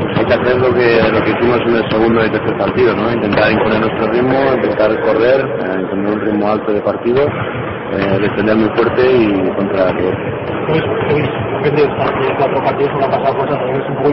Pues 0.00 0.18
hay 0.18 0.24
que 0.24 0.34
hacer 0.34 0.56
lo 0.56 0.74
que, 0.74 1.12
lo 1.12 1.22
que 1.22 1.30
hicimos 1.30 1.60
en 1.66 1.76
el 1.76 1.90
segundo 1.90 2.24
y 2.24 2.30
tercer 2.30 2.56
partido, 2.56 2.96
¿no? 2.96 3.12
Intentar 3.12 3.52
imponer 3.52 3.80
nuestro 3.80 4.06
ritmo, 4.10 4.54
intentar 4.54 5.00
correr, 5.02 5.40
eh, 5.40 5.94
un 5.94 6.20
ritmo 6.20 6.48
alto 6.48 6.72
de 6.72 6.80
partido, 6.80 7.22
eh, 7.22 8.18
defender 8.20 8.56
muy 8.56 8.70
fuerte 8.70 9.02
y 9.12 9.50
contra 9.54 9.84
la 9.86 9.92
rival. 9.92 10.16
Pues, 10.68 10.82
de 11.62 11.86
cuatro 12.38 12.64
partidos, 12.64 12.90
veces 12.92 13.88
un 13.88 13.96
poco 13.96 14.08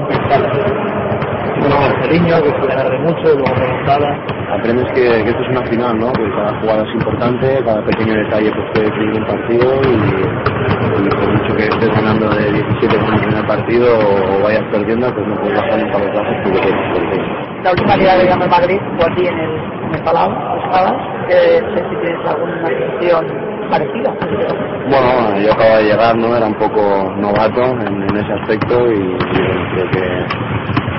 Marceliño, 1.65 2.43
que 2.43 2.53
fue 2.59 2.67
ganar 2.67 2.91
de 2.91 2.99
mucho, 2.99 3.23
luego 3.23 3.55
remontada. 3.55 4.09
Aprendes 4.51 4.85
que, 4.93 5.01
que 5.01 5.29
esto 5.29 5.41
es 5.43 5.49
una 5.49 5.65
final, 5.65 5.99
¿no? 5.99 6.11
Que 6.13 6.29
cada 6.29 6.59
jugada 6.59 6.83
es 6.83 6.93
importante, 6.93 7.63
cada 7.65 7.83
pequeño 7.85 8.13
detalle 8.13 8.51
pues, 8.51 8.65
puede 8.73 8.89
decidir 8.89 9.19
un 9.19 9.25
partido 9.25 9.81
y, 9.83 10.56
por 11.09 11.31
mucho 11.31 11.55
que 11.55 11.63
estés 11.63 11.89
ganando 11.89 12.29
de 12.29 12.51
17 12.51 12.95
en 12.95 13.13
el 13.13 13.19
primer 13.21 13.47
partido 13.47 13.87
o, 13.99 14.43
vayas 14.43 14.63
perdiendo, 14.71 15.13
pues 15.13 15.27
no 15.27 15.35
puedes 15.35 15.55
bajar 15.61 15.79
nunca 15.79 15.99
los 15.99 16.07
brazos 16.11 16.35
porque 16.43 16.59
te 16.59 16.99
perder. 16.99 17.21
La 17.63 17.71
última 17.71 17.97
liga 17.97 18.17
de 18.17 18.23
Real 18.23 18.49
Madrid 18.49 18.79
fue 18.97 19.11
aquí 19.11 19.27
en 19.27 19.39
el, 19.39 19.51
en 19.87 19.95
el 19.95 20.03
Palau, 20.03 20.31
estabas. 20.65 20.95
Eh, 21.29 21.61
no 21.61 21.69
sé 21.75 21.83
si 21.89 21.95
tienes 22.01 22.25
alguna 22.27 22.67
sensación 22.67 23.25
parecida. 23.69 24.13
Bueno, 24.89 25.39
yo 25.41 25.51
acabo 25.51 25.77
de 25.77 25.83
llegar, 25.83 26.15
¿no? 26.15 26.35
Era 26.35 26.45
un 26.45 26.55
poco 26.55 27.13
novato 27.17 27.61
en, 27.61 28.03
en 28.03 28.17
ese 28.17 28.33
aspecto 28.33 28.91
y, 28.91 28.99
y 28.99 29.17
creo 29.73 29.91
que 29.91 30.57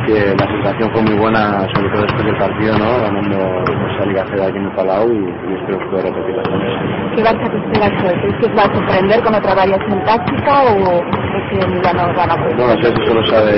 que 0.08 0.34
la 0.34 0.46
sensación 0.46 0.90
fue 0.92 1.02
muy 1.02 1.14
buena, 1.16 1.66
sobre 1.74 1.90
todo 1.90 2.02
después 2.02 2.24
del 2.24 2.36
partido, 2.38 2.78
¿no? 2.78 3.00
Ganando 3.02 3.36
esa 3.92 4.06
Liga 4.06 4.24
CEDA 4.30 4.46
aquí 4.48 4.56
en 4.56 4.74
Palau 4.74 5.12
y, 5.12 5.18
y 5.18 5.54
espero 5.54 5.78
que 5.78 5.86
pueda 5.86 6.02
repetir 6.04 6.36
la 6.36 6.42
¿Qué 7.14 7.22
Barça 7.22 7.50
te 7.50 7.58
esperas 7.58 8.04
hoy? 8.04 8.20
¿Crees 8.20 8.36
que 8.40 8.48
va 8.54 8.62
a 8.62 8.74
sorprender 8.74 9.22
con 9.22 9.34
otra 9.34 9.54
variación 9.54 10.04
táctica 10.04 10.62
o 10.62 11.02
ya 11.56 11.92
no 11.92 12.14
van 12.14 12.30
a 12.30 12.36
poder? 12.36 12.56
Bueno, 12.56 12.72
eso 12.74 12.92
solo 13.06 13.24
sabe 13.26 13.52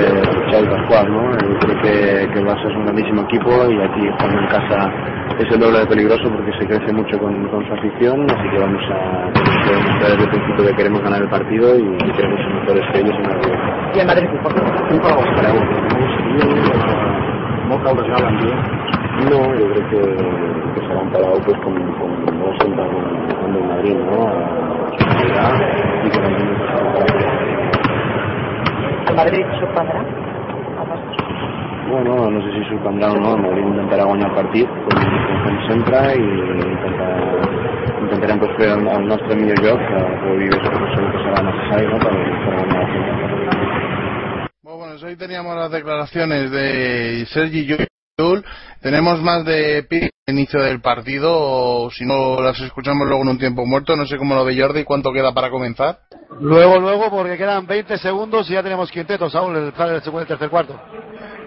Xavi 0.51 0.67
Pascual, 0.67 1.11
¿no? 1.11 1.31
Yo 1.31 1.59
creo 1.59 1.81
que, 1.81 2.33
que 2.33 2.39
el 2.39 2.45
Barça 2.45 2.69
es 2.69 2.75
un 2.75 2.83
grandísimo 2.85 3.21
equipo 3.23 3.49
y 3.69 3.81
aquí 3.81 4.09
jugando 4.17 4.39
en 4.39 4.47
casa 4.47 4.91
es 5.39 5.51
el 5.51 5.59
doble 5.59 5.79
de 5.79 5.87
peligroso 5.87 6.29
porque 6.29 6.51
se 6.59 6.67
crece 6.67 6.93
mucho 6.93 7.17
con, 7.17 7.47
con 7.49 7.65
su 7.65 7.73
afición, 7.73 8.29
así 8.29 8.49
que 8.49 8.59
vamos 8.59 8.81
a 8.91 9.31
demostrar 9.69 10.11
desde 10.11 10.23
el 10.23 10.29
principio 10.29 10.65
que 10.65 10.75
queremos 10.75 11.01
ganar 11.01 11.21
el 11.21 11.29
partido 11.29 11.77
y, 11.77 11.97
queremos 12.11 12.39
ser 12.39 12.53
mejores 12.53 12.83
que 12.91 12.99
ellos 12.99 13.15
en 13.17 13.23
la 13.23 13.35
liga. 13.37 13.91
¿Y 13.95 13.99
el 13.99 14.07
Madrid? 14.07 14.29
¿Por 14.43 14.53
qué? 14.53 14.61
¿No 17.67 17.81
causa 17.83 18.15
también? 18.15 18.57
No, 19.29 19.55
yo 19.55 19.65
creo 19.71 19.89
que, 19.89 20.01
que 20.73 20.87
se 20.87 20.93
han 20.93 21.09
parado 21.11 21.39
pues 21.45 21.57
con, 21.61 21.73
con 21.93 22.39
no 22.39 22.51
siempre 22.59 22.83
jugando 23.35 23.59
en 23.59 23.67
Madrid, 23.67 23.95
¿no? 23.95 24.27
A 24.27 24.91
su 24.97 25.05
calidad 25.05 25.53
y 26.05 26.09
que 26.09 26.19
también 26.19 27.60
Bueno, 31.91 32.29
no 32.31 32.41
sé 32.41 32.51
si 32.55 32.61
sorprendrà 32.69 33.11
o 33.11 33.17
no, 33.19 33.33
el 33.35 33.41
Madrid 33.43 33.65
intentarà 33.67 34.05
guanyar 34.07 34.29
el 34.29 34.35
partit, 34.37 34.69
com, 34.87 35.01
com 35.43 35.57
sempre, 35.67 35.99
i 36.15 36.23
intentar, 36.23 37.09
intentarem 38.05 38.39
pues, 38.43 38.53
fer 38.59 38.69
el, 38.77 38.87
el 38.87 39.07
nostre 39.09 39.35
millor 39.41 39.59
joc, 39.65 39.83
que, 39.89 39.99
que 40.21 40.29
avui 40.31 40.47
segur 40.53 41.11
que 41.11 41.23
serà 41.25 41.43
necessari 41.49 41.89
no, 41.91 41.99
per, 42.05 42.13
per 42.45 42.53
guanyar 42.61 42.85
el. 42.85 42.91
Bueno, 44.63 44.79
pues 44.79 45.03
hoy 45.03 45.15
teníamos 45.17 45.55
las 45.55 45.71
declaraciones 45.71 46.51
de 46.51 47.25
Sergi 47.33 47.67
Tenemos 48.81 49.21
más 49.21 49.45
de 49.45 49.83
pi- 49.83 50.09
inicio 50.27 50.61
del 50.61 50.81
partido, 50.81 51.29
o 51.33 51.91
si 51.91 52.05
no 52.05 52.41
las 52.41 52.59
escuchamos 52.59 53.07
luego 53.07 53.21
en 53.23 53.29
un 53.29 53.37
tiempo 53.37 53.65
muerto. 53.65 53.95
No 53.95 54.05
sé 54.05 54.17
cómo 54.17 54.33
lo 54.35 54.45
ve 54.45 54.59
Jordi, 54.59 54.83
cuánto 54.83 55.11
queda 55.11 55.33
para 55.33 55.49
comenzar. 55.49 55.99
Luego, 56.39 56.79
luego, 56.79 57.09
porque 57.09 57.37
quedan 57.37 57.67
20 57.67 57.97
segundos 57.97 58.49
y 58.49 58.53
ya 58.53 58.63
tenemos 58.63 58.89
quinteto, 58.91 59.29
Saúl, 59.29 59.55
el 59.57 59.73
plan 59.73 59.89
del 59.89 60.01
segundo 60.01 60.23
y 60.23 60.27
tercer 60.27 60.49
cuarto. 60.49 60.79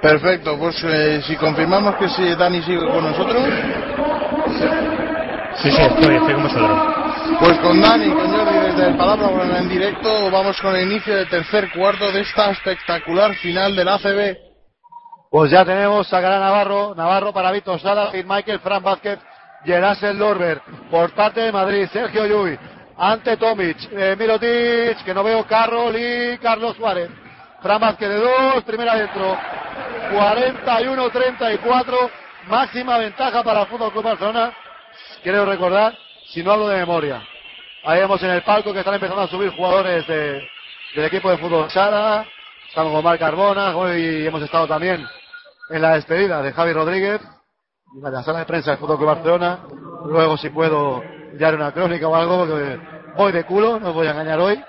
Perfecto, 0.03 0.59
pues 0.59 0.77
eh, 0.85 1.23
si 1.27 1.35
confirmamos 1.37 1.97
que 1.97 2.09
si 2.11 2.35
Dani 2.35 2.63
sigue 2.63 2.79
con 2.87 3.03
nosotros, 3.05 3.43
Sí, 5.63 5.71
sí, 5.71 5.81
estoy, 5.83 6.17
estoy 6.17 6.35
con 6.35 6.43
vosotros. 6.43 6.79
pues 7.41 7.59
con 7.61 7.81
Dani, 7.81 8.11
con 8.11 8.29
Jordi 8.31 8.59
desde 8.67 8.89
el 8.89 8.97
Palabra 8.97 9.29
Bueno, 9.29 9.57
en 9.57 9.69
directo, 9.69 10.31
vamos 10.31 10.61
con 10.61 10.75
el 10.77 10.91
inicio 10.91 11.15
del 11.17 11.29
tercer 11.29 11.71
cuarto 11.73 12.11
de 12.13 12.21
esta 12.21 12.51
espectacular 12.51 13.35
final 13.37 13.75
del 13.77 13.89
ACB. 13.89 14.37
Pues 15.35 15.51
ya 15.51 15.65
tenemos 15.65 16.09
Gran 16.09 16.39
Navarro, 16.39 16.95
Navarro 16.95 17.33
para 17.33 17.51
Víctor 17.51 17.81
Sala, 17.81 18.13
Phil 18.13 18.25
Michael, 18.25 18.61
Fran 18.61 18.81
Vázquez, 18.85 19.19
Gerasel 19.65 20.17
Lorber. 20.17 20.61
Por 20.89 21.11
parte 21.11 21.41
de 21.41 21.51
Madrid, 21.51 21.89
Sergio 21.93 22.25
Llull, 22.25 22.57
ante 22.97 23.37
Tomic, 23.37 23.77
eh, 23.91 24.15
Mirotic, 24.17 25.03
que 25.05 25.13
no 25.13 25.25
veo, 25.25 25.45
Carroll 25.45 25.97
y 25.97 26.39
Carlos 26.39 26.77
Suárez. 26.77 27.11
Fran 27.61 27.81
Vázquez 27.81 28.11
de 28.11 28.19
dos, 28.19 28.63
primera 28.63 28.93
adentro. 28.93 29.37
41-34, 30.13 32.11
máxima 32.47 32.97
ventaja 32.99 33.43
para 33.43 33.63
el 33.63 33.67
Fútbol 33.67 33.91
Club 33.91 34.05
Barcelona. 34.05 34.53
Quiero 35.25 35.45
recordar, 35.47 35.99
si 36.29 36.45
no 36.45 36.53
hablo 36.53 36.69
de 36.69 36.79
memoria. 36.79 37.21
Ahí 37.85 37.99
vemos 37.99 38.23
en 38.23 38.31
el 38.31 38.43
palco 38.43 38.73
que 38.73 38.79
están 38.79 38.95
empezando 38.95 39.23
a 39.23 39.27
subir 39.27 39.51
jugadores 39.51 40.07
de- 40.07 40.49
del 40.95 41.05
equipo 41.07 41.29
de 41.29 41.39
fútbol 41.39 41.69
Sala. 41.73 42.25
Estamos 42.69 42.93
con 42.93 43.01
Omar 43.01 43.19
Carbona, 43.19 43.77
hoy 43.77 44.25
hemos 44.29 44.41
estado 44.41 44.69
también 44.69 45.05
en 45.69 45.83
la 45.83 45.95
despedida 45.95 46.43
de 46.43 46.53
Javi 46.53 46.73
Rodríguez, 46.73 47.21
en 47.97 48.13
la 48.13 48.23
sala 48.23 48.41
de 48.41 48.45
prensa 48.47 48.73
del 48.73 48.81
Fútbol 48.81 48.97
Club 48.97 49.09
Barcelona. 49.09 49.61
Luego, 50.07 50.37
si 50.37 50.51
puedo, 50.51 51.03
ya 51.39 51.49
haré 51.49 51.57
una 51.57 51.73
crónica 51.73 52.09
o 52.09 52.15
algo, 52.15 52.47
porque 52.47 52.79
voy 53.17 53.33
de 53.33 53.45
culo, 53.45 53.81
no 53.81 53.89
os 53.89 53.95
voy 53.95 54.07
a 54.07 54.11
engañar 54.11 54.41
hoy. 54.41 54.63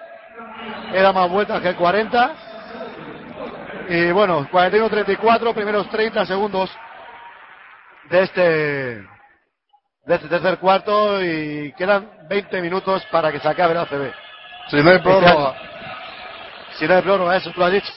Era 0.94 1.12
más 1.12 1.30
vueltas 1.30 1.62
que 1.62 1.70
el 1.70 1.76
40. 1.76 2.36
Y 3.90 4.12
bueno, 4.12 4.48
41-34, 4.50 5.54
primeros 5.54 5.90
30 5.90 6.26
segundos 6.26 6.72
de 8.10 8.24
este, 8.24 8.42
de 8.42 10.16
este 10.16 10.28
tercer 10.28 10.58
cuarto 10.58 11.24
y 11.24 11.74
quedan 11.74 12.10
20 12.28 12.62
minutos 12.62 13.06
para 13.12 13.32
que 13.32 13.40
se 13.40 13.48
acabe 13.48 13.74
el 13.74 13.80
ACB. 13.80 14.12
Si 14.70 14.78
no 14.78 14.90
hay 14.90 15.00
prórroga. 15.00 15.56
Si 16.78 16.88
no 16.88 16.96
hay 16.96 17.02
prórroga, 17.02 17.36
eso 17.38 17.52
tú 17.52 17.60
lo 17.60 17.66
has 17.68 17.74
dicho. 17.74 17.94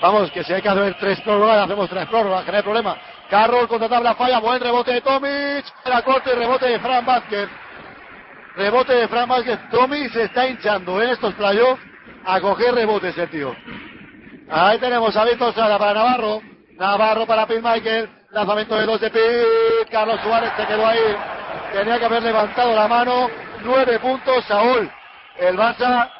Vamos, 0.00 0.30
que 0.30 0.42
si 0.42 0.52
hay 0.52 0.62
que 0.62 0.68
hacer 0.68 0.96
tres 0.98 1.20
prórrogas, 1.20 1.64
hacemos 1.64 1.90
tres 1.90 2.06
prórrogas, 2.08 2.44
que 2.44 2.50
no 2.50 2.56
hay 2.56 2.62
problema. 2.62 2.96
Carroll 3.28 3.68
contra 3.68 3.88
tabla 3.88 4.14
falla, 4.14 4.38
buen 4.40 4.60
rebote 4.60 4.92
de 4.92 5.00
Tomic, 5.02 5.64
la 5.84 6.02
corte, 6.02 6.34
rebote 6.34 6.66
de 6.66 6.80
Fran 6.80 7.04
Vázquez. 7.04 7.48
Rebote 8.56 8.94
de 8.94 9.08
Fran 9.08 9.28
Vázquez. 9.28 9.58
Tomic 9.70 10.12
se 10.12 10.24
está 10.24 10.46
hinchando 10.48 11.00
en 11.02 11.10
estos 11.10 11.34
playoffs 11.34 11.82
a 12.24 12.40
coger 12.40 12.74
rebotes 12.74 13.16
el 13.16 13.30
tío. 13.30 13.54
Ahí 14.50 14.78
tenemos 14.78 15.16
a 15.16 15.24
Víctor 15.24 15.54
Sala 15.54 15.78
para 15.78 15.94
Navarro. 15.94 16.42
Navarro 16.76 17.26
para 17.26 17.46
Pete 17.46 17.62
Michael. 17.62 18.10
Lanzamiento 18.30 18.74
de 18.76 18.86
dos 18.86 19.00
de 19.00 19.10
Pete. 19.10 19.90
Carlos 19.90 20.20
Suárez 20.22 20.52
se 20.56 20.66
quedó 20.66 20.86
ahí. 20.86 21.16
Tenía 21.72 21.98
que 21.98 22.04
haber 22.04 22.22
levantado 22.22 22.74
la 22.74 22.88
mano. 22.88 23.28
Nueve 23.62 23.98
puntos, 24.00 24.44
Saúl. 24.46 24.90
El 25.38 25.56
Barça 25.56 26.10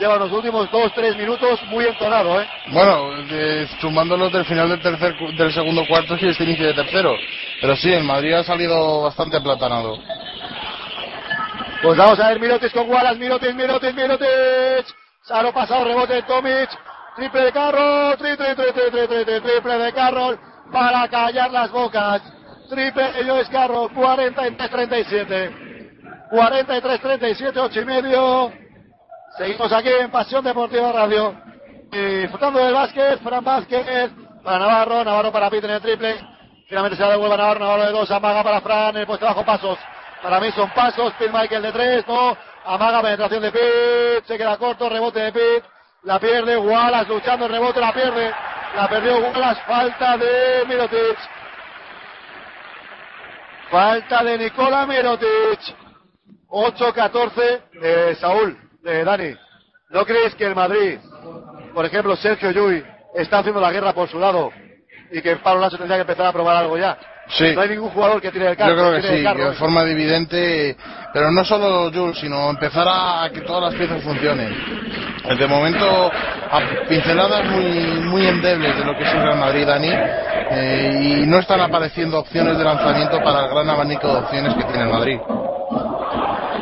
lleva 0.00 0.16
los 0.16 0.32
últimos 0.32 0.68
dos, 0.70 0.90
tres 0.94 1.14
minutos 1.16 1.62
muy 1.66 1.84
entonado, 1.84 2.40
¿eh? 2.40 2.48
Bueno, 2.72 3.10
eh, 3.30 3.68
sumándolos 3.80 4.32
del 4.32 4.46
final 4.46 4.70
del 4.70 4.80
tercer 4.80 5.14
del 5.36 5.52
segundo 5.52 5.86
cuarto 5.86 6.16
y 6.18 6.28
este 6.28 6.44
inicio 6.44 6.66
de 6.68 6.74
tercero. 6.74 7.14
Pero 7.60 7.76
sí, 7.76 7.92
el 7.92 8.04
Madrid 8.04 8.32
ha 8.32 8.42
salido 8.42 9.02
bastante 9.02 9.36
aplatanado. 9.36 9.98
Pues 11.82 11.98
vamos 11.98 12.18
a 12.18 12.28
ver 12.28 12.40
Mirotic 12.40 12.72
con 12.72 12.88
Wallace, 12.90 13.18
Mirotic, 13.18 13.54
Mirotic, 13.54 13.94
Mirotic. 13.94 14.86
Salo 15.22 15.52
pasado, 15.52 15.84
rebote 15.84 16.14
de 16.14 16.22
Tomic. 16.22 16.70
Triple 17.16 17.42
de 17.42 17.52
Carroll, 17.52 18.16
triple, 18.16 18.54
triple, 18.54 18.72
triple, 18.72 19.06
triple, 19.24 19.40
triple 19.40 19.78
de 19.78 19.92
Carroll 19.92 20.38
para 20.72 21.06
callar 21.08 21.50
las 21.50 21.70
bocas. 21.70 22.22
Triple 22.70 23.12
de 23.12 23.24
Joyce 23.24 23.50
Carroll, 23.50 23.90
43-37. 23.90 25.68
43-37, 26.30 27.56
8 27.56 27.80
y 27.80 27.84
medio. 27.84 28.69
Seguimos 29.36 29.72
aquí 29.72 29.88
en 29.88 30.10
Pasión 30.10 30.44
Deportiva 30.44 30.92
Radio. 30.92 31.34
Disfrutando 31.90 32.58
del 32.60 32.74
básquet, 32.74 33.20
Fran 33.20 33.44
Vázquez 33.44 34.10
para 34.44 34.58
Navarro, 34.58 35.04
Navarro 35.04 35.32
para 35.32 35.50
Peter 35.50 35.70
en 35.70 35.76
el 35.76 35.82
triple. 35.82 36.16
Finalmente 36.68 36.96
se 36.96 37.02
la 37.02 37.10
devuelve 37.10 37.34
a 37.34 37.38
Navarro, 37.38 37.60
Navarro 37.60 37.82
de 37.84 37.92
dos, 37.92 38.10
amaga 38.10 38.42
para 38.42 38.60
Fran, 38.60 38.96
el 38.96 39.06
puesto 39.06 39.26
bajo 39.26 39.44
pasos. 39.44 39.78
Para 40.22 40.40
mí 40.40 40.50
son 40.52 40.70
pasos, 40.70 41.12
Phil 41.14 41.32
Michael 41.32 41.62
de 41.62 41.72
tres, 41.72 42.06
no. 42.06 42.36
Amaga 42.64 43.02
penetración 43.02 43.42
de 43.42 43.52
Pitt, 43.52 44.26
se 44.26 44.36
queda 44.36 44.56
corto, 44.58 44.88
rebote 44.88 45.20
de 45.20 45.32
Pitt. 45.32 45.64
La 46.02 46.18
pierde 46.18 46.56
Wallace 46.56 47.08
luchando 47.08 47.46
el 47.46 47.52
rebote, 47.52 47.80
la 47.80 47.92
pierde. 47.92 48.32
La 48.74 48.88
perdió 48.88 49.18
Wallace, 49.18 49.60
falta 49.66 50.16
de 50.16 50.64
Mirotic. 50.66 51.18
Falta 53.70 54.24
de 54.24 54.38
Nicola 54.38 54.86
Mirotic. 54.86 55.60
8-14. 56.48 57.62
Eh, 57.82 58.16
Saúl, 58.20 58.69
eh, 58.84 59.04
Dani, 59.04 59.34
¿no 59.90 60.04
crees 60.04 60.34
que 60.34 60.46
el 60.46 60.54
Madrid, 60.54 60.98
por 61.74 61.84
ejemplo, 61.84 62.16
Sergio 62.16 62.50
Llull, 62.50 62.84
está 63.14 63.38
haciendo 63.38 63.60
la 63.60 63.72
guerra 63.72 63.92
por 63.92 64.08
su 64.08 64.18
lado 64.18 64.50
y 65.12 65.20
que 65.20 65.36
Pablo 65.36 65.60
Lasso 65.60 65.76
tendría 65.76 65.96
que 65.96 66.02
empezar 66.02 66.26
a 66.26 66.32
probar 66.32 66.56
algo 66.56 66.78
ya? 66.78 66.96
Sí. 67.28 67.52
No 67.54 67.60
hay 67.60 67.68
ningún 67.68 67.90
jugador 67.90 68.20
que 68.20 68.32
tire 68.32 68.48
el 68.48 68.56
carro. 68.56 68.74
Yo 68.74 68.76
creo 68.76 68.94
que 68.94 69.02
sí, 69.02 69.22
carro, 69.22 69.36
que 69.36 69.44
de 69.44 69.50
¿eh? 69.50 69.54
forma 69.54 69.82
evidente, 69.82 70.76
pero 71.12 71.30
no 71.30 71.44
solo 71.44 71.90
Jules, 71.92 72.18
sino 72.18 72.50
empezar 72.50 72.86
a, 72.88 73.24
a 73.24 73.30
que 73.30 73.42
todas 73.42 73.72
las 73.72 73.74
piezas 73.74 74.02
funcionen. 74.02 74.52
De 75.38 75.46
momento, 75.46 76.10
a 76.50 76.60
pinceladas 76.88 77.44
muy, 77.44 77.64
muy 78.00 78.26
endebles 78.26 78.76
de 78.76 78.84
lo 78.84 78.96
que 78.96 79.04
es 79.04 79.14
el 79.14 79.22
Real 79.22 79.38
Madrid, 79.38 79.66
Dani, 79.66 79.90
eh, 79.92 81.20
y 81.22 81.26
no 81.26 81.38
están 81.38 81.60
apareciendo 81.60 82.18
opciones 82.18 82.58
de 82.58 82.64
lanzamiento 82.64 83.22
para 83.22 83.44
el 83.44 83.50
gran 83.50 83.70
abanico 83.70 84.08
de 84.08 84.18
opciones 84.18 84.54
que 84.54 84.64
tiene 84.64 84.82
el 84.82 84.88
Madrid. 84.88 85.18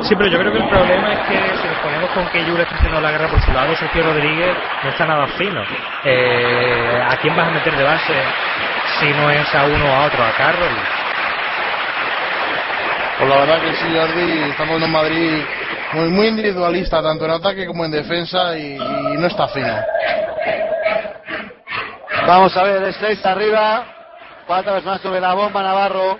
Sí, 0.03 0.15
pero 0.17 0.31
yo 0.31 0.39
creo 0.39 0.53
que 0.53 0.59
el 0.59 0.69
problema 0.69 1.13
es 1.13 1.19
que 1.29 1.57
si 1.61 1.67
nos 1.67 1.79
ponemos 1.79 2.11
con 2.11 2.27
que 2.29 2.45
Yuri 2.45 2.63
está 2.63 2.77
haciendo 2.77 3.01
la 3.01 3.11
guerra 3.11 3.29
por 3.29 3.43
su 3.43 3.53
lado, 3.53 3.75
Sergio 3.77 4.05
Rodríguez 4.05 4.57
no 4.83 4.91
está 4.91 5.05
nada 5.07 5.27
fino. 5.37 5.63
Eh, 6.05 7.03
¿A 7.11 7.17
quién 7.17 7.37
vas 7.37 7.49
a 7.49 7.51
meter 7.51 7.77
de 7.77 7.83
base 7.83 8.15
si 9.01 9.07
no 9.13 9.31
es 9.31 9.55
a 9.55 9.65
uno 9.65 9.85
o 9.85 9.93
a 9.93 10.07
otro? 10.07 10.23
¿A 10.25 10.31
Carroll? 10.33 10.77
Pues 13.19 13.31
la 13.31 13.37
verdad 13.37 13.61
que 13.61 13.73
sí, 13.75 13.87
Jordi, 13.95 14.51
estamos 14.51 14.77
en 14.77 14.85
un 14.85 14.93
Madrid 14.93 15.43
muy, 15.93 16.09
muy 16.11 16.27
individualista, 16.29 17.03
tanto 17.03 17.25
en 17.25 17.33
ataque 17.33 17.67
como 17.67 17.85
en 17.85 17.91
defensa, 17.91 18.57
y, 18.57 18.77
y 18.77 19.17
no 19.19 19.27
está 19.27 19.49
fino. 19.49 19.75
Vamos 22.27 22.57
a 22.57 22.63
ver, 22.63 22.93
seis 22.95 23.25
arriba. 23.27 23.85
Falta 24.47 24.73
personal 24.73 25.01
sobre 25.01 25.21
la 25.21 25.35
bomba 25.35 25.63
Navarro. 25.63 26.19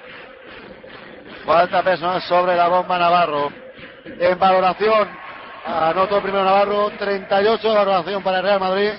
Falta 1.47 1.83
personal 1.83 2.21
sobre 2.23 2.57
la 2.57 2.69
bomba 2.69 2.99
Navarro. 2.99 3.68
En 4.21 4.39
valoración, 4.39 5.09
anotó 5.65 6.21
primero 6.23 6.45
Navarro. 6.45 6.91
38 6.99 7.69
de 7.69 7.75
valoración 7.75 8.23
para 8.23 8.39
el 8.39 8.43
Real 8.45 8.61
Madrid. 8.61 8.91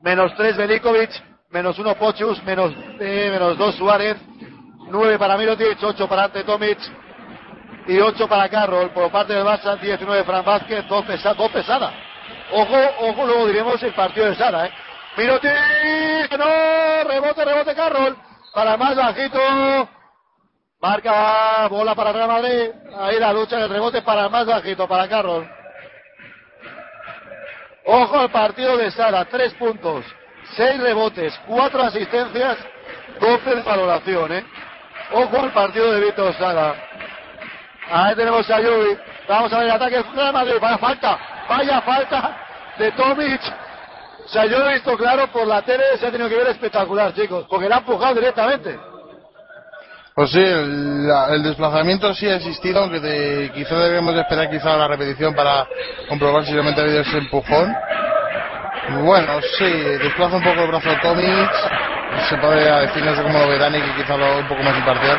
Menos 0.00 0.34
3 0.36 0.56
Belikovic. 0.56 1.10
Menos 1.50 1.78
1 1.78 1.94
Pochus. 1.96 2.42
Menos, 2.44 2.72
eh, 3.00 3.28
menos 3.30 3.56
2 3.58 3.74
Suárez. 3.76 4.16
9 4.88 5.18
para 5.18 5.36
Mirotic. 5.36 5.78
8 5.82 6.08
para 6.08 6.24
Ante 6.24 6.44
Tomic. 6.44 6.78
Y 7.86 7.98
8 7.98 8.28
para 8.28 8.48
Carroll. 8.48 8.90
Por 8.90 9.10
parte 9.10 9.32
del 9.32 9.44
Barça, 9.44 9.78
19 9.78 10.24
Fran 10.24 10.44
Vázquez. 10.44 10.86
2 10.88 11.04
pesa, 11.04 11.34
dos 11.34 11.50
pesada. 11.50 11.92
Ojo, 12.52 12.76
ojo, 13.00 13.26
luego 13.26 13.46
diremos 13.46 13.82
el 13.82 13.92
partido 13.92 14.26
de 14.26 14.36
Sara, 14.36 14.66
¿eh? 14.66 14.70
Mirotic, 15.16 16.38
no, 16.38 17.08
rebote, 17.08 17.44
rebote 17.44 17.74
Carroll, 17.74 18.16
para 18.52 18.76
más 18.76 18.94
bajito, 18.94 19.38
marca 20.80 21.66
bola 21.68 21.94
para 21.94 22.12
Real 22.12 22.28
Madrid, 22.28 22.70
ahí 22.98 23.18
la 23.18 23.32
lucha 23.32 23.56
del 23.56 23.70
rebote 23.70 24.02
para 24.02 24.28
más 24.28 24.46
bajito, 24.46 24.86
para 24.86 25.08
Carroll. 25.08 25.48
Ojo 27.86 28.18
al 28.18 28.30
partido 28.30 28.76
de 28.76 28.90
Sara, 28.90 29.24
tres 29.26 29.54
puntos, 29.54 30.04
seis 30.56 30.80
rebotes, 30.80 31.38
cuatro 31.46 31.82
asistencias, 31.82 32.58
12 33.20 33.54
de 33.54 33.62
valoración, 33.62 34.32
eh. 34.32 34.44
Ojo 35.12 35.40
al 35.40 35.52
partido 35.52 35.92
de 35.92 36.00
Víctor 36.00 36.34
Sara. 36.34 36.74
Ahí 37.88 38.16
tenemos 38.16 38.50
a 38.50 38.60
Yuri. 38.60 38.98
Vamos 39.28 39.52
a 39.52 39.58
ver 39.58 39.66
el 39.68 39.72
ataque 39.72 40.02
Real 40.14 40.32
Madrid. 40.32 40.54
Vaya 40.60 40.78
falta, 40.78 41.18
vaya 41.48 41.80
falta 41.82 42.36
de 42.76 42.90
Tomic. 42.92 43.40
O 44.24 44.28
sea, 44.28 44.46
yo 44.46 44.58
lo 44.58 44.68
he 44.68 44.74
visto 44.74 44.96
claro 44.96 45.28
por 45.28 45.46
la 45.46 45.62
tele, 45.62 45.84
se 45.98 46.08
ha 46.08 46.10
tenido 46.10 46.28
que 46.28 46.36
ver 46.36 46.48
espectacular, 46.48 47.14
chicos, 47.14 47.46
porque 47.48 47.68
le 47.68 47.74
ha 47.76 47.78
empujado 47.78 48.16
directamente. 48.16 48.76
Pues 50.16 50.30
sí, 50.30 50.40
el, 50.42 51.06
la- 51.06 51.28
el 51.34 51.42
desplazamiento 51.42 52.14
sí 52.14 52.26
ha 52.26 52.36
existido, 52.36 52.80
aunque 52.80 53.00
de- 53.00 53.52
quizá 53.52 53.76
debemos 53.76 54.14
de 54.14 54.22
esperar 54.22 54.48
quizá 54.48 54.74
la 54.74 54.88
repetición 54.88 55.34
para 55.34 55.66
comprobar 56.08 56.42
si 56.46 56.52
realmente 56.54 56.80
ha 56.80 56.84
habido 56.84 57.00
ese 57.02 57.18
empujón. 57.18 57.76
Bueno, 59.04 59.32
sí, 59.58 59.64
desplaza 60.00 60.36
un 60.36 60.42
poco 60.42 60.62
el 60.62 60.68
brazo 60.68 60.88
de 60.88 60.96
Tomic, 60.96 61.50
se 62.30 62.36
podría 62.38 62.76
decir, 62.80 63.04
no 63.04 63.14
sé 63.14 63.22
cómo 63.24 63.38
lo 63.40 63.46
ve 63.46 63.58
Dani, 63.58 63.78
que 63.78 63.94
quizá 64.02 64.16
lo 64.16 64.24
ve 64.24 64.40
un 64.40 64.48
poco 64.48 64.62
más 64.62 64.78
imparcial. 64.78 65.18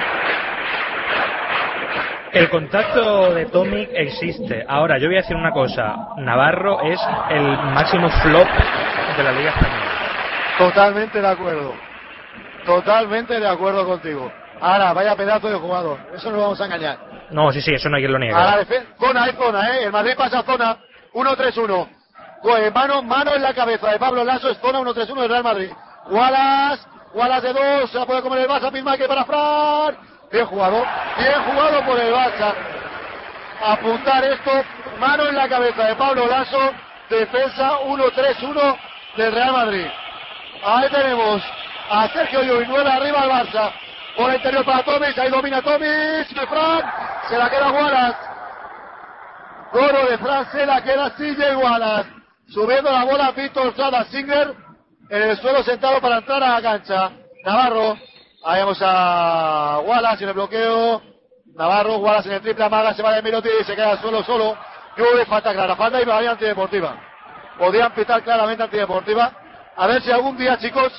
El 2.31 2.49
contacto 2.49 3.35
de 3.35 3.45
Tomic 3.45 3.89
existe. 3.93 4.65
Ahora, 4.67 4.97
yo 4.97 5.05
voy 5.09 5.17
a 5.17 5.21
decir 5.21 5.35
una 5.35 5.51
cosa. 5.51 5.95
Navarro 6.17 6.81
es 6.81 6.99
el 7.29 7.43
máximo 7.43 8.09
flop 8.09 8.47
de 9.15 9.23
la 9.23 9.31
Liga 9.31 9.49
Española. 9.51 9.91
Totalmente 10.57 11.21
de 11.21 11.27
acuerdo. 11.27 11.75
Totalmente 12.65 13.39
de 13.39 13.47
acuerdo 13.47 13.85
contigo. 13.85 14.31
Ahora, 14.59 14.93
vaya 14.93 15.15
pedazo 15.15 15.49
de 15.49 15.55
jugador. 15.55 15.99
Eso 16.13 16.31
no 16.31 16.39
vamos 16.39 16.59
a 16.61 16.65
engañar. 16.65 16.97
No, 17.31 17.51
sí, 17.51 17.61
sí, 17.61 17.73
eso 17.73 17.89
no 17.89 17.97
hay 17.97 18.01
quien 18.03 18.13
lo 18.13 18.19
niegue. 18.19 18.33
A 18.33 18.51
la 18.51 18.57
defensa, 18.57 18.89
zona, 18.99 19.23
hay 19.23 19.33
zona, 19.33 19.69
¿eh? 19.69 19.83
El 19.83 19.91
Madrid 19.91 20.13
pasa 20.17 20.43
zona, 20.43 20.77
1-3-1. 21.13 21.89
Pues 22.41 22.73
mano, 22.73 23.01
mano 23.01 23.33
en 23.33 23.41
la 23.41 23.53
cabeza 23.53 23.91
de 23.91 23.99
Pablo 23.99 24.23
Lasso, 24.23 24.49
es 24.49 24.57
zona 24.59 24.79
1-3-1 24.79 25.21
del 25.21 25.29
Real 25.29 25.43
Madrid. 25.43 25.71
Wallace, 26.09 26.83
Wallace 27.13 27.47
de 27.47 27.53
dos, 27.53 27.91
se 27.91 27.99
la 27.99 28.05
puede 28.05 28.21
comer 28.21 28.39
el 28.39 28.47
Barça, 28.47 28.71
Pismaque 28.71 29.07
para 29.07 29.25
Fran. 29.25 29.97
Bien 30.31 30.45
jugado, 30.45 30.85
bien 31.17 31.43
jugado 31.43 31.85
por 31.85 31.99
el 31.99 32.13
Barça. 32.13 32.53
Apuntar 33.65 34.23
esto, 34.23 34.51
mano 34.99 35.27
en 35.27 35.35
la 35.35 35.49
cabeza 35.49 35.83
de 35.85 35.95
Pablo 35.95 36.27
Lasso, 36.27 36.71
defensa 37.09 37.79
1-3-1 37.79 38.77
del 39.17 39.31
Real 39.31 39.51
Madrid. 39.51 39.87
Ahí 40.63 40.89
tenemos 40.89 41.41
a 41.89 42.07
Sergio 42.09 42.43
Lluvinuela 42.43 42.95
arriba 42.95 43.21
al 43.21 43.29
Barça. 43.29 43.71
El 44.17 44.33
interior 44.33 44.65
para 44.65 44.83
Tomis, 44.83 45.15
ahí 45.19 45.29
domina 45.29 45.61
Tomis, 45.61 46.27
de 46.33 46.47
Fran, 46.47 46.81
se 47.29 47.37
la 47.37 47.49
queda 47.51 47.71
Wallace. 47.71 48.17
Goro 49.71 50.05
de 50.09 50.17
Fran, 50.17 50.51
se 50.51 50.65
la 50.65 50.81
queda 50.81 51.11
CJ 51.11 51.55
Wallace. 51.55 52.09
Subiendo 52.47 52.91
la 52.91 53.05
bola 53.05 53.31
Víctor 53.31 53.75
Sada 53.75 54.05
Singer 54.05 54.55
en 55.09 55.21
el 55.21 55.37
suelo 55.37 55.61
sentado 55.61 56.01
para 56.01 56.17
entrar 56.17 56.41
a 56.41 56.55
la 56.55 56.61
cancha. 56.63 57.11
Navarro, 57.45 57.95
ahí 58.43 58.59
vamos 58.61 58.79
a 58.81 59.81
Wallace 59.85 60.23
en 60.23 60.29
el 60.29 60.33
bloqueo. 60.33 61.01
Navarro, 61.53 61.97
Wallace 61.97 62.29
en 62.29 62.35
el 62.35 62.41
triple, 62.41 62.65
amaga, 62.65 62.95
se 62.95 63.03
va 63.03 63.13
de 63.13 63.21
Miroti 63.21 63.49
y 63.61 63.63
se 63.65 63.75
queda 63.75 63.91
al 63.91 64.01
suelo 64.01 64.23
solo. 64.23 64.57
Lluve, 64.97 65.25
falta 65.27 65.53
clara, 65.53 65.75
falta 65.75 66.01
y 66.01 66.05
me 66.07 66.27
antideportiva. 66.27 66.95
Podían 67.59 67.93
pitar 67.93 68.23
claramente 68.23 68.63
antideportiva. 68.63 69.31
A 69.75 69.85
ver 69.85 70.01
si 70.01 70.11
algún 70.11 70.35
día, 70.35 70.57
chicos, 70.57 70.91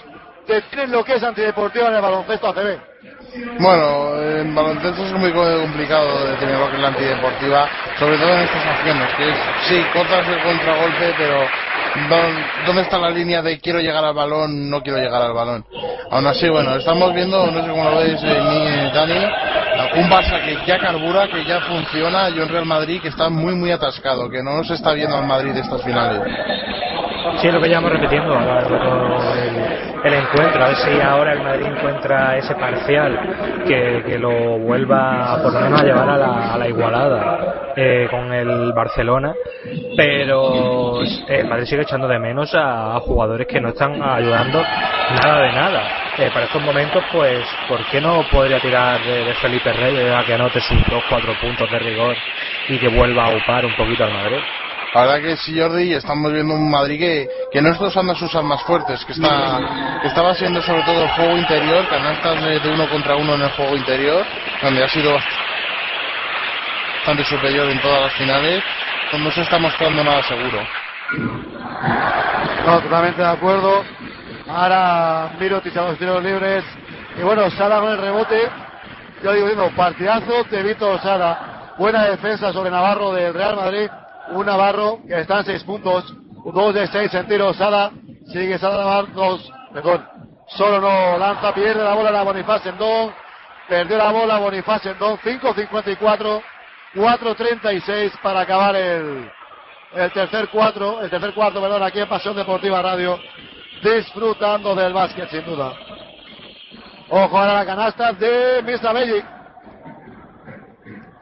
definen 0.47 0.93
lo 0.93 1.03
que 1.05 1.15
es 1.15 1.23
antideportiva 1.25 1.89
en 1.89 1.97
el 1.97 2.01
baloncesto 2.01 2.47
ACB. 2.47 2.88
Bueno, 3.59 4.21
en 4.41 4.55
baloncesto 4.55 5.05
es 5.07 5.13
muy 5.13 5.33
complicado 5.33 6.27
definir 6.29 6.57
lo 6.57 6.69
que 6.71 6.77
es 6.77 6.81
la 6.81 6.89
antideportiva, 6.89 7.69
sobre 7.99 8.19
todo 8.19 8.35
en 8.35 8.43
estas 8.43 8.65
acciones, 8.67 9.13
que 9.15 9.31
es, 9.31 9.39
sí, 9.69 9.89
cortas 9.93 10.29
el 10.29 10.41
contragolpe, 10.41 11.15
pero 11.15 11.51
¿dó- 11.95 12.47
¿dónde 12.65 12.83
está 12.83 12.99
la 12.99 13.11
línea 13.11 13.43
de 13.43 13.59
quiero 13.61 13.81
llegar 13.81 14.05
al 14.05 14.15
balón, 14.15 14.71
no 14.71 14.81
quiero 14.83 14.99
llegar 14.99 15.23
al 15.23 15.33
balón? 15.35 15.65
Aún 16.11 16.27
así, 16.27 16.49
bueno, 16.49 16.77
estamos 16.77 17.13
viendo, 17.15 17.51
no 17.51 17.63
sé 17.63 17.69
cómo 17.71 17.85
lo 17.85 17.97
veis, 17.97 18.23
eh, 18.23 18.39
eh, 18.41 18.91
Dani, 18.93 19.33
un 19.93 20.09
Barça 20.11 20.41
que 20.43 20.63
ya 20.63 20.79
carbura, 20.81 21.29
que 21.29 21.45
ya 21.45 21.61
funciona, 21.63 22.31
y 22.31 22.39
un 22.39 22.49
Real 22.49 22.65
Madrid 22.67 23.03
que 23.03 23.09
está 23.09 23.29
muy, 23.29 23.55
muy 23.57 23.73
atascado, 23.73 24.31
que 24.31 24.43
no 24.43 24.63
se 24.65 24.75
está 24.75 24.93
viendo 24.93 25.17
al 25.17 25.25
Madrid 25.27 25.57
estas 25.57 25.83
finales. 25.83 26.25
Sí, 27.37 27.49
es 27.49 27.55
lo 27.55 27.61
que 27.61 27.69
llevamos 27.69 27.93
repitiendo 27.93 28.35
a 28.35 28.41
lo 28.41 28.55
largo 28.55 28.77
el, 30.05 30.15
encuentro. 30.15 30.65
A 30.65 30.69
ver 30.69 30.77
si 30.77 31.01
ahora 31.01 31.33
el 31.33 31.43
Madrid 31.43 31.67
encuentra 31.67 32.37
ese 32.37 32.55
parcial 32.55 33.65
que, 33.67 34.03
que 34.07 34.19
lo 34.19 34.59
vuelva 34.59 35.35
a, 35.35 35.43
por 35.43 35.53
lo 35.53 35.61
menos 35.61 35.81
a 35.81 35.85
llevar 35.85 36.09
a 36.09 36.17
la, 36.17 36.55
a 36.55 36.59
la 36.59 36.69
igualada 36.69 37.73
eh, 37.77 38.09
con 38.11 38.33
el 38.33 38.73
Barcelona. 38.73 39.35
Pero 39.97 41.03
eh, 41.03 41.25
el 41.29 41.49
Madrid 41.49 41.67
sigue 41.67 41.83
echando 41.83 42.09
de 42.09 42.19
menos 42.19 42.53
a, 42.55 42.99
jugadores 43.01 43.47
que 43.47 43.61
no 43.61 43.69
están 43.69 44.03
ayudando 44.03 44.63
nada 45.23 45.43
de 45.43 45.53
nada. 45.53 45.83
Eh, 46.19 46.31
para 46.33 46.47
estos 46.47 46.63
momentos, 46.63 47.05
pues, 47.13 47.45
¿por 47.69 47.85
qué 47.87 48.01
no 48.01 48.25
podría 48.33 48.59
tirar 48.61 49.01
de, 49.01 49.25
de 49.25 49.35
Felipe 49.35 49.73
Reyes 49.73 50.13
a 50.13 50.25
que 50.25 50.35
anote 50.35 50.61
sus 50.61 50.79
dos, 50.89 51.03
cuatro 51.09 51.35
puntos 51.41 51.71
de 51.71 51.79
rigor 51.79 52.17
y 52.69 52.79
que 52.79 52.89
vuelva 52.89 53.27
a 53.27 53.37
upar 53.37 53.65
un 53.65 53.75
poquito 53.75 54.05
al 54.05 54.13
Madrid? 54.13 54.39
La 54.95 55.03
verdad 55.03 55.21
que 55.21 55.37
sí, 55.37 55.59
Jordi, 55.59 55.93
estamos 55.93 56.33
viendo 56.33 56.55
un 56.55 56.71
Madrid 56.71 56.99
que, 56.99 57.29
que 57.53 57.61
no 57.61 57.71
está 57.71 57.85
usando 57.85 58.15
sus 58.15 58.35
armas 58.35 58.63
fuertes, 58.63 59.05
que 59.05 59.13
está 59.13 59.99
que 60.01 60.09
estaba 60.09 60.31
haciendo 60.31 60.63
sobre 60.63 60.83
todo 60.83 61.03
el 61.03 61.11
juego 61.11 61.37
interior, 61.37 61.87
canastas 61.89 62.43
de, 62.43 62.71
uno 62.71 62.89
contra 62.89 63.17
uno 63.17 63.35
en 63.35 63.43
el 63.43 63.51
juego 63.51 63.77
interior, 63.77 64.25
donde 64.63 64.83
ha 64.83 64.89
sido 64.89 65.13
bastante 66.95 67.25
superior 67.25 67.69
en 67.69 67.81
todas 67.83 68.03
las 68.03 68.13
finales, 68.15 68.63
pues 69.11 69.23
no 69.23 69.31
se 69.31 69.43
está 69.43 69.59
mostrando 69.59 70.03
nada 70.03 70.23
seguro. 70.23 70.67
No, 72.67 72.81
totalmente 72.81 73.21
de 73.21 73.29
acuerdo. 73.29 73.85
Ahora 74.49 75.33
Mirotic 75.39 75.77
a 75.77 75.83
los 75.89 75.99
tiros 75.99 76.23
libres. 76.23 76.65
Y 77.19 77.23
bueno, 77.23 77.51
Sara 77.51 77.81
con 77.81 77.93
el 77.93 77.99
rebote. 77.99 78.49
Yo 79.23 79.33
digo, 79.33 79.71
partidazo 79.77 80.45
de 80.45 80.63
Víctor 80.63 81.01
Sara. 81.01 81.75
Buena 81.77 82.05
defensa 82.05 82.53
sobre 82.53 82.71
Navarro 82.71 83.13
del 83.13 83.35
Real 83.35 83.57
Madrid. 83.57 83.91
Un 84.33 84.47
Navarro 84.47 85.01
que 85.07 85.21
está 85.21 85.39
en 85.39 85.45
seis 85.45 85.65
puntos. 85.65 86.15
Dos 86.45 86.75
de 86.75 86.87
seis 86.89 87.13
en 87.15 87.27
tiros. 87.27 87.57
Sara 87.57 87.91
sigue 88.33 88.59
Sara 88.59 88.77
Navarro. 88.77 89.09
Dos, 89.15 89.53
perdón. 89.73 90.07
Solo 90.49 90.81
no 90.81 91.19
lanza, 91.19 91.53
pierde 91.53 91.85
la 91.85 91.95
bola 91.95 92.11
la 92.11 92.23
Bonifaz 92.23 92.65
Endón. 92.67 93.13
Perdió 93.69 93.99
la 93.99 94.11
bola 94.11 94.39
Bonifaz 94.39 94.85
Endón. 94.87 95.19
5.54. 95.19 96.43
4.36 96.95 98.21
para 98.23 98.41
acabar 98.41 98.75
el, 98.75 99.31
tercer 100.13 100.49
cuatro, 100.49 101.03
el 101.03 101.11
tercer 101.11 101.35
cuarto, 101.35 101.61
perdón, 101.61 101.83
aquí 101.83 102.01
en 102.01 102.09
Pasión 102.09 102.35
Deportiva 102.35 102.81
Radio, 102.83 103.19
disfrutando 103.83 104.75
del 104.75 104.93
básquet 104.93 105.29
sin 105.31 105.45
duda. 105.45 105.73
Ojo 107.11 107.39
ahora 107.39 107.55
la 107.55 107.67
canasta 107.67 108.13
de 108.13 108.63
Bellic. 108.63 109.38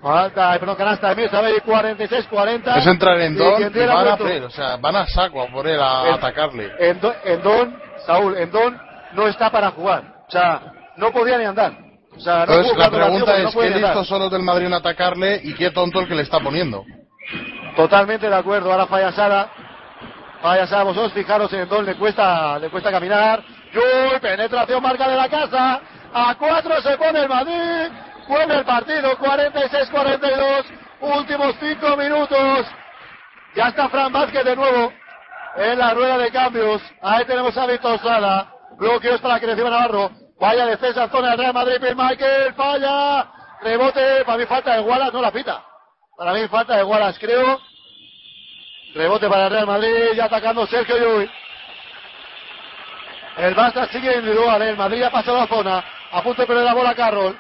Falta, 0.06 0.56
perdón, 0.60 0.76
canasta 0.76 1.12
de 1.12 1.26
Bellic, 1.26 1.64
46-40. 1.64 2.76
Es 2.76 2.86
entrar 2.86 3.20
en 3.22 3.32
Y 3.34 3.36
don 3.38 3.56
quien 3.56 3.72
y 3.74 3.86
la 3.86 3.94
van 3.94 4.06
a 4.08 4.30
él, 4.30 4.44
o 4.44 4.50
sea, 4.50 4.76
van 4.76 4.94
a 4.94 5.06
saco 5.08 5.42
a 5.42 5.48
por 5.48 5.66
él 5.66 5.80
a, 5.80 6.06
En- 6.06 6.14
atacarle. 6.14 6.70
En, 6.78 7.00
Don- 7.00 7.14
en 7.24 7.42
Don, 7.42 7.76
Saúl, 8.06 8.36
en 8.36 8.50
Don 8.52 8.80
no 9.14 9.26
está 9.26 9.50
para 9.50 9.72
jugar. 9.72 10.04
O 10.28 10.30
sea, 10.30 10.60
no 10.96 11.10
podía 11.10 11.38
ni 11.38 11.44
andar. 11.44 11.72
O 12.16 12.20
sea, 12.20 12.46
no 12.46 12.54
Entonces 12.54 12.76
la 12.78 12.88
pregunta 12.90 13.32
es, 13.32 13.36
¿qué 13.38 13.42
no 13.42 13.50
podía 13.50 13.68
ni 13.70 13.74
listo 13.74 13.88
andar. 13.88 14.04
solo 14.04 14.30
del 14.30 14.42
Madrid 14.42 14.66
en 14.66 14.74
atacarle 14.74 15.40
y 15.42 15.54
qué 15.54 15.72
tonto 15.72 15.98
el 15.98 16.06
que 16.06 16.14
le 16.14 16.22
está 16.22 16.38
poniendo? 16.38 16.84
Totalmente 17.74 18.28
de 18.28 18.36
acuerdo. 18.36 18.70
Ahora 18.70 18.86
falla 18.86 19.10
Sara. 19.10 19.48
Falla 20.40 20.68
Sara. 20.68 20.84
Vosotros 20.84 21.12
fijaros 21.14 21.52
en 21.52 21.68
Don, 21.68 21.84
le 21.84 21.96
cuesta, 21.96 22.60
le 22.60 22.68
cuesta 22.70 22.92
caminar. 22.92 23.42
Uy, 23.74 24.20
penetración 24.20 24.80
marca 24.80 25.08
de 25.08 25.16
la 25.16 25.28
casa. 25.28 25.80
A 26.14 26.36
cuatro 26.38 26.80
se 26.80 26.96
pone 26.96 27.22
el 27.22 27.28
Madrid. 27.28 27.90
Pone 28.26 28.54
el 28.54 28.64
partido. 28.64 29.16
46-42. 29.18 30.64
Últimos 31.00 31.54
cinco 31.60 31.96
minutos. 31.96 32.66
Ya 33.54 33.68
está 33.68 33.88
Fran 33.88 34.12
Vázquez 34.12 34.44
de 34.44 34.56
nuevo 34.56 34.92
en 35.56 35.78
la 35.78 35.94
rueda 35.94 36.18
de 36.18 36.30
cambios. 36.30 36.82
Ahí 37.02 37.24
tenemos 37.24 37.56
a 37.56 37.66
Víctor 37.66 37.98
Sala. 38.00 38.52
Bloqueos 38.78 39.20
para 39.20 39.40
que 39.40 39.46
reciba 39.46 39.70
Navarro. 39.70 40.10
Vaya 40.38 40.66
defensa 40.66 41.04
en 41.04 41.10
zona 41.10 41.30
del 41.30 41.38
Real 41.38 41.54
Madrid. 41.54 41.78
Michael 41.80 42.54
falla. 42.54 43.30
Rebote. 43.62 44.24
Para 44.24 44.38
mí 44.38 44.46
falta 44.46 44.74
de 44.74 44.80
Wallace. 44.80 45.12
No 45.12 45.22
la 45.22 45.30
pita. 45.30 45.64
Para 46.16 46.32
mí 46.32 46.46
falta 46.48 46.76
de 46.76 46.84
Wallace, 46.84 47.18
creo. 47.18 47.60
Rebote 48.94 49.28
para 49.28 49.46
el 49.46 49.50
Real 49.52 49.66
Madrid. 49.66 50.12
Ya 50.14 50.24
atacando 50.24 50.66
Sergio 50.66 50.96
Llull. 50.98 51.30
El 53.38 53.54
Barça 53.54 53.88
sigue 53.90 54.16
individual. 54.16 54.60
El 54.62 54.76
Madrid 54.76 55.00
ya 55.00 55.10
pasó 55.10 55.36
la 55.36 55.46
zona. 55.46 55.84
A 56.12 56.22
punto 56.22 56.42
de 56.42 56.46
perder 56.46 56.64
la 56.64 56.74
bola 56.74 56.94
Carroll. 56.94 57.38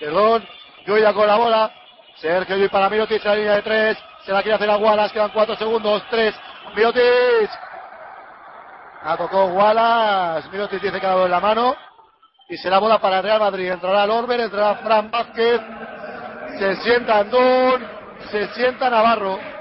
Perdón. 0.00 0.46
Llull 0.86 1.00
ya 1.00 1.12
con 1.12 1.26
la 1.26 1.36
bola. 1.36 1.72
Sergio 2.16 2.56
Llull 2.56 2.70
para 2.70 2.88
Mirotic 2.88 3.22
en 3.24 3.30
la 3.30 3.36
línea 3.36 3.54
de 3.54 3.62
tres. 3.62 3.98
Se 4.24 4.32
la 4.32 4.42
quiere 4.42 4.56
hacer 4.56 4.70
a 4.70 4.76
Wallace. 4.76 5.12
Quedan 5.12 5.30
cuatro 5.30 5.56
segundos. 5.56 6.02
Tres. 6.10 6.34
Mirotic. 6.74 7.50
La 9.04 9.16
tocó 9.16 9.46
Wallace. 9.46 10.48
Mirotic 10.50 10.80
dice 10.80 11.00
que 11.00 11.06
dado 11.06 11.24
en 11.24 11.30
la 11.30 11.40
mano. 11.40 11.76
Y 12.48 12.56
será 12.56 12.78
bola 12.78 13.00
para 13.00 13.22
Real 13.22 13.40
Madrid. 13.40 13.72
Entrará 13.72 14.06
Lorber, 14.06 14.40
entrará 14.40 14.76
Fran 14.76 15.10
Vázquez. 15.10 15.60
Se 16.58 16.76
sienta 16.76 17.18
Andón. 17.18 17.86
Se 18.30 18.48
sienta 18.54 18.90
Navarro. 18.90 19.55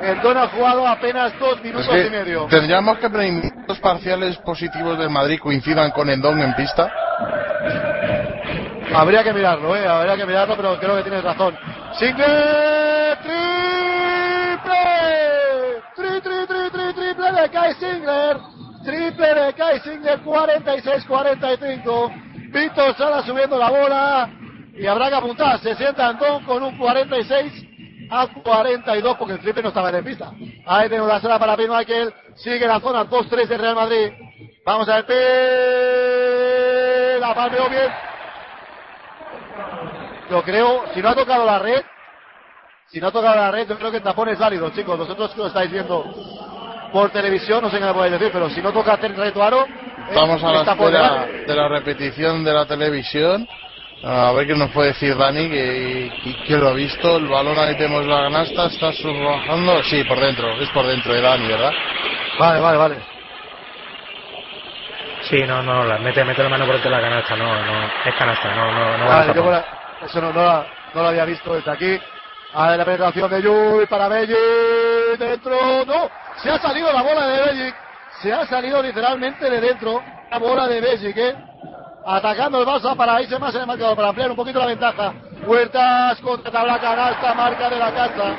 Endón 0.00 0.36
ha 0.36 0.48
jugado 0.48 0.86
apenas 0.86 1.32
dos 1.38 1.62
minutos 1.62 1.88
Es 1.88 2.02
que 2.02 2.06
y 2.06 2.10
medio. 2.10 2.46
tendríamos 2.46 2.98
que 2.98 3.08
los 3.66 3.78
parciales 3.80 4.36
positivos 4.38 4.98
del 4.98 5.10
Madrid 5.10 5.38
coincidan 5.40 5.90
con 5.90 6.08
Endón 6.08 6.40
en 6.40 6.54
pista. 6.54 6.90
Habría 8.94 9.22
que 9.22 9.32
mirarlo, 9.32 9.76
eh, 9.76 9.86
habría 9.86 10.16
que 10.16 10.24
mirarlo, 10.26 10.56
pero 10.56 10.78
creo 10.78 10.96
que 10.96 11.02
tienes 11.02 11.22
razón. 11.22 11.54
Single 11.98 13.16
triple, 13.22 14.72
tri, 15.94 16.20
tri, 16.20 16.46
tri, 16.46 16.70
tri, 16.70 16.92
triple 16.94 17.32
de 17.42 17.50
Kai 17.50 17.74
Singler, 17.74 18.36
triple 18.84 19.34
de 19.34 19.52
Kai 19.54 19.80
Singler, 19.80 20.20
46-45. 20.22 22.12
Víctor 22.50 22.96
Sala 22.96 23.22
subiendo 23.22 23.58
la 23.58 23.70
bola 23.70 24.30
y 24.74 24.86
habrá 24.86 25.10
que 25.10 25.16
apuntar. 25.16 25.58
Se 25.60 25.74
sienta 25.74 26.08
Antón 26.08 26.44
con 26.44 26.62
un 26.62 26.78
46 26.78 27.67
a 28.10 28.26
42 28.42 29.16
porque 29.16 29.34
el 29.34 29.40
triple 29.40 29.62
no 29.62 29.68
estaba 29.68 29.90
en 29.90 30.04
pista. 30.04 30.30
Ahí 30.66 30.88
tenemos 30.88 31.08
la 31.08 31.20
sala 31.20 31.38
para 31.38 31.56
Bill 31.56 31.70
Michael. 31.70 32.12
Sigue 32.36 32.66
la 32.66 32.80
zona 32.80 33.04
2-3 33.04 33.46
de 33.46 33.58
Real 33.58 33.74
Madrid. 33.74 34.12
Vamos 34.64 34.88
a 34.88 35.02
ver. 35.02 37.20
La 37.20 37.34
palmeó 37.34 37.68
bien. 37.68 37.90
Yo 40.30 40.42
creo, 40.42 40.84
si 40.94 41.00
no 41.00 41.08
ha 41.08 41.14
tocado 41.14 41.44
la 41.44 41.58
red, 41.58 41.82
si 42.88 43.00
no 43.00 43.08
ha 43.08 43.12
tocado 43.12 43.36
la 43.36 43.50
red, 43.50 43.68
yo 43.68 43.78
creo 43.78 43.90
que 43.90 43.96
el 43.98 44.02
tapón 44.02 44.28
es 44.28 44.38
válido, 44.38 44.70
chicos. 44.70 44.98
Vosotros 44.98 45.32
que 45.32 45.38
lo 45.40 45.46
estáis 45.46 45.70
viendo 45.70 46.04
por 46.92 47.10
televisión, 47.10 47.62
no 47.62 47.70
sé 47.70 47.78
qué 47.78 47.84
me 47.84 47.94
podéis 47.94 48.12
decir, 48.12 48.30
pero 48.32 48.48
si 48.50 48.60
no 48.62 48.72
toca 48.72 48.98
el 49.02 49.16
reto 49.16 49.42
aro, 49.42 49.66
Estamos 50.08 50.42
a 50.42 50.52
la 50.52 50.60
espera 50.62 51.10
válido. 51.10 51.46
de 51.46 51.54
la 51.54 51.68
repetición 51.68 52.44
de 52.44 52.52
la 52.52 52.66
televisión. 52.66 53.46
A 54.04 54.32
ver 54.32 54.46
qué 54.46 54.54
nos 54.54 54.70
puede 54.70 54.88
decir 54.88 55.16
Dani, 55.16 55.48
que, 55.50 56.12
que, 56.22 56.36
que 56.44 56.56
lo 56.56 56.68
ha 56.68 56.72
visto. 56.72 57.16
El 57.16 57.26
balón 57.26 57.58
ahí 57.58 57.74
tenemos 57.76 58.06
la 58.06 58.22
canasta, 58.22 58.66
está 58.66 58.92
subrojando. 58.92 59.82
Sí, 59.84 60.04
por 60.04 60.20
dentro, 60.20 60.52
es 60.60 60.68
por 60.70 60.86
dentro 60.86 61.12
de 61.12 61.20
Dani, 61.20 61.48
¿verdad? 61.48 61.72
Vale, 62.38 62.60
vale, 62.60 62.78
vale. 62.78 62.96
Sí, 65.22 65.42
no, 65.46 65.62
no, 65.62 65.84
la, 65.84 65.98
mete, 65.98 66.24
mete 66.24 66.42
la 66.42 66.48
mano 66.48 66.64
por 66.64 66.76
entre 66.76 66.90
la 66.90 67.00
canasta, 67.00 67.36
no, 67.36 67.44
no, 67.64 67.86
es 68.04 68.14
canasta, 68.16 68.54
no, 68.54 68.72
no, 68.72 68.98
no. 68.98 69.06
Vale, 69.06 69.34
yo 69.34 69.50
la- 69.50 69.64
eso 70.06 70.20
no, 70.20 70.32
no, 70.32 70.44
la, 70.44 70.66
no 70.94 71.02
lo 71.02 71.08
había 71.08 71.24
visto 71.24 71.54
desde 71.54 71.70
aquí. 71.70 72.00
A 72.54 72.68
ver, 72.68 72.78
la 72.78 72.84
penetración 72.84 73.30
de 73.30 73.42
Yui 73.42 73.86
para 73.86 74.08
Bellic. 74.08 74.36
Dentro, 75.18 75.84
no. 75.84 76.08
Se 76.42 76.50
ha 76.50 76.58
salido 76.58 76.92
la 76.92 77.02
bola 77.02 77.26
de 77.26 77.42
Bellic. 77.46 77.74
Se 78.22 78.32
ha 78.32 78.46
salido 78.46 78.80
literalmente 78.82 79.50
de 79.50 79.60
dentro. 79.60 80.02
La 80.30 80.38
bola 80.38 80.66
de 80.68 80.80
Bellic, 80.80 81.16
¿eh? 81.16 81.34
Atacando 82.10 82.60
el 82.60 82.66
Barça 82.66 82.96
para 82.96 83.20
irse 83.20 83.38
más 83.38 83.54
en 83.54 83.60
el 83.60 83.66
marcador, 83.66 83.94
para 83.94 84.08
ampliar 84.08 84.30
un 84.30 84.36
poquito 84.36 84.58
la 84.58 84.64
ventaja. 84.64 85.12
Huertas 85.46 86.18
contra 86.22 86.64
la 86.64 86.78
canasta, 86.80 87.34
marca 87.34 87.68
de 87.68 87.76
la 87.76 87.92
casa. 87.92 88.34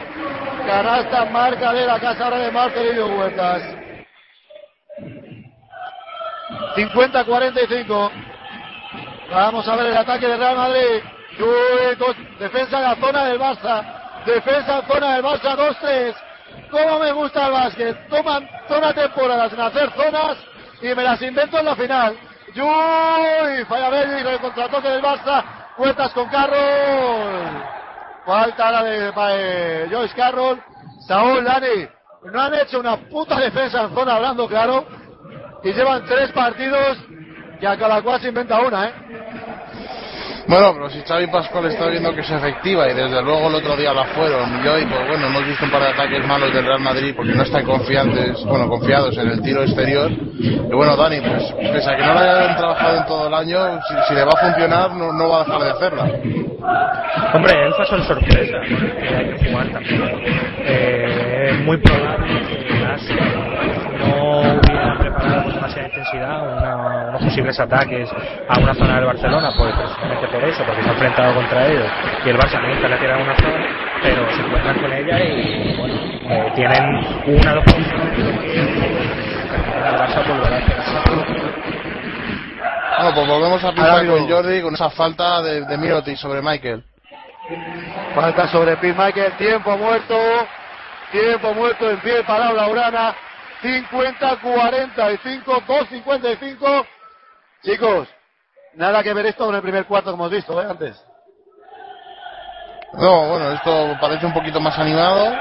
Canasta, 0.66 1.26
marca 1.26 1.72
de 1.74 1.86
la 1.86 2.00
casa 2.00 2.24
ahora 2.24 2.40
de 2.40 2.52
Marcelino 2.52 3.06
Huertas. 3.06 3.62
50-45. 6.76 8.12
Vamos 9.30 9.68
a 9.68 9.76
ver 9.76 9.86
el 9.86 9.98
ataque 9.98 10.28
de 10.28 10.38
Real 10.38 10.58
Madrid. 10.58 11.04
Defensa 12.40 12.78
en 12.78 12.84
la 12.84 12.96
zona 12.96 13.26
del 13.26 13.40
Barça. 13.40 13.84
Defensa 14.26 14.80
en 14.80 14.88
zona 14.88 15.14
del 15.14 15.24
Barça, 15.24 15.56
2-3. 15.56 16.16
¿Cómo 16.72 16.98
me 16.98 17.12
gusta 17.12 17.46
el 17.46 17.52
básquet? 17.52 18.10
Toman 18.10 18.96
temporadas 18.96 19.54
en 19.54 19.62
hacer 19.62 19.91
zonas 19.91 20.38
y 20.82 20.88
me 20.88 21.04
las 21.04 21.22
invento 21.22 21.60
en 21.60 21.66
la 21.66 21.76
final. 21.76 22.18
¡Uy! 22.61 23.65
Falla 23.65 23.90
Belli 23.90 24.23
con 24.23 24.34
el 24.34 24.40
contratoque 24.40 24.90
del 24.90 25.02
Barça. 25.02 25.44
Cuentas 25.76 26.14
con 26.14 26.27
Carroll. 26.30 27.64
Falta 28.26 28.72
la 28.72 28.84
de 28.84 29.14
eh, 29.31 29.88
Joyce 29.90 30.15
Carroll. 30.15 30.61
Saúl, 31.07 31.44
Dani. 31.44 31.88
No 32.31 32.41
han 32.41 32.53
hecho 32.56 32.80
una 32.80 32.98
puta 32.98 33.40
defensa 33.40 33.84
en 33.84 33.95
zona 33.95 34.15
hablando 34.15 34.48
claro. 34.48 34.86
Y 35.64 35.73
llevan 35.73 36.06
tres 36.06 36.31
partidos 36.31 36.98
que 37.60 37.68
a 37.68 37.77
cada 37.77 38.02
cual 38.02 38.22
se 38.22 38.30
inventa 38.30 38.61
una, 38.61 38.88
¿eh? 38.88 38.94
Bueno, 40.50 40.74
pero 40.74 40.90
si 40.90 41.00
Xavi 41.02 41.28
Pascual 41.28 41.68
está 41.68 41.86
viendo 41.90 42.12
que 42.12 42.22
es 42.22 42.32
efectiva 42.32 42.90
y 42.90 42.96
desde 42.96 43.22
luego 43.22 43.50
el 43.50 43.54
otro 43.54 43.78
día 43.78 43.94
la 43.94 44.06
fueron 44.06 44.66
y 44.66 44.68
hoy, 44.68 44.84
pues 44.88 45.08
bueno, 45.08 45.28
hemos 45.28 45.46
visto 45.46 45.64
un 45.64 45.70
par 45.70 45.84
de 45.84 45.90
ataques 45.90 46.26
malos 46.26 46.52
del 46.52 46.66
Real 46.66 46.80
Madrid 46.80 47.14
porque 47.16 47.34
no 47.34 47.44
están 47.44 47.64
confiantes, 47.64 48.44
bueno, 48.46 48.68
confiados 48.68 49.16
en 49.20 49.30
el 49.30 49.44
tiro 49.44 49.62
exterior. 49.62 50.10
Y 50.10 50.74
bueno, 50.74 50.98
Dani, 50.98 51.22
pues 51.22 51.54
pese 51.72 51.92
a 51.92 51.96
que 51.96 52.04
no 52.04 52.16
la 52.16 52.22
hayan 52.22 52.58
trabajado 52.58 52.98
en 52.98 53.06
todo 53.06 53.28
el 53.28 53.34
año, 53.36 53.80
si, 54.08 54.16
le 54.16 54.24
va 54.24 54.32
a 54.32 54.38
funcionar 54.38 54.92
no, 54.96 55.14
no 55.14 55.30
va 55.30 55.42
a 55.42 55.44
dejar 55.44 55.62
de 55.62 55.70
hacerla. 55.70 56.04
Hombre, 57.32 57.54
él 57.68 57.74
pasó 57.78 57.98
en 57.98 58.04
sorpresa, 58.06 58.58
que 58.68 59.16
hay 59.16 59.30
que 59.30 59.52
jugar 59.52 59.72
también. 59.72 60.02
Eh, 60.66 61.62
muy 61.64 61.78
probable 61.78 62.40
preparado 65.30 65.44
con 65.44 65.54
demasiada 65.54 65.88
intensidad 65.88 66.58
una- 66.58 66.76
unos 67.10 67.22
posibles 67.24 67.60
ataques 67.60 68.10
a 68.48 68.60
una 68.60 68.74
zona 68.74 68.96
del 68.96 69.06
Barcelona, 69.06 69.50
pues 69.58 69.74
precisamente 69.76 70.28
por 70.28 70.44
eso, 70.44 70.64
porque 70.66 70.84
se 70.84 70.90
ha 70.90 70.94
enfrentado 70.94 71.34
contra 71.34 71.66
ellos 71.68 71.88
y 72.26 72.30
el 72.30 72.38
Barça 72.38 72.62
nunca 72.62 72.88
le 72.88 72.96
ha 72.96 73.00
tirado 73.00 73.22
una 73.24 73.36
zona, 73.36 73.66
pero 74.02 74.32
se 74.34 74.42
encuentran 74.42 74.80
con 74.80 74.94
ella 74.94 75.20
y 75.24 75.76
bueno, 75.78 75.96
eh, 76.30 76.52
tienen 76.56 76.84
una 77.26 77.52
o 77.52 77.56
dos 77.56 77.64
posiciones 77.66 78.16
que 78.16 78.22
el 78.22 79.96
Barça 79.96 80.28
volverá 80.28 80.56
a 80.56 80.60
hacer. 80.60 80.78
Bueno, 83.00 83.14
pues 83.16 83.28
volvemos 83.28 83.64
a 83.64 83.72
digo- 84.02 84.18
con 84.18 84.30
Jordi 84.30 84.62
con 84.62 84.74
esa 84.74 84.90
falta 84.90 85.42
de, 85.42 85.62
de 85.66 85.78
Mirotic 85.78 86.18
sobre 86.18 86.42
Michael. 86.42 86.84
Falta 88.14 88.48
sobre 88.50 88.76
Pete 88.78 88.94
Michael, 88.98 89.34
tiempo 89.38 89.78
muerto, 89.78 90.16
tiempo 91.12 91.54
muerto 91.54 91.90
en 91.90 91.98
pie 92.00 92.24
para 92.24 92.52
Laurana, 92.52 93.16
50-45, 93.61 95.65
2-55. 95.65 96.86
Chicos, 97.64 98.07
nada 98.76 99.03
que 99.03 99.14
ver 99.14 99.27
esto 99.27 99.45
con 99.45 99.56
el 99.56 99.61
primer 99.61 99.86
cuarto 99.86 100.11
que 100.11 100.15
hemos 100.15 100.31
visto, 100.31 100.61
¿eh? 100.61 100.68
Antes. 100.69 101.02
No, 102.94 103.30
bueno, 103.30 103.52
esto 103.52 103.98
parece 103.99 104.26
un 104.26 104.34
poquito 104.34 104.60
más 104.60 104.77
animado. 104.80 105.36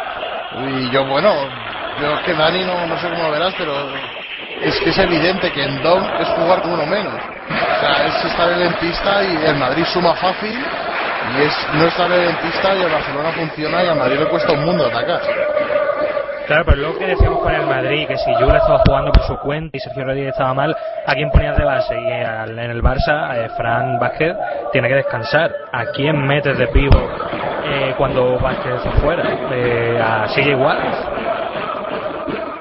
Y 0.67 0.91
yo, 0.91 1.07
bueno, 1.07 1.33
yo 2.01 2.15
es 2.15 2.21
que 2.23 2.35
Dani 2.35 2.65
no, 2.65 2.87
no 2.87 3.01
sé 3.01 3.09
cómo 3.09 3.25
lo 3.25 3.31
verás, 3.31 3.55
pero 3.57 3.73
es 4.63 4.79
que 4.81 4.91
es 4.91 4.99
evidente 4.99 5.53
que 5.53 5.63
en 5.63 5.83
Dom 5.83 6.03
es 6.21 6.29
jugar 6.29 6.63
con 6.63 6.73
uno 6.73 6.87
menos. 6.87 7.15
O 7.15 7.81
sea, 7.81 8.07
es 8.07 8.25
estar 8.25 8.51
en 8.51 8.73
pista 8.75 9.23
y 9.23 9.47
el 9.47 9.57
Madrid 9.57 9.85
suma 9.93 10.15
fácil. 10.15 10.59
Y 11.37 11.43
es 11.43 11.55
no 11.75 11.87
estar 11.87 12.11
en 12.11 12.37
pista 12.37 12.75
y 12.75 12.83
el 12.83 12.91
Barcelona 12.91 13.33
funciona 13.33 13.85
y 13.85 13.89
al 13.89 13.97
Madrid 13.97 14.19
le 14.19 14.27
cuesta 14.27 14.53
un 14.53 14.65
mundo 14.65 14.87
atacar. 14.87 15.21
Claro, 16.49 16.65
pero 16.65 16.77
lo 16.79 16.99
que 16.99 17.07
decíamos 17.07 17.41
con 17.41 17.55
el 17.55 17.67
Madrid, 17.67 18.09
que 18.09 18.17
si 18.17 18.33
Jule 18.37 18.57
estaba 18.57 18.79
jugando 18.87 19.13
por 19.13 19.23
su 19.25 19.37
cuenta 19.37 19.77
y 19.77 19.81
Sergio 19.81 20.03
Rodríguez 20.03 20.31
estaba 20.31 20.55
mal, 20.55 20.75
¿a 21.07 21.13
quién 21.13 21.31
ponías 21.31 21.55
de 21.59 21.63
base? 21.63 21.95
Y 21.95 22.07
en 22.11 22.59
el 22.59 22.83
Barça, 22.83 23.37
eh, 23.37 23.51
Fran 23.55 23.99
Vázquez 23.99 24.35
tiene 24.73 24.89
que 24.89 24.95
descansar. 24.95 25.55
¿A 25.71 25.85
quién 25.93 26.27
metes 26.27 26.57
de 26.57 26.67
pivo 26.69 26.99
eh, 27.67 27.95
cuando 27.99 28.39
Vázquez 28.39 28.77
está 28.77 28.93
fuera? 28.93 29.25
Eh, 29.53 30.01
¿A 30.03 30.27
sigue 30.29 30.53
igual? 30.53 30.79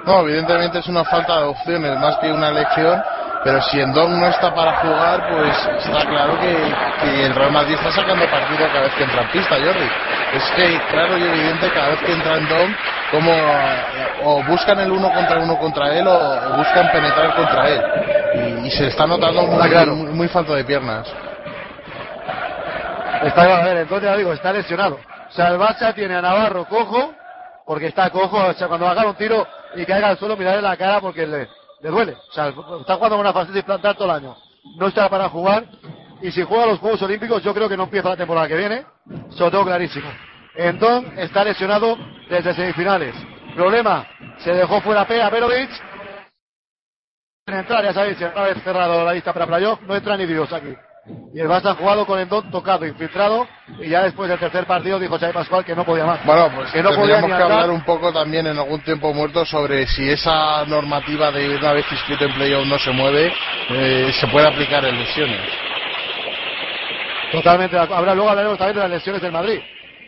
No, 0.05 0.19
evidentemente 0.19 0.80
es 0.80 0.88
una 0.89 1.05
falta 1.05 1.38
de 1.39 1.45
opciones 1.45 1.97
más 1.97 2.18
que 2.18 2.30
una 2.30 2.49
elección, 2.49 3.01
pero 3.48 3.61
si 3.61 3.80
en 3.80 3.94
Dom 3.94 4.19
no 4.19 4.28
está 4.28 4.53
para 4.53 4.76
jugar, 4.82 5.26
pues 5.30 5.86
está 5.86 6.06
claro 6.06 6.38
que, 6.38 6.53
que 7.02 7.26
el 7.28 7.34
Real 7.34 7.53
Madrid 7.53 7.76
está 7.76 7.94
sacando 7.94 8.30
partido 8.30 8.68
cada 8.68 8.82
vez 8.82 8.94
que 8.95 9.03
entra 9.06 9.22
en 9.22 9.30
pista, 9.30 9.56
Jordi. 9.56 9.90
Es 10.34 10.44
que 10.52 10.82
claro 10.91 11.18
y 11.18 11.24
evidente 11.24 11.72
cada 11.72 11.88
vez 11.91 11.99
que 12.02 12.11
entra 12.11 12.36
en 12.36 12.49
Dom, 12.49 12.76
como 13.10 13.32
eh, 13.32 14.22
o 14.26 14.44
buscan 14.44 14.82
el 14.82 14.91
uno 14.91 15.10
contra 15.14 15.40
uno 15.40 15.57
contra 15.60 15.98
él 15.98 16.06
o, 16.06 16.11
o 16.11 16.57
buscan 16.57 16.91
penetrar 16.91 17.36
contra 17.36 17.69
él. 17.69 17.82
Y, 18.34 18.68
y 18.68 18.72
se 18.72 18.88
está 18.88 19.07
notando 19.07 19.44
muy, 19.44 19.69
claro. 19.69 19.95
muy, 19.95 20.11
muy 20.11 20.28
falta 20.28 20.53
de 20.53 20.65
piernas. 20.65 21.07
Está, 23.24 23.44
a 23.44 23.64
ver, 23.64 23.78
entonces 23.78 24.10
ya 24.10 24.18
digo, 24.18 24.34
está 24.34 24.52
lesionado. 24.52 24.99
O 25.30 25.32
sea, 25.32 25.48
el 25.48 25.57
Barça 25.57 25.95
tiene 25.95 26.15
a 26.15 26.22
Navarro 26.22 26.65
cojo, 26.65 27.14
porque 27.65 27.88
está 27.88 28.10
cojo, 28.10 28.45
o 28.45 28.53
sea, 28.56 28.68
cuando 28.68 28.90
haga 28.90 29.07
un 29.07 29.15
tiro 29.15 29.48
y 29.74 29.86
caiga 29.86 30.10
al 30.10 30.18
suelo, 30.18 30.36
mirarle 30.36 30.61
la 30.61 30.76
cara 30.76 30.99
porque 30.99 31.26
le, 31.26 31.48
le 31.82 31.90
duele. 31.90 32.14
O 32.14 32.32
sea, 32.32 32.49
está 32.49 32.95
jugando 32.95 33.18
con 33.18 33.20
una 33.20 33.34
fascitis 33.34 33.64
plantar 33.64 33.95
todo 33.95 34.06
el 34.06 34.12
año. 34.12 34.36
No 34.78 34.88
está 34.88 35.10
para 35.10 35.30
jugar. 35.30 35.66
Y 36.22 36.32
si 36.32 36.44
juega 36.44 36.66
los 36.66 36.80
Juegos 36.80 37.02
Olímpicos, 37.04 37.44
yo 37.44 37.54
creo 37.54 37.70
que 37.70 37.78
no 37.78 37.84
empieza 37.84 38.10
la 38.10 38.18
temporada 38.18 38.48
que 38.48 38.58
viene. 38.58 38.86
Lo 39.38 39.52
tengo 39.52 39.66
clarísimo. 39.66 40.10
Endon 40.56 41.18
está 41.20 41.44
lesionado 41.44 41.95
desde 42.30 42.54
semifinales. 42.54 43.16
Problema, 43.56 44.08
se 44.40 44.54
dejó 44.54 44.82
fuera 44.82 45.08
Pea 45.08 45.30
Perovic. 45.30 45.70
En 47.45 47.54
entrar, 47.54 47.84
ya 47.84 47.94
sabéis, 47.94 48.18
una 48.20 48.44
vez 48.44 48.62
cerrado 48.64 49.06
la 49.06 49.14
lista 49.14 49.32
para 49.32 49.48
playoff, 49.48 49.80
no 49.82 49.95
entra 49.95 50.18
ni 50.18 50.26
Dios 50.26 50.52
aquí. 50.52 50.76
Y 51.34 51.39
el 51.39 51.47
Barça 51.47 51.71
ha 51.71 51.75
jugado 51.75 52.05
con 52.05 52.19
Endon 52.19 52.49
tocado, 52.49 52.85
infiltrado, 52.85 53.47
y 53.79 53.89
ya 53.89 54.03
después 54.03 54.29
del 54.29 54.39
tercer 54.39 54.65
partido 54.65 54.99
dijo 54.99 55.19
Xavi 55.19 55.34
Pascual 55.34 55.63
que 55.63 55.75
no 55.75 55.85
podía 55.85 56.05
más. 56.05 56.25
Bueno, 56.25 56.49
pues 56.55 56.71
que 56.71 56.81
no 56.81 56.89
podía 56.89 57.19
tendríamos 57.19 57.29
ni 57.29 57.35
que 57.38 57.43
andar. 57.43 57.51
hablar 57.51 57.69
un 57.69 57.85
poco 57.85 58.11
también 58.11 58.47
en 58.47 58.57
algún 58.57 58.81
tiempo 58.81 59.13
muerto 59.13 59.45
sobre 59.45 59.85
si 59.88 60.09
esa 60.09 60.65
normativa 60.65 61.31
de 61.31 61.55
una 61.57 61.73
vez 61.73 61.85
inscrito 61.91 62.25
en 62.25 62.34
playoff 62.34 62.65
no 62.65 62.79
se 62.79 62.91
mueve, 62.91 63.34
eh, 63.69 64.11
se 64.19 64.27
puede 64.27 64.47
aplicar 64.47 64.84
en 64.85 64.97
lesiones. 64.97 65.41
Totalmente, 67.31 67.77
habrá 67.77 68.15
luego 68.15 68.29
hablaremos 68.29 68.57
también 68.57 68.75
de 68.77 68.81
las 68.84 68.91
lesiones 68.91 69.21
del 69.21 69.31
Madrid, 69.31 69.59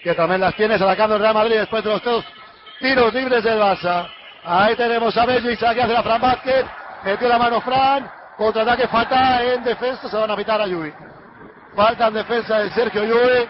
que 0.04 0.14
también 0.14 0.42
las 0.42 0.56
tiene 0.56 0.78
sacando 0.78 1.16
el 1.16 1.22
Real 1.22 1.34
Madrid 1.34 1.58
después 1.58 1.84
de 1.84 1.90
los 1.92 2.04
dos 2.04 2.26
tiros 2.80 3.14
libres 3.14 3.44
del 3.44 3.60
Barça. 3.60 4.08
Ahí 4.44 4.76
tenemos 4.76 5.16
a 5.18 5.26
Bellic, 5.26 5.62
aquí 5.62 5.80
hace 5.82 5.94
la 5.94 6.02
Fran 6.02 6.22
Vázquez, 6.22 6.66
metió 7.04 7.28
la 7.28 7.38
mano 7.38 7.62
Fran, 7.62 8.10
contraataque 8.40 8.88
falta 8.88 9.44
en 9.44 9.64
defensa, 9.66 10.10
se 10.10 10.16
van 10.16 10.32
a 10.32 10.36
pitar 10.38 10.62
a 10.62 10.66
Yui. 10.66 10.94
Falta 11.76 12.08
en 12.08 12.14
defensa 12.14 12.60
de 12.60 12.70
Sergio 12.72 13.04
Yui, 13.04 13.48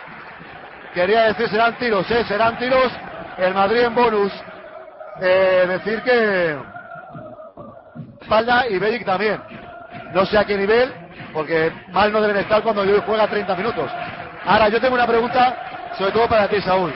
quería 0.95 1.25
decir 1.25 1.47
serán 1.47 1.77
tiros, 1.77 2.09
¿eh? 2.09 2.25
serán 2.27 2.57
tiros, 2.57 2.91
el 3.37 3.53
Madrid 3.53 3.81
en 3.81 3.93
bonus. 3.93 4.33
Eh, 5.21 5.65
decir 5.67 6.01
que 6.01 6.57
espalda 8.19 8.67
y 8.67 8.79
Bellic 8.79 9.05
también. 9.05 9.39
No 10.11 10.25
sé 10.25 10.39
a 10.39 10.45
qué 10.45 10.57
nivel, 10.57 10.91
porque 11.33 11.71
mal 11.89 12.11
no 12.11 12.19
deben 12.19 12.37
estar 12.37 12.63
cuando 12.63 12.83
Yui 12.83 12.99
juega 13.05 13.27
30 13.27 13.55
minutos. 13.55 13.91
Ahora, 14.43 14.69
yo 14.69 14.81
tengo 14.81 14.95
una 14.95 15.05
pregunta, 15.05 15.91
sobre 15.99 16.13
todo 16.13 16.27
para 16.27 16.47
ti, 16.47 16.59
Saúl. 16.61 16.91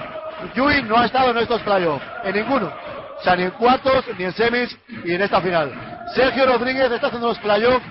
Yui 0.56 0.82
no 0.84 0.98
ha 0.98 1.06
estado 1.06 1.30
en 1.30 1.38
estos 1.38 1.62
playoffs, 1.62 2.04
en 2.24 2.34
ninguno. 2.34 2.74
O 3.20 3.22
sea, 3.24 3.36
ni 3.36 3.44
en 3.44 3.52
cuartos, 3.52 4.04
ni 4.18 4.24
en 4.24 4.34
semis, 4.34 4.76
y 5.06 5.14
en 5.14 5.22
esta 5.22 5.40
final. 5.42 5.93
Sergio 6.16 6.46
Rodríguez 6.46 6.92
está 6.92 7.08
haciendo 7.08 7.28
los 7.28 7.40
playoffs 7.40 7.86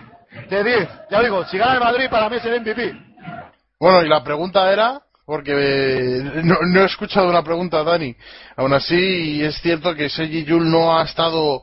de 0.48 0.64
10. 0.64 0.88
Ya 1.10 1.22
digo, 1.22 1.44
si 1.46 1.58
gana 1.58 1.74
el 1.74 1.80
Madrid, 1.80 2.08
para 2.10 2.28
mí 2.28 2.36
es 2.36 2.44
el 2.44 2.60
MVP. 2.60 2.92
Bueno, 3.80 4.02
y 4.02 4.08
la 4.08 4.22
pregunta 4.22 4.72
era, 4.72 5.00
porque 5.26 5.52
eh, 5.52 6.42
no, 6.44 6.80
he 6.80 6.84
escuchado 6.84 7.28
una 7.28 7.42
pregunta, 7.42 7.82
Dani. 7.82 8.14
Aún 8.56 8.72
así, 8.72 9.42
es 9.42 9.56
cierto 9.60 9.94
que 9.94 10.08
Sergi 10.08 10.44
Yul 10.44 10.70
no 10.70 10.96
ha 10.96 11.04
estado 11.04 11.62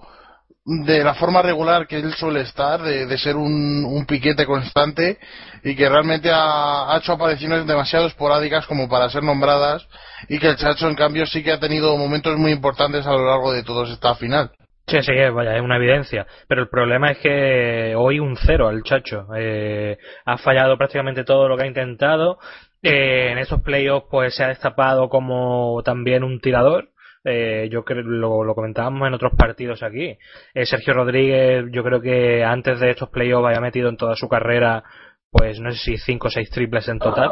de 0.66 1.04
la 1.04 1.16
forma 1.16 1.42
regular 1.42 1.88
que 1.88 1.98
él 1.98 2.14
suele 2.14 2.42
estar, 2.42 2.82
de, 2.82 3.18
ser 3.18 3.38
un, 3.38 3.86
un 3.86 4.06
piquete 4.06 4.46
constante 4.46 5.18
y 5.64 5.76
que 5.76 5.90
realmente 5.90 6.30
ha, 6.30 6.94
ha 6.94 6.98
hecho 6.98 7.14
apariciones 7.14 7.66
demasiado 7.66 8.06
esporádicas 8.06 8.68
como 8.68 8.88
para 8.88 9.10
ser 9.10 9.24
nombradas 9.24 9.88
y 10.28 10.38
que 10.38 10.50
el 10.50 10.58
Chacho 10.58 10.88
en 10.88 10.96
cambio 10.96 11.26
sí 11.26 11.42
que 11.42 11.54
ha 11.54 11.60
tenido 11.60 11.98
momentos 11.98 12.38
muy 12.38 12.52
importantes 12.52 13.08
a 13.08 13.14
lo 13.14 13.26
largo 13.26 13.52
de 13.54 13.64
toda 13.64 13.92
esta 13.92 14.14
final. 14.16 14.52
Sí, 14.90 15.04
sí, 15.04 15.14
vaya, 15.32 15.56
es 15.56 15.62
una 15.62 15.76
evidencia. 15.76 16.26
Pero 16.48 16.62
el 16.62 16.68
problema 16.68 17.12
es 17.12 17.20
que 17.20 17.94
hoy 17.96 18.20
un 18.20 18.36
cero 18.36 18.68
al 18.68 18.82
chacho. 18.82 19.28
Eh, 19.36 19.98
ha 20.26 20.38
fallado 20.38 20.78
prácticamente 20.78 21.24
todo 21.24 21.48
lo 21.48 21.56
que 21.56 21.64
ha 21.64 21.68
intentado. 21.68 22.40
Eh, 22.82 23.30
en 23.32 23.38
esos 23.38 23.62
playoffs 23.62 24.08
pues 24.10 24.36
se 24.36 24.44
ha 24.44 24.48
destapado 24.48 25.08
como 25.10 25.82
también 25.84 26.24
un 26.24 26.40
tirador. 26.42 26.90
Eh, 27.24 27.68
yo 27.72 27.84
creo 27.84 28.02
lo, 28.02 28.44
lo 28.44 28.56
comentábamos 28.56 29.08
en 29.08 29.14
otros 29.14 29.34
partidos 29.38 29.84
aquí. 29.84 30.18
Eh, 30.56 30.66
Sergio 30.66 30.94
Rodríguez, 30.94 31.66
yo 31.72 31.84
creo 31.84 32.02
que 32.02 32.44
antes 32.44 32.80
de 32.80 32.90
estos 32.90 33.10
playoffs 33.10 33.46
había 33.46 33.62
metido 33.62 33.90
en 33.90 33.98
toda 33.98 34.16
su 34.16 34.28
carrera, 34.28 34.84
pues 35.32 35.60
no 35.60 35.72
sé 35.72 35.78
si 35.78 35.98
cinco 35.98 36.28
o 36.28 36.32
seis 36.32 36.50
triples 36.50 36.88
en 36.88 36.98
total. 37.00 37.32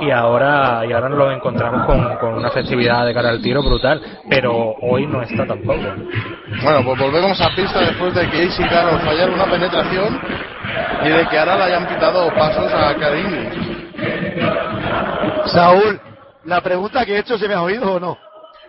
Y 0.00 0.10
ahora, 0.10 0.82
y 0.86 0.92
ahora 0.92 1.08
nos 1.08 1.18
lo 1.18 1.30
encontramos 1.32 1.86
con, 1.86 2.16
con 2.18 2.34
una 2.34 2.50
flexibilidad 2.50 3.06
de 3.06 3.14
cara 3.14 3.30
al 3.30 3.40
tiro 3.40 3.62
brutal. 3.62 4.02
Pero 4.28 4.74
hoy 4.82 5.06
no 5.06 5.22
está 5.22 5.46
tampoco. 5.46 5.80
Bueno, 6.62 6.84
pues 6.84 6.98
volvemos 7.00 7.40
a 7.40 7.48
pista 7.56 7.80
después 7.80 8.14
de 8.14 8.28
que 8.28 8.42
AC 8.44 8.68
Carroll 8.68 9.00
fallara 9.00 9.32
una 9.32 9.46
penetración 9.46 10.20
y 11.04 11.08
de 11.08 11.26
que 11.28 11.38
ahora 11.38 11.56
le 11.56 11.64
hayan 11.64 11.86
pitado 11.88 12.28
pasos 12.34 12.70
a 12.72 12.94
Karim. 12.96 13.50
Saúl, 15.46 16.00
la 16.44 16.60
pregunta 16.60 17.04
que 17.06 17.14
he 17.16 17.18
hecho, 17.20 17.38
¿se 17.38 17.48
me 17.48 17.54
ha 17.54 17.62
oído 17.62 17.94
o 17.94 18.00
no? 18.00 18.18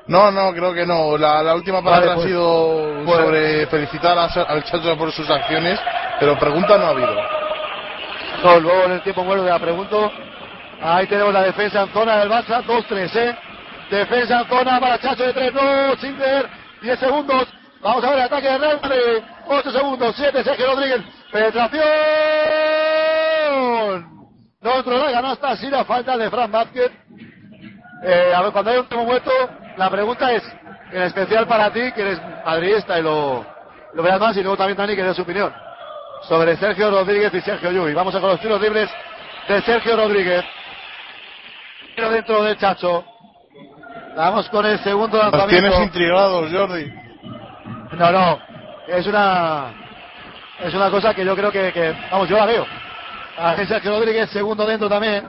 No, 0.07 0.31
no, 0.31 0.53
creo 0.53 0.73
que 0.73 0.85
no. 0.85 1.17
La, 1.17 1.43
la 1.43 1.53
última 1.53 1.81
palabra 1.83 2.11
Vale, 2.11 2.15
pues- 2.15 2.25
ha 2.25 2.29
sido 2.29 3.03
pues- 3.05 3.19
sobre 3.19 3.67
felicitar 3.67 4.17
a- 4.17 4.25
al 4.47 4.63
Chacho 4.63 4.97
por 4.97 5.11
sus 5.11 5.29
acciones, 5.29 5.77
pero 6.21 6.39
pregunta 6.39 6.77
no 6.77 6.85
ha 6.85 6.89
habido. 6.89 7.36
No, 8.43 8.59
luego 8.59 8.83
en 8.83 8.91
el 8.93 9.01
tiempo 9.01 9.23
muerto 9.23 9.43
la 9.45 9.59
pregunto. 9.59 10.11
Ahí 10.81 11.07
tenemos 11.07 11.33
la 11.33 11.43
defensa 11.43 11.81
en 11.81 11.89
zona 11.91 12.17
del 12.17 12.29
Barça, 12.29 12.63
2-3, 12.63 13.15
¿eh? 13.15 13.35
Defensa 13.89 14.41
en 14.41 14.47
zona 14.47 14.79
para 14.79 14.99
Chacho 14.99 15.23
de 15.23 15.33
3, 15.33 15.53
no, 15.53 15.95
Singer, 15.95 16.47
10 16.81 16.99
segundos. 16.99 17.47
Vamos 17.81 18.03
a 18.03 18.09
ver 18.09 18.19
el 18.19 18.25
ataque 18.25 18.47
de 18.47 18.59
Madrid, 18.59 19.23
8 19.47 19.71
segundos, 19.71 20.15
7, 20.15 20.43
Sergio 20.43 20.67
Rodríguez, 20.67 21.01
penetración. 21.31 21.85
No 24.61 24.77
entró 24.77 24.97
la 24.97 25.11
canasta, 25.11 25.55
sí 25.57 25.69
la 25.69 25.85
falta 25.85 26.15
de 26.17 26.29
Fran 26.29 26.51
Vázquez. 26.51 26.91
Eh, 28.03 28.33
a 28.35 28.41
ver, 28.43 28.51
cuando 28.51 28.71
hay 28.71 28.77
un 28.77 28.87
tiempo 28.87 29.05
muerto, 29.05 29.31
la 29.77 29.89
pregunta 29.89 30.31
es, 30.31 30.43
en 30.91 31.01
especial 31.03 31.47
para 31.47 31.71
ti, 31.71 31.91
que 31.93 32.01
eres 32.01 32.21
madridista 32.45 32.99
y 32.99 33.01
lo, 33.01 33.43
lo 33.93 34.03
veas 34.03 34.19
más, 34.19 34.37
y 34.37 34.41
luego 34.41 34.57
también 34.57 34.77
Dani, 34.77 34.95
que 34.95 35.03
dé 35.03 35.13
su 35.15 35.23
opinión 35.23 35.66
sobre 36.23 36.55
Sergio 36.57 36.89
Rodríguez 36.91 37.33
y 37.33 37.41
Sergio 37.41 37.71
Llull. 37.71 37.93
Vamos 37.93 38.13
a 38.15 38.19
con 38.19 38.29
los 38.29 38.39
tiros 38.39 38.59
libres 38.61 38.89
de 39.47 39.61
Sergio 39.61 39.95
Rodríguez. 39.95 40.43
Tiro 41.95 42.09
dentro 42.11 42.43
del 42.43 42.57
Chacho. 42.57 43.05
Vamos 44.15 44.49
con 44.49 44.65
el 44.65 44.79
segundo 44.79 45.17
Los 45.17 45.31
lanzamiento. 45.31 45.69
tienes 45.69 45.87
intrigados, 45.87 46.51
Jordi. 46.51 46.91
No, 47.93 48.11
no. 48.11 48.39
Es 48.87 49.05
una 49.07 49.73
es 50.63 50.73
una 50.73 50.89
cosa 50.89 51.13
que 51.13 51.23
yo 51.23 51.35
creo 51.35 51.51
que, 51.51 51.71
que- 51.71 51.95
vamos, 52.11 52.27
yo 52.27 52.35
la 52.37 52.45
veo. 52.45 52.65
A 53.37 53.55
Sergio 53.55 53.91
Rodríguez, 53.91 54.29
segundo 54.31 54.65
dentro 54.65 54.89
también. 54.89 55.25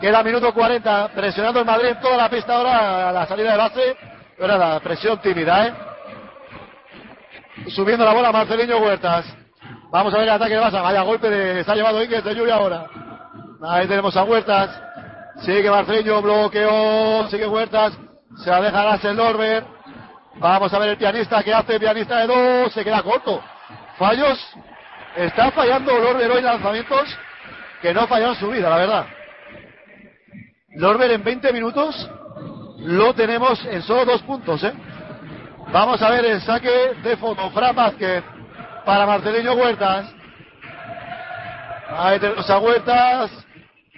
Queda 0.00 0.22
minuto 0.22 0.52
40, 0.52 1.08
presionando 1.14 1.60
el 1.60 1.64
Madrid 1.66 1.88
en 1.88 2.00
toda 2.00 2.16
la 2.18 2.28
pista 2.28 2.54
ahora 2.56 3.08
a 3.08 3.12
la 3.12 3.26
salida 3.26 3.52
de 3.52 3.56
base. 3.56 3.96
Ahora 4.38 4.58
la 4.58 4.80
presión 4.80 5.18
tímida, 5.22 5.66
¿eh? 5.66 5.74
Subiendo 7.68 8.04
la 8.04 8.12
bola 8.12 8.30
Marcelinho 8.32 8.78
Huertas. 8.78 9.24
Vamos 9.96 10.12
a 10.12 10.18
ver 10.18 10.28
el 10.28 10.34
ataque 10.34 10.52
de 10.52 10.60
Barça. 10.60 10.82
Vaya 10.82 11.00
golpe 11.00 11.30
de, 11.30 11.64
se 11.64 11.74
llevado 11.74 12.04
Inges 12.04 12.22
de 12.22 12.34
lluvia 12.34 12.56
ahora. 12.56 12.84
Ahí 13.62 13.88
tenemos 13.88 14.14
a 14.14 14.24
Huertas. 14.24 14.68
Sigue 15.40 15.70
Marcelinho, 15.70 16.20
bloqueó, 16.20 17.26
sigue 17.30 17.46
Huertas. 17.46 17.94
Se 18.44 18.50
la 18.50 18.60
deja 18.60 18.84
Lassel 18.84 19.16
Norber. 19.16 19.64
Vamos 20.34 20.74
a 20.74 20.78
ver 20.80 20.90
el 20.90 20.96
pianista 20.98 21.42
que 21.42 21.54
hace, 21.54 21.80
pianista 21.80 22.18
de 22.18 22.26
dos, 22.26 22.74
se 22.74 22.84
queda 22.84 23.02
corto. 23.02 23.42
Fallos. 23.96 24.38
Está 25.16 25.50
fallando 25.50 25.98
Lorber 25.98 26.30
hoy 26.30 26.42
lanzamientos 26.42 27.18
que 27.80 27.94
no 27.94 28.06
fallado 28.06 28.34
en 28.34 28.38
su 28.38 28.50
vida, 28.50 28.68
la 28.68 28.76
verdad. 28.76 29.06
Lorber 30.74 31.10
en 31.10 31.24
20 31.24 31.54
minutos 31.54 32.10
lo 32.80 33.14
tenemos 33.14 33.64
en 33.64 33.80
solo 33.80 34.04
dos 34.04 34.20
puntos, 34.24 34.62
¿eh? 34.62 34.74
Vamos 35.72 36.02
a 36.02 36.10
ver 36.10 36.26
el 36.26 36.42
saque 36.42 36.92
de 37.02 37.16
fondo. 37.16 37.50
Fran 37.50 37.74
Vázquez 37.74 38.35
para 38.86 39.04
Marcelinho 39.04 39.54
Huertas. 39.54 40.06
Ahí 41.90 42.18
tenemos 42.20 42.48
a 42.48 42.58
Huertas. 42.58 43.30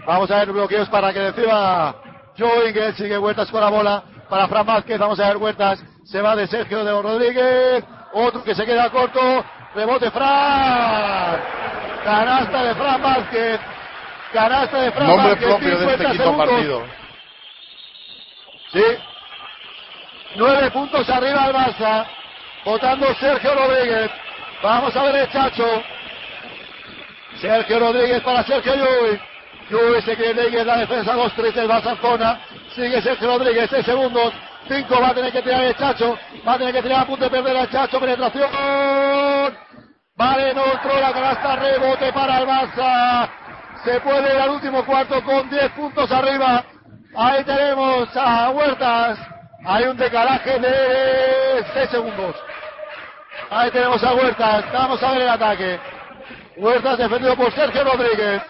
Vamos 0.07 0.31
a 0.31 0.39
ver 0.39 0.51
bloqueos 0.51 0.89
para 0.89 1.13
que 1.13 1.31
reciba 1.31 1.95
Joe 2.37 2.71
Ingles. 2.71 2.97
Sigue 2.97 3.19
Huertas 3.19 3.51
con 3.51 3.61
la 3.61 3.69
bola 3.69 4.03
para 4.31 4.49
Fran 4.49 4.65
Vázquez. 4.65 4.99
Vamos 4.99 5.21
a 5.21 5.29
ver 5.29 5.37
Huertas. 5.37 5.85
Se 6.05 6.23
va 6.23 6.35
de 6.35 6.47
Sergio 6.47 6.85
de 6.85 7.03
Rodríguez. 7.03 7.85
Otro 8.15 8.43
que 8.43 8.55
se 8.55 8.65
queda 8.65 8.89
corto. 8.89 9.21
Rebote 9.75 10.11
Fran. 10.11 11.39
Canasta 12.03 12.63
de 12.65 12.75
Fran 12.75 13.03
Vázquez. 13.03 13.61
Canasta 14.33 14.81
de 14.81 14.93
Fran 14.93 15.07
Nombre 15.07 15.29
Vázquez. 15.29 15.49
propio 15.49 15.69
de 15.69 15.75
este 15.75 15.85
50 15.85 16.11
quinto 16.11 16.25
segundos. 16.25 16.49
partido. 16.49 16.85
Sí. 18.73 18.85
Nueve 20.37 20.71
puntos 20.71 21.09
arriba 21.11 21.45
al 21.45 21.53
Barça. 21.53 22.07
Votando 22.65 23.15
Sergio 23.17 23.55
Rodríguez. 23.55 24.11
Vamos 24.63 24.97
a 24.97 25.03
ver 25.05 25.17
el 25.17 25.31
Chacho. 25.31 25.83
Sergio 27.41 27.79
Rodríguez 27.79 28.23
para 28.23 28.43
Sergio 28.43 28.75
Llull. 28.75 29.21
Llull 29.71 30.03
se 30.03 30.17
quiere 30.17 30.65
la 30.65 30.79
defensa 30.79 31.15
2-3 31.15 31.53
del 31.53 31.99
zona. 32.01 32.41
Sigue 32.75 33.01
Sergio 33.01 33.29
Rodríguez, 33.29 33.71
6 33.71 33.85
segundos. 33.85 34.33
5 34.67 35.01
va 35.01 35.09
a 35.09 35.15
tener 35.15 35.33
que 35.33 35.43
tirar 35.43 35.63
el 35.63 35.77
Chacho. 35.77 36.19
Va 36.47 36.55
a 36.55 36.59
tener 36.59 36.75
que 36.75 36.83
tirar 36.83 37.03
a 37.03 37.07
punto 37.07 37.25
de 37.25 37.31
perder 37.31 37.57
el 37.57 37.71
Chacho. 37.71 38.01
Penetración. 38.01 38.51
Vale, 40.17 40.53
no 40.53 40.65
la 41.01 41.13
canasta, 41.13 41.57
rebote 41.57 42.13
para 42.13 42.39
el 42.41 42.47
Barça. 42.49 43.31
Se 43.85 44.01
puede 44.01 44.35
ir 44.35 44.41
al 44.41 44.51
último 44.51 44.85
cuarto 44.85 45.23
con 45.23 45.49
10 45.49 45.71
puntos 45.73 46.11
arriba. 46.11 46.65
Ahí 47.17 47.45
tenemos 47.45 48.09
a 48.17 48.51
Huertas. 48.51 49.19
Hay 49.65 49.85
un 49.85 49.97
decalaje 49.97 50.59
de 50.59 51.65
6 51.73 51.91
segundos. 51.91 52.35
Ahí 53.51 53.71
tenemos 53.71 54.03
a 54.03 54.15
Huertas. 54.15 54.65
Vamos 54.73 55.03
a 55.03 55.13
ver 55.13 55.21
el 55.23 55.29
ataque. 55.29 55.79
Huertas 56.57 56.99
defendido 56.99 57.37
por 57.37 57.53
Sergio 57.53 57.85
Rodríguez. 57.85 58.43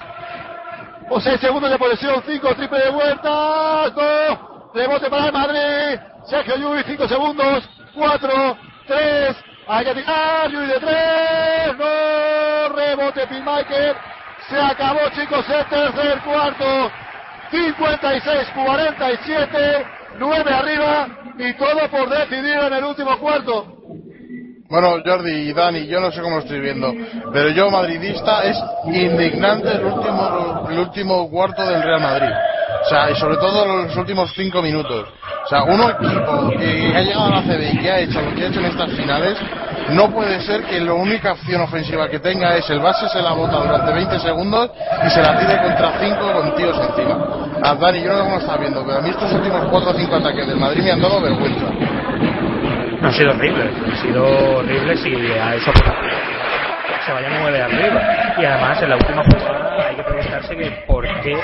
Con 1.09 1.21
6 1.21 1.41
segundos 1.41 1.71
de 1.71 1.79
posesión. 1.79 2.23
5 2.27 2.55
triple 2.55 2.81
de 2.81 2.91
Huertas. 2.91 3.95
2. 3.95 4.39
Rebote 4.75 5.09
para 5.09 5.27
el 5.27 5.33
Madrid. 5.33 6.01
Sergio 6.27 6.57
Llull, 6.57 6.83
5 6.85 7.09
segundos. 7.09 7.69
4. 7.95 8.59
3. 8.87 9.37
Hay 9.69 9.85
que 9.85 9.95
tirar. 9.95 10.51
Llull 10.51 10.67
de 10.69 10.81
3. 10.81 11.77
No. 11.79 12.69
Rebote 12.75 13.27
Pilmaker. 13.27 13.97
Se 14.49 14.59
acabó, 14.59 15.01
chicos, 15.11 15.47
el 15.49 15.65
tercer 15.67 16.19
cuarto. 16.21 16.91
56-47. 17.51 19.87
9 20.19 20.53
arriba. 20.53 21.09
Y 21.39 21.55
todo 21.55 21.89
por 21.89 22.09
decidir 22.09 22.57
en 22.57 22.73
el 22.73 22.85
último 22.85 23.17
cuarto. 23.19 23.75
Bueno, 24.69 24.97
Jordi 25.03 25.49
y 25.49 25.53
Dani, 25.55 25.87
yo 25.87 25.99
no 25.99 26.13
sé 26.13 26.21
cómo 26.21 26.37
lo 26.37 26.43
estoy 26.43 26.61
viendo, 26.61 26.93
pero 27.33 27.49
yo, 27.49 27.71
madridista, 27.71 28.43
es 28.43 28.63
indignante 28.85 29.73
el 29.73 29.83
último, 29.83 30.69
el 30.71 30.79
último 30.81 31.31
cuarto 31.31 31.65
del 31.65 31.83
Real 31.83 32.03
Madrid. 32.03 32.29
O 32.85 32.89
sea, 32.91 33.11
y 33.11 33.15
sobre 33.15 33.39
todo 33.39 33.65
los 33.65 33.97
últimos 33.97 34.31
cinco 34.37 34.61
minutos. 34.61 35.09
O 35.47 35.49
sea, 35.49 35.63
un 35.63 35.81
equipo 35.81 36.51
que 36.51 36.93
ha 36.95 37.01
llegado 37.01 37.25
a 37.25 37.31
la 37.31 37.43
CB 37.45 37.73
y 37.73 37.79
que 37.79 37.91
ha 37.91 37.99
hecho 38.01 38.21
lo 38.21 38.35
que 38.35 38.45
ha 38.45 38.49
hecho 38.49 38.61
en 38.61 38.67
estas 38.67 38.93
finales, 38.93 39.39
no 39.89 40.11
puede 40.11 40.39
ser 40.43 40.63
que 40.65 40.79
la 40.81 40.93
única 40.93 41.33
opción 41.33 41.63
ofensiva 41.63 42.07
que 42.11 42.19
tenga 42.19 42.55
es 42.57 42.69
el 42.69 42.81
base 42.81 43.09
se 43.09 43.23
la 43.23 43.33
bota 43.33 43.57
durante 43.57 43.91
20 43.91 44.19
segundos 44.21 44.71
y 45.03 45.09
se 45.09 45.23
la 45.23 45.39
tire 45.39 45.63
contra 45.63 45.99
cinco 45.99 46.31
con 46.31 46.55
tíos 46.57 46.79
encima. 46.79 47.49
A 47.63 47.75
Dani, 47.75 48.03
yo 48.03 48.13
no 48.13 48.29
lo 48.29 48.37
estás 48.37 48.61
viendo, 48.61 48.85
pero 48.85 48.99
a 48.99 49.01
mí 49.01 49.09
estos 49.09 49.33
últimos 49.33 49.67
cuatro 49.71 49.93
o 49.93 49.95
cinco 49.95 50.17
ataques 50.17 50.47
del 50.47 50.59
Madrid 50.59 50.83
me 50.83 50.93
han 50.93 51.01
dado 51.01 51.23
vergüenza. 51.23 51.65
Han 53.03 53.13
sido 53.13 53.31
horribles, 53.31 53.73
han 53.85 53.97
sido 54.03 54.25
horribles 54.57 55.07
y 55.07 55.15
a 55.33 55.55
eso 55.55 55.73
se 57.09 57.13
vaya 57.13 57.29
nueve 57.41 57.63
arriba. 57.63 58.35
Y 58.39 58.45
además 58.45 58.83
en 58.83 58.91
la 58.91 58.97
última 58.97 59.23
jugada 59.25 59.88
preguntarse 60.09 60.57
que 60.57 60.71
por 60.87 61.05
qué 61.23 61.37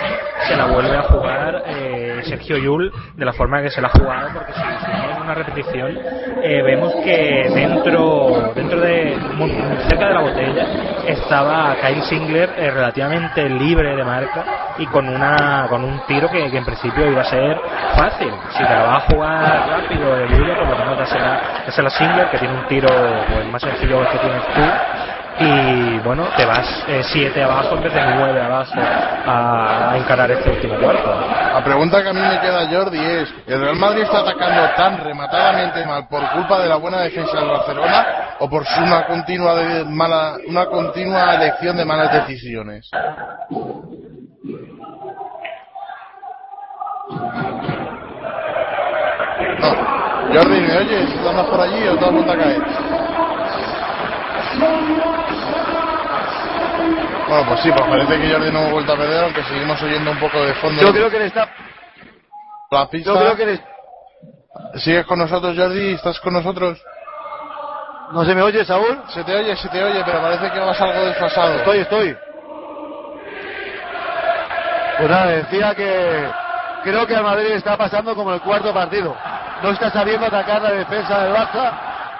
se 0.46 0.56
la 0.56 0.66
vuelve 0.66 0.96
a 0.96 1.02
jugar 1.02 1.62
eh, 1.66 2.20
Sergio 2.24 2.58
Yul 2.58 2.92
de 3.14 3.24
la 3.24 3.32
forma 3.32 3.62
que 3.62 3.70
se 3.70 3.80
la 3.80 3.88
ha 3.88 3.90
jugado, 3.90 4.30
porque 4.34 4.52
si, 4.52 4.60
si 4.60 5.00
vemos 5.00 5.20
una 5.20 5.34
repetición 5.34 5.98
eh, 6.42 6.62
vemos 6.62 6.94
que 7.04 7.50
dentro 7.54 8.52
dentro 8.54 8.80
de 8.80 9.16
muy, 9.34 9.50
cerca 9.88 10.08
de 10.08 10.14
la 10.14 10.20
botella 10.20 10.66
estaba 11.06 11.76
Kyle 11.80 12.02
Singler 12.02 12.50
eh, 12.56 12.70
relativamente 12.70 13.48
libre 13.48 13.94
de 13.96 14.04
marca 14.04 14.44
y 14.78 14.86
con 14.86 15.08
una 15.08 15.66
con 15.68 15.84
un 15.84 16.00
tiro 16.06 16.30
que, 16.30 16.50
que 16.50 16.58
en 16.58 16.64
principio 16.64 17.10
iba 17.10 17.22
a 17.22 17.24
ser 17.24 17.60
fácil. 17.96 18.32
Si 18.50 18.58
te 18.58 18.70
la 18.70 18.82
vas 18.82 19.04
a 19.04 19.06
jugar 19.06 19.68
rápido 19.68 20.16
de 20.16 20.28
Lulo, 20.28 20.56
por 20.56 20.68
lo 20.70 20.76
menos 20.76 20.98
dásela, 20.98 21.40
dásela 21.66 21.90
Singler, 21.90 22.30
que 22.30 22.38
tiene 22.38 22.54
un 22.54 22.66
tiro 22.66 22.88
pues, 22.88 23.46
más 23.46 23.62
sencillo 23.62 24.00
que 24.10 24.18
tienes 24.18 24.42
tú. 24.54 24.60
Y 25.36 25.98
bueno, 25.98 26.28
te 26.36 26.44
vas 26.44 26.84
7 27.12 27.42
abajo 27.42 27.74
en 27.74 27.82
vez 27.82 27.92
de 27.92 28.00
9 28.00 28.40
abajo 28.40 28.72
a, 29.26 29.90
a 29.90 29.96
encarar 29.98 30.30
este 30.30 30.48
último 30.48 30.76
cuarto. 30.78 31.12
La 31.52 31.64
pregunta 31.64 32.02
que 32.02 32.08
a 32.10 32.12
mí 32.12 32.20
me 32.20 32.40
queda, 32.40 32.68
Jordi, 32.70 32.98
es: 32.98 33.34
¿el 33.46 33.60
Real 33.60 33.76
Madrid 33.76 34.02
está 34.02 34.20
atacando 34.20 34.62
tan 34.76 34.98
rematadamente 35.02 35.84
mal 35.86 36.06
por 36.08 36.22
culpa 36.30 36.60
de 36.60 36.68
la 36.68 36.76
buena 36.76 37.00
defensa 37.00 37.36
del 37.36 37.48
Barcelona 37.48 38.06
o 38.38 38.48
por 38.48 38.64
una 38.78 39.06
continua, 39.06 39.54
mala, 39.86 40.36
una 40.46 40.66
continua 40.66 41.34
elección 41.34 41.76
de 41.76 41.84
malas 41.84 42.12
decisiones? 42.12 42.88
No. 49.60 49.70
Jordi, 50.32 50.60
¿me 50.60 50.76
oyes? 50.76 51.22
¿Tú 51.22 51.28
andas 51.28 51.46
por 51.46 51.60
allí 51.60 51.88
o 51.88 51.96
te 51.96 52.04
has 52.04 52.12
vuelto 52.12 52.32
a 52.32 52.36
caer? 52.36 53.03
Bueno, 57.28 57.48
pues 57.48 57.60
sí, 57.60 57.70
pues 57.72 57.88
parece 57.88 58.20
que 58.20 58.32
Jordi 58.32 58.50
no 58.52 58.60
hemos 58.60 58.72
vuelto 58.72 58.92
a 58.92 58.96
perder, 58.96 59.24
aunque 59.24 59.42
seguimos 59.44 59.82
oyendo 59.82 60.10
un 60.10 60.18
poco 60.18 60.42
de 60.42 60.54
fondo. 60.54 60.82
Yo 60.82 60.92
creo 60.92 61.10
que 61.10 61.18
le 61.18 61.26
está. 61.26 61.48
La 62.70 62.88
pista. 62.88 63.12
Yo 63.12 63.18
creo 63.18 63.36
que 63.36 63.46
le. 63.46 63.60
¿Sigues 64.80 65.06
con 65.06 65.18
nosotros, 65.18 65.56
Jordi? 65.56 65.94
¿Estás 65.94 66.20
con 66.20 66.32
nosotros? 66.34 66.80
¿No 68.12 68.24
se 68.24 68.34
me 68.34 68.42
oye, 68.42 68.64
Saúl? 68.64 69.02
Se 69.08 69.24
te 69.24 69.34
oye, 69.34 69.56
se 69.56 69.68
te 69.68 69.82
oye, 69.82 70.02
pero 70.04 70.20
parece 70.20 70.50
que 70.50 70.60
vas 70.60 70.80
algo 70.80 71.06
desfasado. 71.06 71.56
Estoy, 71.56 71.78
estoy. 71.78 72.16
Pues 74.98 75.10
nada, 75.10 75.26
decía 75.26 75.74
que 75.74 76.28
creo 76.84 77.06
que 77.06 77.16
al 77.16 77.24
Madrid 77.24 77.50
está 77.52 77.76
pasando 77.76 78.14
como 78.14 78.32
el 78.32 78.40
cuarto 78.40 78.72
partido. 78.72 79.16
no 79.62 79.70
está 79.70 79.90
sabiendo 79.90 80.26
atacar 80.26 80.62
la 80.62 80.72
defensa 80.72 81.24
del 81.24 81.34
Barça. 81.34 81.72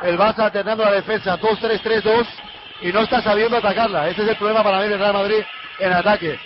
El 0.05 0.19
Barça 0.19 0.45
alternando 0.45 0.85
la 0.85 0.93
defensa 0.93 1.39
2-3-3-2 1.39 2.27
y 2.83 2.93
no 2.93 3.01
está 3.01 3.23
sabiendo 3.23 3.57
atacarla. 3.57 4.11
Ese 4.11 4.23
es 4.23 4.29
el 4.29 4.37
problema 4.37 4.63
para 4.63 4.83
mí 4.83 4.89
del 4.89 4.99
Real 4.99 5.15
Madrid 5.15 5.43
en 5.79 5.93
ataque. 5.95 6.39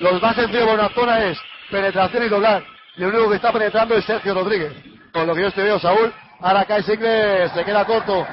Los 0.00 0.20
más 0.20 0.34
sencillos 0.34 0.66
por 0.66 0.74
una 0.80 0.88
zona 0.88 1.24
es 1.26 1.38
penetración 1.70 2.24
y 2.24 2.28
doblar. 2.28 2.64
Y 2.96 3.04
el 3.04 3.10
único 3.10 3.30
que 3.30 3.36
está 3.36 3.52
penetrando 3.52 3.94
es 3.94 4.04
Sergio 4.04 4.34
Rodríguez. 4.34 4.72
Con 5.12 5.28
lo 5.28 5.34
que 5.36 5.42
yo 5.42 5.52
te 5.52 5.62
veo, 5.62 5.78
Saúl. 5.78 6.12
Ahora 6.40 6.64
cae 6.64 6.82
Sigles, 6.82 7.52
se 7.52 7.64
queda 7.64 7.84
corto 7.84 8.26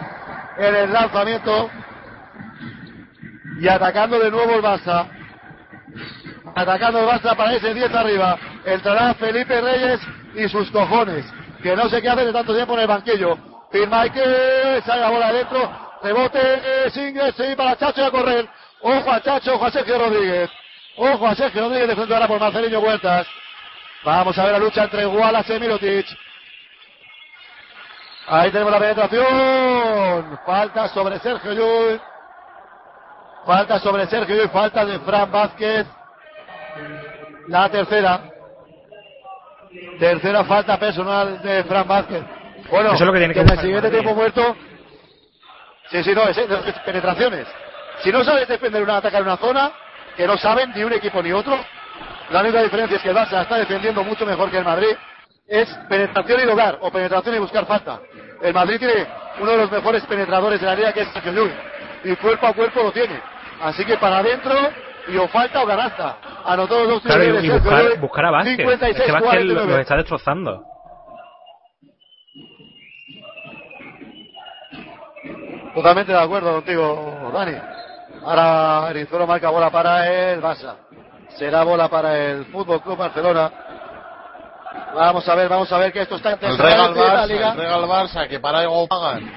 en 0.57 0.75
el 0.75 0.91
lanzamiento. 0.91 1.69
Y 3.59 3.67
atacando 3.67 4.17
de 4.17 4.31
nuevo 4.31 4.55
el 4.55 4.63
Barça. 4.63 5.05
Atacando 6.55 7.01
el 7.01 7.05
Barça 7.05 7.35
para 7.35 7.53
ese 7.53 7.71
10 7.71 7.93
arriba. 7.93 8.35
Entrará 8.65 9.13
Felipe 9.13 9.61
Reyes 9.61 9.99
y 10.33 10.49
sus 10.49 10.71
cojones. 10.71 11.23
Que 11.61 11.75
no 11.75 11.87
sé 11.87 12.01
qué 12.01 12.09
hace 12.09 12.25
de 12.25 12.33
tanto 12.33 12.55
tiempo 12.55 12.73
en 12.73 12.79
el 12.79 12.87
banquillo. 12.87 13.50
Firma 13.71 14.09
que 14.09 14.81
sale 14.85 15.01
la 15.01 15.09
bola 15.09 15.27
adentro. 15.27 15.91
Rebote, 16.03 16.89
Sigles, 16.91 17.35
sí, 17.35 17.55
para 17.55 17.75
Chacho 17.77 18.01
y 18.01 18.05
a 18.05 18.11
correr. 18.11 18.49
Ojo 18.81 19.11
a 19.11 19.21
Chacho, 19.21 19.55
ojo 19.55 19.65
a 19.65 19.71
Sergio 19.71 19.97
Rodríguez. 19.97 20.49
Ojo 20.97 21.27
a 21.27 21.35
Sergio 21.35 21.61
Rodríguez 21.61 21.89
de 21.89 21.95
frente 21.95 22.13
ahora 22.13 22.27
por 22.27 22.39
Marcelino 22.39 22.79
Huertas. 22.79 23.27
Vamos 24.03 24.37
a 24.37 24.43
ver 24.43 24.51
la 24.53 24.59
lucha 24.59 24.83
entre 24.83 25.05
Wallace 25.05 25.55
y 25.55 25.59
Mirotic. 25.59 26.07
Ahí 28.27 28.51
tenemos 28.51 28.71
la 28.71 28.79
penetración. 28.79 30.39
Falta 30.45 30.87
sobre 30.89 31.19
Sergio 31.19 31.53
Llull. 31.53 32.01
Falta 33.45 33.79
sobre 33.79 34.07
Sergio 34.07 34.35
Llull. 34.35 34.49
Falta 34.49 34.85
de 34.85 34.99
Fran 34.99 35.31
Vázquez. 35.31 35.87
La 37.47 37.69
tercera. 37.69 38.21
Tercera 39.99 40.43
falta 40.43 40.77
personal 40.77 41.41
de 41.41 41.63
Fran 41.63 41.87
Vázquez. 41.87 42.40
Bueno, 42.71 42.93
Eso 42.93 43.03
es 43.03 43.07
lo 43.07 43.13
que 43.13 43.19
tiene 43.19 43.33
que 43.33 43.39
en 43.41 43.49
el 43.49 43.59
siguiente 43.59 43.87
Madrid. 43.87 43.99
tiempo 43.99 44.15
muerto. 44.15 44.55
Sí, 45.89 46.03
sí, 46.03 46.13
no, 46.15 46.23
es, 46.23 46.37
es 46.37 46.79
penetraciones. 46.85 47.47
Si 48.01 48.11
no 48.11 48.23
sabes 48.23 48.47
defender 48.47 48.81
una 48.81 48.97
atacar 48.97 49.21
una 49.21 49.37
zona, 49.37 49.71
que 50.15 50.25
no 50.25 50.37
saben 50.37 50.71
ni 50.73 50.83
un 50.83 50.93
equipo 50.93 51.21
ni 51.21 51.31
otro, 51.33 51.57
la 52.29 52.39
única 52.41 52.63
diferencia 52.63 52.95
es 52.97 53.03
que 53.03 53.09
el 53.09 53.15
Barça 53.15 53.41
está 53.41 53.57
defendiendo 53.57 54.03
mucho 54.03 54.25
mejor 54.25 54.49
que 54.49 54.57
el 54.57 54.63
Madrid. 54.65 54.95
Es 55.47 55.67
penetración 55.89 56.39
y 56.39 56.45
lograr, 56.45 56.77
o 56.79 56.89
penetración 56.91 57.35
y 57.35 57.39
buscar 57.39 57.65
falta. 57.65 57.99
El 58.41 58.53
Madrid 58.53 58.77
tiene 58.79 59.05
uno 59.39 59.51
de 59.51 59.57
los 59.57 59.71
mejores 59.71 60.05
penetradores 60.05 60.61
de 60.61 60.65
la 60.65 60.75
liga, 60.75 60.93
que 60.93 61.01
es 61.01 61.09
Sergio 61.09 61.33
Llull. 61.33 61.51
Y 62.05 62.15
cuerpo 62.15 62.47
a 62.47 62.53
cuerpo 62.53 62.83
lo 62.83 62.91
tiene. 62.93 63.19
Así 63.61 63.83
que 63.83 63.97
para 63.97 64.19
adentro, 64.19 64.53
y 65.09 65.17
o 65.17 65.27
falta 65.27 65.61
o 65.61 65.67
canasta. 65.67 66.17
Anotó 66.45 66.79
los 66.79 66.87
dos 66.89 67.01
Claro, 67.03 67.23
y, 67.23 67.49
buscar, 67.99 68.25
a 68.25 68.31
Vázquez. 68.31 68.55
56, 68.57 68.95
es 68.97 69.03
que 69.05 69.11
Vázquez 69.11 69.29
lo- 69.29 69.29
49. 69.29 69.71
los 69.71 69.79
está 69.81 69.97
destrozando. 69.97 70.63
Totalmente 75.73 76.11
de 76.11 76.19
acuerdo 76.19 76.53
contigo, 76.53 77.31
Dani. 77.33 77.57
Ahora 78.23 78.89
Erizuelo 78.91 79.25
marca 79.25 79.49
bola 79.49 79.69
para 79.69 80.07
el 80.07 80.41
Barça. 80.41 80.75
Será 81.37 81.63
bola 81.63 81.87
para 81.87 82.17
el 82.17 82.45
Fútbol 82.45 82.81
Club 82.81 82.97
Barcelona. 82.97 83.51
Vamos 84.93 85.27
a 85.27 85.35
ver, 85.35 85.47
vamos 85.47 85.71
a 85.71 85.77
ver 85.77 85.93
que 85.93 86.01
esto 86.01 86.15
está 86.15 86.31
El 86.33 86.57
Regal 86.57 86.89
interesante, 86.89 86.99
la 86.99 87.23
Barça, 87.23 87.27
liga. 87.27 87.51
el 87.51 87.57
Regal 87.57 87.81
Barça, 87.83 88.27
que 88.27 88.39
para 88.39 88.59
algo 88.59 88.87
pagan. 88.87 89.31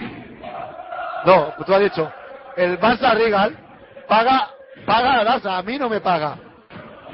No, 1.24 1.54
tú 1.64 1.74
has 1.74 1.80
dicho. 1.80 2.12
El 2.56 2.78
Barça 2.80 3.14
Regal 3.14 3.56
paga, 4.08 4.48
paga 4.84 5.20
al 5.20 5.26
Barça, 5.26 5.56
a 5.56 5.62
mí 5.62 5.78
no 5.78 5.88
me 5.88 6.00
paga. 6.00 6.36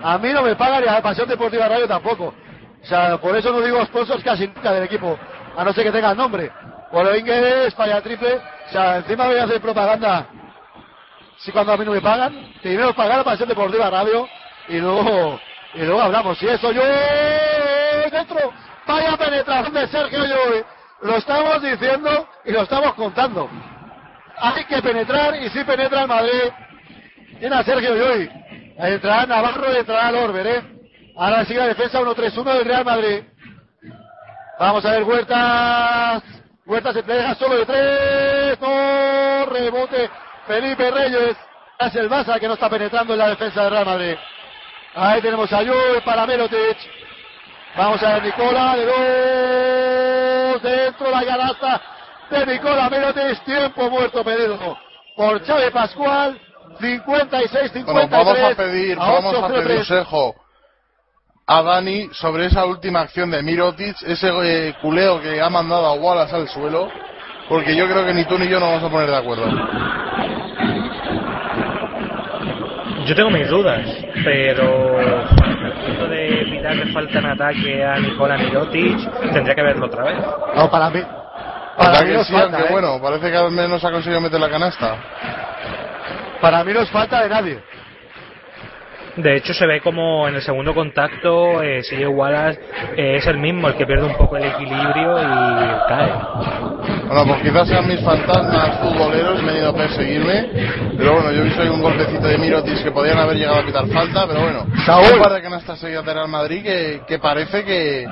A 0.03 0.17
mí 0.17 0.33
no 0.33 0.43
me 0.43 0.57
paga 0.57 0.81
ni 0.81 0.87
a 0.87 0.93
la 0.95 1.03
Pasión 1.03 1.29
Deportiva 1.29 1.69
Radio 1.69 1.87
tampoco. 1.87 2.35
O 2.83 2.87
sea, 2.87 3.19
por 3.19 3.37
eso 3.37 3.53
no 3.53 3.61
digo 3.61 3.85
sponsors 3.85 4.25
casi 4.25 4.47
nunca 4.47 4.73
del 4.73 4.85
equipo, 4.85 5.19
a 5.57 5.63
no 5.63 5.73
ser 5.75 5.85
que 5.85 5.93
tenga 5.93 6.11
el 6.13 6.17
nombre. 6.17 6.51
Inglés, 6.93 7.75
falla 7.75 8.01
triple. 8.01 8.37
O 8.37 8.73
sea, 8.73 8.97
encima 8.99 9.27
voy 9.27 9.39
a 9.39 9.45
hacer 9.45 9.61
propaganda. 9.61 10.27
Si 11.39 11.53
cuando 11.53 11.73
a 11.73 11.77
mí 11.77 11.85
no 11.85 11.93
me 11.93 12.01
pagan, 12.01 12.53
primero 12.61 12.95
pagar 12.95 13.19
la 13.19 13.25
Pasión 13.25 13.49
Deportiva 13.49 13.89
Radio 13.89 14.29
y 14.69 14.79
luego, 14.79 15.41
y 15.75 15.83
luego 15.83 16.03
hablamos. 16.03 16.39
Si 16.39 16.47
eso 16.47 16.71
yo 16.73 16.83
dentro, 18.11 18.53
vaya 18.87 19.17
penetración 19.17 19.73
de 19.73 19.87
Sergio 19.89 20.19
Llull. 20.19 20.65
Lo 21.03 21.17
estamos 21.17 21.63
diciendo 21.63 22.29
y 22.45 22.53
lo 22.53 22.63
estamos 22.63 22.93
contando. 22.95 23.49
Hay 24.37 24.65
que 24.65 24.83
penetrar 24.83 25.37
y 25.37 25.49
si 25.49 25.65
penetra 25.65 26.03
el 26.03 26.09
Madrid. 26.09 26.53
Tiene 27.39 27.57
a 27.57 27.63
Sergio 27.63 27.95
Llull. 27.95 28.31
Entrará 28.77 29.27
Navarro 29.27 29.73
y 29.73 29.77
entrará 29.77 30.13
Lorber, 30.13 30.47
¿eh? 30.47 30.63
Ahora 31.17 31.45
sigue 31.45 31.61
la 31.61 31.69
defensa 31.69 32.01
1-3-1 32.01 32.55
del 32.55 32.65
Real 32.65 32.85
Madrid. 32.85 33.25
Vamos 34.59 34.85
a 34.85 34.91
ver 34.91 35.05
Huertas. 35.05 36.40
Huertas 36.71 36.95
se 36.95 37.03
deja 37.03 37.35
solo 37.35 37.57
de 37.57 37.67
tres. 37.67 38.61
No, 38.61 39.47
rebote. 39.47 40.09
Felipe 40.47 40.89
Reyes. 40.89 41.37
Es 41.81 41.97
el 41.97 42.09
Barça 42.09 42.39
que 42.39 42.47
no 42.47 42.55
está 42.55 42.71
penetrando 42.71 43.15
en 43.15 43.19
la 43.19 43.31
defensa 43.31 43.65
del 43.65 43.73
Real 43.73 43.87
Madrid. 43.87 44.15
Ahí 44.95 45.21
tenemos 45.21 45.53
a 45.53 45.63
Llull 45.63 46.01
para 46.05 46.27
Merotic. 46.27 46.77
Vamos 47.77 48.01
a 48.05 48.15
ver 48.15 48.23
Nicola 48.23 48.77
de 48.77 48.87
dos. 48.87 50.63
Dentro 50.63 51.11
la 51.11 51.25
canasta 51.25 51.83
de 52.31 52.47
Nicola 52.47 52.89
Merotic. 52.89 53.45
Tiempo 53.45 53.91
muerto 53.91 54.23
pedido 54.23 54.79
por 55.17 55.43
Chávez 55.45 55.73
Pascual. 55.73 56.41
56-53. 56.79 57.85
Bueno, 57.85 58.09
vamos 58.11 58.39
a 58.39 58.55
pedir, 58.55 58.97
a 58.97 59.11
vamos 59.11 59.35
a 59.35 59.49
8-0-3. 59.49 59.55
pedir 59.55 59.77
consejo 59.79 60.35
a 61.53 61.63
Dani 61.63 62.09
sobre 62.13 62.47
esa 62.47 62.65
última 62.65 63.01
acción 63.01 63.29
de 63.29 63.43
Mirotic, 63.43 63.97
ese 64.07 64.31
eh, 64.45 64.75
culeo 64.81 65.21
que 65.21 65.41
ha 65.41 65.51
mandado 65.51 65.85
a 65.85 65.95
Wallace 65.95 66.37
al 66.37 66.49
suelo, 66.49 66.89
porque 67.49 67.75
yo 67.75 67.89
creo 67.89 68.07
que 68.07 68.15
ni 68.15 68.25
tú 68.25 68.39
ni 68.39 68.47
yo 68.47 68.61
nos 68.61 68.69
vamos 68.69 68.85
a 68.85 68.89
poner 68.89 69.11
de 69.11 69.17
acuerdo. 69.17 69.47
Yo 73.05 73.15
tengo 73.17 73.31
mis 73.31 73.49
dudas, 73.49 73.85
pero 74.23 74.97
al 75.01 75.73
punto 75.85 76.07
de 76.07 76.41
evitarle 76.41 76.93
falta 76.93 77.19
en 77.19 77.27
ataque 77.27 77.85
a 77.85 77.99
Nicola 77.99 78.39
Mirotic, 78.39 79.33
tendría 79.33 79.55
que 79.57 79.63
verlo 79.63 79.87
otra 79.87 80.05
vez. 80.05 80.19
No, 80.55 80.71
para 80.71 80.89
mí. 80.91 81.01
Para 81.77 81.93
Para 81.93 82.01
mí 82.05 82.11
que 82.13 82.17
nos 82.17 82.27
sí, 82.29 82.33
falta, 82.33 82.59
aunque 82.59 82.69
¿eh? 82.69 82.73
bueno, 82.73 83.03
parece 83.03 83.29
que 83.29 83.37
al 83.37 83.51
menos 83.51 83.85
ha 83.85 83.91
conseguido 83.91 84.21
meter 84.21 84.39
la 84.39 84.51
canasta. 84.51 84.97
Para 86.41 86.63
mí 86.63 86.73
no 86.73 86.83
es 86.83 86.91
falta 86.91 87.25
de 87.25 87.29
nadie. 87.29 87.70
De 89.17 89.37
hecho, 89.37 89.53
se 89.53 89.67
ve 89.67 89.81
como 89.81 90.29
en 90.29 90.37
el 90.37 90.43
segundo 90.43 90.75
contacto, 90.75 91.63
eh, 91.63 91.83
Wallace 92.07 92.61
eh, 92.97 93.17
es 93.17 93.27
el 93.27 93.39
mismo, 93.39 93.69
el 93.69 93.75
que 93.75 93.87
pierde 93.87 94.07
un 94.07 94.17
poco 94.17 94.37
el 94.37 94.45
equilibrio 94.45 95.19
y 95.19 95.89
cae. 95.89 96.13
Bueno, 97.07 97.25
pues 97.27 97.43
quizás 97.43 97.69
sean 97.69 97.89
mis 97.89 98.01
fantasmas 98.01 98.79
futboleros, 98.79 99.43
me 99.43 99.51
han 99.51 99.57
ido 99.59 99.71
a 99.71 99.75
perseguirme. 99.75 100.49
Pero 100.97 101.15
bueno, 101.15 101.33
yo 101.33 101.41
he 101.41 101.45
visto 101.45 101.63
ahí 101.63 101.69
un 101.69 101.83
golpecito 101.83 102.27
de 102.27 102.39
Mirotic 102.39 102.85
que 102.85 102.91
podían 102.93 103.19
haber 103.19 103.37
llegado 103.37 103.59
a 103.59 103.67
pitar 103.67 103.87
falta, 103.89 104.27
pero 104.29 104.43
bueno. 104.43 104.67
Saúl. 104.87 105.15
Un 105.15 105.23
par 105.23 105.33
de 105.33 105.43
canastas 105.43 105.81
seguidas 105.81 106.05
de 106.05 106.15
Real 106.15 106.29
Madrid 106.29 106.63
que, 106.63 107.03
que 107.09 107.19
parece 107.19 107.65
que, 107.65 108.07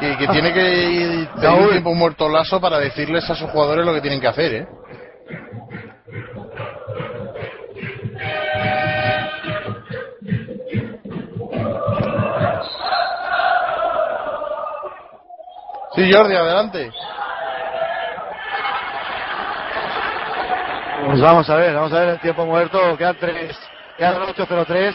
que, 0.00 0.16
que 0.16 0.28
tiene 0.28 0.52
que 0.52 1.28
tener 1.40 1.60
un 1.60 1.70
tiempo 1.70 1.94
muerto 1.94 2.28
lazo 2.28 2.60
para 2.60 2.78
decirles 2.78 3.28
a 3.28 3.34
sus 3.34 3.50
jugadores 3.50 3.84
lo 3.84 3.92
que 3.92 4.00
tienen 4.00 4.20
que 4.20 4.28
hacer, 4.28 4.54
¿eh? 4.54 4.66
Sí, 15.98 16.12
Jordi, 16.12 16.36
adelante. 16.36 16.92
Pues 21.06 21.20
vamos 21.20 21.50
a 21.50 21.56
ver, 21.56 21.74
vamos 21.74 21.92
a 21.92 21.98
ver 21.98 22.08
el 22.10 22.20
tiempo 22.20 22.46
muerto. 22.46 22.96
Quedan 22.96 23.16
tres, 23.18 23.58
quedan 23.96 24.22
8-0-3. 24.22 24.94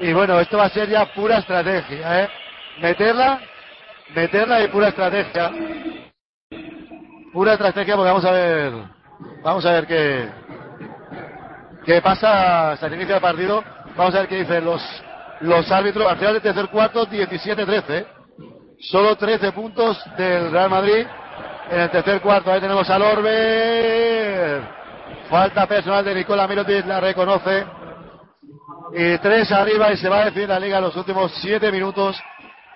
Y 0.00 0.12
bueno, 0.12 0.38
esto 0.38 0.58
va 0.58 0.64
a 0.64 0.68
ser 0.68 0.90
ya 0.90 1.06
pura 1.14 1.38
estrategia, 1.38 2.24
¿eh? 2.24 2.28
Meterla, 2.82 3.40
meterla 4.14 4.62
y 4.62 4.68
pura 4.68 4.88
estrategia. 4.88 5.50
Pura 7.32 7.54
estrategia 7.54 7.96
porque 7.96 8.10
vamos 8.10 8.24
a 8.26 8.32
ver, 8.32 8.72
vamos 9.42 9.64
a 9.64 9.72
ver 9.72 9.86
qué, 9.86 10.28
qué 11.86 12.02
pasa 12.02 12.72
hasta 12.72 12.88
el 12.88 12.94
inicio 12.94 13.14
del 13.14 13.22
partido. 13.22 13.64
Vamos 13.96 14.14
a 14.14 14.18
ver 14.18 14.28
qué 14.28 14.36
dicen 14.36 14.66
los, 14.66 14.82
los 15.40 15.72
árbitros. 15.72 16.06
Al 16.06 16.18
final 16.18 16.34
del 16.34 16.42
tercer 16.42 16.68
cuarto, 16.68 17.06
17-13. 17.06 18.15
Solo 18.80 19.16
13 19.16 19.52
puntos 19.52 19.98
del 20.18 20.50
Real 20.50 20.68
Madrid 20.68 21.06
en 21.70 21.80
el 21.80 21.90
tercer 21.90 22.20
cuarto. 22.20 22.52
Ahí 22.52 22.60
tenemos 22.60 22.88
al 22.90 23.02
Orbe. 23.02 24.60
Falta 25.30 25.66
personal 25.66 26.04
de 26.04 26.14
Nicola 26.14 26.46
Mirotic, 26.46 26.86
la 26.86 27.00
reconoce. 27.00 27.64
Y 28.94 29.18
tres 29.18 29.50
arriba 29.50 29.92
y 29.92 29.96
se 29.96 30.08
va 30.08 30.18
a 30.18 30.24
decidir 30.26 30.48
la 30.48 30.60
liga 30.60 30.78
en 30.78 30.84
los 30.84 30.96
últimos 30.96 31.32
7 31.40 31.72
minutos 31.72 32.20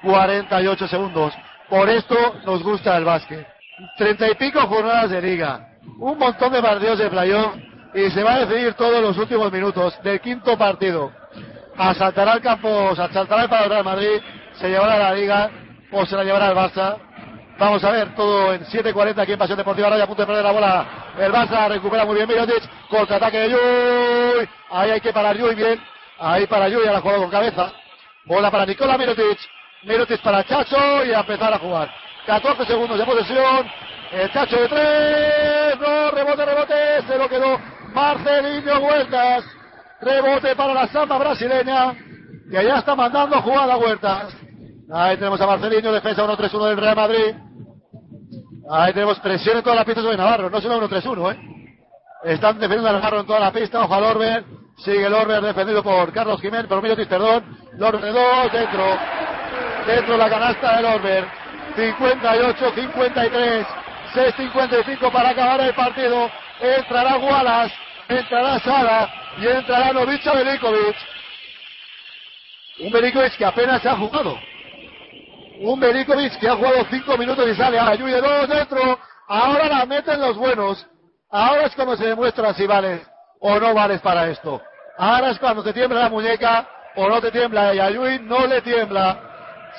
48 0.03 0.89
segundos. 0.89 1.35
Por 1.69 1.89
esto 1.89 2.17
nos 2.45 2.63
gusta 2.63 2.97
el 2.97 3.05
básquet. 3.05 3.47
Treinta 3.97 4.29
y 4.29 4.35
pico 4.35 4.61
jornadas 4.67 5.11
de 5.11 5.23
liga. 5.23 5.69
Un 5.99 6.19
montón 6.19 6.53
de 6.53 6.63
partidos 6.63 6.99
de 6.99 7.11
playoff. 7.11 7.55
Y 7.95 8.11
se 8.11 8.23
va 8.23 8.35
a 8.35 8.47
decidir 8.47 8.75
todos 8.75 9.03
los 9.03 9.17
últimos 9.19 9.53
minutos 9.53 10.01
del 10.03 10.21
quinto 10.21 10.57
partido. 10.57 11.13
Asaltará 11.77 12.35
el 12.35 12.41
campo, 12.41 12.91
asaltará 12.91 13.43
el 13.43 13.71
Real 13.71 13.85
Madrid, 13.85 14.21
se 14.55 14.69
llevará 14.69 14.99
la 14.99 15.15
liga 15.15 15.51
o 15.93 16.07
se 16.07 16.17
la 16.17 16.25
llevará 16.25 16.49
el 16.49 16.57
Barça. 16.57 16.97
Vamos 17.59 17.85
a 17.85 17.91
ver 17.91 18.15
todo 18.15 18.55
en 18.55 18.65
7.40 18.65 19.19
aquí 19.19 19.33
en 19.33 19.39
Pasión 19.39 19.59
Deportiva 19.59 19.91
Radio. 19.91 20.05
A 20.05 20.07
punto 20.07 20.23
de 20.23 20.27
perder 20.27 20.45
la 20.45 20.53
bola. 20.53 20.87
El 21.19 21.31
Barça 21.31 21.69
recupera 21.69 22.05
muy 22.05 22.15
bien 22.15 22.27
Mirotic. 22.27 22.63
Contraataque 22.89 23.39
de 23.39 23.51
Yuy. 23.51 24.49
Ahí 24.71 24.91
hay 24.93 25.01
que 25.01 25.13
parar 25.13 25.37
Yuy 25.37 25.55
bien. 25.55 25.79
Ahí 26.19 26.47
para 26.47 26.69
Yuy. 26.69 26.87
A 26.87 26.93
la 26.93 27.01
jugada 27.01 27.19
con 27.21 27.31
cabeza. 27.31 27.73
Bola 28.25 28.51
para 28.51 28.65
Nicola 28.65 28.97
Mirotic. 28.97 29.39
Mirotic 29.83 30.23
para 30.23 30.43
Chacho 30.45 31.05
y 31.05 31.13
a 31.13 31.21
empezar 31.21 31.53
a 31.53 31.59
jugar. 31.59 31.91
14 32.27 32.65
segundos 32.65 32.99
de 32.99 33.05
posesión. 33.05 33.71
El 34.13 34.33
Chacho 34.33 34.57
de 34.57 34.69
tres. 34.69 35.81
No, 35.81 36.11
rebote, 36.13 36.45
rebote. 36.47 37.03
Se 37.07 37.19
lo 37.19 37.29
quedó 37.29 37.61
Marcelino 37.93 38.79
Huertas. 38.79 39.45
Rebote 40.01 40.57
para 40.57 40.73
la 40.73 40.87
samba 40.89 41.19
brasileña. 41.19 41.93
Que 42.51 42.65
ya 42.65 42.79
está 42.79 42.95
mandando 42.95 43.41
jugada 43.43 43.77
Huertas. 43.77 44.35
Ahí 44.93 45.17
tenemos 45.17 45.41
a 45.41 45.47
Marcelino, 45.47 45.93
defensa 45.93 46.27
1-3-1 46.27 46.69
del 46.69 46.77
Real 46.77 46.97
Madrid. 46.97 47.35
Ahí 48.69 48.93
tenemos 48.93 49.21
presión 49.21 49.57
en 49.57 49.63
todas 49.63 49.77
las 49.77 49.85
pistas 49.85 50.05
de 50.05 50.17
Navarro, 50.17 50.51
no 50.51 50.61
solo 50.61 50.89
1-3-1, 50.89 51.35
¿eh? 51.35 51.39
Están 52.25 52.59
defendiendo 52.59 52.89
a 52.89 52.93
Navarro 52.93 53.21
en 53.21 53.27
toda 53.27 53.41
la 53.41 53.53
pista, 53.53 53.81
ojo 53.83 53.95
al. 53.95 54.45
Sigue 54.79 55.07
el 55.07 55.15
Orber 55.15 55.43
defendido 55.43 55.83
por 55.83 56.13
Carlos 56.13 56.41
Jiménez, 56.41 56.67
por 56.67 56.83
Mirotic, 56.83 57.09
perdón. 57.09 57.45
Lorber 57.77 58.01
de 58.01 58.13
dos, 58.13 58.53
dentro. 58.53 58.99
Dentro 59.87 60.17
la 60.17 60.29
canasta 60.29 60.77
del 60.77 60.87
Orber. 60.87 61.25
58-53. 61.77 63.67
6-55 64.15 65.13
para 65.13 65.31
acabar 65.31 65.61
el 65.61 65.75
partido. 65.75 66.31
Entrará 66.61 67.17
Wallace, 67.17 67.75
entrará 68.09 68.59
Sara 68.61 69.09
y 69.39 69.47
entrará 69.47 69.93
Novicha 69.93 70.33
Belikovic. 70.33 70.97
Un 72.81 72.91
Belikovic 72.91 73.37
que 73.37 73.45
apenas 73.45 73.83
se 73.83 73.89
ha 73.89 73.97
jugado. 73.97 74.39
Un 75.63 75.79
Belikovic 75.79 76.39
que 76.39 76.49
ha 76.49 76.57
jugado 76.57 76.87
5 76.91 77.19
minutos 77.19 77.47
y 77.47 77.55
sale 77.55 77.79
a 77.79 77.95
Yuy 77.95 78.11
de 78.13 78.21
dos 78.23 78.49
dentro. 78.49 78.99
Ahora 79.29 79.69
la 79.69 79.85
meten 79.85 80.19
los 80.19 80.37
buenos. 80.39 80.87
Ahora 81.31 81.67
es 81.67 81.75
cuando 81.75 81.97
se 81.99 82.07
demuestra 82.07 82.55
si 82.55 82.67
vales 82.67 83.03
o 83.41 83.61
no 83.61 83.75
vales 83.75 84.01
para 84.01 84.27
esto. 84.29 84.61
Ahora 84.97 85.31
es 85.31 85.39
cuando 85.39 85.63
te 85.63 85.75
tiembla 85.75 86.01
la 86.01 86.09
muñeca 86.09 86.67
o 86.97 87.07
no 87.11 87.21
te 87.21 87.31
tiembla. 87.31 87.75
Y 87.75 87.79
a 87.79 87.91
no 87.91 88.47
le 88.47 88.63
tiembla. 88.63 89.19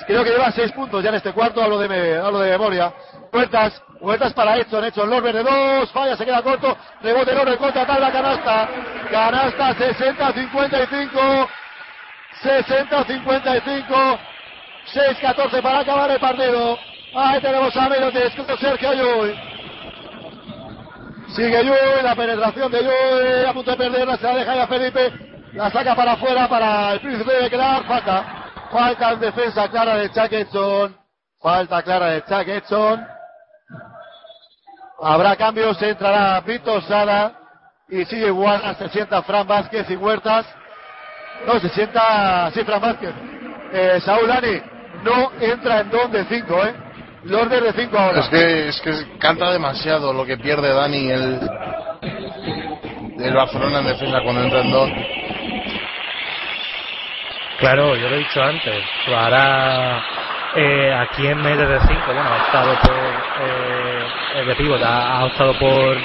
Creo 0.06 0.22
que 0.22 0.30
lleva 0.30 0.52
6 0.52 0.70
puntos 0.70 1.02
ya 1.02 1.08
en 1.08 1.16
este 1.16 1.32
cuarto. 1.32 1.60
Hablo 1.60 1.78
de, 1.80 1.88
me- 1.88 2.14
hablo 2.16 2.38
de 2.38 2.52
memoria. 2.52 2.92
Vueltas, 3.32 3.82
vueltas 4.00 4.32
para 4.34 4.56
Edson. 4.58 4.84
Edson 4.84 5.10
Lorber 5.10 5.34
de 5.34 5.42
dos. 5.42 5.90
Falla, 5.90 6.16
se 6.16 6.24
queda 6.24 6.42
corto. 6.42 6.76
Rebote 7.02 7.34
Lorber 7.34 7.58
contra 7.58 7.84
tal 7.84 8.00
la 8.00 8.12
canasta. 8.12 8.68
Canasta 9.10 9.74
60-55. 9.74 11.48
60-55. 12.40 14.31
6-14 14.86 15.62
para 15.62 15.80
acabar 15.80 16.10
el 16.10 16.20
partido. 16.20 16.78
Ahí 17.14 17.40
tenemos 17.40 17.76
a 17.76 17.88
Mirotic 17.88 18.46
con 18.46 18.58
Sergio 18.58 18.92
Yui. 18.94 19.34
Sigue 21.34 21.64
Yui, 21.64 22.02
la 22.02 22.14
penetración 22.14 22.70
de 22.72 22.82
Yui, 22.82 23.46
a 23.46 23.52
punto 23.52 23.70
de 23.70 23.76
perderla, 23.76 24.16
se 24.16 24.24
la 24.24 24.34
deja 24.34 24.54
ya 24.54 24.66
Felipe, 24.66 25.12
la 25.52 25.70
saca 25.70 25.94
para 25.94 26.12
afuera 26.12 26.48
para 26.48 26.92
el 26.92 27.00
príncipe 27.00 27.32
de 27.32 27.50
quedar, 27.50 27.84
falta, 27.84 28.24
falta 28.70 29.12
en 29.12 29.20
defensa 29.20 29.68
clara 29.68 29.96
de 29.96 30.10
Chuck 30.10 30.32
Edson, 30.32 30.96
falta 31.40 31.82
clara 31.82 32.06
de 32.06 32.22
Chuck 32.22 32.48
Edson. 32.48 33.06
Habrá 35.02 35.36
cambios, 35.36 35.80
entrará 35.82 36.40
Víctor 36.40 36.82
Sala 36.84 37.32
y 37.88 38.04
sigue 38.04 38.28
igual, 38.28 38.76
se 38.76 38.88
sienta 38.90 39.22
Fran 39.22 39.46
Vázquez 39.46 39.90
y 39.90 39.96
Huertas. 39.96 40.46
No, 41.46 41.58
se 41.60 41.68
sienta, 41.70 42.50
sí, 42.52 42.62
Fran 42.62 42.80
Vázquez. 42.80 43.31
Eh, 43.72 44.00
Saúl 44.04 44.30
Ani 44.30 44.60
no 45.04 45.32
entra 45.40 45.80
en 45.80 45.90
don 45.90 46.12
de 46.12 46.24
5, 46.24 46.66
¿eh? 46.66 46.74
Lorder 47.24 47.62
de 47.62 47.72
5 47.72 47.98
ahora. 47.98 48.20
Es 48.20 48.28
que, 48.28 48.68
es 48.68 48.80
que 48.80 49.18
canta 49.18 49.50
demasiado 49.50 50.12
lo 50.12 50.26
que 50.26 50.36
pierde 50.36 50.72
Dani 50.74 51.10
el, 51.10 51.40
el 53.18 53.34
Barcelona 53.34 53.78
en 53.78 53.86
defensa 53.86 54.20
cuando 54.22 54.42
entra 54.42 54.60
en 54.60 54.70
dos. 54.70 54.90
Claro, 57.58 57.96
yo 57.96 58.08
lo 58.08 58.16
he 58.16 58.18
dicho 58.18 58.42
antes. 58.42 58.84
Ahora 59.06 60.02
eh, 60.56 60.92
aquí 60.94 61.26
en 61.26 61.40
medio 61.40 61.66
de 61.66 61.80
5, 61.80 62.00
bueno, 62.06 62.22
ha 62.22 62.44
optado 62.44 62.78
por 62.80 62.94
eh, 62.94 64.06
el 64.36 64.46
de 64.48 64.54
pívot, 64.56 64.82
ha, 64.82 65.18
ha 65.18 65.24
optado 65.24 65.58
por 65.58 65.96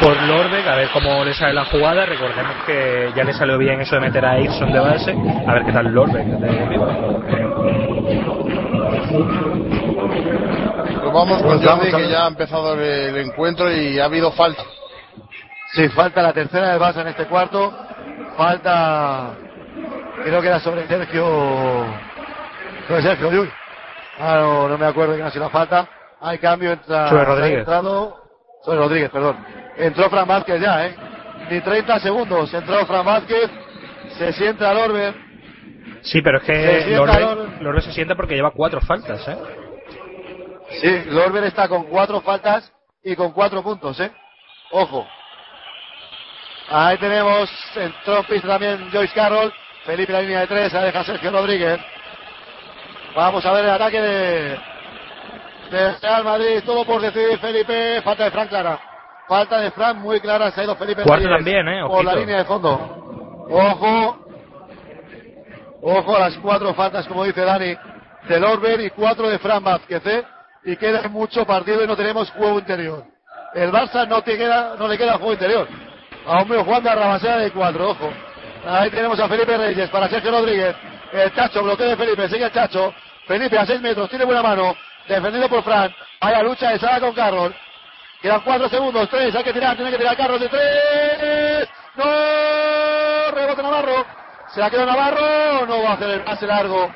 por 0.00 0.16
Lorbeck, 0.22 0.66
a 0.66 0.76
ver 0.76 0.88
cómo 0.92 1.24
le 1.24 1.34
sale 1.34 1.52
la 1.52 1.64
jugada. 1.66 2.06
Recordemos 2.06 2.56
que 2.66 3.12
ya 3.14 3.24
le 3.24 3.32
salió 3.34 3.58
bien 3.58 3.80
eso 3.80 3.96
de 3.96 4.00
meter 4.00 4.24
a 4.24 4.40
Ibson 4.40 4.72
de 4.72 4.78
base. 4.78 5.14
A 5.46 5.54
ver 5.54 5.64
qué 5.64 5.72
tal 5.72 5.92
Lorbeck 5.92 6.24
de 6.24 6.80
Pues 11.00 11.12
vamos 11.12 11.42
con 11.42 11.62
Jordi 11.62 11.92
que 11.92 12.08
ya 12.08 12.24
ha 12.24 12.28
empezado 12.28 12.74
el, 12.74 13.16
encuentro 13.18 13.70
y 13.70 13.98
ha 13.98 14.06
habido 14.06 14.32
falta. 14.32 14.62
Sí, 15.74 15.88
falta 15.90 16.22
la 16.22 16.32
tercera 16.32 16.70
del 16.70 16.80
Barça 16.80 17.02
en 17.02 17.08
este 17.08 17.26
cuarto. 17.26 17.72
Falta, 18.36 19.34
creo 20.24 20.40
que 20.40 20.48
era 20.48 20.60
sobre 20.60 20.86
Sergio, 20.86 21.84
sobre 22.88 23.02
Sergio 23.02 23.30
Llull. 23.30 23.52
Ah, 24.18 24.36
no, 24.40 24.68
no 24.68 24.78
me 24.78 24.86
acuerdo 24.86 25.14
quién 25.14 25.26
ha 25.26 25.30
sido 25.30 25.44
la 25.44 25.50
falta. 25.50 25.88
Hay 26.20 26.38
cambio, 26.38 26.72
entra, 26.72 27.08
Sobre 27.08 27.24
Rodríguez. 27.24 27.56
ha 27.56 27.60
entrado, 27.60 28.16
sobre 28.62 28.78
Rodríguez, 28.78 29.10
perdón. 29.10 29.36
Entró 29.80 30.10
Fran 30.10 30.28
Vázquez 30.28 30.60
ya, 30.60 30.86
¿eh? 30.86 30.96
Ni 31.50 31.60
30 31.60 32.00
segundos. 32.00 32.52
Entró 32.52 32.84
Fran 32.86 33.04
Vázquez, 33.04 33.50
se 34.18 34.32
sienta 34.34 34.74
Lorber. 34.74 35.14
Sí, 36.02 36.20
pero 36.22 36.38
es 36.38 36.44
que. 36.44 36.96
Lorbeck 37.60 37.82
se 37.82 37.92
sienta 37.92 38.14
porque 38.14 38.34
lleva 38.34 38.52
cuatro 38.52 38.80
faltas, 38.80 39.26
¿eh? 39.26 39.36
Sí, 40.80 41.04
Lorber 41.10 41.44
está 41.44 41.66
con 41.68 41.84
cuatro 41.84 42.20
faltas 42.20 42.70
y 43.02 43.16
con 43.16 43.32
cuatro 43.32 43.62
puntos, 43.62 43.98
¿eh? 44.00 44.10
Ojo. 44.70 45.06
Ahí 46.68 46.96
tenemos, 46.98 47.50
entró 47.74 48.18
en 48.18 48.24
pista 48.24 48.48
también 48.48 48.90
Joyce 48.92 49.14
Carroll. 49.14 49.52
Felipe 49.84 50.12
la 50.12 50.20
línea 50.20 50.40
de 50.40 50.46
tres, 50.46 50.72
la 50.72 50.84
deja 50.84 51.02
Sergio 51.04 51.30
Rodríguez. 51.30 51.80
Vamos 53.16 53.44
a 53.44 53.52
ver 53.52 53.64
el 53.64 53.70
ataque 53.70 54.00
de, 54.00 54.58
de 55.70 55.98
Real 56.00 56.22
Madrid. 56.22 56.62
Todo 56.64 56.84
por 56.84 57.00
decidir 57.00 57.38
Felipe. 57.38 58.02
Falta 58.02 58.24
de 58.24 58.30
Fran 58.30 58.46
clara. 58.46 58.89
Falta 59.30 59.60
de 59.60 59.70
Fran 59.70 60.00
muy 60.00 60.18
clara. 60.18 60.50
Se 60.50 60.60
ha 60.60 60.64
ido 60.64 60.74
Felipe 60.74 61.04
Cuarto 61.04 61.24
Reyes 61.24 61.38
también, 61.38 61.68
¿eh? 61.68 61.82
Por 61.86 62.04
la 62.04 62.16
línea 62.16 62.38
de 62.38 62.44
fondo. 62.46 62.72
Ojo. 63.48 64.26
Ojo 65.82 66.16
a 66.16 66.18
las 66.18 66.36
cuatro 66.38 66.74
faltas, 66.74 67.06
como 67.06 67.22
dice 67.22 67.42
Dani, 67.42 67.76
de 68.28 68.40
Lorber 68.40 68.80
y 68.80 68.90
cuatro 68.90 69.28
de 69.28 69.38
Fran 69.38 69.62
Vázquez, 69.62 70.04
¿eh? 70.04 70.24
Y 70.64 70.76
queda 70.76 71.08
mucho 71.08 71.46
partido 71.46 71.84
y 71.84 71.86
no 71.86 71.96
tenemos 71.96 72.28
juego 72.32 72.58
interior. 72.58 73.04
El 73.54 73.70
Barça 73.70 74.04
no, 74.08 74.20
te 74.20 74.36
queda, 74.36 74.74
no 74.76 74.88
le 74.88 74.98
queda 74.98 75.12
juego 75.12 75.34
interior. 75.34 75.68
A 76.26 76.40
hombre 76.40 76.64
Juan 76.64 76.82
de 76.82 76.90
Arrabasea 76.90 77.36
de 77.36 77.52
cuatro, 77.52 77.90
ojo. 77.90 78.10
Ahí 78.66 78.90
tenemos 78.90 79.20
a 79.20 79.28
Felipe 79.28 79.56
Reyes 79.56 79.90
para 79.90 80.08
Sergio 80.08 80.32
Rodríguez. 80.32 80.74
El 81.12 81.32
Chacho, 81.36 81.62
bloqueo 81.62 81.88
de 81.88 81.96
Felipe, 81.96 82.28
sigue 82.28 82.46
el 82.46 82.52
Chacho. 82.52 82.92
Felipe 83.28 83.56
a 83.56 83.64
seis 83.64 83.80
metros, 83.80 84.10
tiene 84.10 84.24
buena 84.24 84.42
mano. 84.42 84.74
Defendido 85.06 85.48
por 85.48 85.62
Fran. 85.62 85.94
Vaya 86.20 86.42
lucha 86.42 86.72
de 86.72 86.80
Sala 86.80 86.98
con 86.98 87.12
Carroll. 87.12 87.54
Quedan 88.20 88.42
cuatro 88.42 88.68
segundos, 88.68 89.08
tres, 89.08 89.34
hay 89.34 89.44
que 89.44 89.52
tirar, 89.52 89.76
tiene 89.76 89.90
que 89.90 89.98
tirar 89.98 90.16
Carroll 90.16 90.40
de 90.40 90.48
tres. 90.48 91.68
¡No! 91.96 93.30
Rebote 93.34 93.62
Navarro. 93.62 94.04
Se 94.54 94.60
la 94.60 94.70
quedó 94.70 94.84
Navarro, 94.84 95.66
no 95.66 95.82
va 95.82 95.90
a 95.90 95.92
hacer 95.94 96.10
el 96.10 96.24
pase 96.24 96.46
largo. 96.46 96.92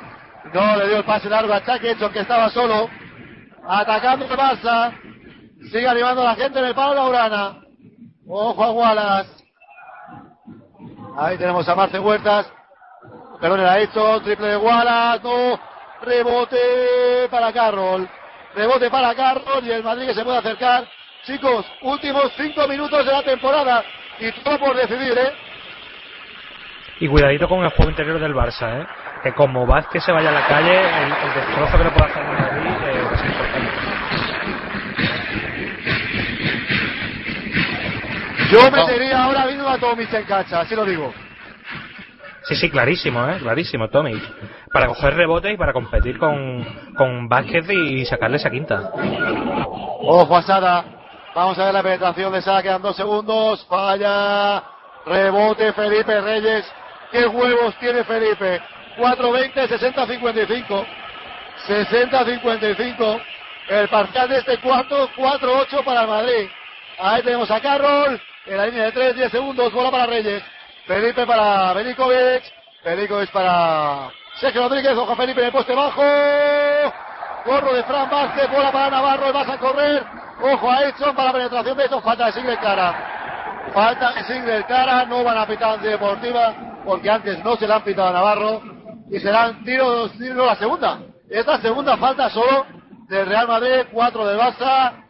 No 0.53 0.77
le 0.77 0.89
dio 0.89 0.97
el 0.99 1.05
pase 1.05 1.31
largo 1.31 1.53
a 1.53 1.59
Edson 1.59 2.13
que 2.13 2.21
estaba 2.21 2.51
solo. 2.51 2.91
Atacando 3.67 4.27
el 4.27 4.37
Barça. 4.37 4.93
Sigue 5.71 5.89
animando 5.89 6.23
la 6.23 6.35
gente 6.35 6.59
en 6.59 6.67
el 6.67 6.75
palo 6.75 6.95
Laurana. 6.95 7.61
Ojo 8.29 8.63
a 8.63 8.71
Wallace. 8.71 9.31
Ahí 11.17 11.39
tenemos 11.39 11.67
a 11.67 11.75
Marce 11.75 11.99
Huertas. 11.99 12.53
Perdón, 13.41 13.61
era 13.61 13.79
esto. 13.79 14.21
Triple 14.21 14.49
de 14.49 14.57
Wallace. 14.59 15.23
No. 15.25 15.59
Rebote 16.03 17.29
para 17.31 17.51
Carroll. 17.53 18.09
Rebote 18.55 18.91
para 18.91 19.15
Carroll 19.15 19.67
y 19.67 19.71
el 19.71 19.83
Madrid 19.83 20.09
que 20.09 20.15
se 20.15 20.25
puede 20.25 20.39
acercar. 20.39 20.87
Chicos, 21.27 21.65
últimos 21.81 22.33
cinco 22.37 22.69
minutos 22.69 23.05
de 23.05 23.11
la 23.13 23.23
temporada. 23.23 23.83
Y 24.21 24.31
todo 24.43 24.59
por 24.59 24.77
decidir, 24.77 25.17
¿eh? 25.17 25.33
Y 27.01 27.09
cuidadito 27.09 27.49
con 27.49 27.65
el 27.65 27.71
juego 27.71 27.91
interior 27.91 28.21
del 28.21 28.35
Barça, 28.35 28.83
¿eh? 28.83 28.87
Que 29.23 29.33
como 29.33 29.67
Vázquez 29.67 30.05
se 30.05 30.13
vaya 30.13 30.29
a 30.29 30.33
la 30.33 30.47
calle, 30.47 30.79
el, 30.79 31.13
el 31.13 31.35
destrozo 31.35 31.79
que 31.79 31.85
le 31.85 31.91
puede 31.91 32.11
hacer 32.11 32.25
Madrid 32.25 32.71
eh, 32.85 33.09
es 33.15 33.25
importante. 33.25 33.71
Yo 38.53 38.71
metería 38.71 39.25
ahora 39.25 39.47
mismo 39.47 39.69
a 39.69 39.79
Tomic 39.79 40.13
en 40.13 40.25
cancha, 40.25 40.61
así 40.61 40.77
lo 40.77 40.85
digo. 40.85 41.13
Sí, 42.45 42.55
sí, 42.55 42.71
clarísimo, 42.71 43.27
¿eh? 43.31 43.39
Clarísimo, 43.39 43.89
Tommy. 43.89 44.21
Para 44.71 44.89
coger 44.89 45.15
rebotes 45.15 45.55
y 45.55 45.57
para 45.57 45.73
competir 45.73 46.19
con, 46.19 46.63
con 46.95 47.29
Vázquez 47.29 47.69
y 47.71 48.05
sacarle 48.05 48.37
esa 48.37 48.51
quinta. 48.51 48.91
Ojo 50.03 50.37
a 50.37 50.43
Sada. 50.43 50.85
Vamos 51.35 51.59
a 51.59 51.65
ver 51.65 51.74
la 51.74 51.82
penetración 51.82 52.32
de 52.32 52.43
Sada. 52.43 52.62
Quedan 52.62 52.82
dos 52.82 52.97
segundos. 52.97 53.66
Falla. 53.66 54.62
Rebote 55.05 55.73
Felipe 55.73 56.20
Reyes. 56.20 56.65
¿Qué 57.11 57.27
huevos 57.27 57.74
tiene 57.81 58.05
Felipe? 58.05 58.62
4-20, 58.97 59.69
60-55. 59.69 60.86
60-55. 61.66 63.23
el 63.69 63.89
parcial 63.89 64.28
de 64.28 64.39
este 64.39 64.59
cuarto, 64.59 65.09
4-8 65.16 65.85
para 65.85 66.02
el 66.02 66.09
Madrid. 66.09 66.48
Ahí 66.98 67.23
tenemos 67.23 67.51
a 67.51 67.61
Carroll, 67.61 68.20
en 68.47 68.56
la 68.56 68.66
línea 68.66 68.85
de 68.85 68.93
3, 68.93 69.16
10 69.16 69.32
segundos, 69.32 69.73
bola 69.73 69.90
para 69.90 70.06
Reyes. 70.06 70.43
Felipe 70.86 71.27
para 71.27 71.73
Belikovic, 71.73 72.44
Belikovic 72.85 73.31
para 73.31 74.11
Sergio 74.39 74.62
Rodríguez, 74.62 74.97
ojo 74.97 75.16
Felipe 75.16 75.40
en 75.40 75.47
el 75.47 75.52
poste 75.52 75.74
bajo. 75.74 76.02
Gorro 77.47 77.74
de 77.74 77.85
Fran 77.85 78.11
Vázquez, 78.11 78.51
bola 78.51 78.70
para 78.70 78.90
Navarro, 78.90 79.32
vas 79.32 79.48
a 79.48 79.59
correr. 79.59 80.24
Ojo 80.43 80.70
a 80.70 80.82
Edson 80.85 81.15
para 81.15 81.28
la 81.28 81.32
penetración 81.32 81.77
de 81.77 81.85
Edson, 81.85 82.02
falta 82.02 82.27
de 82.27 82.32
single 82.32 82.59
cara. 82.59 83.70
Falta 83.73 84.12
de 84.12 84.24
single 84.24 84.65
cara, 84.65 85.05
no 85.06 85.24
van 85.24 85.39
a 85.39 85.47
pitar 85.47 85.81
de 85.81 85.90
deportiva, 85.90 86.55
porque 86.85 87.11
antes 87.11 87.43
no 87.44 87.56
se 87.56 87.66
la 87.66 87.77
han 87.77 87.85
pitado 87.85 88.09
a 88.09 88.12
Navarro. 88.12 88.62
Y 89.11 89.19
serán 89.20 89.65
tiros, 89.65 90.12
tiros 90.12 90.47
la 90.47 90.56
segunda. 90.56 90.98
Esta 91.28 91.59
segunda 91.61 91.97
falta 91.97 92.28
solo 92.31 92.66
del 93.09 93.27
Real 93.27 93.48
Madrid, 93.48 93.86
4 93.93 94.27
del 94.27 94.39
Barça. 94.39 95.05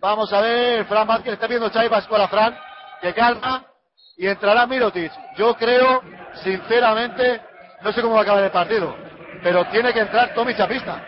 Vamos 0.00 0.32
a 0.32 0.40
ver, 0.40 0.84
Fran 0.84 1.06
Vázquez 1.06 1.34
está 1.34 1.46
viendo 1.46 1.70
Xavi 1.70 1.88
Pascual 1.88 2.28
Fran, 2.28 2.56
que 3.00 3.14
calma, 3.14 3.64
y 4.16 4.26
entrará 4.26 4.66
Mirotic. 4.66 5.12
Yo 5.36 5.54
creo, 5.54 6.02
sinceramente, 6.42 7.40
no 7.82 7.92
sé 7.92 8.02
cómo 8.02 8.14
va 8.14 8.20
a 8.20 8.22
acabar 8.22 8.44
el 8.44 8.50
partido, 8.50 8.94
pero 9.42 9.64
tiene 9.66 9.92
que 9.92 10.00
entrar 10.00 10.34
Tomic 10.34 10.60
a 10.60 10.68
pista. 10.68 11.02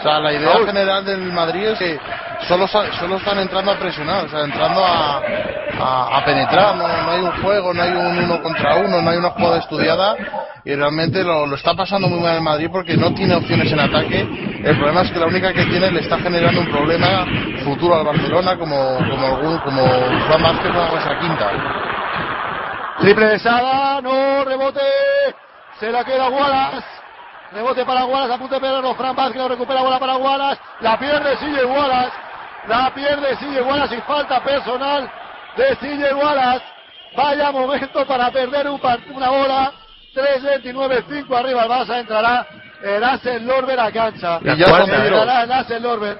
O 0.00 0.02
sea, 0.02 0.18
la 0.18 0.32
idea 0.32 0.54
Raúl. 0.54 0.66
general 0.66 1.04
del 1.04 1.32
Madrid 1.32 1.68
es 1.68 1.78
que 1.78 2.00
solo, 2.48 2.66
solo 2.66 3.16
están 3.16 3.38
entrando 3.38 3.70
a 3.70 3.78
presionar, 3.78 4.24
o 4.24 4.28
sea, 4.30 4.40
entrando 4.44 4.82
a, 4.82 5.20
a, 5.78 6.16
a 6.18 6.24
penetrar, 6.24 6.74
no, 6.74 6.88
no 6.88 7.10
hay 7.10 7.20
un 7.20 7.42
juego, 7.42 7.74
no 7.74 7.82
hay 7.82 7.90
un 7.90 8.18
uno 8.18 8.42
contra 8.42 8.76
uno, 8.76 9.02
no 9.02 9.10
hay 9.10 9.18
una 9.18 9.30
jugada 9.30 9.58
estudiada 9.58 10.16
y 10.64 10.74
realmente 10.74 11.22
lo, 11.22 11.46
lo 11.46 11.54
está 11.56 11.74
pasando 11.74 12.08
muy 12.08 12.18
mal 12.20 12.36
el 12.36 12.42
Madrid 12.42 12.68
porque 12.72 12.96
no 12.96 13.12
tiene 13.12 13.34
opciones 13.34 13.70
en 13.70 13.80
ataque. 13.80 14.20
El 14.64 14.76
problema 14.78 15.02
es 15.02 15.10
que 15.10 15.18
la 15.18 15.26
única 15.26 15.52
que 15.52 15.66
tiene 15.66 15.90
le 15.90 16.00
está 16.00 16.18
generando 16.18 16.60
un 16.60 16.70
problema 16.70 17.26
futuro 17.62 17.96
al 17.96 18.04
Barcelona 18.04 18.56
como, 18.56 18.98
como, 18.98 19.26
algún, 19.26 19.58
como 19.58 19.82
Juan 19.82 20.42
Vázquez 20.42 20.72
o 20.74 20.98
esa 20.98 21.18
quinta. 21.18 21.50
Triple 23.00 23.26
de 23.26 23.38
Sada, 23.38 24.00
no, 24.00 24.44
rebote, 24.44 24.80
se 25.78 25.90
la 25.90 26.04
queda 26.04 26.28
Wallace. 26.28 26.99
Rebote 27.52 27.84
para 27.84 28.04
Wallace, 28.04 28.32
a 28.32 28.38
punto 28.38 28.54
de 28.54 28.60
perderlo, 28.60 28.94
Fran 28.94 29.16
Vázquez 29.16 29.42
lo 29.42 29.48
recupera 29.48 29.82
bola 29.82 29.98
para 29.98 30.16
Wallace, 30.16 30.60
la 30.80 30.98
pierde 30.98 31.36
sigue 31.38 31.64
Wallace, 31.64 32.12
la 32.68 32.94
pierde 32.94 33.36
sigue 33.36 33.60
Wallace 33.60 33.96
y 33.96 34.00
falta 34.02 34.40
personal 34.40 35.10
de 35.56 35.76
sigue 35.76 36.14
Wallace. 36.14 36.64
Vaya 37.16 37.50
momento 37.50 38.06
para 38.06 38.30
perder 38.30 38.68
un 38.68 38.80
una 39.12 39.30
bola, 39.30 39.72
3-29, 40.14 41.04
5 41.08 41.36
arriba 41.36 41.64
el 41.64 41.70
Barça, 41.70 41.98
entrará 41.98 42.46
el 42.82 43.02
Asen 43.02 43.46
Lorber 43.46 43.80
a 43.80 43.90
cancha. 43.90 44.38
Y 44.42 44.56
ya 44.56 44.66
entrará 44.66 45.42
el 45.42 45.52
Asen 45.52 45.82
Lorber. 45.82 46.18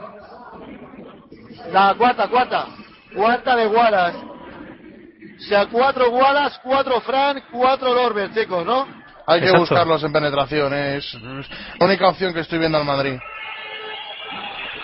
La 1.72 1.94
cuarta, 1.94 2.26
cuarta, 2.26 2.66
cuarta 3.14 3.54
de 3.54 3.66
Wallace. 3.68 4.18
O 4.18 5.42
sea, 5.42 5.66
cuatro 5.66 6.10
Wallace, 6.10 6.58
cuatro 6.62 7.00
Fran, 7.02 7.40
cuatro 7.52 7.94
Lorber, 7.94 8.32
chicos, 8.34 8.66
¿no? 8.66 8.99
Hay 9.26 9.40
que 9.40 9.52
buscarlos 9.52 10.02
en 10.02 10.12
penetración, 10.12 10.72
es 10.74 11.14
la 11.14 11.86
única 11.86 12.08
opción 12.08 12.32
que 12.34 12.40
estoy 12.40 12.58
viendo 12.58 12.78
al 12.78 12.84
Madrid. 12.84 13.18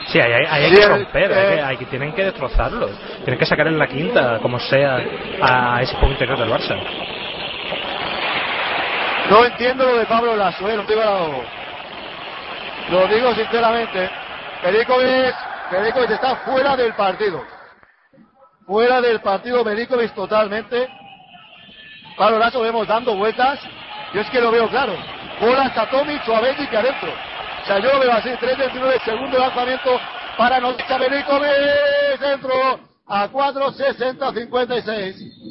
Sí, 0.09 0.21
hay 0.21 0.71
Sí, 0.71 0.77
que 0.77 0.87
romper, 0.87 1.33
hay 1.33 1.39
eh, 1.39 1.57
que, 1.57 1.63
hay 1.63 1.77
que- 1.79 1.87
tienen 1.87 2.13
que 2.15 2.25
destrozarlos. 2.25 2.91
Tienen 3.25 3.39
que 3.39 3.47
sacar 3.47 3.67
en 3.67 3.79
la 3.79 3.89
quinta, 3.89 4.39
como 4.41 4.59
sea, 4.61 5.01
a 5.43 5.83
ese 5.83 5.95
juego 5.97 6.13
interior 6.13 6.39
del 6.39 6.49
Barça. 6.49 6.77
No 9.31 9.45
entiendo 9.45 9.85
lo 9.85 9.97
de 9.97 10.07
Pablo 10.07 10.37
Lasso, 10.37 10.69
eh, 10.69 10.77
lo 10.77 10.85
digo, 10.85 11.45
lo 12.91 13.07
digo 13.09 13.35
sinceramente. 13.35 14.09
Perikovic 14.63 16.11
está 16.11 16.37
fuera 16.37 16.77
del 16.77 16.93
partido. 16.95 17.43
Fuera 18.67 19.01
del 19.01 19.21
partido 19.21 19.65
Perikovic 19.65 20.15
totalmente. 20.15 20.89
Pablo 22.17 22.39
Lasso 22.39 22.61
vemos 22.61 22.87
dando 22.87 23.17
vueltas. 23.17 23.59
Yo 24.15 24.21
es 24.21 24.31
que 24.31 24.41
lo 24.41 24.51
veo 24.51 24.69
claro. 24.69 24.97
Bola 25.41 25.65
hasta 25.65 25.89
Tomic 25.91 26.27
o 26.29 26.37
a 26.37 26.41
Betic 26.41 26.75
adentro. 26.75 27.13
Sea, 27.67 27.79
yo 27.79 27.93
lo 27.93 28.01
veo 28.01 28.13
así, 28.13 28.31
3-29, 28.31 29.05
segundo 29.05 29.39
lanzamiento 29.39 30.01
para 30.39 30.61
Nocha 30.61 30.99
Perikovic, 30.99 32.21
dentro 32.21 32.53
a 33.09 33.29
4-60-56 33.29 35.47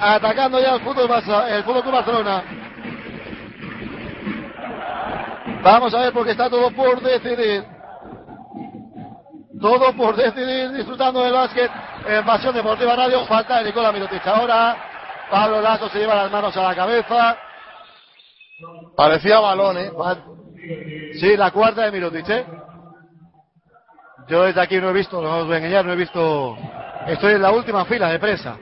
atacando 0.00 0.60
ya 0.60 0.74
el 0.74 0.80
fútbol, 0.80 1.08
el 1.48 1.64
fútbol 1.64 1.92
Barcelona. 1.92 2.42
Vamos 5.62 5.94
a 5.94 6.00
ver 6.00 6.12
porque 6.12 6.32
está 6.32 6.50
todo 6.50 6.70
por 6.72 7.00
decidir. 7.00 7.64
Todo 9.60 9.92
por 9.94 10.16
decidir, 10.16 10.72
disfrutando 10.72 11.22
del 11.22 11.32
básquet 11.32 11.70
en 12.06 12.24
Pasión 12.24 12.54
Deportiva 12.54 12.96
Radio. 12.96 13.24
Falta 13.24 13.58
de 13.58 13.64
Nicola 13.64 13.92
Mirotic 13.92 14.26
ahora. 14.26 14.93
Pablo 15.30 15.60
Lasso 15.60 15.88
se 15.88 15.98
lleva 15.98 16.14
las 16.14 16.30
manos 16.30 16.56
a 16.56 16.62
la 16.62 16.74
cabeza. 16.74 17.36
Parecía 18.96 19.40
balón, 19.40 19.78
¿eh? 19.78 19.92
Sí, 21.18 21.36
la 21.36 21.50
cuarta 21.50 21.82
de 21.82 21.92
Mirotic, 21.92 22.28
¿eh? 22.28 22.46
Yo 24.28 24.44
desde 24.44 24.60
aquí 24.60 24.80
no 24.80 24.90
he 24.90 24.92
visto, 24.92 25.20
no 25.20 25.38
os 25.38 25.46
voy 25.46 25.54
a 25.56 25.58
engañar, 25.58 25.84
no 25.84 25.92
he 25.92 25.96
visto. 25.96 26.56
Estoy 27.06 27.34
en 27.34 27.42
la 27.42 27.50
última 27.50 27.84
fila 27.84 28.08
de 28.08 28.18
prensa. 28.18 28.56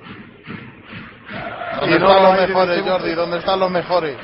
¿Dónde 1.80 1.96
Y 1.96 1.98
no 1.98 2.08
están 2.08 2.22
los 2.22 2.48
mejores. 2.48 2.82
Jordi? 2.82 3.14
¿Dónde 3.14 3.38
están 3.38 3.60
los 3.60 3.70
mejores? 3.70 4.16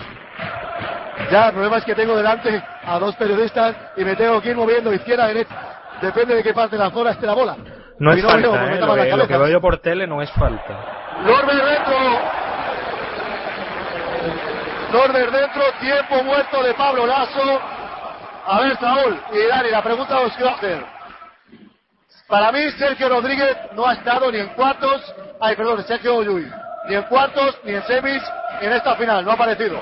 Ya, 1.31 1.47
el 1.49 1.53
problema 1.53 1.79
es 1.79 1.85
que 1.85 1.95
tengo 1.95 2.17
delante 2.17 2.63
a 2.85 2.99
dos 2.99 3.15
periodistas 3.17 3.77
y 3.97 4.05
me 4.05 4.17
tengo 4.17 4.41
que 4.41 4.51
ir 4.51 4.57
moviendo 4.57 4.93
izquierda 4.93 5.25
a 5.25 5.29
derecha. 5.29 5.57
Depende 6.01 6.35
de 6.35 6.43
qué 6.43 6.55
parte 6.55 6.77
de 6.77 6.83
la 6.83 6.91
zona 6.91 7.11
esté 7.11 7.27
la 7.27 7.35
bola. 7.35 7.57
No 7.99 8.15
Y 8.15 8.19
es 8.19 8.25
no 8.25 8.31
falta, 8.31 8.49
¿eh? 8.49 8.81
Lo 8.81 8.95
que, 8.95 9.17
lo 9.17 9.27
que 9.27 9.37
veo 9.37 9.49
yo 9.49 9.61
por 9.61 9.79
tele 9.79 10.07
no 10.07 10.23
es 10.23 10.31
falta. 10.33 11.08
Norber 11.25 11.65
dentro. 11.65 12.39
Dentro, 15.31 15.63
tiempo 15.81 16.23
muerto 16.25 16.63
de 16.63 16.75
Pablo 16.75 17.07
Lasso. 17.07 17.61
A 18.47 18.61
ver, 18.61 18.77
Saúl 18.79 19.21
y 19.33 19.47
Dani, 19.47 19.71
la 19.71 19.83
pregunta 19.83 20.21
os 20.21 20.33
quiero 20.35 20.51
hacer. 20.51 20.85
Para 22.27 22.53
mí, 22.53 22.71
Sergio 22.73 23.09
Rodríguez 23.09 23.57
no 23.73 23.87
ha 23.87 23.95
estado 23.95 24.31
ni 24.31 24.39
en 24.39 24.49
cuartos, 24.49 25.15
ay, 25.41 25.57
perdón, 25.57 25.83
Sergio 25.85 26.23
Llull, 26.23 26.51
ni 26.89 26.95
en 26.95 27.03
cuartos, 27.05 27.59
ni 27.65 27.75
en 27.75 27.83
semis, 27.85 28.23
en 28.61 28.73
esta 28.73 28.97
final, 28.97 29.25
no 29.25 29.31
ha 29.31 29.35
aparecido. 29.35 29.81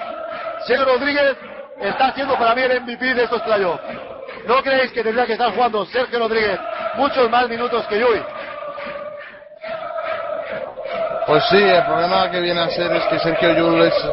Sergio 0.66 0.84
Rodríguez 0.84 1.36
está 1.80 2.12
siendo 2.12 2.36
para 2.36 2.54
mí 2.54 2.62
el 2.62 2.80
MVP 2.82 3.14
de 3.14 3.24
estos 3.24 3.42
playoffs. 3.42 3.82
¿No 4.46 4.62
creéis 4.62 4.92
que 4.92 5.02
tendría 5.02 5.26
que 5.26 5.32
estar 5.32 5.52
jugando 5.52 5.84
Sergio 5.86 6.18
Rodríguez 6.18 6.58
muchos 6.96 7.30
más 7.30 7.48
minutos 7.48 7.84
que 7.86 7.98
Llull? 7.98 8.24
Pues 11.26 11.44
sí, 11.48 11.56
el 11.58 11.84
problema 11.84 12.30
que 12.30 12.40
viene 12.40 12.60
a 12.60 12.70
ser 12.70 12.92
es 12.94 13.04
que 13.06 13.18
Sergio 13.18 13.50
Llull 13.52 13.82
es- 13.82 14.06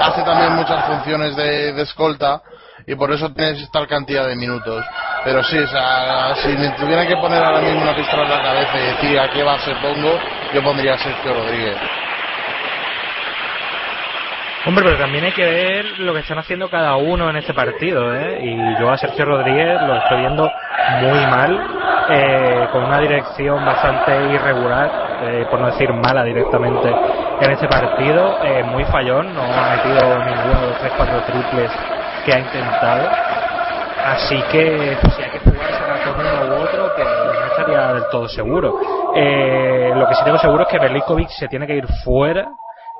hace 0.00 0.22
también 0.24 0.54
muchas 0.54 0.84
funciones 0.84 1.36
de, 1.36 1.72
de 1.72 1.82
escolta 1.82 2.42
y 2.86 2.94
por 2.96 3.12
eso 3.12 3.30
tienes 3.32 3.70
tal 3.70 3.86
cantidad 3.86 4.26
de 4.26 4.36
minutos. 4.36 4.84
Pero 5.24 5.42
sí, 5.44 5.58
o 5.58 5.68
sea, 5.68 6.34
si 6.36 6.48
me 6.56 6.70
tuviera 6.70 7.06
que 7.06 7.16
poner 7.16 7.42
ahora 7.44 7.60
mismo 7.60 7.82
una 7.82 7.94
pistola 7.94 8.24
en 8.24 8.30
la 8.30 8.42
cabeza 8.42 8.78
y 8.78 8.86
decir 8.86 9.18
a 9.20 9.28
qué 9.30 9.42
base 9.42 9.76
pongo, 9.76 10.20
yo 10.52 10.62
pondría 10.62 10.94
a 10.94 10.98
Sergio 10.98 11.32
Rodríguez. 11.34 11.78
Hombre, 14.68 14.84
pero 14.84 14.98
también 14.98 15.24
hay 15.24 15.32
que 15.32 15.46
ver 15.46 15.98
lo 16.00 16.12
que 16.12 16.20
están 16.20 16.38
haciendo 16.38 16.68
cada 16.68 16.94
uno 16.96 17.30
en 17.30 17.36
este 17.36 17.54
partido, 17.54 18.14
¿eh? 18.14 18.38
Y 18.42 18.78
yo 18.78 18.90
a 18.90 18.98
Sergio 18.98 19.24
Rodríguez 19.24 19.80
lo 19.80 19.96
estoy 19.96 20.18
viendo 20.18 20.52
muy 21.00 21.26
mal, 21.26 21.58
eh, 22.10 22.68
con 22.70 22.84
una 22.84 22.98
dirección 22.98 23.64
bastante 23.64 24.30
irregular, 24.30 25.20
eh, 25.22 25.46
por 25.50 25.58
no 25.58 25.68
decir 25.68 25.90
mala 25.94 26.22
directamente, 26.22 26.94
en 27.40 27.50
este 27.50 27.66
partido. 27.66 28.44
eh, 28.44 28.62
muy 28.64 28.84
fallón, 28.84 29.34
no 29.34 29.40
ha 29.40 29.76
metido 29.76 30.18
ninguno 30.18 30.60
de 30.60 30.66
los 30.66 30.78
3-4 30.82 31.24
triples 31.24 31.70
que 32.26 32.34
ha 32.34 32.38
intentado. 32.38 33.08
Así 34.04 34.38
que 34.52 34.98
pues, 35.00 35.14
si 35.14 35.22
hay 35.22 35.30
que 35.30 35.38
jugarse 35.38 35.82
con 36.04 36.20
uno 36.20 36.56
u 36.56 36.62
otro, 36.62 36.94
que 36.94 37.04
no 37.04 37.46
estaría 37.46 37.92
del 37.94 38.04
todo 38.10 38.28
seguro. 38.28 38.78
Eh, 39.16 39.92
lo 39.94 40.06
que 40.06 40.14
sí 40.14 40.24
tengo 40.24 40.38
seguro 40.38 40.64
es 40.64 40.68
que 40.68 40.78
Belikovic 40.78 41.30
se 41.30 41.48
tiene 41.48 41.66
que 41.66 41.74
ir 41.74 41.86
fuera 42.04 42.48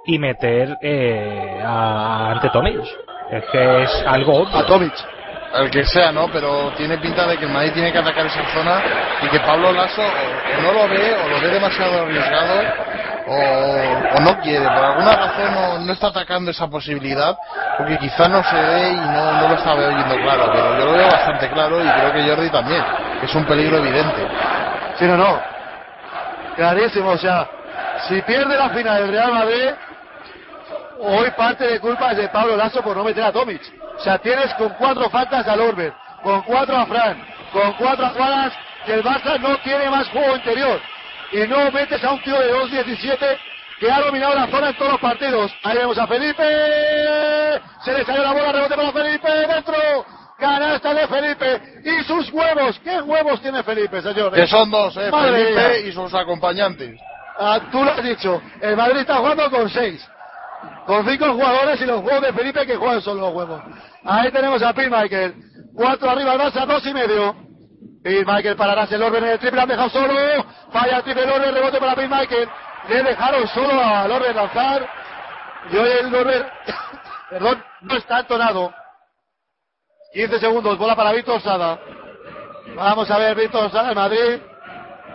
y 0.09 0.19
meter 0.19 0.79
eh, 0.81 1.63
a, 1.63 2.31
ante 2.33 2.49
Tomic. 2.49 2.81
Es 3.31 3.45
que 3.53 3.83
es 3.83 4.05
algo 4.07 4.39
obvio. 4.39 4.57
A 4.57 4.65
Tomic. 4.65 4.95
El 5.55 5.71
que 5.71 5.85
sea, 5.85 6.11
¿no? 6.13 6.29
Pero 6.33 6.73
tiene 6.77 6.97
pinta 6.99 7.27
de 7.27 7.37
que 7.37 7.45
el 7.45 7.51
Madrid 7.51 7.73
tiene 7.75 7.93
que 7.93 7.99
atacar 7.99 8.25
esa 8.27 8.43
zona 8.55 8.83
y 9.23 9.29
que 9.29 9.41
Pablo 9.41 9.73
Lasso 9.73 10.03
o, 10.03 10.59
o 10.59 10.63
no 10.63 10.73
lo 10.73 10.89
ve 10.89 11.15
o 11.15 11.29
lo 11.29 11.41
ve 11.41 11.49
demasiado 11.49 12.03
arriesgado 12.03 12.61
o, 13.27 14.17
o 14.17 14.21
no 14.21 14.41
quiere. 14.41 14.65
Por 14.65 14.85
alguna 14.85 15.13
razón 15.13 15.55
no, 15.55 15.79
no 15.81 15.93
está 15.93 16.07
atacando 16.09 16.51
esa 16.51 16.69
posibilidad 16.69 17.37
porque 17.77 17.99
quizá 17.99 18.29
no 18.29 18.43
se 18.45 18.57
ve 18.57 18.93
y 18.93 18.97
no, 18.97 19.33
no 19.33 19.49
lo 19.49 19.55
está 19.55 19.75
oyendo 19.75 20.17
claro. 20.23 20.51
Pero 20.53 20.79
yo 20.79 20.85
lo 20.87 20.93
veo 20.93 21.07
bastante 21.07 21.51
claro 21.51 21.85
y 21.85 21.89
creo 21.89 22.13
que 22.13 22.23
Jordi 22.23 22.51
también. 22.51 22.85
que 23.21 23.27
Es 23.27 23.35
un 23.35 23.45
peligro 23.45 23.77
evidente. 23.79 24.27
Sí, 24.99 25.05
no, 25.05 25.19
no. 25.19 25.39
Clarísimo, 26.57 27.11
o 27.11 27.19
sea, 27.19 27.47
si 28.09 28.23
pierde 28.23 28.57
la 28.57 28.71
final 28.71 29.03
del 29.03 29.11
Real 29.13 29.33
Madrid, 29.33 29.71
hoy 31.01 31.31
parte 31.33 31.66
de 31.66 31.81
culpa 31.81 32.12
es 32.12 32.19
de 32.19 32.29
Pablo 32.29 32.57
Lasso 32.57 32.83
por 32.83 32.97
no 32.97 33.05
meter 33.05 33.25
a 33.25 33.33
Tomic. 33.33 33.61
O 33.97 34.01
sea, 34.01 34.19
tienes 34.19 34.53
con 34.55 34.70
cuatro 34.70 35.09
faltas 35.11 35.47
a 35.47 35.57
Lorbert, 35.57 35.95
con 36.23 36.43
cuatro 36.43 36.77
a 36.77 36.87
Fran, 36.87 37.25
con 37.53 37.73
cuatro 37.75 38.09
jugadas 38.11 38.53
que 38.87 38.95
el 38.95 39.03
Barça 39.03 39.39
no 39.41 39.57
tiene 39.59 39.91
más 39.91 40.09
juego 40.09 40.37
interior. 40.37 40.81
Y 41.33 41.47
no 41.47 41.70
metes 41.70 42.03
a 42.03 42.12
un 42.12 42.23
tío 42.23 42.39
de 42.39 42.55
2.17 42.55 43.39
que 43.79 43.91
ha 43.91 44.01
dominado 44.01 44.35
la 44.35 44.47
zona 44.49 44.70
en 44.70 44.77
todos 44.77 44.93
los 44.93 45.01
partidos. 45.01 45.53
Ahí 45.62 45.77
vemos 45.77 45.99
a 45.99 46.07
Felipe. 46.07 46.43
Se 47.85 47.93
le 47.93 48.05
salió 48.05 48.23
la 48.23 48.33
bola, 48.33 48.53
rebote 48.53 48.75
para 48.75 48.93
Felipe. 48.93 49.31
Dentro. 49.31 49.75
Canasta 50.39 50.95
de 50.95 51.07
Felipe. 51.07 51.62
Y 51.85 52.05
sus 52.05 52.33
huevos. 52.33 52.79
¿Qué 52.83 53.01
huevos 53.01 53.43
tiene 53.43 53.62
Felipe, 53.62 54.01
señor? 54.01 54.33
Que 54.33 54.47
son 54.47 54.70
dos, 54.70 54.97
eh, 54.97 55.11
Felipe 55.11 55.81
y 55.89 55.93
sus 55.93 56.15
acompañantes. 56.15 56.99
Ah, 57.39 57.61
tú 57.70 57.85
lo 57.85 57.91
has 57.93 58.03
dicho. 58.03 58.41
El 58.61 58.77
Madrid 58.77 59.01
está 59.01 59.16
jugando 59.16 59.51
con 59.51 59.69
seis. 59.69 60.09
Con 60.87 61.07
cinco 61.07 61.33
jugadores 61.33 61.81
y 61.81 61.87
los 61.87 62.03
huevos 62.03 62.23
de 62.23 62.33
Felipe 62.33 62.67
que 62.67 62.77
juegan 62.77 63.03
son 63.03 63.21
los 63.21 63.33
huevos. 63.35 63.63
Ahí 64.05 64.31
tenemos 64.33 64.63
a 64.63 64.73
Pete 64.73 64.91
Michael. 64.91 65.35
Cuatro 65.75 66.11
arriba 66.11 66.33
el 66.33 66.41
Barça, 66.41 66.67
dos 66.67 66.85
y 66.87 66.95
medio. 66.95 67.37
Pete 68.03 68.25
Michael 68.25 68.57
para 68.57 68.85
el 68.85 69.03
orden 69.03 69.25
en 69.25 69.31
el 69.31 69.39
triple, 69.39 69.61
han 69.61 69.69
dejado 69.69 69.91
solo. 69.91 70.15
Falla 70.73 70.97
el 70.97 71.03
triple 71.03 71.27
Lorber, 71.27 71.53
rebote 71.55 71.79
para 71.79 71.95
Pete 71.95 72.09
Michael. 72.09 72.49
Le 72.89 73.03
dejaron 73.03 73.47
solo 73.49 73.81
a 73.81 74.09
Lorber 74.09 74.35
lanzar. 74.35 74.89
Y 75.71 75.77
hoy 75.77 75.91
el 76.01 76.11
Lorber, 76.11 76.51
perdón, 77.31 77.63
no 77.83 77.97
está 77.97 78.21
entonado. 78.21 78.73
15 80.15 80.41
segundos, 80.41 80.79
bola 80.79 80.97
para 80.97 81.13
Víctor 81.13 81.41
Sada. 81.43 81.79
Vamos 82.75 83.11
a 83.11 83.19
ver 83.19 83.37
Víctor 83.37 83.71
Sada, 83.71 83.91
el 83.91 83.95
Madrid, 83.95 84.41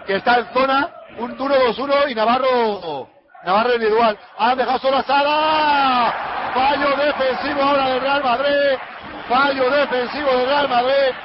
que 0.05 0.15
está 0.17 0.39
en 0.39 0.53
zona, 0.53 0.93
un 1.17 1.37
1-2-1 1.37 2.11
y 2.11 2.15
Navarro, 2.15 3.09
Navarro 3.43 3.73
individual. 3.75 4.17
Han 4.37 4.57
dejado 4.57 4.79
solo 4.79 4.97
a 4.97 5.03
Sada. 5.03 6.51
Fallo 6.53 6.95
defensivo 6.95 7.61
ahora 7.61 7.89
del 7.89 8.01
Real 8.01 8.23
Madrid. 8.23 8.77
Fallo 9.27 9.69
defensivo 9.69 10.37
del 10.37 10.45
Real 10.47 10.69
Madrid. 10.69 11.15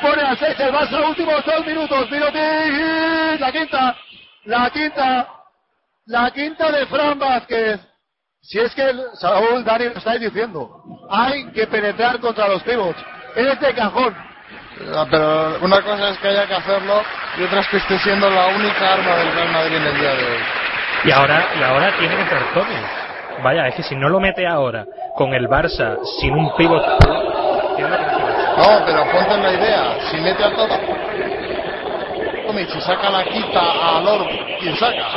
Pone 0.00 0.22
a 0.22 0.36
6 0.36 0.60
el 0.60 0.72
Barça, 0.72 1.08
últimos 1.08 1.44
dos 1.44 1.66
minutos. 1.66 2.10
Mirotic, 2.10 3.40
la 3.40 3.52
quinta, 3.52 3.96
la 4.44 4.70
quinta, 4.70 5.28
la 6.06 6.30
quinta 6.30 6.70
de 6.70 6.86
Fran 6.86 7.18
Vázquez. 7.18 7.80
Si 8.42 8.58
es 8.58 8.74
que 8.74 8.82
el, 8.82 9.02
Saúl 9.14 9.64
Dani 9.64 9.86
lo 9.86 9.98
estáis 9.98 10.20
diciendo, 10.20 10.82
hay 11.10 11.50
que 11.52 11.66
penetrar 11.66 12.20
contra 12.20 12.46
los 12.48 12.62
pivots. 12.62 12.98
Es 13.34 13.58
de 13.58 13.74
cajón. 13.74 14.14
Ah, 14.94 15.06
Pero 15.10 15.58
una 15.62 15.80
cosa 15.82 16.10
es 16.10 16.18
que 16.18 16.28
haya 16.28 16.46
que 16.46 16.54
hacerlo 16.54 17.02
y 17.38 17.44
otra 17.44 17.60
es 17.60 17.68
que 17.68 17.78
esté 17.78 17.98
siendo 18.00 18.28
la 18.28 18.48
única 18.48 18.92
arma 18.92 19.16
del 19.16 19.32
Real 19.32 19.52
Madrid 19.52 19.76
en 19.76 19.86
el 19.86 19.98
día 19.98 20.10
de 20.10 20.24
hoy. 20.24 20.38
Y 21.04 21.10
ahora, 21.10 21.46
y 21.58 21.62
ahora 21.62 21.92
tiene 21.98 22.14
que 22.14 22.22
entrar 22.22 22.42
Tony. 22.54 22.76
Vaya, 23.42 23.68
es 23.68 23.74
que 23.74 23.82
si 23.82 23.94
no 23.94 24.08
lo 24.08 24.20
mete 24.20 24.46
ahora 24.46 24.84
con 25.14 25.34
el 25.34 25.48
Barça 25.48 25.98
sin 26.20 26.32
un 26.34 26.54
pivot. 26.56 26.82
No, 28.58 28.84
pero 28.86 29.04
ponte 29.12 29.34
en 29.34 29.42
la 29.42 29.52
idea. 29.52 29.96
Si 30.10 30.16
mete 30.18 30.44
a 30.44 30.50
todo. 30.54 31.06
Si 32.56 32.80
saca 32.80 33.10
la 33.10 33.22
quita 33.22 33.60
a 33.60 34.00
Lor, 34.00 34.26
¿quién 34.58 34.74
saca? 34.76 35.08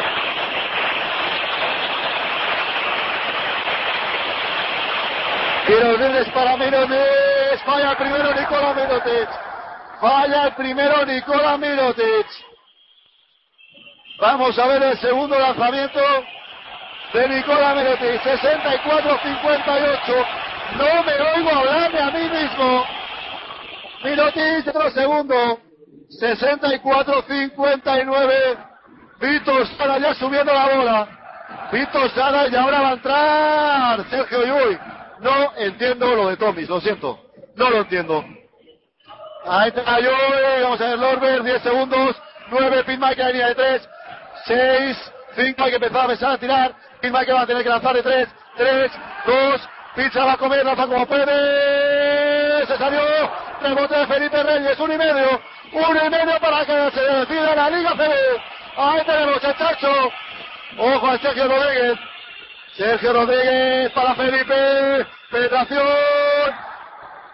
Mirotic 5.70 6.34
para 6.34 6.58
Mirotic. 6.58 7.62
Falla 7.64 7.92
el 7.92 7.98
primero 7.98 8.34
Nicola 8.34 8.74
Mirotic. 8.74 9.30
Falla 10.02 10.46
el 10.46 10.56
primero 10.56 11.06
Nicola 11.06 11.58
Mirotic. 11.58 12.26
Vamos 14.20 14.58
a 14.58 14.66
ver 14.66 14.82
el 14.82 14.98
segundo 14.98 15.38
lanzamiento 15.38 16.00
de 17.14 17.30
Nicola 17.30 17.76
Mirotic. 17.76 18.20
64-58. 18.24 20.26
No 20.78 21.04
me 21.04 21.14
oigo 21.14 21.52
hablarme 21.52 22.00
a 22.00 22.10
mí 22.10 22.28
mismo. 22.30 22.84
Mirotic, 24.04 24.68
otro 24.70 24.90
segundo. 24.90 25.60
64-59. 26.20 28.58
Víctor 29.22 29.68
Sara 29.78 30.00
ya 30.00 30.16
subiendo 30.16 30.52
la 30.52 30.68
bola. 30.68 31.08
Víctor 31.72 32.10
Sara 32.12 32.48
y 32.48 32.56
ahora 32.56 32.82
va 32.82 32.90
a 32.90 32.94
entrar 32.94 34.04
Sergio 34.10 34.46
Llull. 34.46 34.80
No 35.22 35.54
entiendo 35.58 36.16
lo 36.16 36.30
de 36.30 36.38
Tomis, 36.38 36.70
lo 36.70 36.80
siento. 36.80 37.20
No 37.56 37.70
lo 37.70 37.78
entiendo. 37.78 38.24
Ahí 39.46 39.70
está 39.70 40.00
Llull, 40.00 40.64
vamos 40.64 40.82
a 40.82 40.88
ver 40.90 41.00
Lorber, 41.00 41.44
10 41.44 41.62
segundos. 41.62 42.16
9, 42.50 42.84
Pitmaker, 42.84 43.28
línea 43.28 43.48
de 43.50 43.56
3. 43.56 43.90
6, 44.46 45.12
5, 45.36 45.64
hay 45.64 45.70
que 45.70 45.76
empezar 45.76 46.02
a 46.02 46.04
empezar 46.04 46.32
a 46.32 46.38
tirar. 46.38 46.76
Pitmaker 47.02 47.36
va 47.36 47.42
a 47.42 47.48
tener 47.48 47.64
que 47.64 47.70
lanzar 47.70 47.96
de 47.96 48.04
3. 48.04 48.30
3, 48.58 48.92
2, 49.26 49.70
Pizza 49.96 50.24
va 50.24 50.34
a 50.34 50.38
comer, 50.38 50.64
lanza 50.64 50.88
como 50.88 51.06
puede. 51.06 52.66
Se 52.66 52.78
salió. 52.78 53.02
Rebote 53.62 53.96
de 53.96 54.08
Felipe 54.08 54.44
Reyes, 54.44 54.80
un 54.80 54.92
y 54.92 54.98
medio. 54.98 55.42
Un 55.74 55.98
y 55.98 56.10
medio 56.10 56.40
para 56.40 56.66
que 56.66 56.92
se 56.92 57.02
decida 57.02 57.56
la 57.56 57.70
Liga 57.70 57.92
CB. 57.92 58.14
Ahí 58.78 59.04
tenemos 59.06 59.44
el 59.44 59.58
Chacho. 59.58 60.12
Ojo 60.78 61.08
al 61.08 61.20
Sergio 61.20 61.48
Rodríguez. 61.48 62.00
Sergio 62.80 63.12
Rodríguez 63.12 63.92
para 63.92 64.16
Felipe. 64.16 65.06
Penetración. 65.30 65.86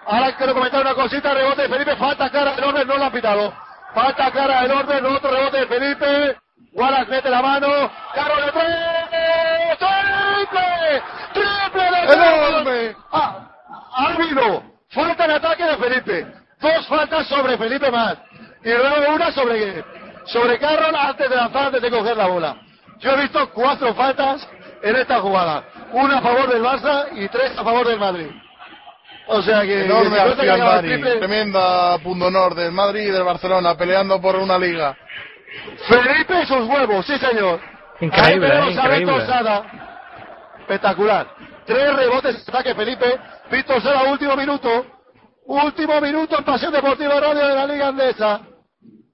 Ahora 0.07 0.35
quiero 0.35 0.55
comentar 0.55 0.81
una 0.81 0.95
cosita. 0.95 1.35
Rebote 1.35 1.61
de 1.61 1.69
Felipe. 1.69 1.95
Falta 1.97 2.31
clara 2.31 2.55
del 2.55 2.63
orden. 2.63 2.87
No 2.87 2.97
lo 2.97 3.03
han 3.03 3.11
pitado. 3.11 3.53
Falta 3.93 4.31
clara 4.31 4.63
del 4.63 4.71
orden. 4.71 5.05
Otro 5.05 5.29
rebote 5.29 5.57
de 5.59 5.67
Felipe. 5.67 6.37
Wallace 6.73 7.11
mete 7.11 7.29
la 7.29 7.43
mano. 7.43 7.67
Carro 8.15 8.43
de 8.43 8.51
tres. 8.51 9.77
¡Triple! 9.77 11.03
¡Triple 11.33 11.91
de 11.91 12.13
¡Enorme! 12.13 12.95
Ah, 13.11 13.47
ha 13.93 14.13
habido 14.13 14.63
falta 14.89 15.25
en 15.25 15.31
ataque 15.31 15.63
de 15.63 15.77
Felipe. 15.77 16.27
Dos 16.59 16.87
faltas 16.87 17.27
sobre 17.27 17.55
Felipe 17.55 17.91
más. 17.91 18.17
Y 18.63 18.69
luego 18.69 19.13
una 19.13 19.31
sobre, 19.31 19.85
sobre 20.25 20.57
Carroll 20.57 20.95
antes 20.95 21.29
de 21.29 21.35
lanzar, 21.35 21.65
antes 21.67 21.81
de 21.83 21.91
coger 21.91 22.17
la 22.17 22.25
bola. 22.25 22.55
Yo 22.99 23.11
he 23.11 23.21
visto 23.21 23.47
cuatro 23.51 23.93
faltas 23.93 24.47
en 24.85 24.95
esta 24.97 25.19
jugada. 25.19 25.63
Una 25.93 26.19
a 26.19 26.21
favor 26.21 26.47
del 26.47 26.61
Barça 26.61 27.07
y 27.13 27.27
tres 27.29 27.57
a 27.57 27.63
favor 27.63 27.87
del 27.87 27.99
Madrid. 27.99 28.27
O 29.27 29.41
sea 29.41 29.63
que... 29.63 29.85
Enorme 29.85 30.17
que 30.39 30.45
Dani. 30.45 30.87
triple, 30.87 31.15
Tremenda 31.17 31.97
punto 31.97 32.27
honor 32.27 32.53
del 32.53 32.71
Madrid 32.71 33.07
y 33.07 33.11
del 33.11 33.23
Barcelona 33.23 33.75
peleando 33.75 34.21
por 34.21 34.35
una 34.35 34.59
liga. 34.59 34.95
Felipe 35.87 36.43
y 36.43 36.45
sus 36.45 36.67
huevos, 36.67 37.03
sí 37.07 37.17
señor. 37.17 37.59
Increíble, 37.99 38.45
Ahí 38.45 38.51
tenemos 38.51 38.75
eh, 38.75 38.79
a 38.79 38.83
increíble. 38.83 39.13
Víctor 39.13 39.27
Sada. 39.27 39.63
Espectacular. 40.59 41.27
Tres 41.65 41.95
rebotes 41.95 42.47
ataque 42.47 42.75
Felipe. 42.75 43.19
Víctor 43.49 43.81
Sada, 43.81 44.03
último 44.03 44.35
minuto. 44.35 44.85
Último 45.47 45.99
minuto 45.99 46.37
en 46.37 46.43
Pasión 46.43 46.71
Deportiva 46.71 47.19
Radio 47.19 47.47
de 47.47 47.55
la 47.55 47.65
Liga 47.65 47.87
Andesa. 47.87 48.41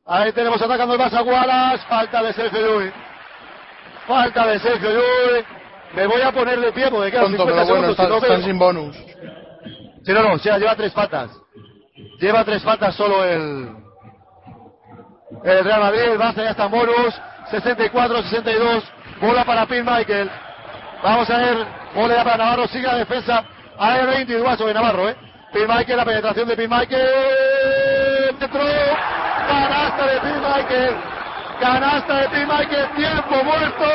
Ahí 0.05 0.33
tenemos 0.33 0.61
atacando 0.61 0.95
el 0.95 0.99
Barça 0.99 1.25
Wallace. 1.25 1.85
Falta 1.87 2.21
de 2.23 2.33
Sergio 2.33 2.59
Llull. 2.59 2.93
Falta 4.05 4.47
de 4.47 4.59
Sergio 4.59 4.89
Llull. 4.89 5.60
Me 5.95 6.07
voy 6.07 6.21
a 6.21 6.31
poner 6.31 6.59
de 6.59 6.71
pie 6.71 6.89
porque 6.89 7.11
quedan 7.11 7.25
Tonto, 7.25 7.43
50 7.43 7.53
pero 7.53 7.65
bueno, 7.65 7.65
segundos. 7.65 7.91
están, 7.91 8.05
si 8.05 8.11
no 8.11 8.17
están 8.17 8.37
veo- 8.37 8.45
sin 8.47 8.59
bonus. 8.59 8.95
Sí, 10.05 10.13
no, 10.13 10.23
no, 10.23 10.33
o 10.33 10.39
sea, 10.39 10.57
lleva 10.57 10.75
tres 10.75 10.93
faltas. 10.93 11.31
Lleva 12.19 12.43
tres 12.45 12.63
faltas 12.63 12.95
solo 12.95 13.23
el, 13.25 13.69
el 15.43 15.63
Real 15.63 15.79
Madrid. 15.81 16.01
El 16.01 16.17
Barça 16.19 16.37
ya 16.43 16.51
está 16.51 16.65
en 16.65 16.71
bonus. 16.71 17.21
64-62. 17.51 18.83
Bola 19.21 19.43
para 19.45 19.65
Pete 19.65 19.83
Michael. 19.83 20.29
Vamos 21.03 21.29
a 21.29 21.37
ver. 21.37 21.57
Bola 21.95 22.15
ya 22.15 22.23
para 22.23 22.37
Navarro. 22.37 22.67
Sigue 22.67 22.87
la 22.87 22.95
defensa. 22.95 23.43
Aéreo 23.77 24.19
individual 24.21 24.57
sobre 24.57 24.73
Navarro, 24.73 25.09
¿eh? 25.09 25.15
Pete 25.51 25.67
Michael, 25.67 25.97
la 25.97 26.05
penetración 26.05 26.47
de 26.47 26.55
Pete 26.55 26.67
Michael. 26.67 27.09
Dentro. 28.39 28.59
Canasta 29.47 30.05
de 30.07 30.19
Pete 30.21 30.39
Michael. 30.39 30.95
Canasta 31.59 32.17
de 32.17 32.29
Pete 32.29 32.45
Michael. 32.45 32.89
Tiempo 32.95 33.43
muerto. 33.43 33.85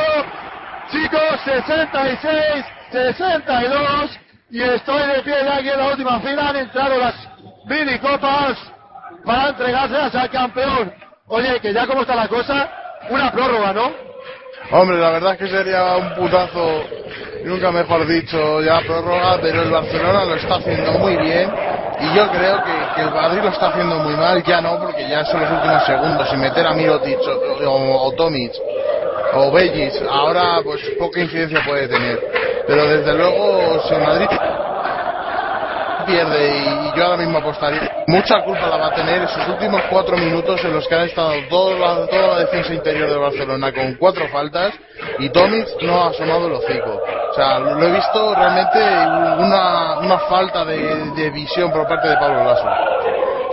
Chicos, 0.91 1.41
66, 1.45 2.65
62. 2.93 4.21
Y 4.51 4.63
estoy 4.63 5.07
de 5.09 5.23
pie 5.23 5.35
ya 5.45 5.57
aquí 5.57 5.69
en 5.69 5.79
la 5.79 5.89
última 5.89 6.21
fila. 6.21 6.49
Han 6.51 6.57
entrado 6.57 6.99
las 6.99 7.15
mini 7.67 7.99
copas 7.99 8.57
para 9.25 9.49
entregárselas 9.49 10.15
al 10.15 10.31
campeón. 10.31 10.95
Oye, 11.27 11.61
que 11.61 11.73
ya 11.73 11.87
como 11.87 12.03
está 12.03 12.15
la 12.15 12.29
cosa, 12.29 12.71
una 13.11 13.33
prórroga, 13.33 13.73
¿no? 13.73 14.06
Hombre, 14.71 14.99
la 14.99 15.11
verdad 15.11 15.33
es 15.35 15.39
que 15.39 15.49
sería 15.49 15.97
un 15.97 16.15
putazo, 16.15 16.83
nunca 17.45 17.71
mejor 17.71 18.07
dicho, 18.07 18.61
ya 18.63 18.81
prórroga, 18.81 19.39
pero 19.41 19.63
el 19.63 19.71
Barcelona 19.71 20.25
lo 20.25 20.35
está 20.35 20.57
haciendo 20.57 20.93
muy 20.99 21.17
bien 21.17 21.53
y 22.01 22.15
yo 22.15 22.29
creo 22.31 22.63
que, 22.65 23.03
el 23.03 23.11
Madrid 23.11 23.43
lo 23.43 23.51
está 23.51 23.69
haciendo 23.69 23.99
muy 24.01 24.15
mal, 24.15 24.43
ya 24.43 24.61
no, 24.61 24.79
porque 24.81 25.09
ya 25.09 25.25
son 25.25 25.41
los 25.41 25.51
últimos 25.51 25.85
segundos, 25.87 26.29
sin 26.29 26.41
meter 26.41 26.67
a 26.67 26.73
Mirotic 26.73 27.19
o, 27.21 27.69
o, 27.71 28.07
o 28.09 28.13
Tomic 28.15 28.53
o 29.35 29.53
Bellis, 29.53 30.03
ahora 30.11 30.61
pues 30.65 30.81
poca 30.99 31.21
incidencia 31.21 31.63
puede 31.65 31.87
tener, 31.87 32.19
pero 32.67 32.89
desde 32.89 33.15
luego 33.15 33.83
si 33.89 33.95
Madrid 33.95 34.29
pierde 36.07 36.59
y 36.59 36.97
yo 36.99 37.05
ahora 37.05 37.19
mismo 37.19 37.39
apostaría. 37.39 37.91
Mucha 38.07 38.41
culpa 38.43 38.67
la 38.69 38.77
va 38.77 38.87
a 38.87 38.95
tener 38.95 39.23
esos 39.23 39.47
últimos 39.49 39.83
cuatro 39.91 40.17
minutos 40.17 40.65
en 40.65 40.73
los 40.73 40.87
que 40.87 40.95
han 40.95 41.03
estado 41.03 41.33
toda 41.49 41.77
la, 41.79 42.07
toda 42.07 42.27
la 42.29 42.39
defensa 42.41 42.73
interior 42.73 43.11
de 43.11 43.17
Barcelona 43.17 43.73
con 43.73 43.95
cuatro 43.95 44.29
faltas 44.29 44.73
y 45.19 45.29
Tomic 45.31 45.67
no 45.83 46.03
ha 46.05 46.09
asomado 46.11 46.47
el 46.47 46.53
hocico. 46.55 47.03
O 47.31 47.35
sea, 47.35 47.59
lo 47.59 47.83
he 47.83 47.93
visto 47.93 48.35
realmente 48.35 48.79
una, 48.79 49.99
una 49.99 50.19
falta 50.21 50.65
de, 50.65 51.11
de 51.17 51.31
visión 51.31 51.71
por 51.73 51.87
parte 51.87 52.09
de 52.09 52.17
Pablo 52.17 52.45
Lasso. 52.45 52.69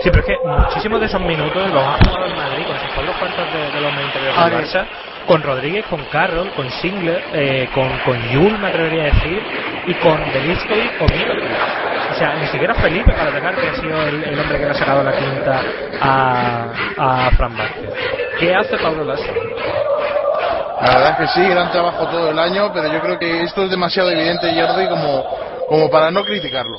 Sí, 0.00 0.10
pero 0.10 0.20
es 0.20 0.26
que 0.26 0.36
muchísimos 0.44 1.00
de 1.00 1.06
esos 1.06 1.20
minutos 1.20 1.70
los 1.70 1.82
ha 1.82 1.98
jugado 1.98 2.26
el 2.26 2.34
Madrid 2.34 2.66
con 2.66 2.78
sus 2.78 2.90
cuatro 2.94 3.12
cuartos 3.18 3.52
de, 3.52 3.70
de 3.70 3.80
los 3.80 3.92
interiores 3.92 4.36
del 4.36 4.50
Vale. 4.50 4.56
Barça, 4.56 4.84
con 5.26 5.42
Rodríguez, 5.42 5.86
con 5.86 6.04
Carroll, 6.06 6.50
con 6.50 6.70
Singler, 6.70 7.22
eh, 7.32 7.68
con, 7.74 7.88
con 8.04 8.20
Yul, 8.30 8.58
me 8.58 8.68
atrevería 8.68 9.02
a 9.02 9.06
decir, 9.06 9.42
y 9.86 9.94
con 9.94 10.18
Beliskovic 10.32 11.00
o 11.00 11.04
Mirotic. 11.06 11.50
O 12.14 12.16
sea, 12.16 12.36
ni 12.36 12.46
siquiera 12.46 12.74
Felipe 12.74 13.12
para 13.12 13.30
atacar, 13.30 13.56
que 13.56 13.68
ha 13.68 13.74
sido 13.74 14.02
el, 14.02 14.38
hombre 14.38 14.58
que 14.58 14.64
le 14.64 14.70
ha 14.70 14.74
sacado 14.74 15.02
la 15.02 15.12
quinta 15.16 15.62
a, 16.00 16.66
a 16.96 17.30
Fran. 17.32 17.56
¿Qué 18.38 18.54
hace 18.54 18.76
Pablo 18.78 19.04
Lasso? 19.04 19.32
La 20.80 20.94
verdad 20.94 21.10
es 21.10 21.16
que 21.16 21.26
sí, 21.34 21.48
gran 21.48 21.72
trabajo 21.72 22.06
todo 22.06 22.30
el 22.30 22.38
año, 22.38 22.70
pero 22.72 22.92
yo 22.92 23.00
creo 23.00 23.18
que 23.18 23.42
esto 23.42 23.64
es 23.64 23.70
demasiado 23.70 24.10
evidente, 24.10 24.54
Jordi, 24.54 24.86
como, 24.86 25.24
como 25.68 25.90
para 25.90 26.12
no 26.12 26.24
criticarlo. 26.24 26.78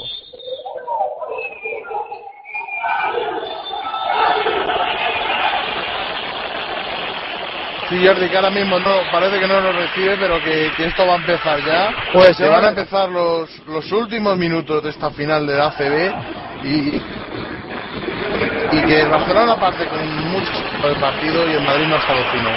Sí, 7.90 8.04
Jordi, 8.06 8.30
que 8.30 8.36
ahora 8.36 8.50
mismo 8.50 8.80
no, 8.80 9.04
parece 9.12 9.40
que 9.40 9.48
no 9.48 9.62
lo 9.62 9.72
recibe, 9.72 10.18
pero 10.18 10.42
que, 10.42 10.72
que 10.76 10.86
esto 10.86 11.06
va 11.06 11.14
a 11.14 11.18
empezar 11.18 11.60
ya. 11.62 11.94
Pues, 12.14 12.36
se 12.36 12.44
van 12.44 12.54
a 12.54 12.56
ahora- 12.56 12.70
empezar 12.70 13.10
los, 13.10 13.50
los 13.68 13.92
últimos 13.92 14.36
minutos 14.38 14.84
de 14.84 14.90
esta 14.90 15.12
final 15.12 15.46
de 15.46 15.56
la 15.56 15.68
ACB 15.68 16.14
y, 16.64 17.02
y 18.72 18.82
que 18.88 19.02
el 19.02 19.10
Barcelona 19.10 19.56
parte 19.58 19.86
con 19.88 20.32
mucho 20.32 20.52
partido 21.00 21.48
y 21.48 21.54
el 21.54 21.62
Madrid 21.62 21.86
no 21.88 21.96
ha 21.96 22.00
estado 22.00 22.24
fino. 22.32 22.50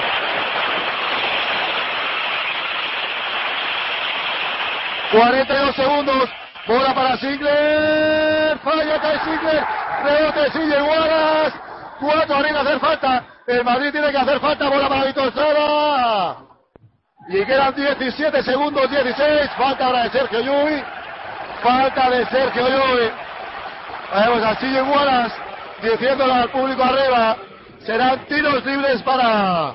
...42 5.11 5.75
segundos... 5.75 6.29
...bola 6.67 6.95
para 6.95 7.17
Sigler... 7.17 8.59
...falla 8.59 9.01
cae 9.01 9.19
Sigler... 9.21 9.65
...rebote 10.05 10.51
Sigler 10.53 10.83
Wallace... 10.83 11.57
...cuatro 11.99 12.37
arriba 12.37 12.61
hacer 12.61 12.79
falta... 12.79 13.25
...el 13.49 13.65
Madrid 13.65 13.93
tiene 13.93 14.11
que 14.11 14.19
hacer 14.19 14.39
falta... 14.41 14.69
...bola 14.69 14.89
para 14.91 15.05
Víctor 15.07 15.33
Sala... 15.33 16.37
...y 17.31 17.45
quedan 17.47 17.75
17 17.75 18.43
segundos... 18.43 18.91
...16... 18.91 19.57
...falta 19.57 19.87
ahora 19.87 20.03
de 20.05 20.11
Sergio 20.11 20.41
Llull... 20.41 20.85
...falta 21.63 22.11
de 22.11 22.27
Sergio 22.27 22.69
Llull... 22.69 23.11
...vemos 24.15 24.45
a 24.45 24.55
Sigler 24.57 24.83
Wallace... 24.83 25.35
...diciéndole 25.83 26.33
al 26.35 26.51
público 26.51 26.85
arriba... 26.85 27.37
...serán 27.87 28.27
tiros 28.27 28.65
libres 28.67 29.03
para... 29.03 29.75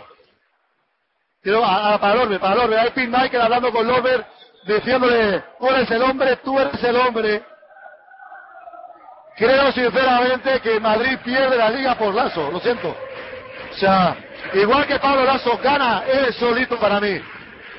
Para 1.44 2.16
Lorber, 2.16 2.40
para 2.40 2.56
Lorber. 2.56 2.80
Hay 2.80 2.92
Pete 2.92 3.08
Michael 3.08 3.42
hablando 3.42 3.72
con 3.72 3.86
Lorber, 3.86 4.26
diciéndole, 4.66 5.44
tú 5.60 5.68
eres 5.68 5.92
el 5.92 6.02
hombre, 6.02 6.38
tú 6.38 6.58
eres 6.58 6.82
el 6.82 6.96
hombre. 6.96 7.44
Creo 9.36 9.72
sinceramente 9.74 10.62
que 10.62 10.80
Madrid 10.80 11.18
pierde 11.22 11.58
la 11.58 11.70
liga 11.70 11.96
por 11.96 12.14
Lazo, 12.14 12.50
lo 12.50 12.62
siento. 12.62 12.96
O 13.74 13.78
sea, 13.78 14.16
igual 14.54 14.86
que 14.86 15.00
Pablo 15.00 15.24
Lazo 15.26 15.58
gana 15.64 16.04
él 16.08 16.34
solito 16.34 16.78
para 16.78 17.00
mí. 17.00 17.20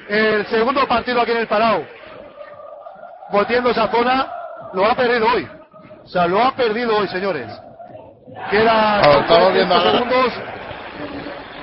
El 0.08 0.46
segundo 0.46 0.86
partido 0.86 1.20
aquí 1.20 1.30
en 1.30 1.38
el 1.38 1.46
Palau, 1.46 1.86
volviendo 3.30 3.70
esa 3.70 3.88
zona, 3.88 4.26
lo 4.72 4.84
ha 4.86 4.94
perdido 4.94 5.26
hoy. 5.32 5.48
O 6.04 6.08
sea, 6.08 6.26
lo 6.26 6.42
ha 6.42 6.52
perdido 6.54 6.96
hoy, 6.98 7.08
señores. 7.08 7.46
Queda 8.50 9.00
Ahora, 9.00 9.20
estamos 9.20 9.52
viendo 9.54 9.74
45 9.74 10.14
ahora- 10.14 10.30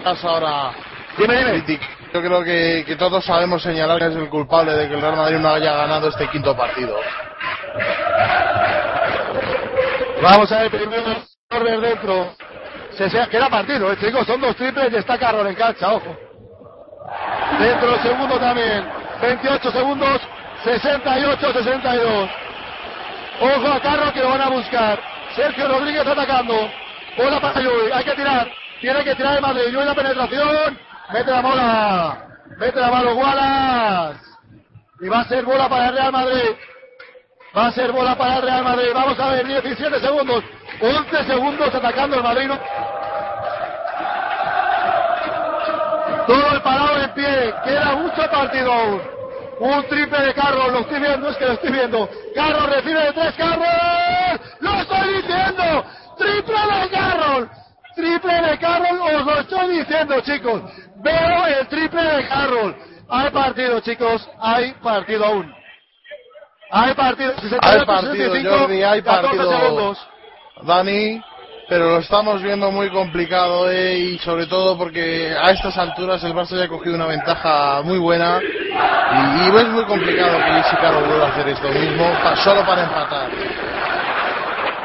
segundos. 0.06 0.24
Ahora. 0.24 0.72
Dime, 1.18 1.36
dime. 1.36 1.80
Yo 2.14 2.22
creo 2.22 2.44
que, 2.44 2.84
que 2.88 2.96
todos 2.96 3.24
sabemos 3.24 3.62
señalar 3.62 4.00
que 4.00 4.08
es 4.08 4.16
el 4.16 4.30
culpable 4.30 4.74
de 4.74 4.88
que 4.88 4.96
el 4.96 5.02
Real 5.02 5.16
Madrid 5.18 5.38
no 5.38 5.50
haya 5.50 5.74
ganado 5.76 6.08
este 6.10 6.28
quinto 6.30 6.56
partido. 6.56 6.98
Vamos 10.22 10.52
a 10.52 10.62
ver 10.62 10.72
primero 10.72 11.16
Corner 11.50 11.80
dentro. 11.82 12.34
Se, 12.98 13.10
se- 13.10 13.28
queda 13.30 13.50
partido, 13.50 13.92
eh, 13.92 13.98
chicos. 14.00 14.26
Son 14.28 14.40
dos 14.42 14.56
triples 14.56 14.92
y 14.94 14.98
está 14.98 15.18
Carroll 15.18 15.48
en 15.48 15.56
cancha, 15.56 15.94
ojo. 15.94 16.16
Dentro 17.60 17.96
el 17.96 18.02
segundo 18.02 18.38
también. 18.40 18.86
28 19.22 19.72
segundos. 19.72 20.22
68-62. 20.64 22.30
Ojo 23.42 23.74
a 23.74 23.80
Carroll 23.82 24.14
que 24.14 24.20
lo 24.22 24.30
van 24.30 24.42
a 24.42 24.50
buscar. 24.50 25.00
Sergio 25.36 25.68
Rodríguez 25.68 26.06
atacando. 26.06 26.54
Bola 27.18 27.40
para 27.40 27.60
Llull. 27.62 27.92
Hay 27.94 28.04
que 28.04 28.12
tirar. 28.14 28.48
Tiene 28.80 29.04
que 29.04 29.16
tirar 29.16 29.36
el 29.36 29.42
Madrid. 29.42 29.64
Llull 29.72 29.86
la 29.86 29.96
penetración. 29.96 30.80
Mete 31.14 31.32
la 31.32 31.42
bola. 31.42 32.28
Mete 32.58 32.80
la 32.80 32.92
mano 32.92 33.14
Wallace. 33.14 34.20
Y 35.02 35.08
va 35.10 35.22
a 35.22 35.26
ser 35.26 35.44
bola 35.46 35.68
para 35.68 35.88
el 35.88 35.96
Real 35.96 36.12
Madrid. 36.12 36.50
Va 37.58 37.68
a 37.68 37.72
ser 37.72 37.92
bola 37.92 38.16
para 38.16 38.38
el 38.38 38.42
Real 38.44 38.64
Madrid. 38.64 38.90
Vamos 38.94 39.20
a 39.20 39.30
ver, 39.32 39.48
17 39.48 40.00
segundos. 40.00 40.44
11 40.82 41.26
segundos 41.26 41.74
atacando 41.74 42.18
el 42.18 42.24
Madrid. 42.24 42.50
Todo 46.28 46.52
el 46.54 46.62
parado 46.62 47.02
en 47.02 47.14
pie. 47.14 47.54
Queda 47.66 47.96
mucho 47.96 48.30
partido 48.30 48.72
aún. 48.72 49.02
Un 49.60 49.84
triple 49.88 50.20
de 50.22 50.34
Carlos. 50.34 50.72
Lo 50.72 50.80
estoy 50.80 51.00
viendo, 51.00 51.30
es 51.30 51.38
que 51.38 51.46
lo 51.46 51.52
estoy 51.54 51.72
viendo. 51.72 52.10
Carlos 52.36 52.76
recibe 52.76 53.04
de 53.06 53.14
tres. 53.14 53.34
Carlos. 53.36 53.68
Lo 54.60 54.74
estoy 54.82 55.14
diciendo. 55.14 55.86
Triple 56.18 56.80
de 56.80 56.90
Carlos. 56.90 57.48
Triple 57.96 58.42
de 58.42 58.58
Carroll, 58.58 59.02
os 59.02 59.26
lo 59.26 59.40
estoy 59.40 59.78
diciendo, 59.78 60.22
chicos. 60.22 60.62
Veo 60.98 61.46
el 61.48 61.68
triple 61.68 62.02
de 62.02 62.28
Carroll. 62.28 62.76
Hay 63.10 63.30
partido, 63.32 63.80
chicos. 63.82 64.30
Hay 64.40 64.72
partido 64.82 65.26
aún. 65.26 65.54
Hay 66.72 66.94
partido. 66.94 67.34
68, 67.34 67.60
Hay 67.62 67.86
partido, 67.86 68.14
65, 68.34 68.58
Jordi, 68.58 68.84
hay 68.84 69.02
14 69.02 69.28
partido. 69.38 69.60
segundos. 69.60 70.08
Dani, 70.64 71.22
pero 71.68 71.90
lo 71.90 71.98
estamos 72.00 72.42
viendo 72.42 72.70
muy 72.72 72.90
complicado, 72.90 73.70
¿eh? 73.72 73.98
y 73.98 74.18
sobre 74.20 74.46
todo 74.46 74.78
porque 74.78 75.34
a 75.42 75.52
estas 75.52 75.78
alturas 75.78 76.24
el 76.24 76.34
Barça 76.34 76.58
ya 76.58 76.66
ha 76.66 76.68
cogido 76.68 76.96
una 76.96 77.08
ventaja 77.08 77.82
muy 77.84 77.98
buena 77.98 78.40
y, 78.42 79.58
es 79.58 79.68
muy 79.70 79.86
complicado 79.86 80.38
que 80.38 80.78
Carroll 80.78 81.06
vuelva 81.06 81.28
a 81.28 81.30
hacer 81.30 81.48
esto 81.50 81.70
mismo 81.70 82.06
solo 82.44 82.66
para 82.66 82.84
empatar. 82.84 83.30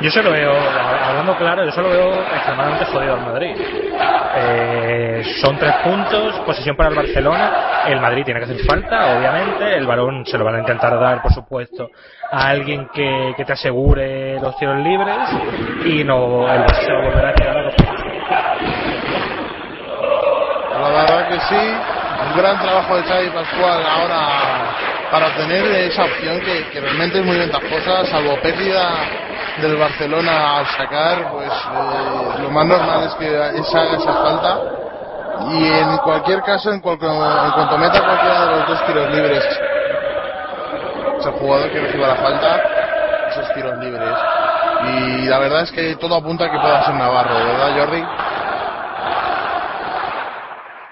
Yo 0.01 0.11
se 0.11 0.23
lo 0.23 0.31
veo, 0.31 0.53
hablando 0.53 1.35
claro, 1.37 1.65
yo 1.65 1.71
se 1.73 1.81
lo 1.81 1.89
veo 1.89 2.13
extremadamente 2.13 2.85
jodido 2.85 3.15
al 3.15 3.21
Madrid. 3.23 3.57
Eh, 4.39 5.23
son 5.41 5.57
tres 5.57 5.75
puntos, 5.83 6.39
posesión 6.41 6.77
para 6.77 6.91
el 6.91 6.97
Barcelona. 6.97 7.83
El 7.87 8.01
Madrid 8.01 8.25
tiene 8.25 8.41
que 8.41 8.45
hacer 8.45 8.67
falta, 8.67 9.17
obviamente. 9.17 9.75
El 9.75 9.87
balón 9.87 10.27
se 10.27 10.37
lo 10.37 10.45
van 10.45 10.57
a 10.57 10.59
intentar 10.59 11.01
dar, 11.01 11.23
por 11.23 11.33
supuesto, 11.33 11.89
a 12.31 12.49
alguien 12.49 12.89
que, 12.93 13.33
que 13.39 13.45
te 13.47 13.55
asegure 13.55 14.39
los 14.39 14.55
tiros 14.59 14.77
libres. 14.85 15.17
Y 15.87 16.05
no, 16.05 16.47
el 16.47 16.61
Barça 16.61 17.23
va 17.23 17.29
a 17.31 17.33
quedar 17.33 17.57
a 17.57 17.63
los 17.63 17.75
La 20.73 20.89
verdad 20.91 21.29
que 21.29 21.41
sí, 21.41 21.73
un 22.31 22.37
gran 22.37 22.61
trabajo 22.61 22.97
de 22.97 23.03
Xavi 23.03 23.31
Pascual 23.31 23.83
ahora 23.87 24.96
para 25.19 25.35
tener 25.35 25.65
esa 25.91 26.05
opción 26.05 26.39
que, 26.43 26.79
realmente 26.79 27.19
es 27.21 27.25
muy 27.25 27.39
ventajosa, 27.39 28.05
salvo 28.05 28.37
pérdida 28.43 28.91
del 29.63 29.75
Barcelona 29.77 30.59
al 30.59 30.67
sacar, 30.67 31.31
pues 31.33 31.51
eh, 31.51 32.43
lo 32.43 32.51
más 32.51 32.67
normal 32.67 33.05
es 33.05 33.15
que 33.15 33.35
esa 33.59 33.81
haga 33.81 33.97
esa 33.97 34.13
falta. 34.13 34.61
Y 35.49 35.65
en 35.73 35.97
cualquier 35.99 36.43
caso, 36.43 36.71
en, 36.71 36.81
cual- 36.81 36.99
en 37.01 37.51
cuanto 37.53 37.79
meta 37.79 38.03
cualquiera 38.05 38.41
de 38.45 38.57
los 38.57 38.69
dos 38.69 38.87
tiros 38.87 39.11
libres, 39.11 39.45
ese 41.21 41.31
jugador 41.31 41.71
que 41.71 41.81
reciba 41.81 42.09
la 42.09 42.17
falta, 42.17 42.61
esos 43.31 43.55
tiros 43.55 43.79
libres. 43.79 44.19
Y 44.85 45.29
la 45.29 45.39
verdad 45.39 45.63
es 45.63 45.73
que 45.73 45.97
todo 45.97 46.17
apunta 46.17 46.45
a 46.45 46.51
que 46.51 46.59
pueda 46.59 46.85
ser 46.85 46.95
Navarro, 46.95 47.35
¿verdad, 47.37 47.79
Jordi? 47.79 48.05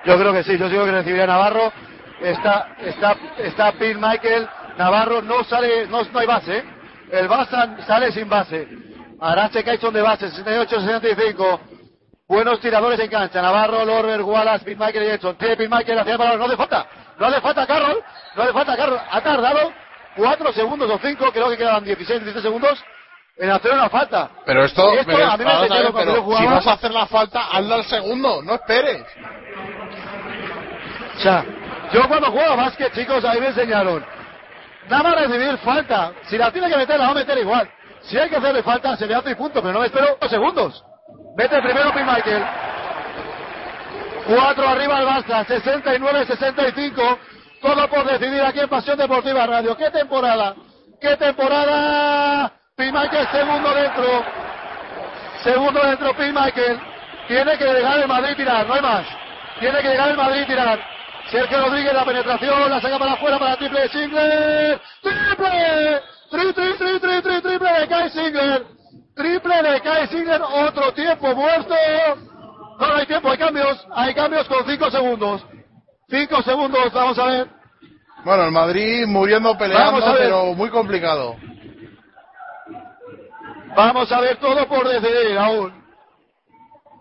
Yo 0.06 0.18
creo 0.18 0.32
que 0.32 0.44
sí, 0.44 0.56
yo 0.56 0.68
digo 0.70 0.86
que 0.86 0.92
recibiría 0.92 1.26
Navarro. 1.26 1.72
Está, 2.24 2.76
está, 2.78 3.16
está 3.38 3.72
Pete 3.72 3.94
Michael. 3.94 4.48
Navarro 4.78 5.20
no 5.20 5.44
sale, 5.44 5.86
no, 5.86 6.02
no 6.02 6.18
hay 6.18 6.26
base. 6.26 6.64
El 7.10 7.28
Barça 7.28 7.84
sale 7.86 8.12
sin 8.12 8.28
base. 8.28 8.66
Arache 9.20 9.62
Kaiton 9.62 9.92
de 9.92 10.01
base, 10.01 10.30
68-65. 10.30 11.60
Buenos 12.26 12.60
tiradores 12.60 12.98
en 12.98 13.10
cancha. 13.10 13.42
Navarro, 13.42 13.84
Lorber, 13.84 14.22
Wallace, 14.22 14.64
Pete 14.64 14.82
Michael 14.82 15.05
y 15.05 15.10
Edson. 15.10 15.36
Tiene 15.36 15.56
Pete 15.56 15.68
Michael 15.68 15.98
hacia 15.98 16.12
el 16.12 16.18
balón. 16.18 16.38
No 16.38 16.46
hace 16.46 16.56
falta. 16.56 16.86
No 17.18 17.26
hace 17.26 17.40
falta 17.40 17.66
Carroll. 17.66 18.02
No 18.34 18.42
hace 18.42 18.52
falta 18.52 18.76
Carroll. 18.76 19.01
Ha 19.10 19.20
tardado 19.20 19.72
4 20.16 20.52
segundos 20.52 20.90
o 20.90 20.98
5, 20.98 21.32
creo 21.32 21.51
que 21.51 21.56
quedan 21.56 21.84
16, 21.84 22.20
17 22.24 22.40
segundos 22.40 22.82
en 23.36 23.51
hacer 23.51 23.72
una 23.72 23.90
falta. 23.90 24.30
Pero 24.46 24.64
esto, 24.64 24.92
esto 24.94 25.12
pero, 25.12 25.26
a 25.26 25.36
mí 25.36 25.44
me 25.44 25.51
a 25.51 25.60
ver, 25.60 25.92
pero 25.92 26.22
jugaba. 26.22 26.46
si 26.46 26.55
vas 26.55 26.66
a 26.66 26.72
hacer 26.72 26.90
la 26.92 27.06
falta, 27.06 27.48
hazla 27.48 27.74
al 27.76 27.84
segundo, 27.84 28.42
no 28.42 28.55
esperes. 28.55 29.02
O 31.16 31.20
sea, 31.20 31.44
yo 31.94 32.08
cuando 32.08 32.26
jugaba 32.32 32.56
básquet, 32.56 32.92
chicos, 32.92 33.24
ahí 33.24 33.40
me 33.40 33.48
enseñaron. 33.48 34.04
Nada 34.88 35.02
más 35.04 35.28
recibir 35.28 35.56
falta. 35.58 36.12
Si 36.24 36.36
la 36.36 36.50
tiene 36.50 36.68
que 36.68 36.76
meter, 36.76 36.98
la 36.98 37.06
va 37.06 37.10
a 37.12 37.14
meter 37.14 37.38
igual. 37.38 37.70
Si 38.02 38.18
hay 38.18 38.28
que 38.28 38.36
hacerle 38.36 38.64
falta, 38.64 38.96
se 38.96 39.06
le 39.06 39.14
hace 39.14 39.30
y 39.30 39.34
punto, 39.36 39.62
pero 39.62 39.72
no 39.72 39.80
me 39.80 39.86
espero 39.86 40.18
dos 40.20 40.28
segundos. 40.28 40.84
Mete 41.36 41.62
primero 41.62 41.92
Pete 41.92 42.04
Michael. 42.04 42.44
Cuatro 44.26 44.68
arriba 44.68 45.00
el 45.00 45.06
Barça, 45.06 45.46
69-65. 45.46 47.18
Todo 47.62 47.88
por 47.88 48.04
decidir 48.04 48.42
aquí 48.42 48.58
en 48.58 48.68
Pasión 48.68 48.98
Deportiva 48.98 49.46
Radio. 49.46 49.76
¿Qué 49.76 49.90
temporada? 49.90 50.54
¿Qué 51.00 51.16
temporada? 51.16 52.52
Pete 52.74 52.90
Michael 52.90 53.28
segundo 53.30 53.72
dentro. 53.72 54.24
Segundo 55.44 55.80
dentro 55.80 56.12
Pete 56.14 56.32
Michael. 56.32 56.80
Tiene 57.28 57.56
que 57.56 57.64
llegar 57.64 58.00
el 58.00 58.08
Madrid 58.08 58.36
tirar, 58.36 58.66
no 58.66 58.74
hay 58.74 58.82
más. 58.82 59.06
Tiene 59.60 59.78
que 59.80 59.88
llegar 59.88 60.10
el 60.10 60.16
Madrid 60.16 60.44
tirar. 60.46 60.93
Sergio 61.35 61.66
Rodríguez, 61.66 61.93
la 61.93 62.05
penetración, 62.05 62.70
la 62.70 62.81
saca 62.81 62.97
para 62.97 63.15
afuera 63.15 63.40
para 63.40 63.56
triple 63.56 63.81
de 63.81 63.89
Singler. 63.89 64.81
¡Triple! 65.02 66.01
¡Tri, 66.31 66.52
tri, 66.52 66.74
tri, 66.78 67.01
tri, 67.01 67.23
tri, 67.23 67.43
triple 67.43 67.73
de 67.73 67.89
Kai 67.89 68.11
Singler! 68.11 68.66
Triple 69.16 69.62
de 69.65 69.81
Kai 69.81 70.06
Singler, 70.06 70.40
otro 70.43 70.93
tiempo 70.93 71.35
muerto. 71.35 71.74
No, 72.78 72.86
no 72.86 72.94
hay 72.94 73.06
tiempo, 73.06 73.31
hay 73.32 73.39
cambios. 73.39 73.85
Hay 73.97 74.15
cambios 74.15 74.47
con 74.47 74.65
5 74.65 74.90
segundos. 74.93 75.44
5 76.09 76.43
segundos, 76.43 76.93
vamos 76.93 77.19
a 77.19 77.24
ver. 77.24 77.48
Bueno, 78.24 78.44
el 78.44 78.52
Madrid 78.52 79.05
muriendo 79.05 79.59
peleando, 79.59 80.15
pero 80.16 80.55
muy 80.55 80.70
complicado. 80.70 81.35
Vamos 83.74 84.12
a 84.12 84.20
ver 84.20 84.36
todo 84.36 84.69
por 84.69 84.86
decidir 84.86 85.36
aún. 85.36 85.73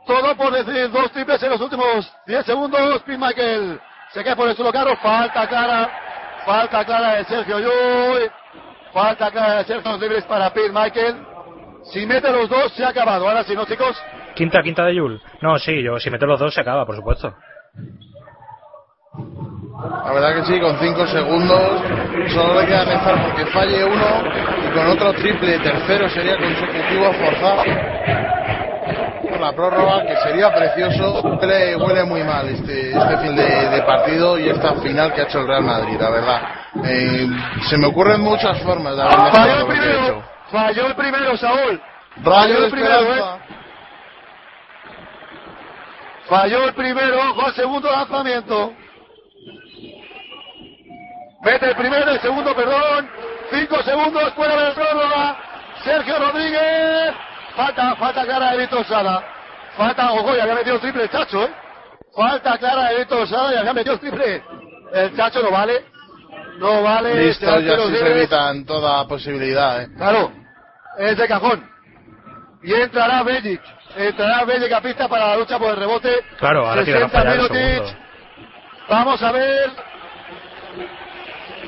Todo 0.07 0.35
por 0.35 0.51
decidir. 0.51 0.89
Dos 0.89 1.11
triples 1.11 1.43
en 1.43 1.51
los 1.51 1.61
últimos 1.61 2.11
10 2.25 2.45
segundos. 2.47 3.03
Pete 3.03 3.19
Michael 3.19 3.79
se 4.13 4.23
cae 4.23 4.35
por 4.35 4.47
el 4.47 4.55
suelo 4.55 4.71
caro. 4.71 4.95
Falta 4.97 5.47
clara. 5.47 5.89
Falta 6.45 6.85
clara 6.85 7.15
de 7.15 7.25
Sergio 7.25 7.59
Llull. 7.59 8.31
Falta 8.93 9.31
clara 9.31 9.55
de 9.55 9.63
Sergio 9.65 9.97
libres 9.97 10.23
para 10.25 10.53
Pete 10.53 10.71
Michael. 10.71 11.15
Si 11.91 12.05
mete 12.05 12.31
los 12.31 12.47
dos, 12.47 12.71
se 12.73 12.83
ha 12.83 12.89
acabado. 12.89 13.27
Ahora 13.27 13.43
sí, 13.43 13.55
¿no, 13.55 13.65
chicos? 13.65 14.01
Quinta, 14.35 14.61
quinta 14.61 14.85
de 14.85 14.95
Yul. 14.95 15.21
No, 15.41 15.57
sí, 15.59 15.83
yo 15.83 15.99
si 15.99 16.09
meto 16.09 16.25
los 16.25 16.39
dos 16.39 16.53
se 16.53 16.61
acaba, 16.61 16.85
por 16.85 16.95
supuesto. 16.95 17.33
La 20.05 20.13
verdad 20.13 20.35
que 20.35 20.45
sí, 20.45 20.59
con 20.59 20.77
5 20.77 21.07
segundos 21.07 21.81
solo 22.33 22.61
le 22.61 22.67
queda 22.67 22.85
pensar 22.85 23.21
porque 23.25 23.45
falle 23.47 23.83
uno 23.83 24.23
y 24.65 24.73
con 24.73 24.87
otro 24.87 25.13
triple 25.13 25.59
tercero 25.59 26.09
sería 26.09 26.37
consecutivo 26.37 27.11
por 27.19 27.35
la 29.43 29.53
prórroga 29.53 30.05
que 30.05 30.15
sería 30.17 30.53
precioso. 30.53 31.21
Huele, 31.21 31.75
huele 31.75 32.03
muy 32.05 32.23
mal 32.23 32.47
este, 32.47 32.91
este 32.91 33.17
fin 33.17 33.35
de, 33.35 33.69
de 33.69 33.81
partido 33.83 34.39
y 34.39 34.49
esta 34.49 34.73
final 34.75 35.13
que 35.13 35.21
ha 35.21 35.23
hecho 35.25 35.39
el 35.39 35.47
Real 35.47 35.63
Madrid, 35.63 35.97
la 35.99 36.09
verdad. 36.09 36.41
Eh, 36.85 37.27
se 37.69 37.77
me 37.77 37.87
ocurren 37.87 38.21
muchas 38.21 38.59
formas 38.61 38.95
de 38.95 39.01
haber 39.03 39.31
Falló 39.31 39.59
el 39.59 39.67
primero. 39.67 40.23
Falló 40.49 40.87
el 40.87 40.95
primero, 40.95 41.37
Saúl. 41.37 41.81
Rayo 42.17 42.31
Falló 42.31 42.65
el 42.65 42.71
primero. 42.71 43.15
¿eh? 43.15 43.39
Falló 46.27 46.63
el 46.63 46.73
primero, 46.73 47.21
al 47.45 47.53
segundo 47.53 47.91
lanzamiento. 47.91 48.73
Mete 51.41 51.69
el 51.69 51.75
primero, 51.75 52.09
el 52.09 52.21
segundo, 52.21 52.55
perdón. 52.55 53.09
Cinco 53.51 53.83
segundos, 53.83 54.33
fuera 54.33 54.55
de 54.55 54.71
prórroga. 54.71 55.37
Sergio 55.83 56.17
Rodríguez. 56.17 57.13
Falta, 57.55 57.95
falta 57.95 58.23
clara 58.25 58.51
de 58.51 58.57
Víctor 58.59 58.85
Sala. 58.85 59.23
Falta, 59.77 60.11
ojo, 60.13 60.35
ya 60.35 60.43
había 60.43 60.55
metido 60.55 60.75
el 60.75 60.81
triple 60.81 61.03
el 61.03 61.09
Chacho, 61.09 61.43
¿eh? 61.43 61.49
Falta 62.15 62.57
clara 62.57 62.89
de 62.89 62.97
Víctor 62.99 63.27
Sala, 63.27 63.53
ya 63.53 63.59
había 63.59 63.73
metido 63.73 63.93
el 63.95 63.99
triple. 63.99 64.43
El 64.93 65.15
Chacho 65.15 65.41
no 65.41 65.51
vale. 65.51 65.85
No 66.57 66.83
vale. 66.83 67.15
Listo, 67.25 67.59
ya 67.59 67.77
sí 67.77 67.95
se 67.97 68.11
evitan 68.11 68.65
toda 68.65 69.07
posibilidad. 69.07 69.81
¿eh? 69.83 69.87
Claro, 69.97 70.31
es 70.97 71.17
de 71.17 71.27
cajón. 71.27 71.67
Y 72.63 72.73
entrará 72.73 73.23
Bellic. 73.23 73.61
Entrará 73.97 74.45
Bellic 74.45 74.71
a 74.71 74.81
pista 74.81 75.07
para 75.07 75.27
la 75.29 75.37
lucha 75.37 75.59
por 75.59 75.69
el 75.71 75.77
rebote. 75.77 76.21
Claro, 76.37 76.67
ahora 76.67 76.83
tiene 76.83 76.99
que 76.99 77.05
60 77.05 77.17
fallar 77.19 77.33
el 77.33 77.41
Mirotic. 77.41 77.85
segundo. 77.85 78.03
Vamos 78.89 79.23
a 79.23 79.31
ver. 79.31 79.71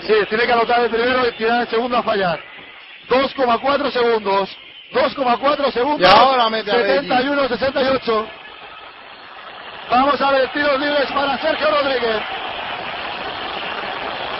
Sí, 0.02 0.14
tiene 0.30 0.46
que 0.46 0.54
anotar 0.54 0.82
el 0.82 0.90
primero 0.90 1.28
y 1.28 1.32
tirar 1.34 1.62
el 1.62 1.68
segundo 1.68 1.98
a 1.98 2.04
fallar. 2.04 2.40
2,4 3.10 3.92
segundos. 3.92 4.58
2,4 4.94 5.72
segundos. 5.72 6.02
Y 6.02 6.06
ahora 6.06 6.50
mete 6.50 6.72
a 6.72 6.76
71, 6.76 7.48
68. 7.48 8.28
Vamos 9.90 10.20
a 10.20 10.32
ver 10.32 10.52
tiros 10.52 10.80
libres 10.80 11.12
para 11.12 11.38
Sergio 11.38 11.70
Rodríguez. 11.70 12.22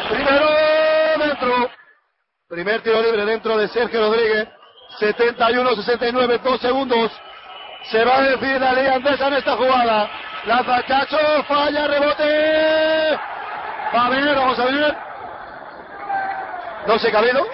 Primero 0.10 0.50
dentro. 1.20 1.72
Primer 2.48 2.82
tiro 2.82 3.02
libre 3.02 3.26
dentro 3.26 3.58
de 3.58 3.68
Sergio 3.68 4.02
Rodríguez. 4.02 4.48
71-69, 5.00 6.42
dos 6.42 6.62
segundos. 6.62 7.12
Se 7.92 8.04
va 8.04 8.18
a 8.18 8.22
decir 8.22 8.60
la 8.60 8.74
Liga 8.74 8.96
Andesa 8.96 9.28
en 9.28 9.34
esta 9.34 9.56
jugada. 9.56 10.10
Lanza 10.46 10.84
Chacho, 10.86 11.44
falla, 11.48 11.88
rebote. 11.88 13.20
Va 13.94 14.06
a 14.06 14.10
ver, 14.10 14.36
vamos 14.36 14.60
a 14.60 14.66
ver. 14.66 14.96
No 16.88 17.00
sé 17.00 17.12
cabido. 17.12 17.46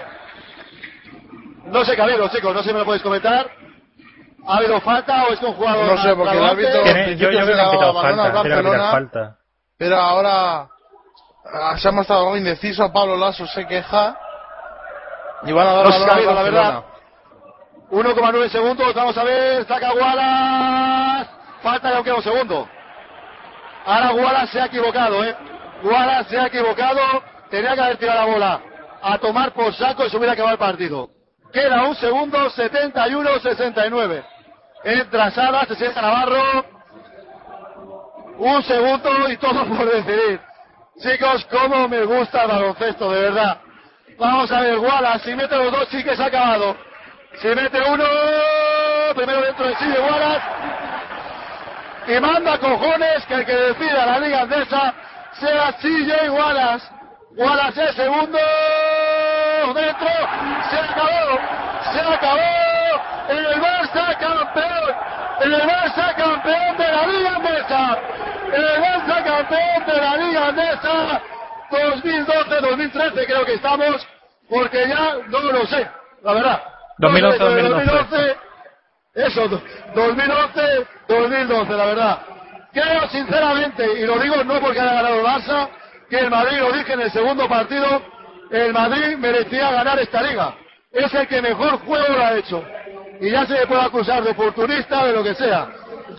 No 1.72 1.86
sé 1.86 1.96
cabido, 1.96 2.28
chicos, 2.28 2.54
no 2.54 2.62
sé 2.62 2.70
si 2.70 2.74
me 2.74 2.80
lo 2.80 2.86
podéis 2.86 3.02
comentar. 3.02 3.50
¿Ha 4.46 4.58
habido 4.58 4.82
falta 4.82 5.26
o 5.26 5.34
es 5.34 5.40
que 5.40 5.46
un 5.46 5.54
jugador... 5.54 5.86
No 5.86 5.98
sé, 6.02 6.16
porque 6.16 6.38
el 6.38 6.44
árbitro 6.44 6.86
yo, 6.86 7.32
yo 7.32 7.46
creo 7.46 7.56
que 7.56 7.62
ha 7.62 7.72
pitado 7.72 7.94
falta. 7.94 8.26
Que 8.26 8.50
Barcelona, 8.50 9.38
pero 9.78 9.98
ahora 9.98 10.68
ah, 11.46 11.78
se 11.78 11.88
ha 11.88 11.92
mostrado 11.92 12.24
algo 12.24 12.38
indeciso. 12.38 12.92
Pablo 12.92 13.16
Lasso 13.16 13.48
se 13.48 13.66
queja 13.66 14.18
y 15.44 15.52
van 15.52 15.68
a 15.68 15.74
dar 15.74 15.86
No 15.86 15.92
se 15.92 16.26
la 16.26 16.44
verdad. 16.44 16.84
1,9 17.90 18.50
segundos, 18.50 18.94
vamos 18.94 19.18
a 19.18 19.24
ver, 19.24 19.66
saca 19.66 19.94
Wallace. 19.94 21.30
Falta 21.62 21.92
ya 21.92 22.04
queda 22.04 22.16
un 22.16 22.24
segundo. 22.24 22.70
Ahora 23.86 24.14
Wallace 24.14 24.52
se 24.52 24.62
ha 24.62 24.66
equivocado, 24.66 25.24
¿eh? 25.24 25.36
Wallace 25.84 26.30
se 26.30 26.40
ha 26.40 26.48
equivocado, 26.48 27.00
tenía 27.50 27.76
que 27.76 27.82
haber 27.82 27.98
tirado 27.98 28.20
la 28.20 28.34
bola 28.34 28.62
a 29.02 29.18
tomar 29.18 29.52
por 29.54 29.74
saco 29.74 30.06
y 30.06 30.10
se 30.10 30.18
hubiera 30.18 30.34
acabado 30.34 30.54
el 30.54 30.60
partido. 30.60 31.10
Queda 31.52 31.84
un 31.84 31.96
segundo, 31.96 32.50
71-69. 32.50 34.24
Entra 34.84 35.32
Sala, 35.32 35.66
se 35.66 35.76
sienta 35.76 36.02
Navarro. 36.02 36.66
Un 38.38 38.64
segundo 38.64 39.30
y 39.30 39.38
todo 39.38 39.66
por 39.66 39.92
decidir. 39.92 40.40
Chicos, 41.00 41.46
cómo 41.52 41.88
me 41.88 42.04
gusta 42.04 42.44
el 42.44 42.48
baloncesto, 42.48 43.12
de 43.12 43.22
verdad. 43.22 43.58
Vamos 44.18 44.52
a 44.52 44.62
ver, 44.62 44.78
Wallace, 44.78 45.30
si 45.30 45.36
mete 45.36 45.56
los 45.58 45.72
dos, 45.72 45.88
sí 45.90 46.04
que 46.04 46.16
se 46.16 46.24
ha 46.24 46.28
acabado. 46.28 46.76
Si 47.42 47.48
mete 47.48 47.80
uno, 47.82 48.04
primero 49.16 49.42
dentro 49.42 49.68
de 49.68 49.76
sí 49.76 49.88
de 49.88 50.00
Wallace. 50.00 50.46
Y 52.08 52.20
manda 52.20 52.58
cojones 52.58 53.26
que 53.26 53.34
el 53.34 53.46
que 53.46 53.56
decida 53.56 54.06
la 54.06 54.20
Liga 54.20 54.42
Andesa 54.42 54.94
sea 55.34 55.74
CJ 55.74 56.30
Wallace. 56.30 57.01
Es 57.38 57.96
segundo, 57.96 58.38
dentro, 59.74 60.08
se 60.70 60.78
acabó, 60.78 61.40
se 61.94 62.00
acabó. 62.02 63.02
El 63.30 63.62
Barça 63.62 64.18
campeón, 64.18 64.96
el 65.42 65.54
Barça 65.62 66.16
campeón 66.16 66.78
de 66.78 66.88
la 66.92 67.08
Liga 67.08 67.36
Andesa. 67.38 67.98
El 68.54 68.82
Barça 68.84 69.24
campeón 69.24 69.86
de 69.88 70.02
la 70.02 70.18
Liga 70.18 70.48
Andesa 70.48 71.22
2012-2013 71.72 73.26
creo 73.26 73.46
que 73.46 73.54
estamos, 73.54 74.06
porque 74.50 74.88
ya 74.90 75.16
no 75.30 75.40
lo 75.40 75.66
sé, 75.68 75.88
la 76.24 76.34
verdad. 76.34 76.62
2011, 76.98 77.40
No 77.40 77.50
sé, 77.50 77.62
2012. 77.70 78.38
Eso, 79.14 79.48
do- 79.48 79.62
2011, 79.96 80.88
2012, 81.08 81.74
la 81.74 81.86
verdad. 81.86 82.20
Creo 82.74 83.08
sinceramente, 83.10 83.86
y 84.00 84.06
lo 84.06 84.20
digo 84.20 84.44
no 84.44 84.60
porque 84.60 84.80
haya 84.82 84.94
ganado 84.94 85.16
el 85.16 85.26
Barça, 85.26 85.70
que 86.12 86.20
el 86.20 86.30
Madrid, 86.30 86.58
lo 86.60 86.74
dije 86.74 86.92
en 86.92 87.00
el 87.00 87.12
segundo 87.12 87.48
partido, 87.48 88.02
el 88.52 88.74
Madrid 88.74 89.16
merecía 89.18 89.72
ganar 89.72 89.98
esta 89.98 90.22
liga. 90.22 90.54
Es 90.92 91.14
el 91.14 91.26
que 91.26 91.42
mejor 91.42 91.80
juego 91.86 92.06
lo 92.14 92.22
ha 92.22 92.38
hecho. 92.38 92.62
Y 93.22 93.32
ya 93.32 93.46
se 93.46 93.54
le 93.54 93.66
puede 93.66 93.82
acusar 93.82 94.22
de 94.22 94.32
oportunista, 94.32 95.06
de 95.06 95.14
lo 95.14 95.24
que 95.24 95.34
sea. 95.34 95.70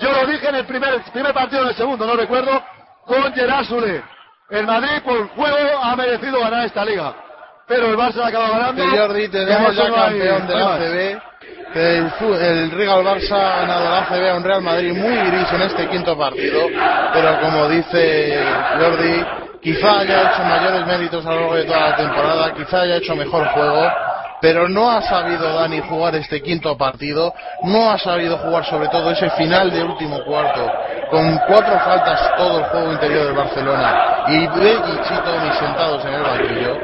Yo 0.01 0.11
lo 0.11 0.27
dije 0.27 0.49
en 0.49 0.55
el 0.55 0.65
primer, 0.65 1.03
primer 1.13 1.35
partido 1.35 1.67
del 1.67 1.75
segundo, 1.75 2.07
no 2.07 2.17
recuerdo, 2.17 2.65
con 3.05 3.35
Gerard 3.35 3.67
Soulé. 3.67 4.03
El 4.49 4.67
Madrid 4.67 5.03
por 5.05 5.29
juego 5.29 5.83
ha 5.83 5.95
merecido 5.95 6.41
ganar 6.41 6.65
esta 6.65 6.87
liga. 6.87 7.15
Pero 7.69 7.89
el 7.89 7.97
Barça 7.97 8.15
la 8.15 8.29
acaba 8.29 8.49
ganando. 8.49 8.83
De 8.83 8.99
Jordi, 8.99 9.29
tenemos 9.29 9.77
ya 9.77 9.93
campeón 9.93 10.47
de 10.47 10.55
la. 10.55 10.75
ACB. 10.75 11.23
El, 11.75 12.13
el 12.41 12.71
Real 12.71 13.05
Barça 13.05 13.33
ha 13.33 13.61
ganado 13.61 13.91
la 13.91 13.99
ACB 13.99 14.31
a 14.31 14.35
un 14.37 14.45
Real 14.45 14.63
Madrid 14.63 14.95
muy 14.95 15.17
gris 15.17 15.53
en 15.53 15.63
este 15.63 15.89
quinto 15.89 16.17
partido, 16.17 16.67
pero 17.13 17.41
como 17.41 17.69
dice 17.69 18.45
Jordi, 18.79 19.25
quizá 19.63 20.01
haya 20.01 20.33
hecho 20.33 20.43
mayores 20.45 20.87
méritos 20.87 21.25
a 21.25 21.31
lo 21.31 21.41
largo 21.41 21.55
de 21.55 21.65
toda 21.65 21.91
la 21.91 21.97
temporada, 21.97 22.55
quizá 22.55 22.81
haya 22.81 22.97
hecho 22.97 23.15
mejor 23.15 23.47
juego, 23.49 23.91
pero 24.41 24.69
no 24.69 24.91
ha 24.91 25.01
sabido 25.03 25.55
Dani 25.55 25.81
jugar 25.89 26.17
este 26.17 26.43
quinto 26.43 26.77
partido, 26.77 27.33
no 27.63 27.91
ha 27.93 27.99
sabido 27.99 28.37
jugar 28.39 28.65
sobre 28.65 28.89
todo 28.89 29.13
ese 29.13 29.31
final 29.31 29.71
de 29.71 29.85
último 29.85 30.19
cuarto, 30.25 30.69
con 31.11 31.39
cuatro 31.47 31.79
faltas 31.79 32.37
todo 32.37 32.59
el 32.59 32.65
juego 32.65 32.93
interior 32.93 33.27
del 33.27 33.37
Barcelona 33.37 34.25
y 34.27 34.47
Bellic 34.49 35.11
y 35.11 35.17
Tommy 35.25 35.53
sentados 35.59 36.05
en 36.05 36.15
el 36.15 36.23
banquillo 36.23 36.77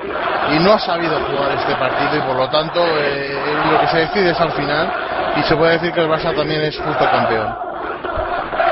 y 0.53 0.59
no 0.61 0.75
ha 0.75 0.79
sabido 0.79 1.19
jugar 1.27 1.51
este 1.59 1.75
partido 1.75 2.17
y 2.17 2.21
por 2.21 2.37
lo 2.37 2.49
tanto 2.49 2.81
eh, 2.81 3.31
lo 3.73 3.81
que 3.81 3.87
se 3.89 3.99
decide 3.99 4.31
es 4.31 4.41
al 4.41 4.53
final 4.53 4.93
y 5.37 5.43
se 5.43 5.57
puede 5.57 5.73
decir 5.73 5.93
que 5.93 6.01
el 6.01 6.09
Barça 6.09 6.35
también 6.35 6.63
es 6.63 6.79
justo 6.79 7.05
campeón. 7.11 7.69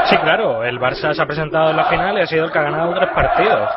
Sí, 0.04 0.16
claro, 0.18 0.62
el 0.62 0.78
Barça 0.78 1.12
se 1.12 1.20
ha 1.20 1.26
presentado 1.26 1.70
en 1.70 1.76
la 1.76 1.84
final 1.86 2.16
y 2.16 2.20
ha 2.20 2.26
sido 2.26 2.44
el 2.44 2.52
que 2.52 2.58
ha 2.60 2.62
ganado 2.62 2.94
tres 2.94 3.10
partidos. 3.12 3.68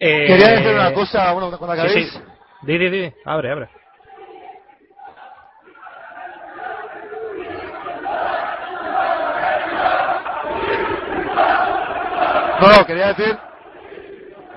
Eh, 0.00 0.26
quería 0.26 0.50
decir 0.52 0.74
una 0.74 0.92
cosa, 0.92 1.32
bueno, 1.32 1.56
cuando 1.56 1.72
acabéis. 1.72 2.10
Sí, 2.10 2.18
sí. 2.18 2.24
Di, 2.62 2.78
di, 2.78 2.90
di, 2.90 3.12
abre, 3.24 3.52
abre. 3.52 3.68
No, 12.60 12.86
quería 12.86 13.12
decir 13.12 13.38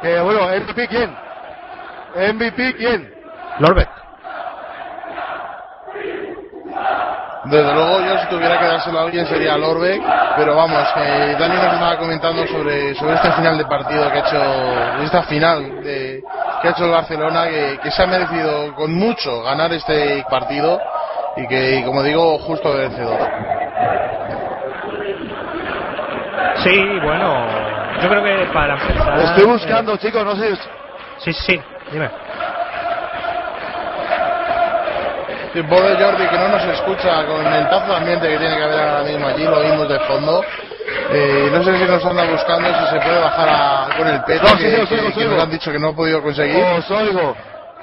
que, 0.01 0.19
bueno, 0.21 0.47
MVP 0.47 0.87
quién? 0.87 1.15
MVP 2.15 2.75
quién? 2.75 3.13
Lorbeck. 3.59 4.06
Desde 7.49 7.73
luego 7.73 8.01
yo 8.01 8.19
si 8.19 8.27
tuviera 8.27 8.59
que 8.59 8.65
dárselo 8.65 8.99
a 8.99 9.03
alguien 9.03 9.25
sería 9.25 9.57
Lorbeck, 9.57 10.01
pero 10.35 10.55
vamos, 10.55 10.83
que 10.93 11.35
Dani 11.39 11.55
nos 11.55 11.73
estaba 11.73 11.97
comentando 11.97 12.45
sobre, 12.47 12.93
sobre 12.95 13.15
este 13.15 13.31
final 13.31 13.57
de 13.57 13.65
partido 13.65 14.11
que 14.11 14.17
ha 14.17 14.21
hecho, 14.21 15.03
esta 15.03 15.23
final 15.23 15.83
de, 15.83 16.23
que 16.61 16.67
ha 16.67 16.71
hecho 16.71 16.85
el 16.85 16.91
Barcelona, 16.91 17.47
que, 17.47 17.79
que 17.81 17.91
se 17.91 18.03
ha 18.03 18.07
merecido 18.07 18.75
con 18.75 18.93
mucho 18.93 19.43
ganar 19.43 19.71
este 19.71 20.25
partido 20.29 20.79
y 21.37 21.47
que, 21.47 21.79
y 21.79 21.83
como 21.83 22.03
digo, 22.03 22.37
justo 22.39 22.73
vencedor. 22.73 23.19
Sí, 26.63 26.99
bueno, 27.01 27.47
yo 28.01 28.09
creo 28.09 28.23
que 28.23 28.47
para 28.53 28.73
empezar. 28.73 29.19
Estoy 29.19 29.45
buscando, 29.45 29.95
chicos, 29.97 30.25
no 30.25 30.35
sé. 30.35 30.53
Sí, 31.19 31.31
sí, 31.33 31.61
dime. 31.91 32.09
Tiempo 35.53 35.75
de 35.81 35.95
Jordi 35.95 36.27
que 36.27 36.37
no 36.37 36.49
nos 36.49 36.63
escucha 36.65 37.25
con 37.25 37.45
el 37.45 37.69
tazo 37.69 37.87
de 37.91 37.95
ambiente 37.97 38.27
que 38.29 38.37
tiene 38.37 38.55
que 38.57 38.63
haber 38.63 38.79
ahora 38.79 39.03
mismo 39.03 39.27
allí, 39.27 39.43
lo 39.43 39.59
vimos 39.61 39.89
de 39.89 39.99
fondo. 40.01 40.43
Eh, 41.11 41.49
no 41.51 41.63
sé 41.63 41.77
si 41.77 41.83
nos 41.85 42.05
anda 42.05 42.25
buscando 42.25 42.67
si 42.69 42.85
se 42.95 42.99
puede 43.01 43.19
bajar 43.19 43.49
a- 43.49 43.97
con 43.97 44.07
el 44.07 44.23
peto, 44.23 44.43
No, 44.47 44.57
que, 44.57 44.69
sí, 44.69 44.87
que- 44.87 45.13
que 45.13 45.25
nos 45.25 45.43
han 45.43 45.49
dicho 45.49 45.71
que 45.71 45.79
no 45.79 45.89
ha 45.89 45.95
podido 45.95 46.21
conseguir. 46.21 46.63
Os 46.63 46.91
oigo. 46.91 47.35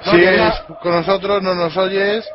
No, 0.05 0.11
Si 0.11 0.23
es 0.23 0.53
con 0.81 0.91
nosotros, 0.93 1.41
no 1.41 1.53
nos 1.55 1.75
oyes. 1.77 2.27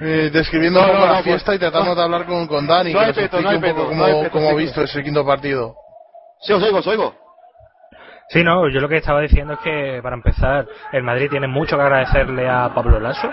eh, 0.00 0.30
describiendo 0.32 0.80
No, 0.80 0.86
un 0.86 0.92
poco 0.96 1.06
no, 1.06 1.12
la 1.12 1.22
fiesta 1.22 1.46
pues- 1.46 1.56
y 1.56 1.60
tratamos 1.60 1.88
no. 1.88 1.94
de 1.94 2.02
hablar 2.02 2.24
con, 2.26 2.46
con 2.48 2.66
Dani, 2.66 2.92
No 2.92 3.00
que 3.00 3.06
nos 3.06 3.14
peto, 3.14 3.36
explique 3.38 3.54
un 3.70 3.76
poco 3.76 3.90
peto, 3.90 4.02
cómo, 4.04 4.30
cómo 4.30 4.50
ha 4.50 4.54
visto 4.54 4.82
ese 4.82 5.02
quinto 5.04 5.24
partido. 5.24 5.76
Sí, 6.40 6.52
os 6.52 6.62
oigo, 6.62 6.78
os 6.78 6.86
oigo. 6.88 7.14
Sí, 8.30 8.42
no, 8.42 8.68
yo 8.68 8.80
lo 8.80 8.88
que 8.88 8.96
estaba 8.96 9.20
diciendo 9.20 9.52
es 9.54 9.58
que 9.60 10.00
para 10.02 10.16
empezar, 10.16 10.66
el 10.92 11.02
Madrid 11.04 11.28
tiene 11.30 11.46
mucho 11.46 11.76
que 11.76 11.82
agradecerle 11.82 12.48
a 12.48 12.72
Pablo 12.74 12.98
Lasso, 12.98 13.28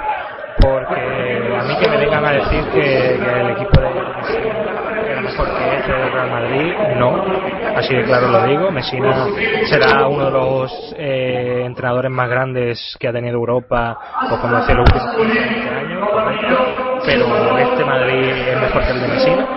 porque 0.62 1.58
a 1.58 1.64
mí 1.64 1.76
que 1.82 1.90
me 1.90 1.98
vengan 1.98 2.26
a 2.26 2.32
decir 2.32 2.64
que, 2.74 3.16
el 3.16 3.50
equipo 3.52 3.82
de 3.82 5.12
era 5.12 5.22
mejor 5.22 5.48
que 5.58 5.78
este 5.78 5.92
del 5.92 6.12
Real 6.12 6.30
Madrid, 6.30 6.74
no, 6.98 7.24
así 7.76 7.96
de 7.96 8.04
claro 8.04 8.28
lo 8.28 8.44
digo. 8.46 8.72
Messina 8.72 9.28
será 9.70 10.08
uno 10.08 10.26
de 10.26 10.32
los 10.32 10.96
eh, 10.98 11.64
entrenadores 11.66 12.12
más 12.12 12.30
grandes 12.30 12.96
que 13.00 13.08
ha 13.08 13.14
tenido 13.14 13.36
Europa, 13.36 13.98
pues 14.28 14.42
como 14.42 14.58
decía, 14.58 14.76
los 14.76 14.90
últimos 14.92 15.18
20 15.18 15.70
años, 15.70 16.10
correcto, 16.10 17.02
pero 17.06 17.58
este 17.58 17.86
Madrid 17.86 18.30
es 18.30 18.62
mejor 18.62 18.84
que 18.84 18.92
el 18.92 19.02
de 19.02 19.08
Messina 19.08 19.48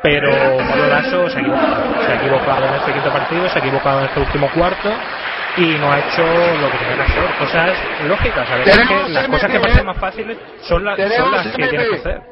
pero 0.00 0.30
Pablo 0.30 0.86
Lasso 0.88 1.28
se 1.28 1.38
ha 1.38 1.40
equivocado. 1.40 2.02
Se 2.06 2.12
ha 2.12 2.14
equivocado 2.14 2.66
en 2.66 2.74
este 2.74 2.92
quinto 2.92 3.10
partido, 3.10 3.48
se 3.48 3.58
ha 3.58 3.62
equivocado 3.62 3.98
en 3.98 4.04
este 4.06 4.20
último 4.20 4.48
cuarto 4.54 4.90
y 5.58 5.78
no 5.78 5.90
ha 5.90 5.98
hecho 5.98 6.22
lo 6.22 6.70
que 6.70 6.78
tenía 6.78 6.96
que 6.96 7.02
hacer. 7.02 7.38
Cosas 7.38 7.78
lógicas, 8.06 8.50
a 8.50 8.64
Tenemos 8.64 9.06
que 9.06 9.12
las 9.12 9.28
cosas 9.28 9.50
que 9.50 9.60
parecen 9.60 9.86
más 9.86 9.98
fáciles 9.98 10.38
son, 10.62 10.84
las 10.84 10.96
son 11.16 11.32
las 11.32 11.46
que 11.48 11.68
tienes 11.68 11.88
que 11.88 11.96
hacer. 11.96 12.22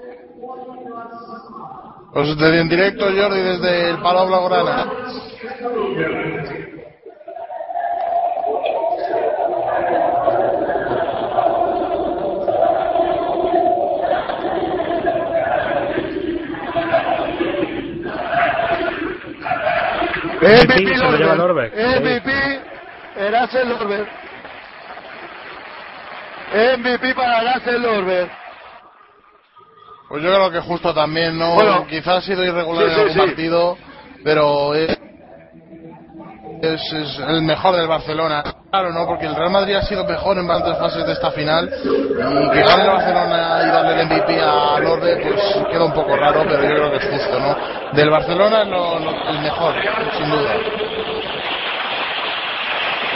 Pues 2.13 2.39
desde 2.39 2.61
en 2.61 2.69
directo, 2.69 3.05
Jordi, 3.05 3.43
desde 3.43 3.91
el 3.91 3.99
Palo 3.99 4.27
Blaugrana. 4.27 4.87
MVP, 21.77 22.56
Erasel 23.27 23.69
Lorber. 23.69 24.07
MVP 26.79 27.15
para 27.15 27.41
Erasel 27.43 27.83
Lorber. 27.83 28.31
Pues 30.09 30.23
yo 30.23 30.33
creo 30.33 30.51
que 30.51 30.61
justo 30.61 30.95
también, 30.95 31.37
¿no? 31.39 31.55
Bueno. 31.55 31.87
Quizás 31.89 32.19
ha 32.19 32.21
sido 32.21 32.45
irregular 32.45 32.85
Sí, 32.85 32.91
en 32.91 32.95
sí, 32.95 33.01
algún 33.01 33.13
sí. 33.15 33.19
partido, 33.19 33.79
pero 34.23 34.75
es, 34.75 34.97
es, 36.63 36.93
es 36.93 37.19
el 37.29 37.43
mejor 37.43 37.75
del 37.77 37.89
Barcelona. 37.89 38.45
Claro, 38.71 38.93
¿no? 38.93 39.07
Porque 39.07 39.27
el 39.27 39.35
Real 39.35 39.51
Madrid 39.51 39.75
ha 39.75 39.83
sido 39.83 40.05
mejor 40.05 40.39
en 40.39 40.47
bastantes 40.47 40.79
fases 40.79 41.07
de 41.07 41.13
esta 41.13 41.31
final 41.33 41.69
y 41.83 42.51
que 42.51 42.63
gane 42.63 42.83
el 42.83 42.89
Barcelona 42.91 43.61
y 43.65 43.67
darle 43.69 44.01
el 44.03 44.07
MVP 44.07 44.41
a 44.41 44.79
Lorde, 44.81 45.17
pues 45.17 45.67
queda 45.71 45.85
un 45.85 45.93
poco 45.93 46.17
raro, 46.17 46.43
pero 46.47 46.63
yo 46.63 46.69
creo 46.69 46.91
que 46.93 46.97
es 46.99 47.11
justo, 47.11 47.41
¿no? 47.41 47.57
Del 47.93 48.11
Barcelona 48.11 48.63
es 48.63 48.69
lo- 48.69 48.99
lo- 49.01 49.29
el 49.31 49.41
mejor, 49.41 49.75
sin 50.17 50.31
duda. 50.31 50.55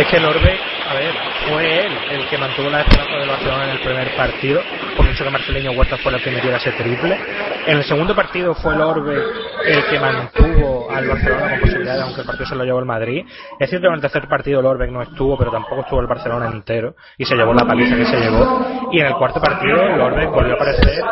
Es 0.01 0.07
que 0.07 0.19
Lorbe, 0.19 0.59
a 0.89 0.95
ver, 0.95 1.13
fue 1.47 1.85
él 1.85 1.93
el 2.11 2.27
que 2.31 2.39
mantuvo 2.39 2.71
la 2.71 2.81
esperanza 2.81 3.19
del 3.19 3.29
Barcelona 3.29 3.65
en 3.65 3.71
el 3.73 3.79
primer 3.81 4.09
partido, 4.17 4.63
por 4.97 5.05
mucho 5.05 5.23
que 5.23 5.31
Marcelinho 5.31 5.73
Huerta 5.73 5.99
fuera 5.99 6.17
el 6.17 6.25
que 6.25 6.31
metiera 6.31 6.57
ese 6.57 6.73
triple. 6.73 7.19
En 7.67 7.77
el 7.77 7.85
segundo 7.85 8.17
partido 8.17 8.55
fue 8.55 8.75
Lorbe 8.77 9.23
el 9.67 9.85
que 9.85 10.01
mantuvo 10.01 10.80
al 11.01 11.09
Barcelona 11.09 11.51
con 11.51 11.61
posibilidades, 11.61 12.03
aunque 12.03 12.21
el 12.21 12.27
partido 12.27 12.47
se 12.47 12.55
lo 12.55 12.65
llevó 12.65 12.79
el 12.79 12.85
Madrid. 12.85 13.25
Es 13.59 13.69
cierto 13.69 13.87
que 13.87 13.89
en 13.89 13.95
el 13.95 14.01
tercer 14.01 14.29
partido 14.29 14.63
Lorbeck 14.63 14.91
no 14.91 15.03
estuvo, 15.03 15.37
pero 15.37 15.51
tampoco 15.51 15.83
estuvo 15.83 16.01
el 16.01 16.07
Barcelona 16.07 16.47
entero 16.47 16.95
y 17.19 17.25
se 17.25 17.35
llevó 17.35 17.53
la 17.55 17.65
paliza 17.65 17.97
que 17.97 18.05
se 18.05 18.21
llevó. 18.21 18.89
Y 18.93 19.01
en 19.01 19.07
el 19.07 19.15
cuarto 19.15 19.41
partido 19.41 19.77
Lorbeck 19.97 20.31
volvió 20.31 20.53
a 20.53 20.55
aparecer 20.55 21.05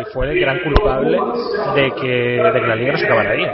y 0.00 0.04
fue 0.12 0.30
el 0.30 0.40
gran 0.40 0.58
culpable 0.60 1.18
de 1.74 1.92
que, 1.92 2.42
de 2.42 2.60
que 2.60 2.66
la 2.66 2.74
liga 2.74 2.92
no 2.92 2.98
se 2.98 3.06
acabara 3.06 3.30
ahí. 3.30 3.44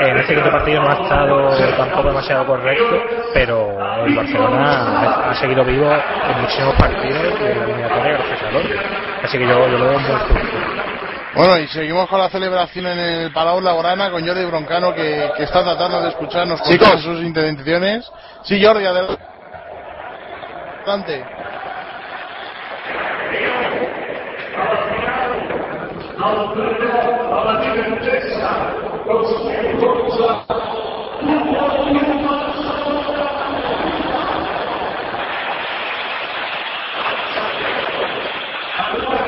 En 0.00 0.16
este 0.16 0.34
quinto 0.34 0.50
partido 0.50 0.82
no 0.82 0.88
ha 0.90 1.02
estado 1.02 1.76
tampoco 1.76 2.08
demasiado 2.08 2.46
correcto, 2.46 3.02
pero 3.34 3.70
el 4.04 4.14
Barcelona 4.14 5.30
ha, 5.30 5.34
seguido 5.34 5.64
vivo 5.64 5.90
en 5.90 6.40
muchísimos 6.40 6.74
partidos 6.76 7.22
de 7.40 7.54
la 7.54 7.64
eliminatoria 7.64 8.12
gracias 8.12 8.42
a 8.42 8.50
Lorbeck. 8.50 8.80
Así 9.22 9.38
que 9.38 9.46
yo, 9.46 9.68
yo 9.68 9.78
lo 9.78 9.88
veo 9.88 9.98
muy 9.98 10.12
justo. 10.12 10.65
Bueno, 11.36 11.58
y 11.58 11.68
seguimos 11.68 12.08
con 12.08 12.18
la 12.18 12.30
celebración 12.30 12.86
en 12.86 12.98
el 12.98 13.30
Palau 13.30 13.60
Laurana 13.60 14.10
con 14.10 14.26
Jordi 14.26 14.46
Broncano 14.46 14.94
que, 14.94 15.30
que 15.36 15.42
está 15.42 15.62
tratando 15.62 16.00
de 16.00 16.08
escucharnos 16.08 16.62
con 16.62 16.78
todas 16.78 17.02
sus 17.02 17.20
intervenciones. 17.22 18.10
Sí, 18.42 18.64
Jordi, 18.64 18.86
adelante. 18.86 19.18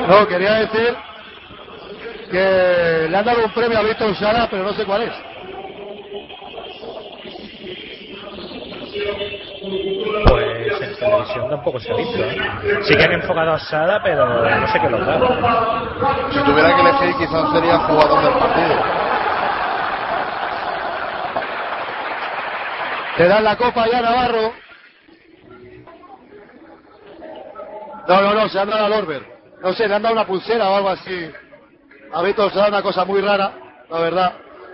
No, 0.09 0.27
quería 0.27 0.55
decir 0.55 0.97
que 2.31 3.09
le 3.09 3.17
han 3.17 3.25
dado 3.25 3.45
un 3.45 3.53
premio 3.53 3.79
a 3.79 3.83
Víctor 3.83 4.15
Sara, 4.17 4.49
pero 4.51 4.63
no 4.65 4.73
sé 4.73 4.85
cuál 4.85 5.03
es. 5.03 5.13
Pues 10.29 10.81
en 10.81 10.97
televisión 10.97 11.51
tampoco 11.51 11.81
se 11.81 11.93
ha 11.93 11.97
visto. 11.97 12.19
¿eh? 12.19 12.81
Sí 12.83 12.97
que 12.97 13.05
han 13.05 13.13
enfocado 13.13 13.53
a 13.53 13.59
Sada, 13.59 14.01
pero 14.03 14.27
no 14.27 14.69
sé 14.69 14.81
qué 14.81 14.91
lo 14.91 14.99
da. 15.05 15.19
Si 16.33 16.41
tuviera 16.41 16.75
que 16.75 16.81
elegir, 16.81 17.17
quizás 17.19 17.53
sería 17.53 17.79
jugador 17.79 18.23
del 18.23 18.33
partido. 18.35 18.77
Le 23.19 23.29
dan 23.29 23.45
la 23.45 23.57
copa 23.57 23.87
ya 23.91 23.99
a 23.99 24.03
Navarro. 24.03 24.53
No, 28.07 28.23
no, 28.23 28.35
no, 28.35 28.49
se 28.49 28.59
han 28.59 28.71
dado 28.71 28.87
a 28.87 28.89
Lorber. 28.89 29.23
No 29.61 29.73
sé, 29.73 29.89
le 29.89 29.95
han 29.97 30.03
dado 30.03 30.15
una 30.15 30.27
pulsera 30.27 30.71
o 30.71 30.77
algo 30.77 30.89
así. 30.91 31.31
A 32.13 32.23
Víctor 32.23 32.51
se 32.51 32.59
da 32.59 32.69
una 32.69 32.83
cosa 32.83 33.05
muy 33.05 33.21
rara, 33.21 33.53
la 33.91 33.99
verdad. 34.01 34.33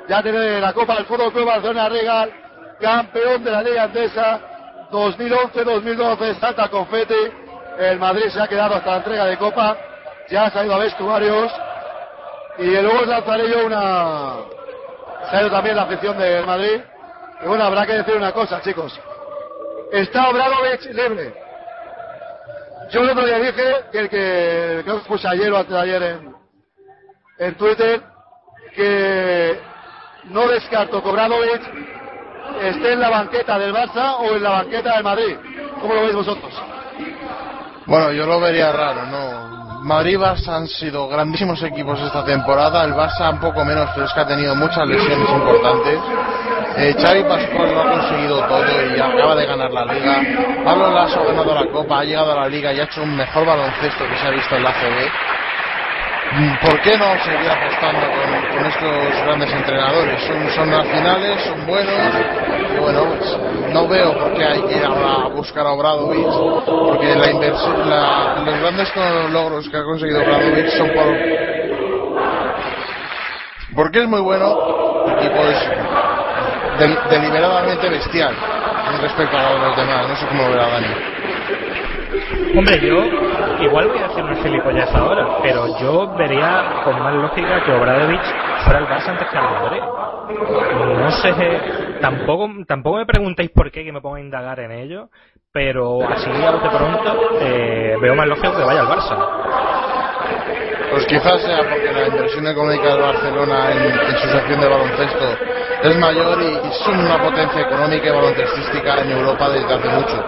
Ya 0.09 0.23
tiene 0.23 0.61
la 0.61 0.73
copa 0.73 0.95
del 0.97 1.07
Fútbol 1.07 1.33
Club 1.33 1.47
Barcelona 1.47 1.89
Regal, 1.89 2.31
campeón 2.81 3.43
de 3.43 3.51
la 3.51 3.63
Liga 3.63 3.85
Andesa 3.85 4.41
2011-2012, 4.91 6.39
Santa 6.39 6.69
Confeti. 6.69 7.15
El 7.79 7.99
Madrid 7.99 8.29
se 8.29 8.41
ha 8.41 8.47
quedado 8.47 8.77
hasta 8.77 8.91
la 8.91 8.97
entrega 8.99 9.25
de 9.25 9.37
copa. 9.37 9.77
Ya 10.29 10.49
se 10.51 10.59
ha 10.59 10.65
ido 10.65 10.75
a 10.75 10.79
vestuarios. 10.79 11.53
Y 12.59 12.67
luego 12.67 13.01
os 13.01 13.09
lanzaré 13.09 13.51
yo 13.51 13.67
una. 13.67 14.37
Se 15.29 15.37
ha 15.37 15.41
ido 15.41 15.51
también 15.51 15.77
la 15.77 15.83
afición 15.83 16.17
del 16.17 16.47
Madrid. 16.47 16.81
Y 17.43 17.47
bueno, 17.49 17.65
habrá 17.65 17.85
que 17.85 17.95
decir 17.95 18.15
una 18.15 18.33
cosa, 18.33 18.61
chicos. 18.61 18.99
Está 19.91 20.29
Obradovic 20.31 20.85
libre. 20.93 21.35
Yo 22.91 23.01
el 23.01 23.11
otro 23.11 23.27
día 23.27 23.39
dije 23.39 23.75
que 23.91 23.99
el 23.99 24.09
que 24.09 24.81
creo 24.85 25.03
que 25.03 25.09
puse 25.09 25.27
ayer 25.27 25.53
o 25.53 25.57
antes 25.57 25.75
ayer 25.75 26.03
en, 26.03 26.34
en 27.39 27.55
Twitter 27.57 28.03
que 28.75 29.61
no 30.25 30.49
descarto 30.49 31.03
que 31.03 32.69
esté 32.69 32.93
en 32.93 33.01
la 33.01 33.11
banqueta 33.11 33.59
del 33.59 33.73
Barça 33.73 34.17
o 34.21 34.37
en 34.37 34.43
la 34.43 34.51
banqueta 34.51 34.95
del 34.95 35.05
Madrid. 35.05 35.37
¿Cómo 35.81 35.95
lo 35.95 36.03
veis 36.03 36.15
vosotros? 36.15 36.53
Bueno, 37.87 38.13
yo 38.13 38.27
lo 38.27 38.41
vería 38.41 38.73
raro, 38.73 39.07
¿no? 39.07 39.55
Madrid 39.83 40.15
y 40.15 40.17
Barça 40.17 40.57
han 40.57 40.67
sido 40.67 41.09
grandísimos 41.09 41.63
equipos 41.63 42.01
esta 42.01 42.25
temporada. 42.25 42.85
El 42.85 42.95
Barça 42.95 43.31
un 43.31 43.41
poco 43.41 43.65
menos, 43.65 43.91
pero 43.95 44.07
es 44.07 44.13
que 44.13 44.21
ha 44.21 44.27
tenido 44.27 44.55
muchas 44.55 44.87
lesiones 44.87 45.29
importantes. 45.29 45.99
Eh, 46.77 46.95
Xavi 46.99 47.23
Pascual 47.25 47.73
lo 47.73 47.83
ha 47.83 47.91
conseguido 47.93 48.41
todo 48.47 48.97
y 48.97 48.99
acaba 48.99 49.35
de 49.37 49.47
ganar 49.47 49.71
la 49.71 49.85
liga. 49.85 50.65
Pablo 50.65 50.91
Lasso 50.91 51.21
ha 51.21 51.25
ganado 51.25 51.55
la 51.55 51.67
copa, 51.67 52.01
ha 52.01 52.05
llegado 52.05 52.33
a 52.33 52.37
la 52.43 52.49
liga 52.49 52.73
y 52.73 52.81
ha 52.81 52.85
hecho 52.85 53.03
un 53.03 53.15
mejor 53.15 53.47
baloncesto 53.47 54.09
que 54.09 54.17
se 54.17 54.27
ha 54.27 54.31
visto 54.31 54.57
en 54.57 54.65
la 54.65 54.73
CB. 54.73 55.44
¿Por 56.61 56.81
qué 56.81 56.99
no 56.99 57.17
seguir 57.21 57.49
apostando 57.49 58.11
con, 58.11 58.67
estos 58.67 59.23
grandes 59.25 59.53
entrenadores? 59.53 60.21
Son, 60.23 60.51
son 60.51 60.69
nacionales, 60.71 61.41
son 61.43 61.65
buenos 61.65 61.97
y 62.75 62.81
bueno, 62.81 63.07
pues, 63.07 63.73
no 63.73 63.87
veo 63.87 64.13
por 64.19 64.35
qué 64.35 64.45
hay 64.45 64.61
que 64.63 64.77
ir 64.79 64.85
a 64.85 65.29
buscar 65.29 65.65
a 65.65 65.73
Obradovic 65.73 66.27
porque 66.89 67.15
la 67.15 67.31
inversión, 67.31 67.89
la- 67.89 68.43
los 68.45 68.61
grandes 68.61 68.93
logros 69.31 69.69
que 69.69 69.77
ha 69.77 69.85
conseguido 69.85 70.23
Obradovic 70.23 70.67
son 70.71 70.91
por 70.91 71.15
porque 73.77 74.03
es 74.03 74.09
muy 74.09 74.21
bueno 74.21 74.57
y 75.23 75.29
pues 75.29 75.57
del- 76.81 76.99
deliberadamente 77.11 77.89
bestial 77.91 78.35
respecto 79.01 79.37
a 79.37 79.53
los 79.53 79.77
demás. 79.77 80.09
No 80.09 80.17
sé 80.17 80.27
cómo 80.27 80.51
verá 80.51 80.69
Dani. 80.69 80.87
Hombre, 82.57 82.81
yo 82.81 83.05
igual 83.65 83.89
voy 83.89 83.99
a 83.99 84.07
hacer 84.07 84.25
una 84.25 84.37
gilipollas 84.37 84.95
ahora, 84.95 85.39
pero 85.43 85.79
yo 85.81 86.15
vería 86.17 86.83
con 86.85 86.99
más 87.01 87.15
lógica 87.15 87.63
que 87.65 87.73
Obradovic 87.73 88.23
fuera 88.65 88.79
el 88.79 88.87
Barça 88.87 89.09
antes 89.09 89.29
que 89.29 89.37
el 89.37 89.45
Madrid. 89.45 89.83
No 91.01 91.11
sé, 91.11 91.61
tampoco, 92.01 92.49
tampoco 92.67 92.99
me 92.99 93.07
preguntéis 93.07 93.51
por 93.51 93.71
qué, 93.71 93.85
que 93.85 93.93
me 93.93 94.01
pongo 94.01 94.17
a 94.17 94.21
indagar 94.21 94.61
en 94.61 94.71
ello, 94.73 95.09
pero 95.53 96.09
así 96.09 96.31
a 96.31 96.51
bote 96.51 96.69
pronto 96.69 97.39
eh, 97.41 97.97
veo 98.01 98.15
más 98.15 98.27
lógico 98.27 98.57
que 98.57 98.65
vaya 98.65 98.81
al 98.81 98.89
Barça. 98.89 99.17
Pues 100.91 101.07
quizás 101.07 101.43
sea 101.43 101.59
porque 101.59 101.93
la 101.93 102.07
inversión 102.07 102.47
económica 102.47 102.91
del 102.91 103.01
Barcelona 103.01 103.73
en, 103.73 103.83
en 103.83 104.17
su 104.17 104.29
sección 104.29 104.61
de 104.61 104.69
baloncesto 104.69 105.39
es 105.83 105.99
mayor 105.99 106.41
y, 106.41 106.69
y 106.69 106.73
son 106.85 107.01
una 107.01 107.21
potencia 107.21 107.63
económica 107.63 108.09
y 108.09 108.13
baloncestística 108.13 109.03
en 109.03 109.11
Europa 109.11 109.49
desde 109.51 109.75
hace 109.75 109.89
mucho. 109.89 110.25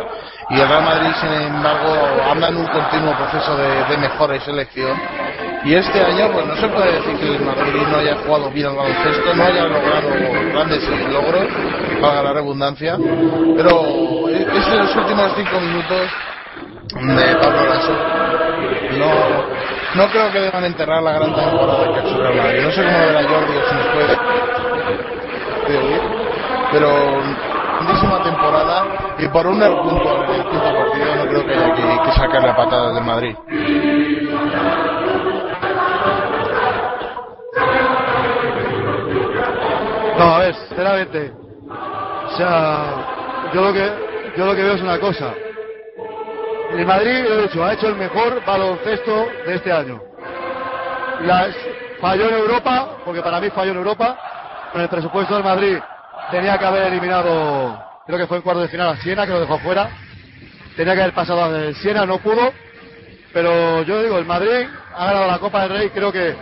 Y 0.48 0.60
el 0.60 0.68
Real 0.68 0.84
Madrid, 0.84 1.10
sin 1.20 1.32
embargo, 1.32 1.92
anda 2.30 2.48
en 2.48 2.56
un 2.56 2.66
continuo 2.66 3.14
proceso 3.16 3.56
de, 3.56 3.96
mejora 3.98 4.36
y 4.36 4.40
selección. 4.40 4.96
Y 5.64 5.74
este 5.74 6.00
año, 6.00 6.30
pues 6.32 6.46
no 6.46 6.56
se 6.56 6.68
puede 6.68 6.92
decir 6.92 7.16
que 7.18 7.34
el 7.34 7.40
Madrid 7.40 7.82
no 7.90 7.96
haya 7.98 8.16
jugado 8.24 8.50
bien 8.50 8.68
al 8.68 8.76
baloncesto, 8.76 9.34
no 9.34 9.44
haya 9.44 9.64
logrado 9.64 10.08
grandes 10.52 10.88
logros, 11.10 11.46
para 12.00 12.22
la 12.22 12.32
redundancia, 12.32 12.96
pero 13.56 14.28
es 14.28 14.70
de 14.70 14.76
los 14.76 14.96
últimos 14.96 15.32
cinco 15.36 15.60
minutos 15.60 16.10
de 16.94 17.36
Pablo 17.36 17.68
Lasso. 17.68 17.92
No, 18.98 20.04
no 20.04 20.10
creo 20.12 20.32
que 20.32 20.40
deban 20.40 20.64
enterrar 20.64 21.02
la 21.02 21.12
gran 21.12 21.34
temporada 21.34 21.92
que 21.92 21.98
ha 21.98 22.02
hecho 22.04 22.24
el 22.24 22.36
Madrid. 22.36 22.62
No 22.62 22.70
sé 22.70 22.84
cómo 22.84 22.98
verá 22.98 23.22
Jordi 23.24 23.56
o 23.56 23.68
si 23.68 23.74
nos 23.74 23.86
pero 26.72 26.88
grandísima 27.80 28.22
temporada 28.22 28.84
y 29.18 29.28
por 29.28 29.46
un 29.46 29.58
punto 29.58 30.24
en 30.24 30.34
el 30.34 30.44
quinto 30.44 30.64
partido 30.64 31.16
no 31.16 31.26
creo 31.28 31.46
que 31.46 31.54
haya 31.54 31.74
que, 31.74 32.02
que 32.04 32.12
sacarle 32.12 32.50
a 32.50 32.56
patadas 32.56 32.94
del 32.94 33.04
Madrid. 33.04 33.36
No, 40.18 40.34
a 40.34 40.38
ver, 40.38 40.54
sinceramente. 40.54 41.32
O 42.26 42.36
sea, 42.36 43.50
yo 43.52 43.60
lo 43.62 43.72
que 43.72 44.06
yo 44.36 44.44
lo 44.44 44.54
que 44.54 44.62
veo 44.62 44.74
es 44.74 44.82
una 44.82 44.98
cosa. 44.98 45.32
El 46.72 46.84
Madrid, 46.84 47.24
lo 47.26 47.38
he 47.38 47.42
dicho, 47.42 47.64
ha 47.64 47.72
hecho 47.72 47.88
el 47.88 47.96
mejor 47.96 48.44
baloncesto 48.44 49.26
de 49.46 49.54
este 49.54 49.72
año. 49.72 50.00
Las, 51.22 51.54
falló 52.00 52.28
en 52.28 52.34
Europa, 52.34 52.98
porque 53.04 53.22
para 53.22 53.40
mí 53.40 53.48
falló 53.50 53.70
en 53.70 53.78
Europa. 53.78 54.18
Con 54.72 54.82
el 54.82 54.88
presupuesto 54.88 55.34
del 55.34 55.44
Madrid 55.44 55.78
tenía 56.30 56.58
que 56.58 56.66
haber 56.66 56.88
eliminado, 56.88 57.78
creo 58.06 58.18
que 58.18 58.26
fue 58.26 58.36
en 58.38 58.42
cuarto 58.42 58.62
de 58.62 58.68
final 58.68 58.88
a 58.88 58.96
Siena, 58.96 59.26
que 59.26 59.32
lo 59.32 59.40
dejó 59.40 59.58
fuera. 59.58 59.90
Tenía 60.76 60.94
que 60.94 61.02
haber 61.02 61.14
pasado 61.14 61.44
a 61.44 61.72
Siena, 61.74 62.06
no 62.06 62.18
pudo. 62.18 62.52
Pero 63.32 63.82
yo 63.82 64.02
digo, 64.02 64.18
el 64.18 64.24
Madrid 64.24 64.66
ha 64.94 65.06
ganado 65.06 65.26
la 65.26 65.38
Copa 65.38 65.62
del 65.62 65.78
Rey, 65.78 65.90
creo 65.90 66.10
que, 66.10 66.34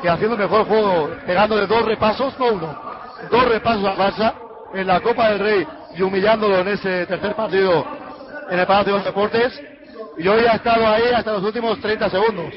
que 0.00 0.08
haciendo 0.08 0.36
mejor 0.36 0.66
juego, 0.66 1.10
pegándole 1.26 1.66
dos 1.66 1.84
repasos, 1.84 2.38
no 2.38 2.52
uno, 2.52 2.82
dos 3.30 3.48
repasos 3.48 3.84
al 3.84 3.96
Barça 3.96 4.34
en 4.74 4.86
la 4.86 5.00
Copa 5.00 5.30
del 5.30 5.40
Rey 5.40 5.66
y 5.96 6.02
humillándolo 6.02 6.58
en 6.58 6.68
ese 6.68 7.06
tercer 7.06 7.34
partido 7.34 7.84
en 8.48 8.58
el 8.60 8.66
Palacio 8.66 8.92
de 8.92 8.98
los 8.98 9.06
Deportes. 9.06 9.60
Y 10.18 10.28
hoy 10.28 10.44
ha 10.46 10.52
estado 10.52 10.86
ahí 10.86 11.10
hasta 11.12 11.32
los 11.32 11.42
últimos 11.42 11.80
30 11.80 12.10
segundos. 12.10 12.54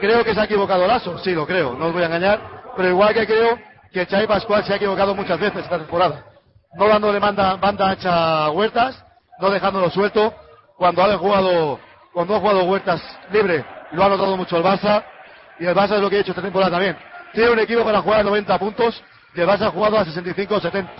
Creo 0.00 0.24
que 0.24 0.34
se 0.34 0.40
ha 0.40 0.44
equivocado 0.44 0.86
Lasso, 0.86 1.18
sí, 1.18 1.32
lo 1.32 1.46
creo, 1.46 1.74
no 1.74 1.86
os 1.86 1.92
voy 1.92 2.02
a 2.02 2.06
engañar, 2.06 2.40
pero 2.76 2.88
igual 2.88 3.14
que 3.14 3.26
creo 3.26 3.58
que 3.92 4.06
Xavi 4.06 4.26
Pascual 4.26 4.64
se 4.64 4.72
ha 4.72 4.76
equivocado 4.76 5.14
muchas 5.14 5.38
veces 5.38 5.62
esta 5.62 5.78
temporada. 5.78 6.31
No 6.74 6.88
dándole 6.88 7.18
banda, 7.18 7.56
banda 7.56 7.90
ancha 7.90 8.44
a 8.46 8.50
Huertas, 8.50 9.04
no 9.38 9.50
dejándolo 9.50 9.90
suelto. 9.90 10.34
Cuando 10.76 11.02
ha 11.02 11.18
jugado, 11.18 11.78
cuando 12.12 12.36
ha 12.36 12.40
jugado 12.40 12.64
Huertas 12.64 13.02
libre, 13.30 13.64
lo 13.92 14.04
ha 14.04 14.08
notado 14.08 14.36
mucho 14.36 14.56
el 14.56 14.62
Barça. 14.62 15.04
Y 15.58 15.66
el 15.66 15.74
Barça 15.74 15.96
es 15.96 16.00
lo 16.00 16.08
que 16.08 16.16
ha 16.16 16.20
hecho 16.20 16.32
esta 16.32 16.42
temporada 16.42 16.72
también. 16.72 16.96
Tiene 17.32 17.50
un 17.50 17.58
equipo 17.58 17.84
para 17.84 18.00
jugar 18.00 18.20
a 18.20 18.24
90 18.24 18.58
puntos 18.58 19.02
y 19.34 19.40
el 19.40 19.46
Barça 19.46 19.66
ha 19.66 19.70
jugado 19.70 19.98
a 19.98 20.04
65 20.04 20.54
o 20.54 20.60
70. 20.60 20.90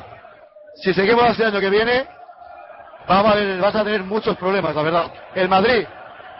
Si 0.82 0.94
seguimos 0.94 1.24
así 1.24 1.42
el 1.42 1.48
año 1.48 1.60
que 1.60 1.70
viene, 1.70 2.06
vamos 3.06 3.32
a 3.32 3.34
ver, 3.34 3.64
a 3.64 3.72
tener 3.84 4.02
muchos 4.02 4.36
problemas, 4.36 4.74
la 4.74 4.82
verdad. 4.82 5.12
El 5.34 5.48
Madrid 5.48 5.86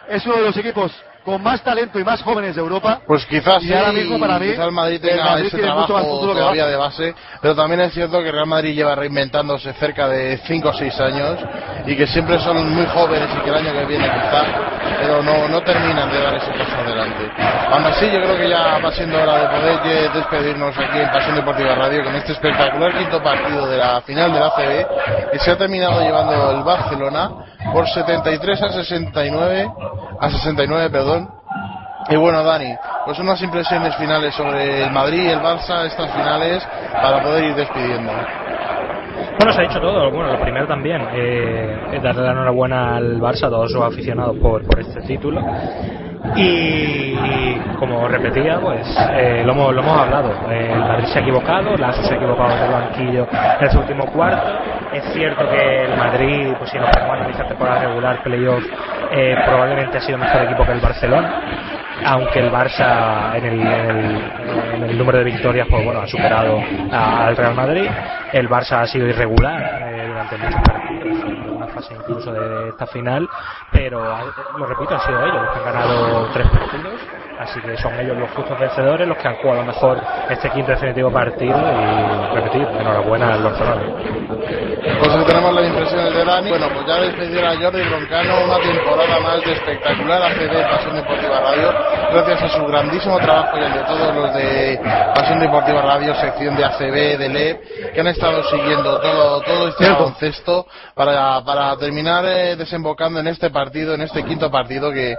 es 0.07 0.25
uno 0.25 0.35
de 0.37 0.41
los 0.43 0.57
equipos 0.57 0.91
con 1.23 1.41
más 1.41 1.61
talento 1.63 1.99
y 1.99 2.03
más 2.03 2.21
jóvenes 2.21 2.55
de 2.55 2.61
Europa. 2.61 3.01
Pues 3.07 3.25
quizás 3.25 3.63
y 3.63 3.67
sí, 3.67 3.73
ahora 3.73 3.91
mismo 3.91 4.19
para 4.19 4.39
mí 4.39 4.47
el 4.47 4.71
Madrid 4.71 4.99
el 5.03 5.09
tenga 5.09 5.23
Madrid 5.23 5.47
ese 5.47 5.57
tiene 5.57 5.71
mucho 5.71 5.93
más 5.93 6.03
trabajo 6.03 6.15
futuro 6.15 6.33
que 6.33 6.39
todavía 6.39 6.65
Barça. 6.65 6.69
de 6.69 6.75
base, 6.75 7.15
pero 7.41 7.55
también 7.55 7.81
es 7.81 7.93
cierto 7.93 8.21
que 8.21 8.31
Real 8.31 8.47
Madrid 8.47 8.75
lleva 8.75 8.95
reinventándose 8.95 9.73
cerca 9.73 10.07
de 10.07 10.37
5 10.45 10.69
o 10.69 10.73
6 10.73 10.99
años 10.99 11.39
y 11.85 11.95
que 11.95 12.07
siempre 12.07 12.39
son 12.39 12.73
muy 12.73 12.85
jóvenes 12.87 13.29
y 13.35 13.43
que 13.43 13.49
el 13.49 13.55
año 13.55 13.73
que 13.73 13.85
viene 13.85 14.05
quizás, 14.05 14.45
pero 14.99 15.23
no, 15.23 15.47
no 15.47 15.61
terminan 15.61 16.09
de 16.11 16.21
dar 16.21 16.35
ese 16.35 16.51
paso 16.51 16.75
adelante. 16.77 17.31
Aún 17.71 17.85
así 17.85 18.05
yo 18.05 18.21
creo 18.21 18.37
que 18.37 18.49
ya 18.49 18.79
va 18.79 18.91
siendo 18.91 19.21
hora 19.21 19.39
de 19.39 19.59
poder 19.59 20.11
despedirnos 20.13 20.77
aquí 20.77 20.99
en 20.99 21.11
Pasión 21.11 21.35
Deportiva 21.35 21.75
Radio 21.75 22.03
con 22.03 22.15
este 22.15 22.33
espectacular 22.33 22.97
quinto 22.97 23.21
partido 23.21 23.67
de 23.67 23.77
la 23.77 24.01
final 24.01 24.33
de 24.33 24.39
la 24.39 24.47
ACB 24.47 25.31
que 25.31 25.39
se 25.39 25.51
ha 25.51 25.57
terminado 25.57 26.01
llevando 26.01 26.51
el 26.51 26.63
Barcelona 26.63 27.31
por 27.71 27.87
73 27.87 28.61
a 28.61 28.69
69 28.69 29.71
a 30.19 30.29
69 30.29 30.89
perdón 30.89 31.12
y 32.09 32.15
bueno, 32.17 32.43
Dani, 32.43 32.75
pues 33.05 33.17
unas 33.19 33.41
impresiones 33.41 33.95
finales 33.95 34.35
sobre 34.35 34.83
el 34.83 34.91
Madrid 34.91 35.23
y 35.23 35.29
el 35.29 35.39
Barça, 35.39 35.85
estas 35.85 36.11
finales, 36.11 36.67
para 37.01 37.21
poder 37.21 37.45
ir 37.45 37.55
despidiendo. 37.55 38.11
Bueno, 39.39 39.53
se 39.53 39.61
ha 39.61 39.67
dicho 39.67 39.79
todo. 39.79 40.11
Bueno, 40.11 40.33
lo 40.33 40.39
primero 40.41 40.67
también, 40.67 41.01
eh, 41.13 41.99
darle 42.01 42.23
la 42.23 42.31
enhorabuena 42.31 42.97
al 42.97 43.19
Barça, 43.19 43.47
a 43.47 43.49
todos 43.49 43.71
sus 43.71 43.81
aficionados 43.81 44.37
por, 44.37 44.65
por 44.65 44.79
este 44.79 45.01
título. 45.01 45.41
Y 46.35 47.55
como 47.77 48.07
repetía, 48.07 48.59
pues 48.59 48.87
eh, 49.11 49.43
lo, 49.45 49.51
hemos, 49.51 49.73
lo 49.73 49.81
hemos 49.81 49.99
hablado. 49.99 50.31
Eh, 50.49 50.71
el 50.71 50.79
Madrid 50.79 51.05
se 51.07 51.19
ha 51.19 51.21
equivocado, 51.21 51.75
Lasso 51.77 52.03
se 52.03 52.13
ha 52.13 52.17
equivocado 52.17 52.49
desde 52.49 52.65
el 52.65 52.71
banquillo 52.71 53.27
en 53.59 53.71
su 53.71 53.79
último 53.79 54.05
cuarto. 54.07 54.59
Es 54.93 55.03
cierto 55.13 55.49
que 55.49 55.85
el 55.85 55.97
Madrid, 55.97 56.53
pues 56.57 56.69
si 56.69 56.77
nos 56.77 56.89
ponemos 56.89 57.11
a 57.11 57.19
analizar 57.19 57.47
temporada 57.47 57.79
regular, 57.81 58.23
playoff, 58.23 58.63
eh, 59.11 59.35
probablemente 59.45 59.97
ha 59.97 60.01
sido 60.01 60.17
mejor 60.17 60.43
equipo 60.43 60.65
que 60.65 60.71
el 60.71 60.79
Barcelona 60.79 61.82
aunque 62.05 62.39
el 62.39 62.51
Barça 62.51 63.35
en 63.37 63.45
el, 63.45 64.97
número 64.97 65.17
de 65.19 65.23
victorias 65.23 65.67
pues 65.69 65.83
bueno 65.83 66.01
ha 66.01 66.07
superado 66.07 66.59
a- 66.91 67.27
al 67.27 67.37
Real 67.37 67.55
Madrid. 67.55 67.89
El 68.31 68.49
Barça 68.49 68.81
ha 68.81 68.87
sido 68.87 69.07
irregular 69.07 69.61
eh, 69.83 70.05
durante 70.07 70.37
muchos 70.37 70.61
partidos 70.61 71.17
alguna 71.25 71.67
fase 71.67 71.93
incluso 71.95 72.31
de 72.33 72.69
esta 72.69 72.87
final 72.87 73.29
pero 73.71 74.13
ha- 74.15 74.23
lo 74.57 74.65
repito 74.65 74.93
han 74.95 75.01
sido 75.01 75.23
ellos 75.23 75.41
los 75.41 75.51
que 75.51 75.59
han 75.59 75.65
ganado 75.65 76.27
tres 76.33 76.47
partidos 76.49 76.99
así 77.43 77.59
que 77.61 77.77
son 77.77 77.99
ellos 77.99 78.17
los 78.17 78.29
justos 78.31 78.57
vencedores 78.57 79.07
los 79.07 79.17
que 79.17 79.27
han 79.27 79.35
jugado 79.35 79.63
mejor 79.63 80.01
este 80.29 80.49
quinto 80.49 80.71
definitivo 80.71 81.11
partido 81.11 81.55
y 81.57 82.35
repetir 82.35 82.67
enhorabuena 82.79 83.33
al 83.33 83.43
Barcelona 83.43 83.83
Pues 84.99 85.25
tenemos 85.27 85.53
las 85.53 85.67
impresiones 85.67 86.13
de 86.13 86.25
Dani. 86.25 86.49
Bueno, 86.49 86.67
pues 86.73 86.85
ya 86.87 86.99
despedir 87.01 87.45
a 87.45 87.55
Jordi 87.55 87.81
Broncano 87.83 88.45
una 88.45 88.59
temporada 88.59 89.19
más 89.19 89.43
de 89.43 89.53
espectacular 89.53 90.21
ACB 90.23 90.69
Pasión 90.69 90.95
Deportiva 90.95 91.39
Radio, 91.39 91.73
gracias 92.11 92.43
a 92.43 92.49
su 92.49 92.65
grandísimo 92.65 93.17
trabajo 93.19 93.57
y 93.57 93.63
el 93.63 93.73
de 93.73 93.79
todos 93.83 94.15
los 94.15 94.33
de 94.33 94.79
Pasión 95.15 95.39
Deportiva 95.39 95.81
Radio, 95.81 96.15
sección 96.15 96.55
de 96.55 96.65
ACB, 96.65 97.17
de 97.17 97.29
LEP, 97.29 97.93
que 97.93 97.99
han 97.99 98.07
estado 98.07 98.43
siguiendo 98.43 98.99
todo, 98.99 99.41
todo 99.41 99.67
este 99.69 99.83
Cierto. 99.83 100.03
baloncesto 100.03 100.65
para, 100.95 101.41
para 101.43 101.77
terminar 101.77 102.25
eh, 102.25 102.55
desembocando 102.55 103.19
en 103.19 103.27
este 103.27 103.49
partido, 103.49 103.93
en 103.95 104.01
este 104.01 104.23
quinto 104.23 104.49
partido 104.51 104.91
que, 104.91 105.15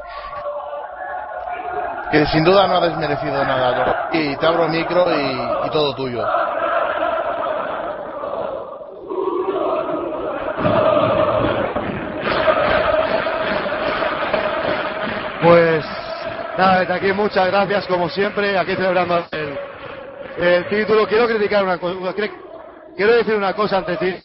que 2.14 2.26
sin 2.26 2.44
duda 2.44 2.68
no 2.68 2.76
ha 2.76 2.80
desmerecido 2.80 3.44
nada. 3.44 4.08
Y 4.12 4.36
te 4.36 4.46
abro 4.46 4.68
micro 4.68 5.04
y, 5.12 5.66
y 5.66 5.70
todo 5.70 5.96
tuyo. 5.96 6.24
Pues 15.42 15.84
nada, 16.56 16.78
desde 16.78 16.94
aquí 16.94 17.12
muchas 17.12 17.48
gracias 17.48 17.84
como 17.88 18.08
siempre, 18.08 18.56
aquí 18.56 18.76
celebrando 18.76 19.26
el, 19.32 19.58
el 20.38 20.68
título. 20.68 21.08
Quiero 21.08 21.26
criticar 21.26 21.64
una 21.64 21.78
cosa, 21.78 22.14
quiero 22.96 23.12
decir 23.12 23.34
una 23.34 23.54
cosa 23.54 23.78
antes 23.78 23.98
de 23.98 24.22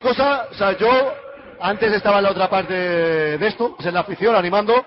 cosa, 0.00 0.48
o 0.50 0.54
sea, 0.54 0.76
yo 0.76 0.88
antes 1.60 1.92
estaba 1.92 2.18
en 2.18 2.24
la 2.24 2.30
otra 2.32 2.50
parte 2.50 2.74
de 2.74 3.46
esto, 3.46 3.76
en 3.78 3.94
la 3.94 4.00
afición, 4.00 4.34
animando, 4.34 4.84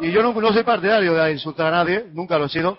y 0.00 0.10
yo 0.10 0.22
no, 0.22 0.32
no 0.32 0.52
soy 0.52 0.62
partidario 0.62 1.14
de 1.14 1.32
insultar 1.32 1.66
a 1.68 1.70
nadie, 1.70 2.06
nunca 2.12 2.38
lo 2.38 2.46
he 2.46 2.48
sido. 2.48 2.78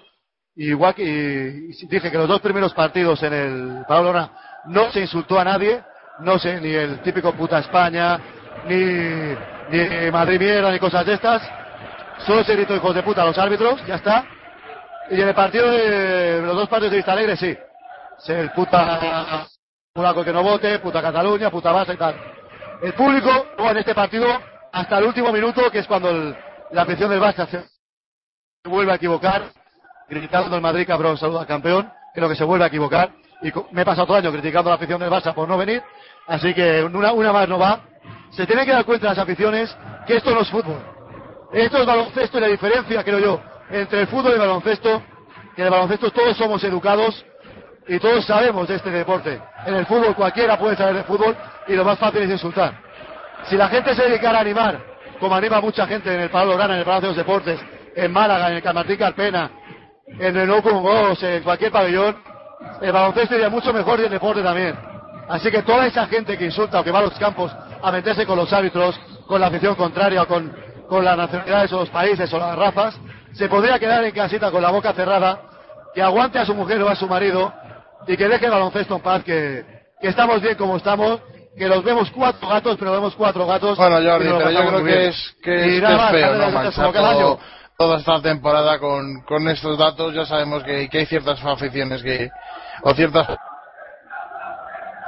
Igual 0.57 0.95
que 0.95 1.03
y 1.03 1.87
dije 1.87 2.09
que 2.11 2.17
los 2.17 2.27
dos 2.27 2.39
primeros 2.39 2.73
partidos 2.73 3.21
en 3.23 3.33
el 3.33 3.85
Pablo 3.87 4.29
no 4.65 4.91
se 4.91 5.01
insultó 5.01 5.39
a 5.39 5.43
nadie, 5.43 5.83
no 6.19 6.39
sé, 6.39 6.61
ni 6.61 6.71
el 6.73 7.01
típico 7.01 7.33
puta 7.33 7.59
España, 7.59 8.19
ni, 8.67 8.75
ni 8.75 10.11
Madrid 10.11 10.39
mierda, 10.39 10.71
ni 10.71 10.79
cosas 10.79 11.05
de 11.05 11.13
estas. 11.13 11.41
Solo 12.25 12.43
se 12.43 12.55
gritó 12.55 12.75
hijos 12.75 12.95
de 12.95 13.03
puta 13.03 13.25
los 13.25 13.37
árbitros, 13.37 13.85
ya 13.85 13.95
está. 13.95 14.25
Y 15.09 15.21
en 15.21 15.27
el 15.27 15.35
partido 15.35 15.69
de 15.69 16.41
los 16.41 16.55
dos 16.55 16.69
partidos 16.69 16.91
de 16.91 16.97
Vista 16.97 17.11
Alegre, 17.11 17.35
sí. 17.35 17.55
El 18.27 18.51
puta 18.51 19.45
polaco 19.93 20.23
que 20.23 20.31
no 20.31 20.41
vote, 20.41 20.79
puta 20.79 21.01
Cataluña, 21.01 21.49
puta 21.49 21.71
base 21.71 21.93
y 21.93 21.97
tal. 21.97 22.15
El 22.81 22.93
público, 22.93 23.29
en 23.57 23.77
este 23.77 23.93
partido, 23.93 24.27
hasta 24.71 24.97
el 24.99 25.05
último 25.05 25.31
minuto, 25.33 25.69
que 25.69 25.79
es 25.79 25.87
cuando 25.87 26.09
el, 26.09 26.35
la 26.75 26.81
afición 26.81 27.09
del 27.09 27.21
Barça 27.21 27.47
se 27.47 27.63
vuelve 28.65 28.91
a 28.91 28.95
equivocar, 28.95 29.43
gritando 30.09 30.53
el 30.57 30.61
Madrid 30.61 30.85
cabrón, 30.85 31.17
saluda 31.17 31.39
al 31.41 31.47
campeón, 31.47 31.89
creo 32.13 32.27
que 32.27 32.35
se 32.35 32.43
vuelve 32.43 32.65
a 32.65 32.67
equivocar. 32.67 33.11
Y 33.41 33.51
me 33.71 33.83
he 33.83 33.85
pasado 33.85 34.07
todo 34.07 34.17
el 34.17 34.25
año 34.25 34.33
criticando 34.33 34.69
a 34.69 34.73
la 34.73 34.75
afición 34.75 34.99
del 34.99 35.09
Barça 35.09 35.33
por 35.33 35.47
no 35.47 35.57
venir, 35.57 35.81
así 36.27 36.53
que 36.53 36.83
una, 36.83 37.13
una 37.13 37.31
más 37.31 37.47
no 37.47 37.57
va. 37.57 37.79
Se 38.31 38.45
tiene 38.45 38.65
que 38.65 38.73
dar 38.73 38.83
cuenta 38.83 39.07
las 39.07 39.17
aficiones 39.17 39.75
que 40.05 40.17
esto 40.17 40.31
no 40.31 40.41
es 40.41 40.49
fútbol. 40.49 40.81
Esto 41.53 41.77
es 41.77 41.85
baloncesto 41.85 42.37
y 42.39 42.41
la 42.41 42.47
diferencia, 42.47 43.03
creo 43.05 43.19
yo, 43.19 43.41
entre 43.69 44.01
el 44.01 44.07
fútbol 44.07 44.31
y 44.31 44.33
el 44.33 44.39
baloncesto, 44.39 45.01
que 45.55 45.61
en 45.61 45.67
el 45.67 45.71
baloncesto 45.71 46.11
todos 46.11 46.35
somos 46.35 46.61
educados 46.65 47.25
y 47.87 47.99
todos 47.99 48.25
sabemos 48.25 48.67
de 48.67 48.75
este 48.75 48.91
deporte. 48.91 49.41
En 49.65 49.75
el 49.75 49.85
fútbol 49.85 50.13
cualquiera 50.13 50.59
puede 50.59 50.75
saber 50.75 50.95
de 50.95 51.03
fútbol 51.03 51.37
y 51.69 51.73
lo 51.73 51.85
más 51.85 51.97
fácil 51.97 52.23
es 52.23 52.31
insultar. 52.31 52.77
Si 53.45 53.55
la 53.55 53.69
gente 53.69 53.95
se 53.95 54.03
dedicara 54.03 54.39
a 54.39 54.41
animar, 54.41 54.94
como 55.19 55.35
anima 55.35 55.61
mucha 55.61 55.87
gente 55.87 56.13
en 56.13 56.21
el 56.21 56.29
Pablo 56.29 56.55
Grana, 56.55 56.73
en 56.73 56.79
el 56.79 56.85
Palacio 56.85 57.09
de 57.09 57.15
los 57.15 57.25
Deportes, 57.25 57.59
en 57.95 58.11
Málaga, 58.11 58.49
en 58.49 58.55
el 58.55 58.63
Camartín 58.63 58.97
Carpena, 58.97 59.51
en 60.07 60.37
el 60.37 60.49
Ocungos, 60.49 61.21
en 61.23 61.43
cualquier 61.43 61.71
pabellón, 61.71 62.15
el 62.81 62.91
baloncesto 62.91 63.35
iría 63.35 63.49
mucho 63.49 63.73
mejor 63.73 63.99
y 63.99 64.03
el 64.03 64.11
deporte 64.11 64.41
también. 64.41 64.75
Así 65.27 65.49
que 65.49 65.63
toda 65.63 65.87
esa 65.87 66.05
gente 66.07 66.37
que 66.37 66.45
insulta 66.45 66.79
o 66.79 66.83
que 66.83 66.91
va 66.91 66.99
a 66.99 67.03
los 67.03 67.17
campos 67.17 67.51
a 67.81 67.91
meterse 67.91 68.25
con 68.25 68.37
los 68.37 68.51
árbitros, 68.51 68.99
con 69.27 69.41
la 69.41 69.47
afición 69.47 69.75
contraria 69.75 70.25
con, 70.25 70.55
con 70.87 71.03
las 71.03 71.17
nacionalidades 71.17 71.73
o 71.73 71.79
los 71.79 71.89
países 71.89 72.31
o 72.33 72.37
las 72.37 72.55
razas, 72.55 72.99
se 73.33 73.49
podría 73.49 73.79
quedar 73.79 74.03
en 74.03 74.11
casita 74.11 74.51
con 74.51 74.61
la 74.61 74.71
boca 74.71 74.93
cerrada, 74.93 75.41
que 75.93 76.01
aguante 76.01 76.39
a 76.39 76.45
su 76.45 76.53
mujer 76.53 76.81
o 76.81 76.89
a 76.89 76.95
su 76.95 77.07
marido 77.07 77.53
y 78.07 78.15
que 78.15 78.27
deje 78.27 78.45
el 78.45 78.51
baloncesto 78.51 78.95
en 78.95 79.01
paz, 79.01 79.23
que, 79.23 79.65
que 79.99 80.07
estamos 80.07 80.41
bien 80.41 80.55
como 80.55 80.77
estamos, 80.77 81.21
que 81.57 81.67
los 81.67 81.83
vemos 81.83 82.11
cuatro 82.11 82.47
gatos, 82.47 82.75
pero 82.77 82.91
vemos 82.91 83.15
cuatro 83.15 83.45
gatos. 83.45 83.77
Bueno, 83.77 83.95
Jordi, 83.97 84.27
pero 84.37 84.51
yo 84.51 84.67
creo 84.67 84.83
que 84.83 85.07
es, 85.07 85.35
que 85.41 85.77
es, 85.77 85.83
feo, 86.11 86.35
¿no? 86.35 86.51
Manchar 86.51 86.91
todo, 86.91 87.39
toda 87.77 87.97
esta 87.97 88.21
temporada 88.21 88.79
con, 88.79 89.21
con 89.21 89.47
estos 89.47 89.77
datos, 89.77 90.13
ya 90.13 90.25
sabemos 90.25 90.63
que, 90.63 90.89
que 90.89 90.99
hay 90.99 91.05
ciertas 91.05 91.43
aficiones 91.43 92.03
que, 92.03 92.29
o 92.83 92.93
ciertas 92.93 93.27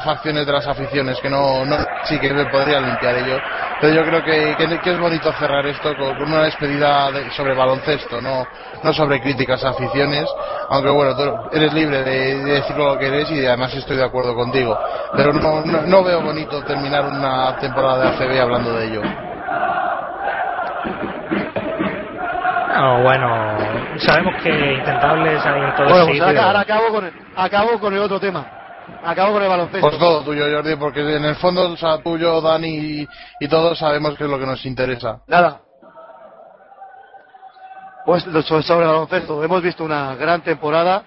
facciones 0.03 0.45
de 0.45 0.51
las 0.51 0.67
aficiones 0.67 1.19
que 1.19 1.29
no, 1.29 1.65
no 1.65 1.77
sí 2.03 2.19
que 2.19 2.29
podría 2.51 2.79
limpiar 2.79 3.15
ello 3.15 3.39
pero 3.81 3.93
yo 3.93 4.05
creo 4.05 4.23
que, 4.23 4.55
que, 4.55 4.91
es 4.91 4.99
bonito 4.99 5.31
cerrar 5.33 5.65
esto 5.65 5.95
con, 5.95 6.21
una 6.21 6.43
despedida 6.43 7.09
sobre 7.35 7.55
baloncesto 7.55 8.21
no 8.21 8.45
no 8.83 8.93
sobre 8.93 9.19
críticas 9.21 9.63
a 9.63 9.69
aficiones 9.69 10.29
aunque 10.69 10.89
bueno 10.89 11.15
tú 11.15 11.23
eres 11.51 11.73
libre 11.73 12.03
de, 12.03 12.43
de 12.43 12.51
decir 12.53 12.75
lo 12.75 12.97
que 12.97 13.07
eres 13.07 13.31
y 13.31 13.45
además 13.45 13.73
estoy 13.73 13.97
de 13.97 14.03
acuerdo 14.03 14.35
contigo 14.35 14.77
pero 15.15 15.33
no, 15.33 15.61
no, 15.65 15.81
no 15.81 16.03
veo 16.03 16.21
bonito 16.21 16.63
terminar 16.63 17.05
una 17.05 17.57
temporada 17.57 18.11
de 18.11 18.25
ACB 18.25 18.41
hablando 18.41 18.73
de 18.73 18.85
ello 18.85 19.01
no, 22.77 23.01
bueno, 23.01 23.57
sabemos 23.97 24.35
que 24.43 24.49
intentables 24.49 25.43
hay 25.43 25.61
en 25.61 25.75
todo 25.75 25.89
bueno, 25.89 26.05
pues. 26.05 26.37
Ahora 26.37 26.59
acabo 26.59 26.89
con, 26.89 27.05
el, 27.05 27.13
acabo 27.35 27.79
con 27.79 27.91
el 27.91 27.99
otro 28.01 28.19
tema. 28.19 28.56
Acabo 29.03 29.33
con 29.33 29.43
el 29.43 29.49
baloncesto. 29.49 29.87
Pues 29.87 29.99
todo 29.99 30.23
tuyo, 30.23 30.45
Jordi, 30.49 30.75
porque 30.75 31.01
en 31.01 31.25
el 31.25 31.35
fondo, 31.35 31.71
o 31.71 31.77
sea, 31.77 31.97
tuyo, 31.99 32.41
Dani 32.41 32.67
y, 32.67 33.07
y 33.39 33.47
todos 33.47 33.77
sabemos 33.77 34.17
que 34.17 34.23
es 34.23 34.29
lo 34.29 34.39
que 34.39 34.45
nos 34.45 34.65
interesa. 34.65 35.21
Nada. 35.27 35.61
Pues 38.05 38.23
sobre 38.23 38.63
el 38.85 38.87
baloncesto, 38.87 39.43
hemos 39.43 39.61
visto 39.61 39.83
una 39.83 40.15
gran 40.15 40.41
temporada, 40.41 41.03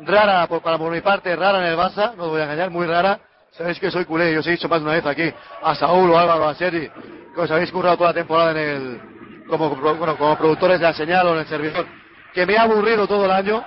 rara 0.00 0.46
por, 0.48 0.60
para 0.60 0.76
por 0.76 0.90
mi 0.90 1.00
parte, 1.00 1.36
rara 1.36 1.58
en 1.60 1.66
el 1.66 1.78
Barça, 1.78 2.14
no 2.16 2.24
os 2.24 2.30
voy 2.30 2.40
a 2.40 2.44
engañar, 2.44 2.70
muy 2.70 2.86
rara. 2.86 3.20
Sabéis 3.52 3.78
que 3.78 3.90
soy 3.90 4.04
culé, 4.06 4.32
yo 4.32 4.40
os 4.40 4.46
he 4.46 4.52
dicho 4.52 4.68
más 4.68 4.80
de 4.80 4.86
una 4.86 4.94
vez 4.94 5.06
aquí, 5.06 5.32
a 5.62 5.74
Saúl 5.74 6.10
o 6.10 6.18
Álvaro, 6.18 6.48
a 6.48 6.54
Seri, 6.54 6.90
que 7.34 7.40
os 7.40 7.50
habéis 7.50 7.70
currado 7.70 7.96
toda 7.96 8.10
la 8.10 8.14
temporada 8.14 8.50
en 8.52 8.56
el, 8.56 9.00
como, 9.46 9.76
bueno, 9.76 10.16
como 10.16 10.36
productores 10.36 10.80
de 10.80 10.86
la 10.86 10.94
señal 10.94 11.26
o 11.26 11.34
en 11.34 11.40
el 11.40 11.46
servidor, 11.46 11.86
que 12.32 12.46
me 12.46 12.56
ha 12.56 12.62
aburrido 12.62 13.06
todo 13.06 13.26
el 13.26 13.30
año, 13.30 13.62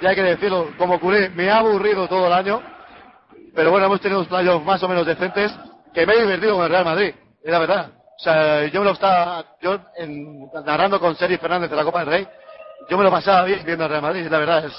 ya 0.00 0.10
hay 0.10 0.14
que 0.14 0.22
decirlo, 0.22 0.68
como 0.78 1.00
culé, 1.00 1.28
me 1.30 1.50
ha 1.50 1.58
aburrido 1.58 2.06
todo 2.06 2.28
el 2.28 2.32
año, 2.32 2.62
pero 3.56 3.70
bueno, 3.70 3.86
hemos 3.86 4.00
tenido 4.00 4.20
unos 4.20 4.28
playoffs 4.28 4.64
más 4.64 4.82
o 4.82 4.88
menos 4.88 5.06
decentes, 5.06 5.52
que 5.94 6.06
me 6.06 6.12
he 6.12 6.20
divertido 6.20 6.56
con 6.56 6.64
el 6.64 6.70
Real 6.70 6.84
Madrid, 6.84 7.14
es 7.42 7.50
la 7.50 7.58
verdad. 7.58 7.90
O 7.96 8.22
sea, 8.22 8.66
yo 8.66 8.80
me 8.80 8.86
lo 8.86 8.92
estaba, 8.92 9.44
yo 9.62 9.80
narrando 10.64 11.00
con 11.00 11.16
Seri 11.16 11.38
Fernández 11.38 11.70
de 11.70 11.76
la 11.76 11.84
Copa 11.84 12.00
del 12.00 12.08
Rey, 12.08 12.28
yo 12.88 12.98
me 12.98 13.04
lo 13.04 13.10
pasaba 13.10 13.44
bien 13.44 13.62
viendo 13.64 13.84
al 13.84 13.90
Real 13.90 14.02
Madrid, 14.02 14.26
es 14.26 14.30
la 14.30 14.38
verdad, 14.38 14.66
es, 14.66 14.72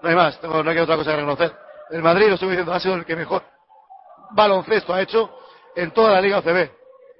no 0.00 0.08
hay 0.08 0.14
más, 0.14 0.40
no, 0.44 0.62
no 0.62 0.70
hay 0.70 0.78
otra 0.78 0.96
cosa 0.96 1.10
que 1.10 1.16
reconocer. 1.16 1.52
El 1.90 2.02
Madrid, 2.02 2.28
lo 2.28 2.34
estoy 2.34 2.50
diciendo, 2.50 2.72
ha 2.72 2.78
sido 2.78 2.94
el 2.94 3.04
que 3.04 3.16
mejor 3.16 3.42
baloncesto 4.30 4.94
ha 4.94 5.02
hecho 5.02 5.28
en 5.74 5.90
toda 5.90 6.12
la 6.12 6.20
Liga 6.20 6.38
OCB. 6.38 6.70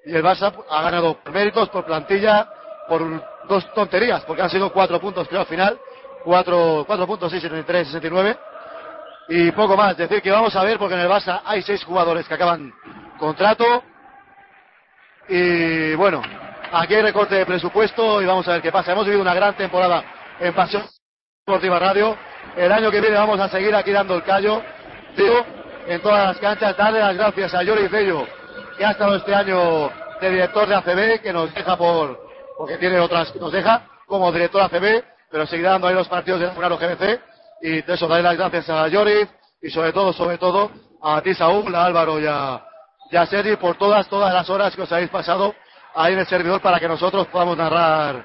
Y 0.07 0.15
el 0.15 0.23
Barça 0.23 0.55
ha 0.71 0.83
ganado 0.83 1.15
por 1.15 1.33
méritos, 1.33 1.69
por 1.71 1.85
plantilla, 1.85 2.49
por 2.89 3.03
dos 3.49 3.73
tonterías, 3.75 4.25
porque 4.25 4.43
han 4.43 4.51
sido 4.51 4.73
cuatro 4.73 5.01
puntos 5.01 5.27
creo 5.27 5.41
al 5.41 5.47
final, 5.47 5.79
cuatro, 6.25 6.85
cuatro 6.87 7.07
puntos, 7.07 7.33
sí, 7.33 7.41
73, 7.41 7.89
69, 7.89 8.39
y 9.31 9.53
poco 9.53 9.77
más. 9.77 9.97
Decir 9.97 10.21
que 10.21 10.31
vamos 10.31 10.55
a 10.57 10.65
ver, 10.65 10.79
porque 10.79 10.95
en 10.95 11.01
el 11.01 11.09
Barça 11.09 11.41
hay 11.45 11.63
seis 11.63 11.83
jugadores 11.85 12.27
que 12.29 12.35
acaban 12.35 12.73
contrato, 13.19 13.83
y 15.29 15.95
bueno, 15.95 16.21
aquí 16.73 16.97
hay 16.97 17.03
recorte 17.03 17.37
de 17.37 17.47
presupuesto 17.47 18.21
y 18.21 18.27
vamos 18.27 18.47
a 18.49 18.53
ver 18.55 18.63
qué 18.63 18.73
pasa. 18.73 18.91
Hemos 18.91 19.05
vivido 19.05 19.23
una 19.23 19.33
gran 19.33 19.55
temporada 19.55 20.03
en 20.41 20.53
Pasión 20.53 20.83
Deportiva 21.47 21.79
Radio. 21.79 22.17
El 22.57 22.73
año 22.73 22.91
que 22.91 23.01
viene 23.01 23.17
vamos 23.17 23.39
a 23.39 23.49
seguir 23.49 23.73
aquí 23.77 23.93
dando 23.93 24.17
el 24.17 24.25
callo, 24.25 24.61
digo, 25.17 25.47
en 25.87 26.03
todas 26.03 26.27
las 26.27 26.39
canchas. 26.39 26.77
Darle 26.77 26.99
las 26.99 27.17
gracias 27.17 27.55
a 27.55 27.63
Yori 27.63 27.89
Fello, 27.89 28.27
que 28.77 28.85
ha 28.85 28.91
estado 28.91 29.15
este 29.15 29.33
año 29.33 29.89
de 30.21 30.31
director 30.31 30.67
de 30.67 30.75
ACB, 30.75 31.23
que 31.23 31.33
nos 31.33 31.55
deja 31.55 31.77
por, 31.77 32.19
porque 32.59 32.79
tiene 32.79 32.99
otras 32.99 33.33
nos 33.37 33.53
deja 33.53 33.87
como 34.07 34.33
director 34.33 34.63
ACB, 34.63 35.05
pero 35.31 35.47
seguirá 35.47 35.71
dando 35.71 35.87
ahí 35.87 35.95
los 35.95 36.09
partidos 36.09 36.41
del 36.41 36.51
Furano 36.51 36.77
GBC. 36.77 37.30
Y 37.63 37.83
de 37.83 37.95
eso, 37.95 38.09
darle 38.09 38.23
las 38.23 38.37
gracias 38.37 38.69
a 38.71 38.89
Yori 38.89 39.29
y 39.63 39.71
sobre 39.71 39.93
todo, 39.93 40.13
sobre 40.13 40.39
todo, 40.39 40.71
a 41.03 41.21
ti 41.21 41.35
Saúl, 41.35 41.75
a 41.75 41.85
Álvaro 41.85 42.19
y 42.19 42.27
a, 42.27 42.63
y 43.11 43.17
a 43.17 43.27
Sergi 43.27 43.57
por 43.57 43.77
todas, 43.77 44.09
todas 44.09 44.33
las 44.33 44.49
horas 44.49 44.75
que 44.75 44.83
os 44.83 44.93
habéis 44.93 45.11
pasado 45.11 45.55
ahí 45.95 46.13
en 46.13 46.21
el 46.21 46.27
servidor 46.27 46.61
para 46.61 46.79
que 46.79 46.89
nosotros 46.89 47.27
podamos 47.29 47.57
narrar 47.57 48.25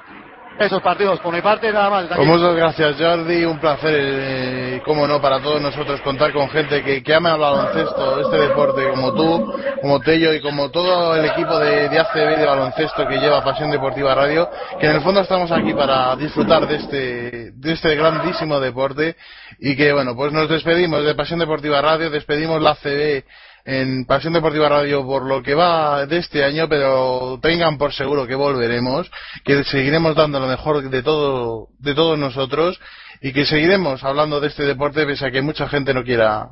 esos 0.59 0.81
partidos. 0.81 1.19
Por 1.19 1.33
mi 1.33 1.41
parte, 1.41 1.71
nada 1.71 1.89
más. 1.89 2.05
Pues 2.07 2.27
muchas 2.27 2.55
gracias, 2.55 2.95
Jordi. 2.97 3.45
Un 3.45 3.59
placer, 3.59 3.93
eh, 3.93 4.81
como 4.85 5.07
no, 5.07 5.21
para 5.21 5.39
todos 5.41 5.61
nosotros 5.61 6.01
contar 6.01 6.31
con 6.33 6.49
gente 6.49 6.83
que, 6.83 7.13
ama 7.13 7.33
el 7.33 7.39
baloncesto, 7.39 8.21
este 8.21 8.47
deporte, 8.47 8.89
como 8.89 9.13
tú, 9.13 9.53
como 9.81 9.99
Tello 9.99 10.33
y 10.33 10.41
como 10.41 10.69
todo 10.69 11.15
el 11.15 11.25
equipo 11.25 11.57
de, 11.59 11.89
de 11.89 11.99
ACB 11.99 12.37
de 12.37 12.45
baloncesto 12.45 13.07
que 13.07 13.17
lleva 13.17 13.43
Pasión 13.43 13.71
Deportiva 13.71 14.13
Radio, 14.13 14.49
que 14.79 14.87
en 14.87 14.95
el 14.95 15.01
fondo 15.01 15.21
estamos 15.21 15.51
aquí 15.51 15.73
para 15.73 16.15
disfrutar 16.15 16.67
de 16.67 16.75
este, 16.75 17.51
de 17.51 17.73
este 17.73 17.95
grandísimo 17.95 18.59
deporte 18.59 19.15
y 19.59 19.75
que, 19.75 19.93
bueno, 19.93 20.15
pues 20.15 20.31
nos 20.33 20.49
despedimos 20.49 21.05
de 21.05 21.15
Pasión 21.15 21.39
Deportiva 21.39 21.81
Radio, 21.81 22.09
despedimos 22.09 22.61
la 22.61 22.71
ACB 22.71 23.23
en 23.65 24.05
Pasión 24.05 24.33
Deportiva 24.33 24.69
Radio 24.69 25.03
por 25.05 25.25
lo 25.25 25.41
que 25.41 25.55
va 25.55 26.05
de 26.05 26.17
este 26.17 26.43
año, 26.43 26.69
pero 26.69 27.39
tengan 27.41 27.77
por 27.77 27.93
seguro 27.93 28.27
que 28.27 28.35
volveremos, 28.35 29.09
que 29.43 29.63
seguiremos 29.63 30.15
dando 30.15 30.39
lo 30.39 30.47
mejor 30.47 30.87
de 30.87 31.01
todo, 31.01 31.69
de 31.79 31.95
todos 31.95 32.17
nosotros 32.17 32.79
y 33.21 33.33
que 33.33 33.45
seguiremos 33.45 34.03
hablando 34.03 34.39
de 34.39 34.47
este 34.49 34.63
deporte 34.63 35.05
pese 35.05 35.25
a 35.25 35.31
que 35.31 35.41
mucha 35.41 35.67
gente 35.67 35.93
no 35.93 36.03
quiera, 36.03 36.49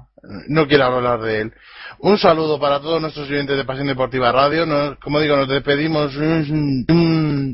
no 0.48 0.68
quiera 0.68 0.88
hablar 0.88 1.22
de 1.22 1.42
él. 1.42 1.54
Un 2.00 2.18
saludo 2.18 2.60
para 2.60 2.80
todos 2.80 3.00
nuestros 3.00 3.30
oyentes 3.30 3.56
de 3.56 3.64
Pasión 3.64 3.88
Deportiva 3.88 4.32
Radio. 4.32 4.66
Nos, 4.66 4.98
como 4.98 5.20
digo, 5.20 5.38
nos 5.38 5.48
despedimos. 5.48 6.14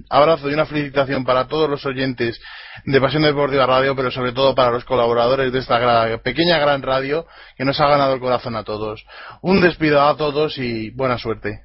Abrazo 0.09 0.49
y 0.49 0.53
una 0.53 0.65
felicitación 0.65 1.25
para 1.25 1.47
todos 1.47 1.69
los 1.69 1.85
oyentes 1.85 2.39
de 2.85 3.01
Pasión 3.01 3.23
Deportiva 3.23 3.65
Radio, 3.65 3.95
pero 3.95 4.11
sobre 4.11 4.31
todo 4.31 4.55
para 4.55 4.71
los 4.71 4.85
colaboradores 4.85 5.51
de 5.51 5.59
esta 5.59 6.17
pequeña 6.23 6.59
gran 6.59 6.81
radio 6.81 7.25
que 7.57 7.65
nos 7.65 7.79
ha 7.79 7.87
ganado 7.87 8.13
el 8.13 8.19
corazón 8.19 8.55
a 8.55 8.63
todos. 8.63 9.05
Un 9.41 9.61
despido 9.61 10.01
a 10.01 10.15
todos 10.15 10.57
y 10.57 10.91
buena 10.91 11.17
suerte. 11.17 11.63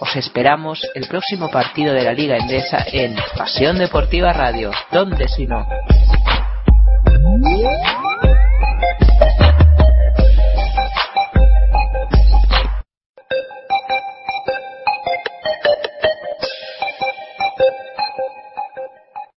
Os 0.00 0.16
esperamos 0.16 0.86
el 0.94 1.08
próximo 1.08 1.50
partido 1.50 1.94
de 1.94 2.04
la 2.04 2.12
Liga 2.12 2.36
Endesa 2.36 2.84
en 2.92 3.16
Pasión 3.36 3.78
Deportiva 3.78 4.32
Radio. 4.32 4.70
¿Dónde 4.92 5.26
si 5.28 5.46
no? 5.46 5.66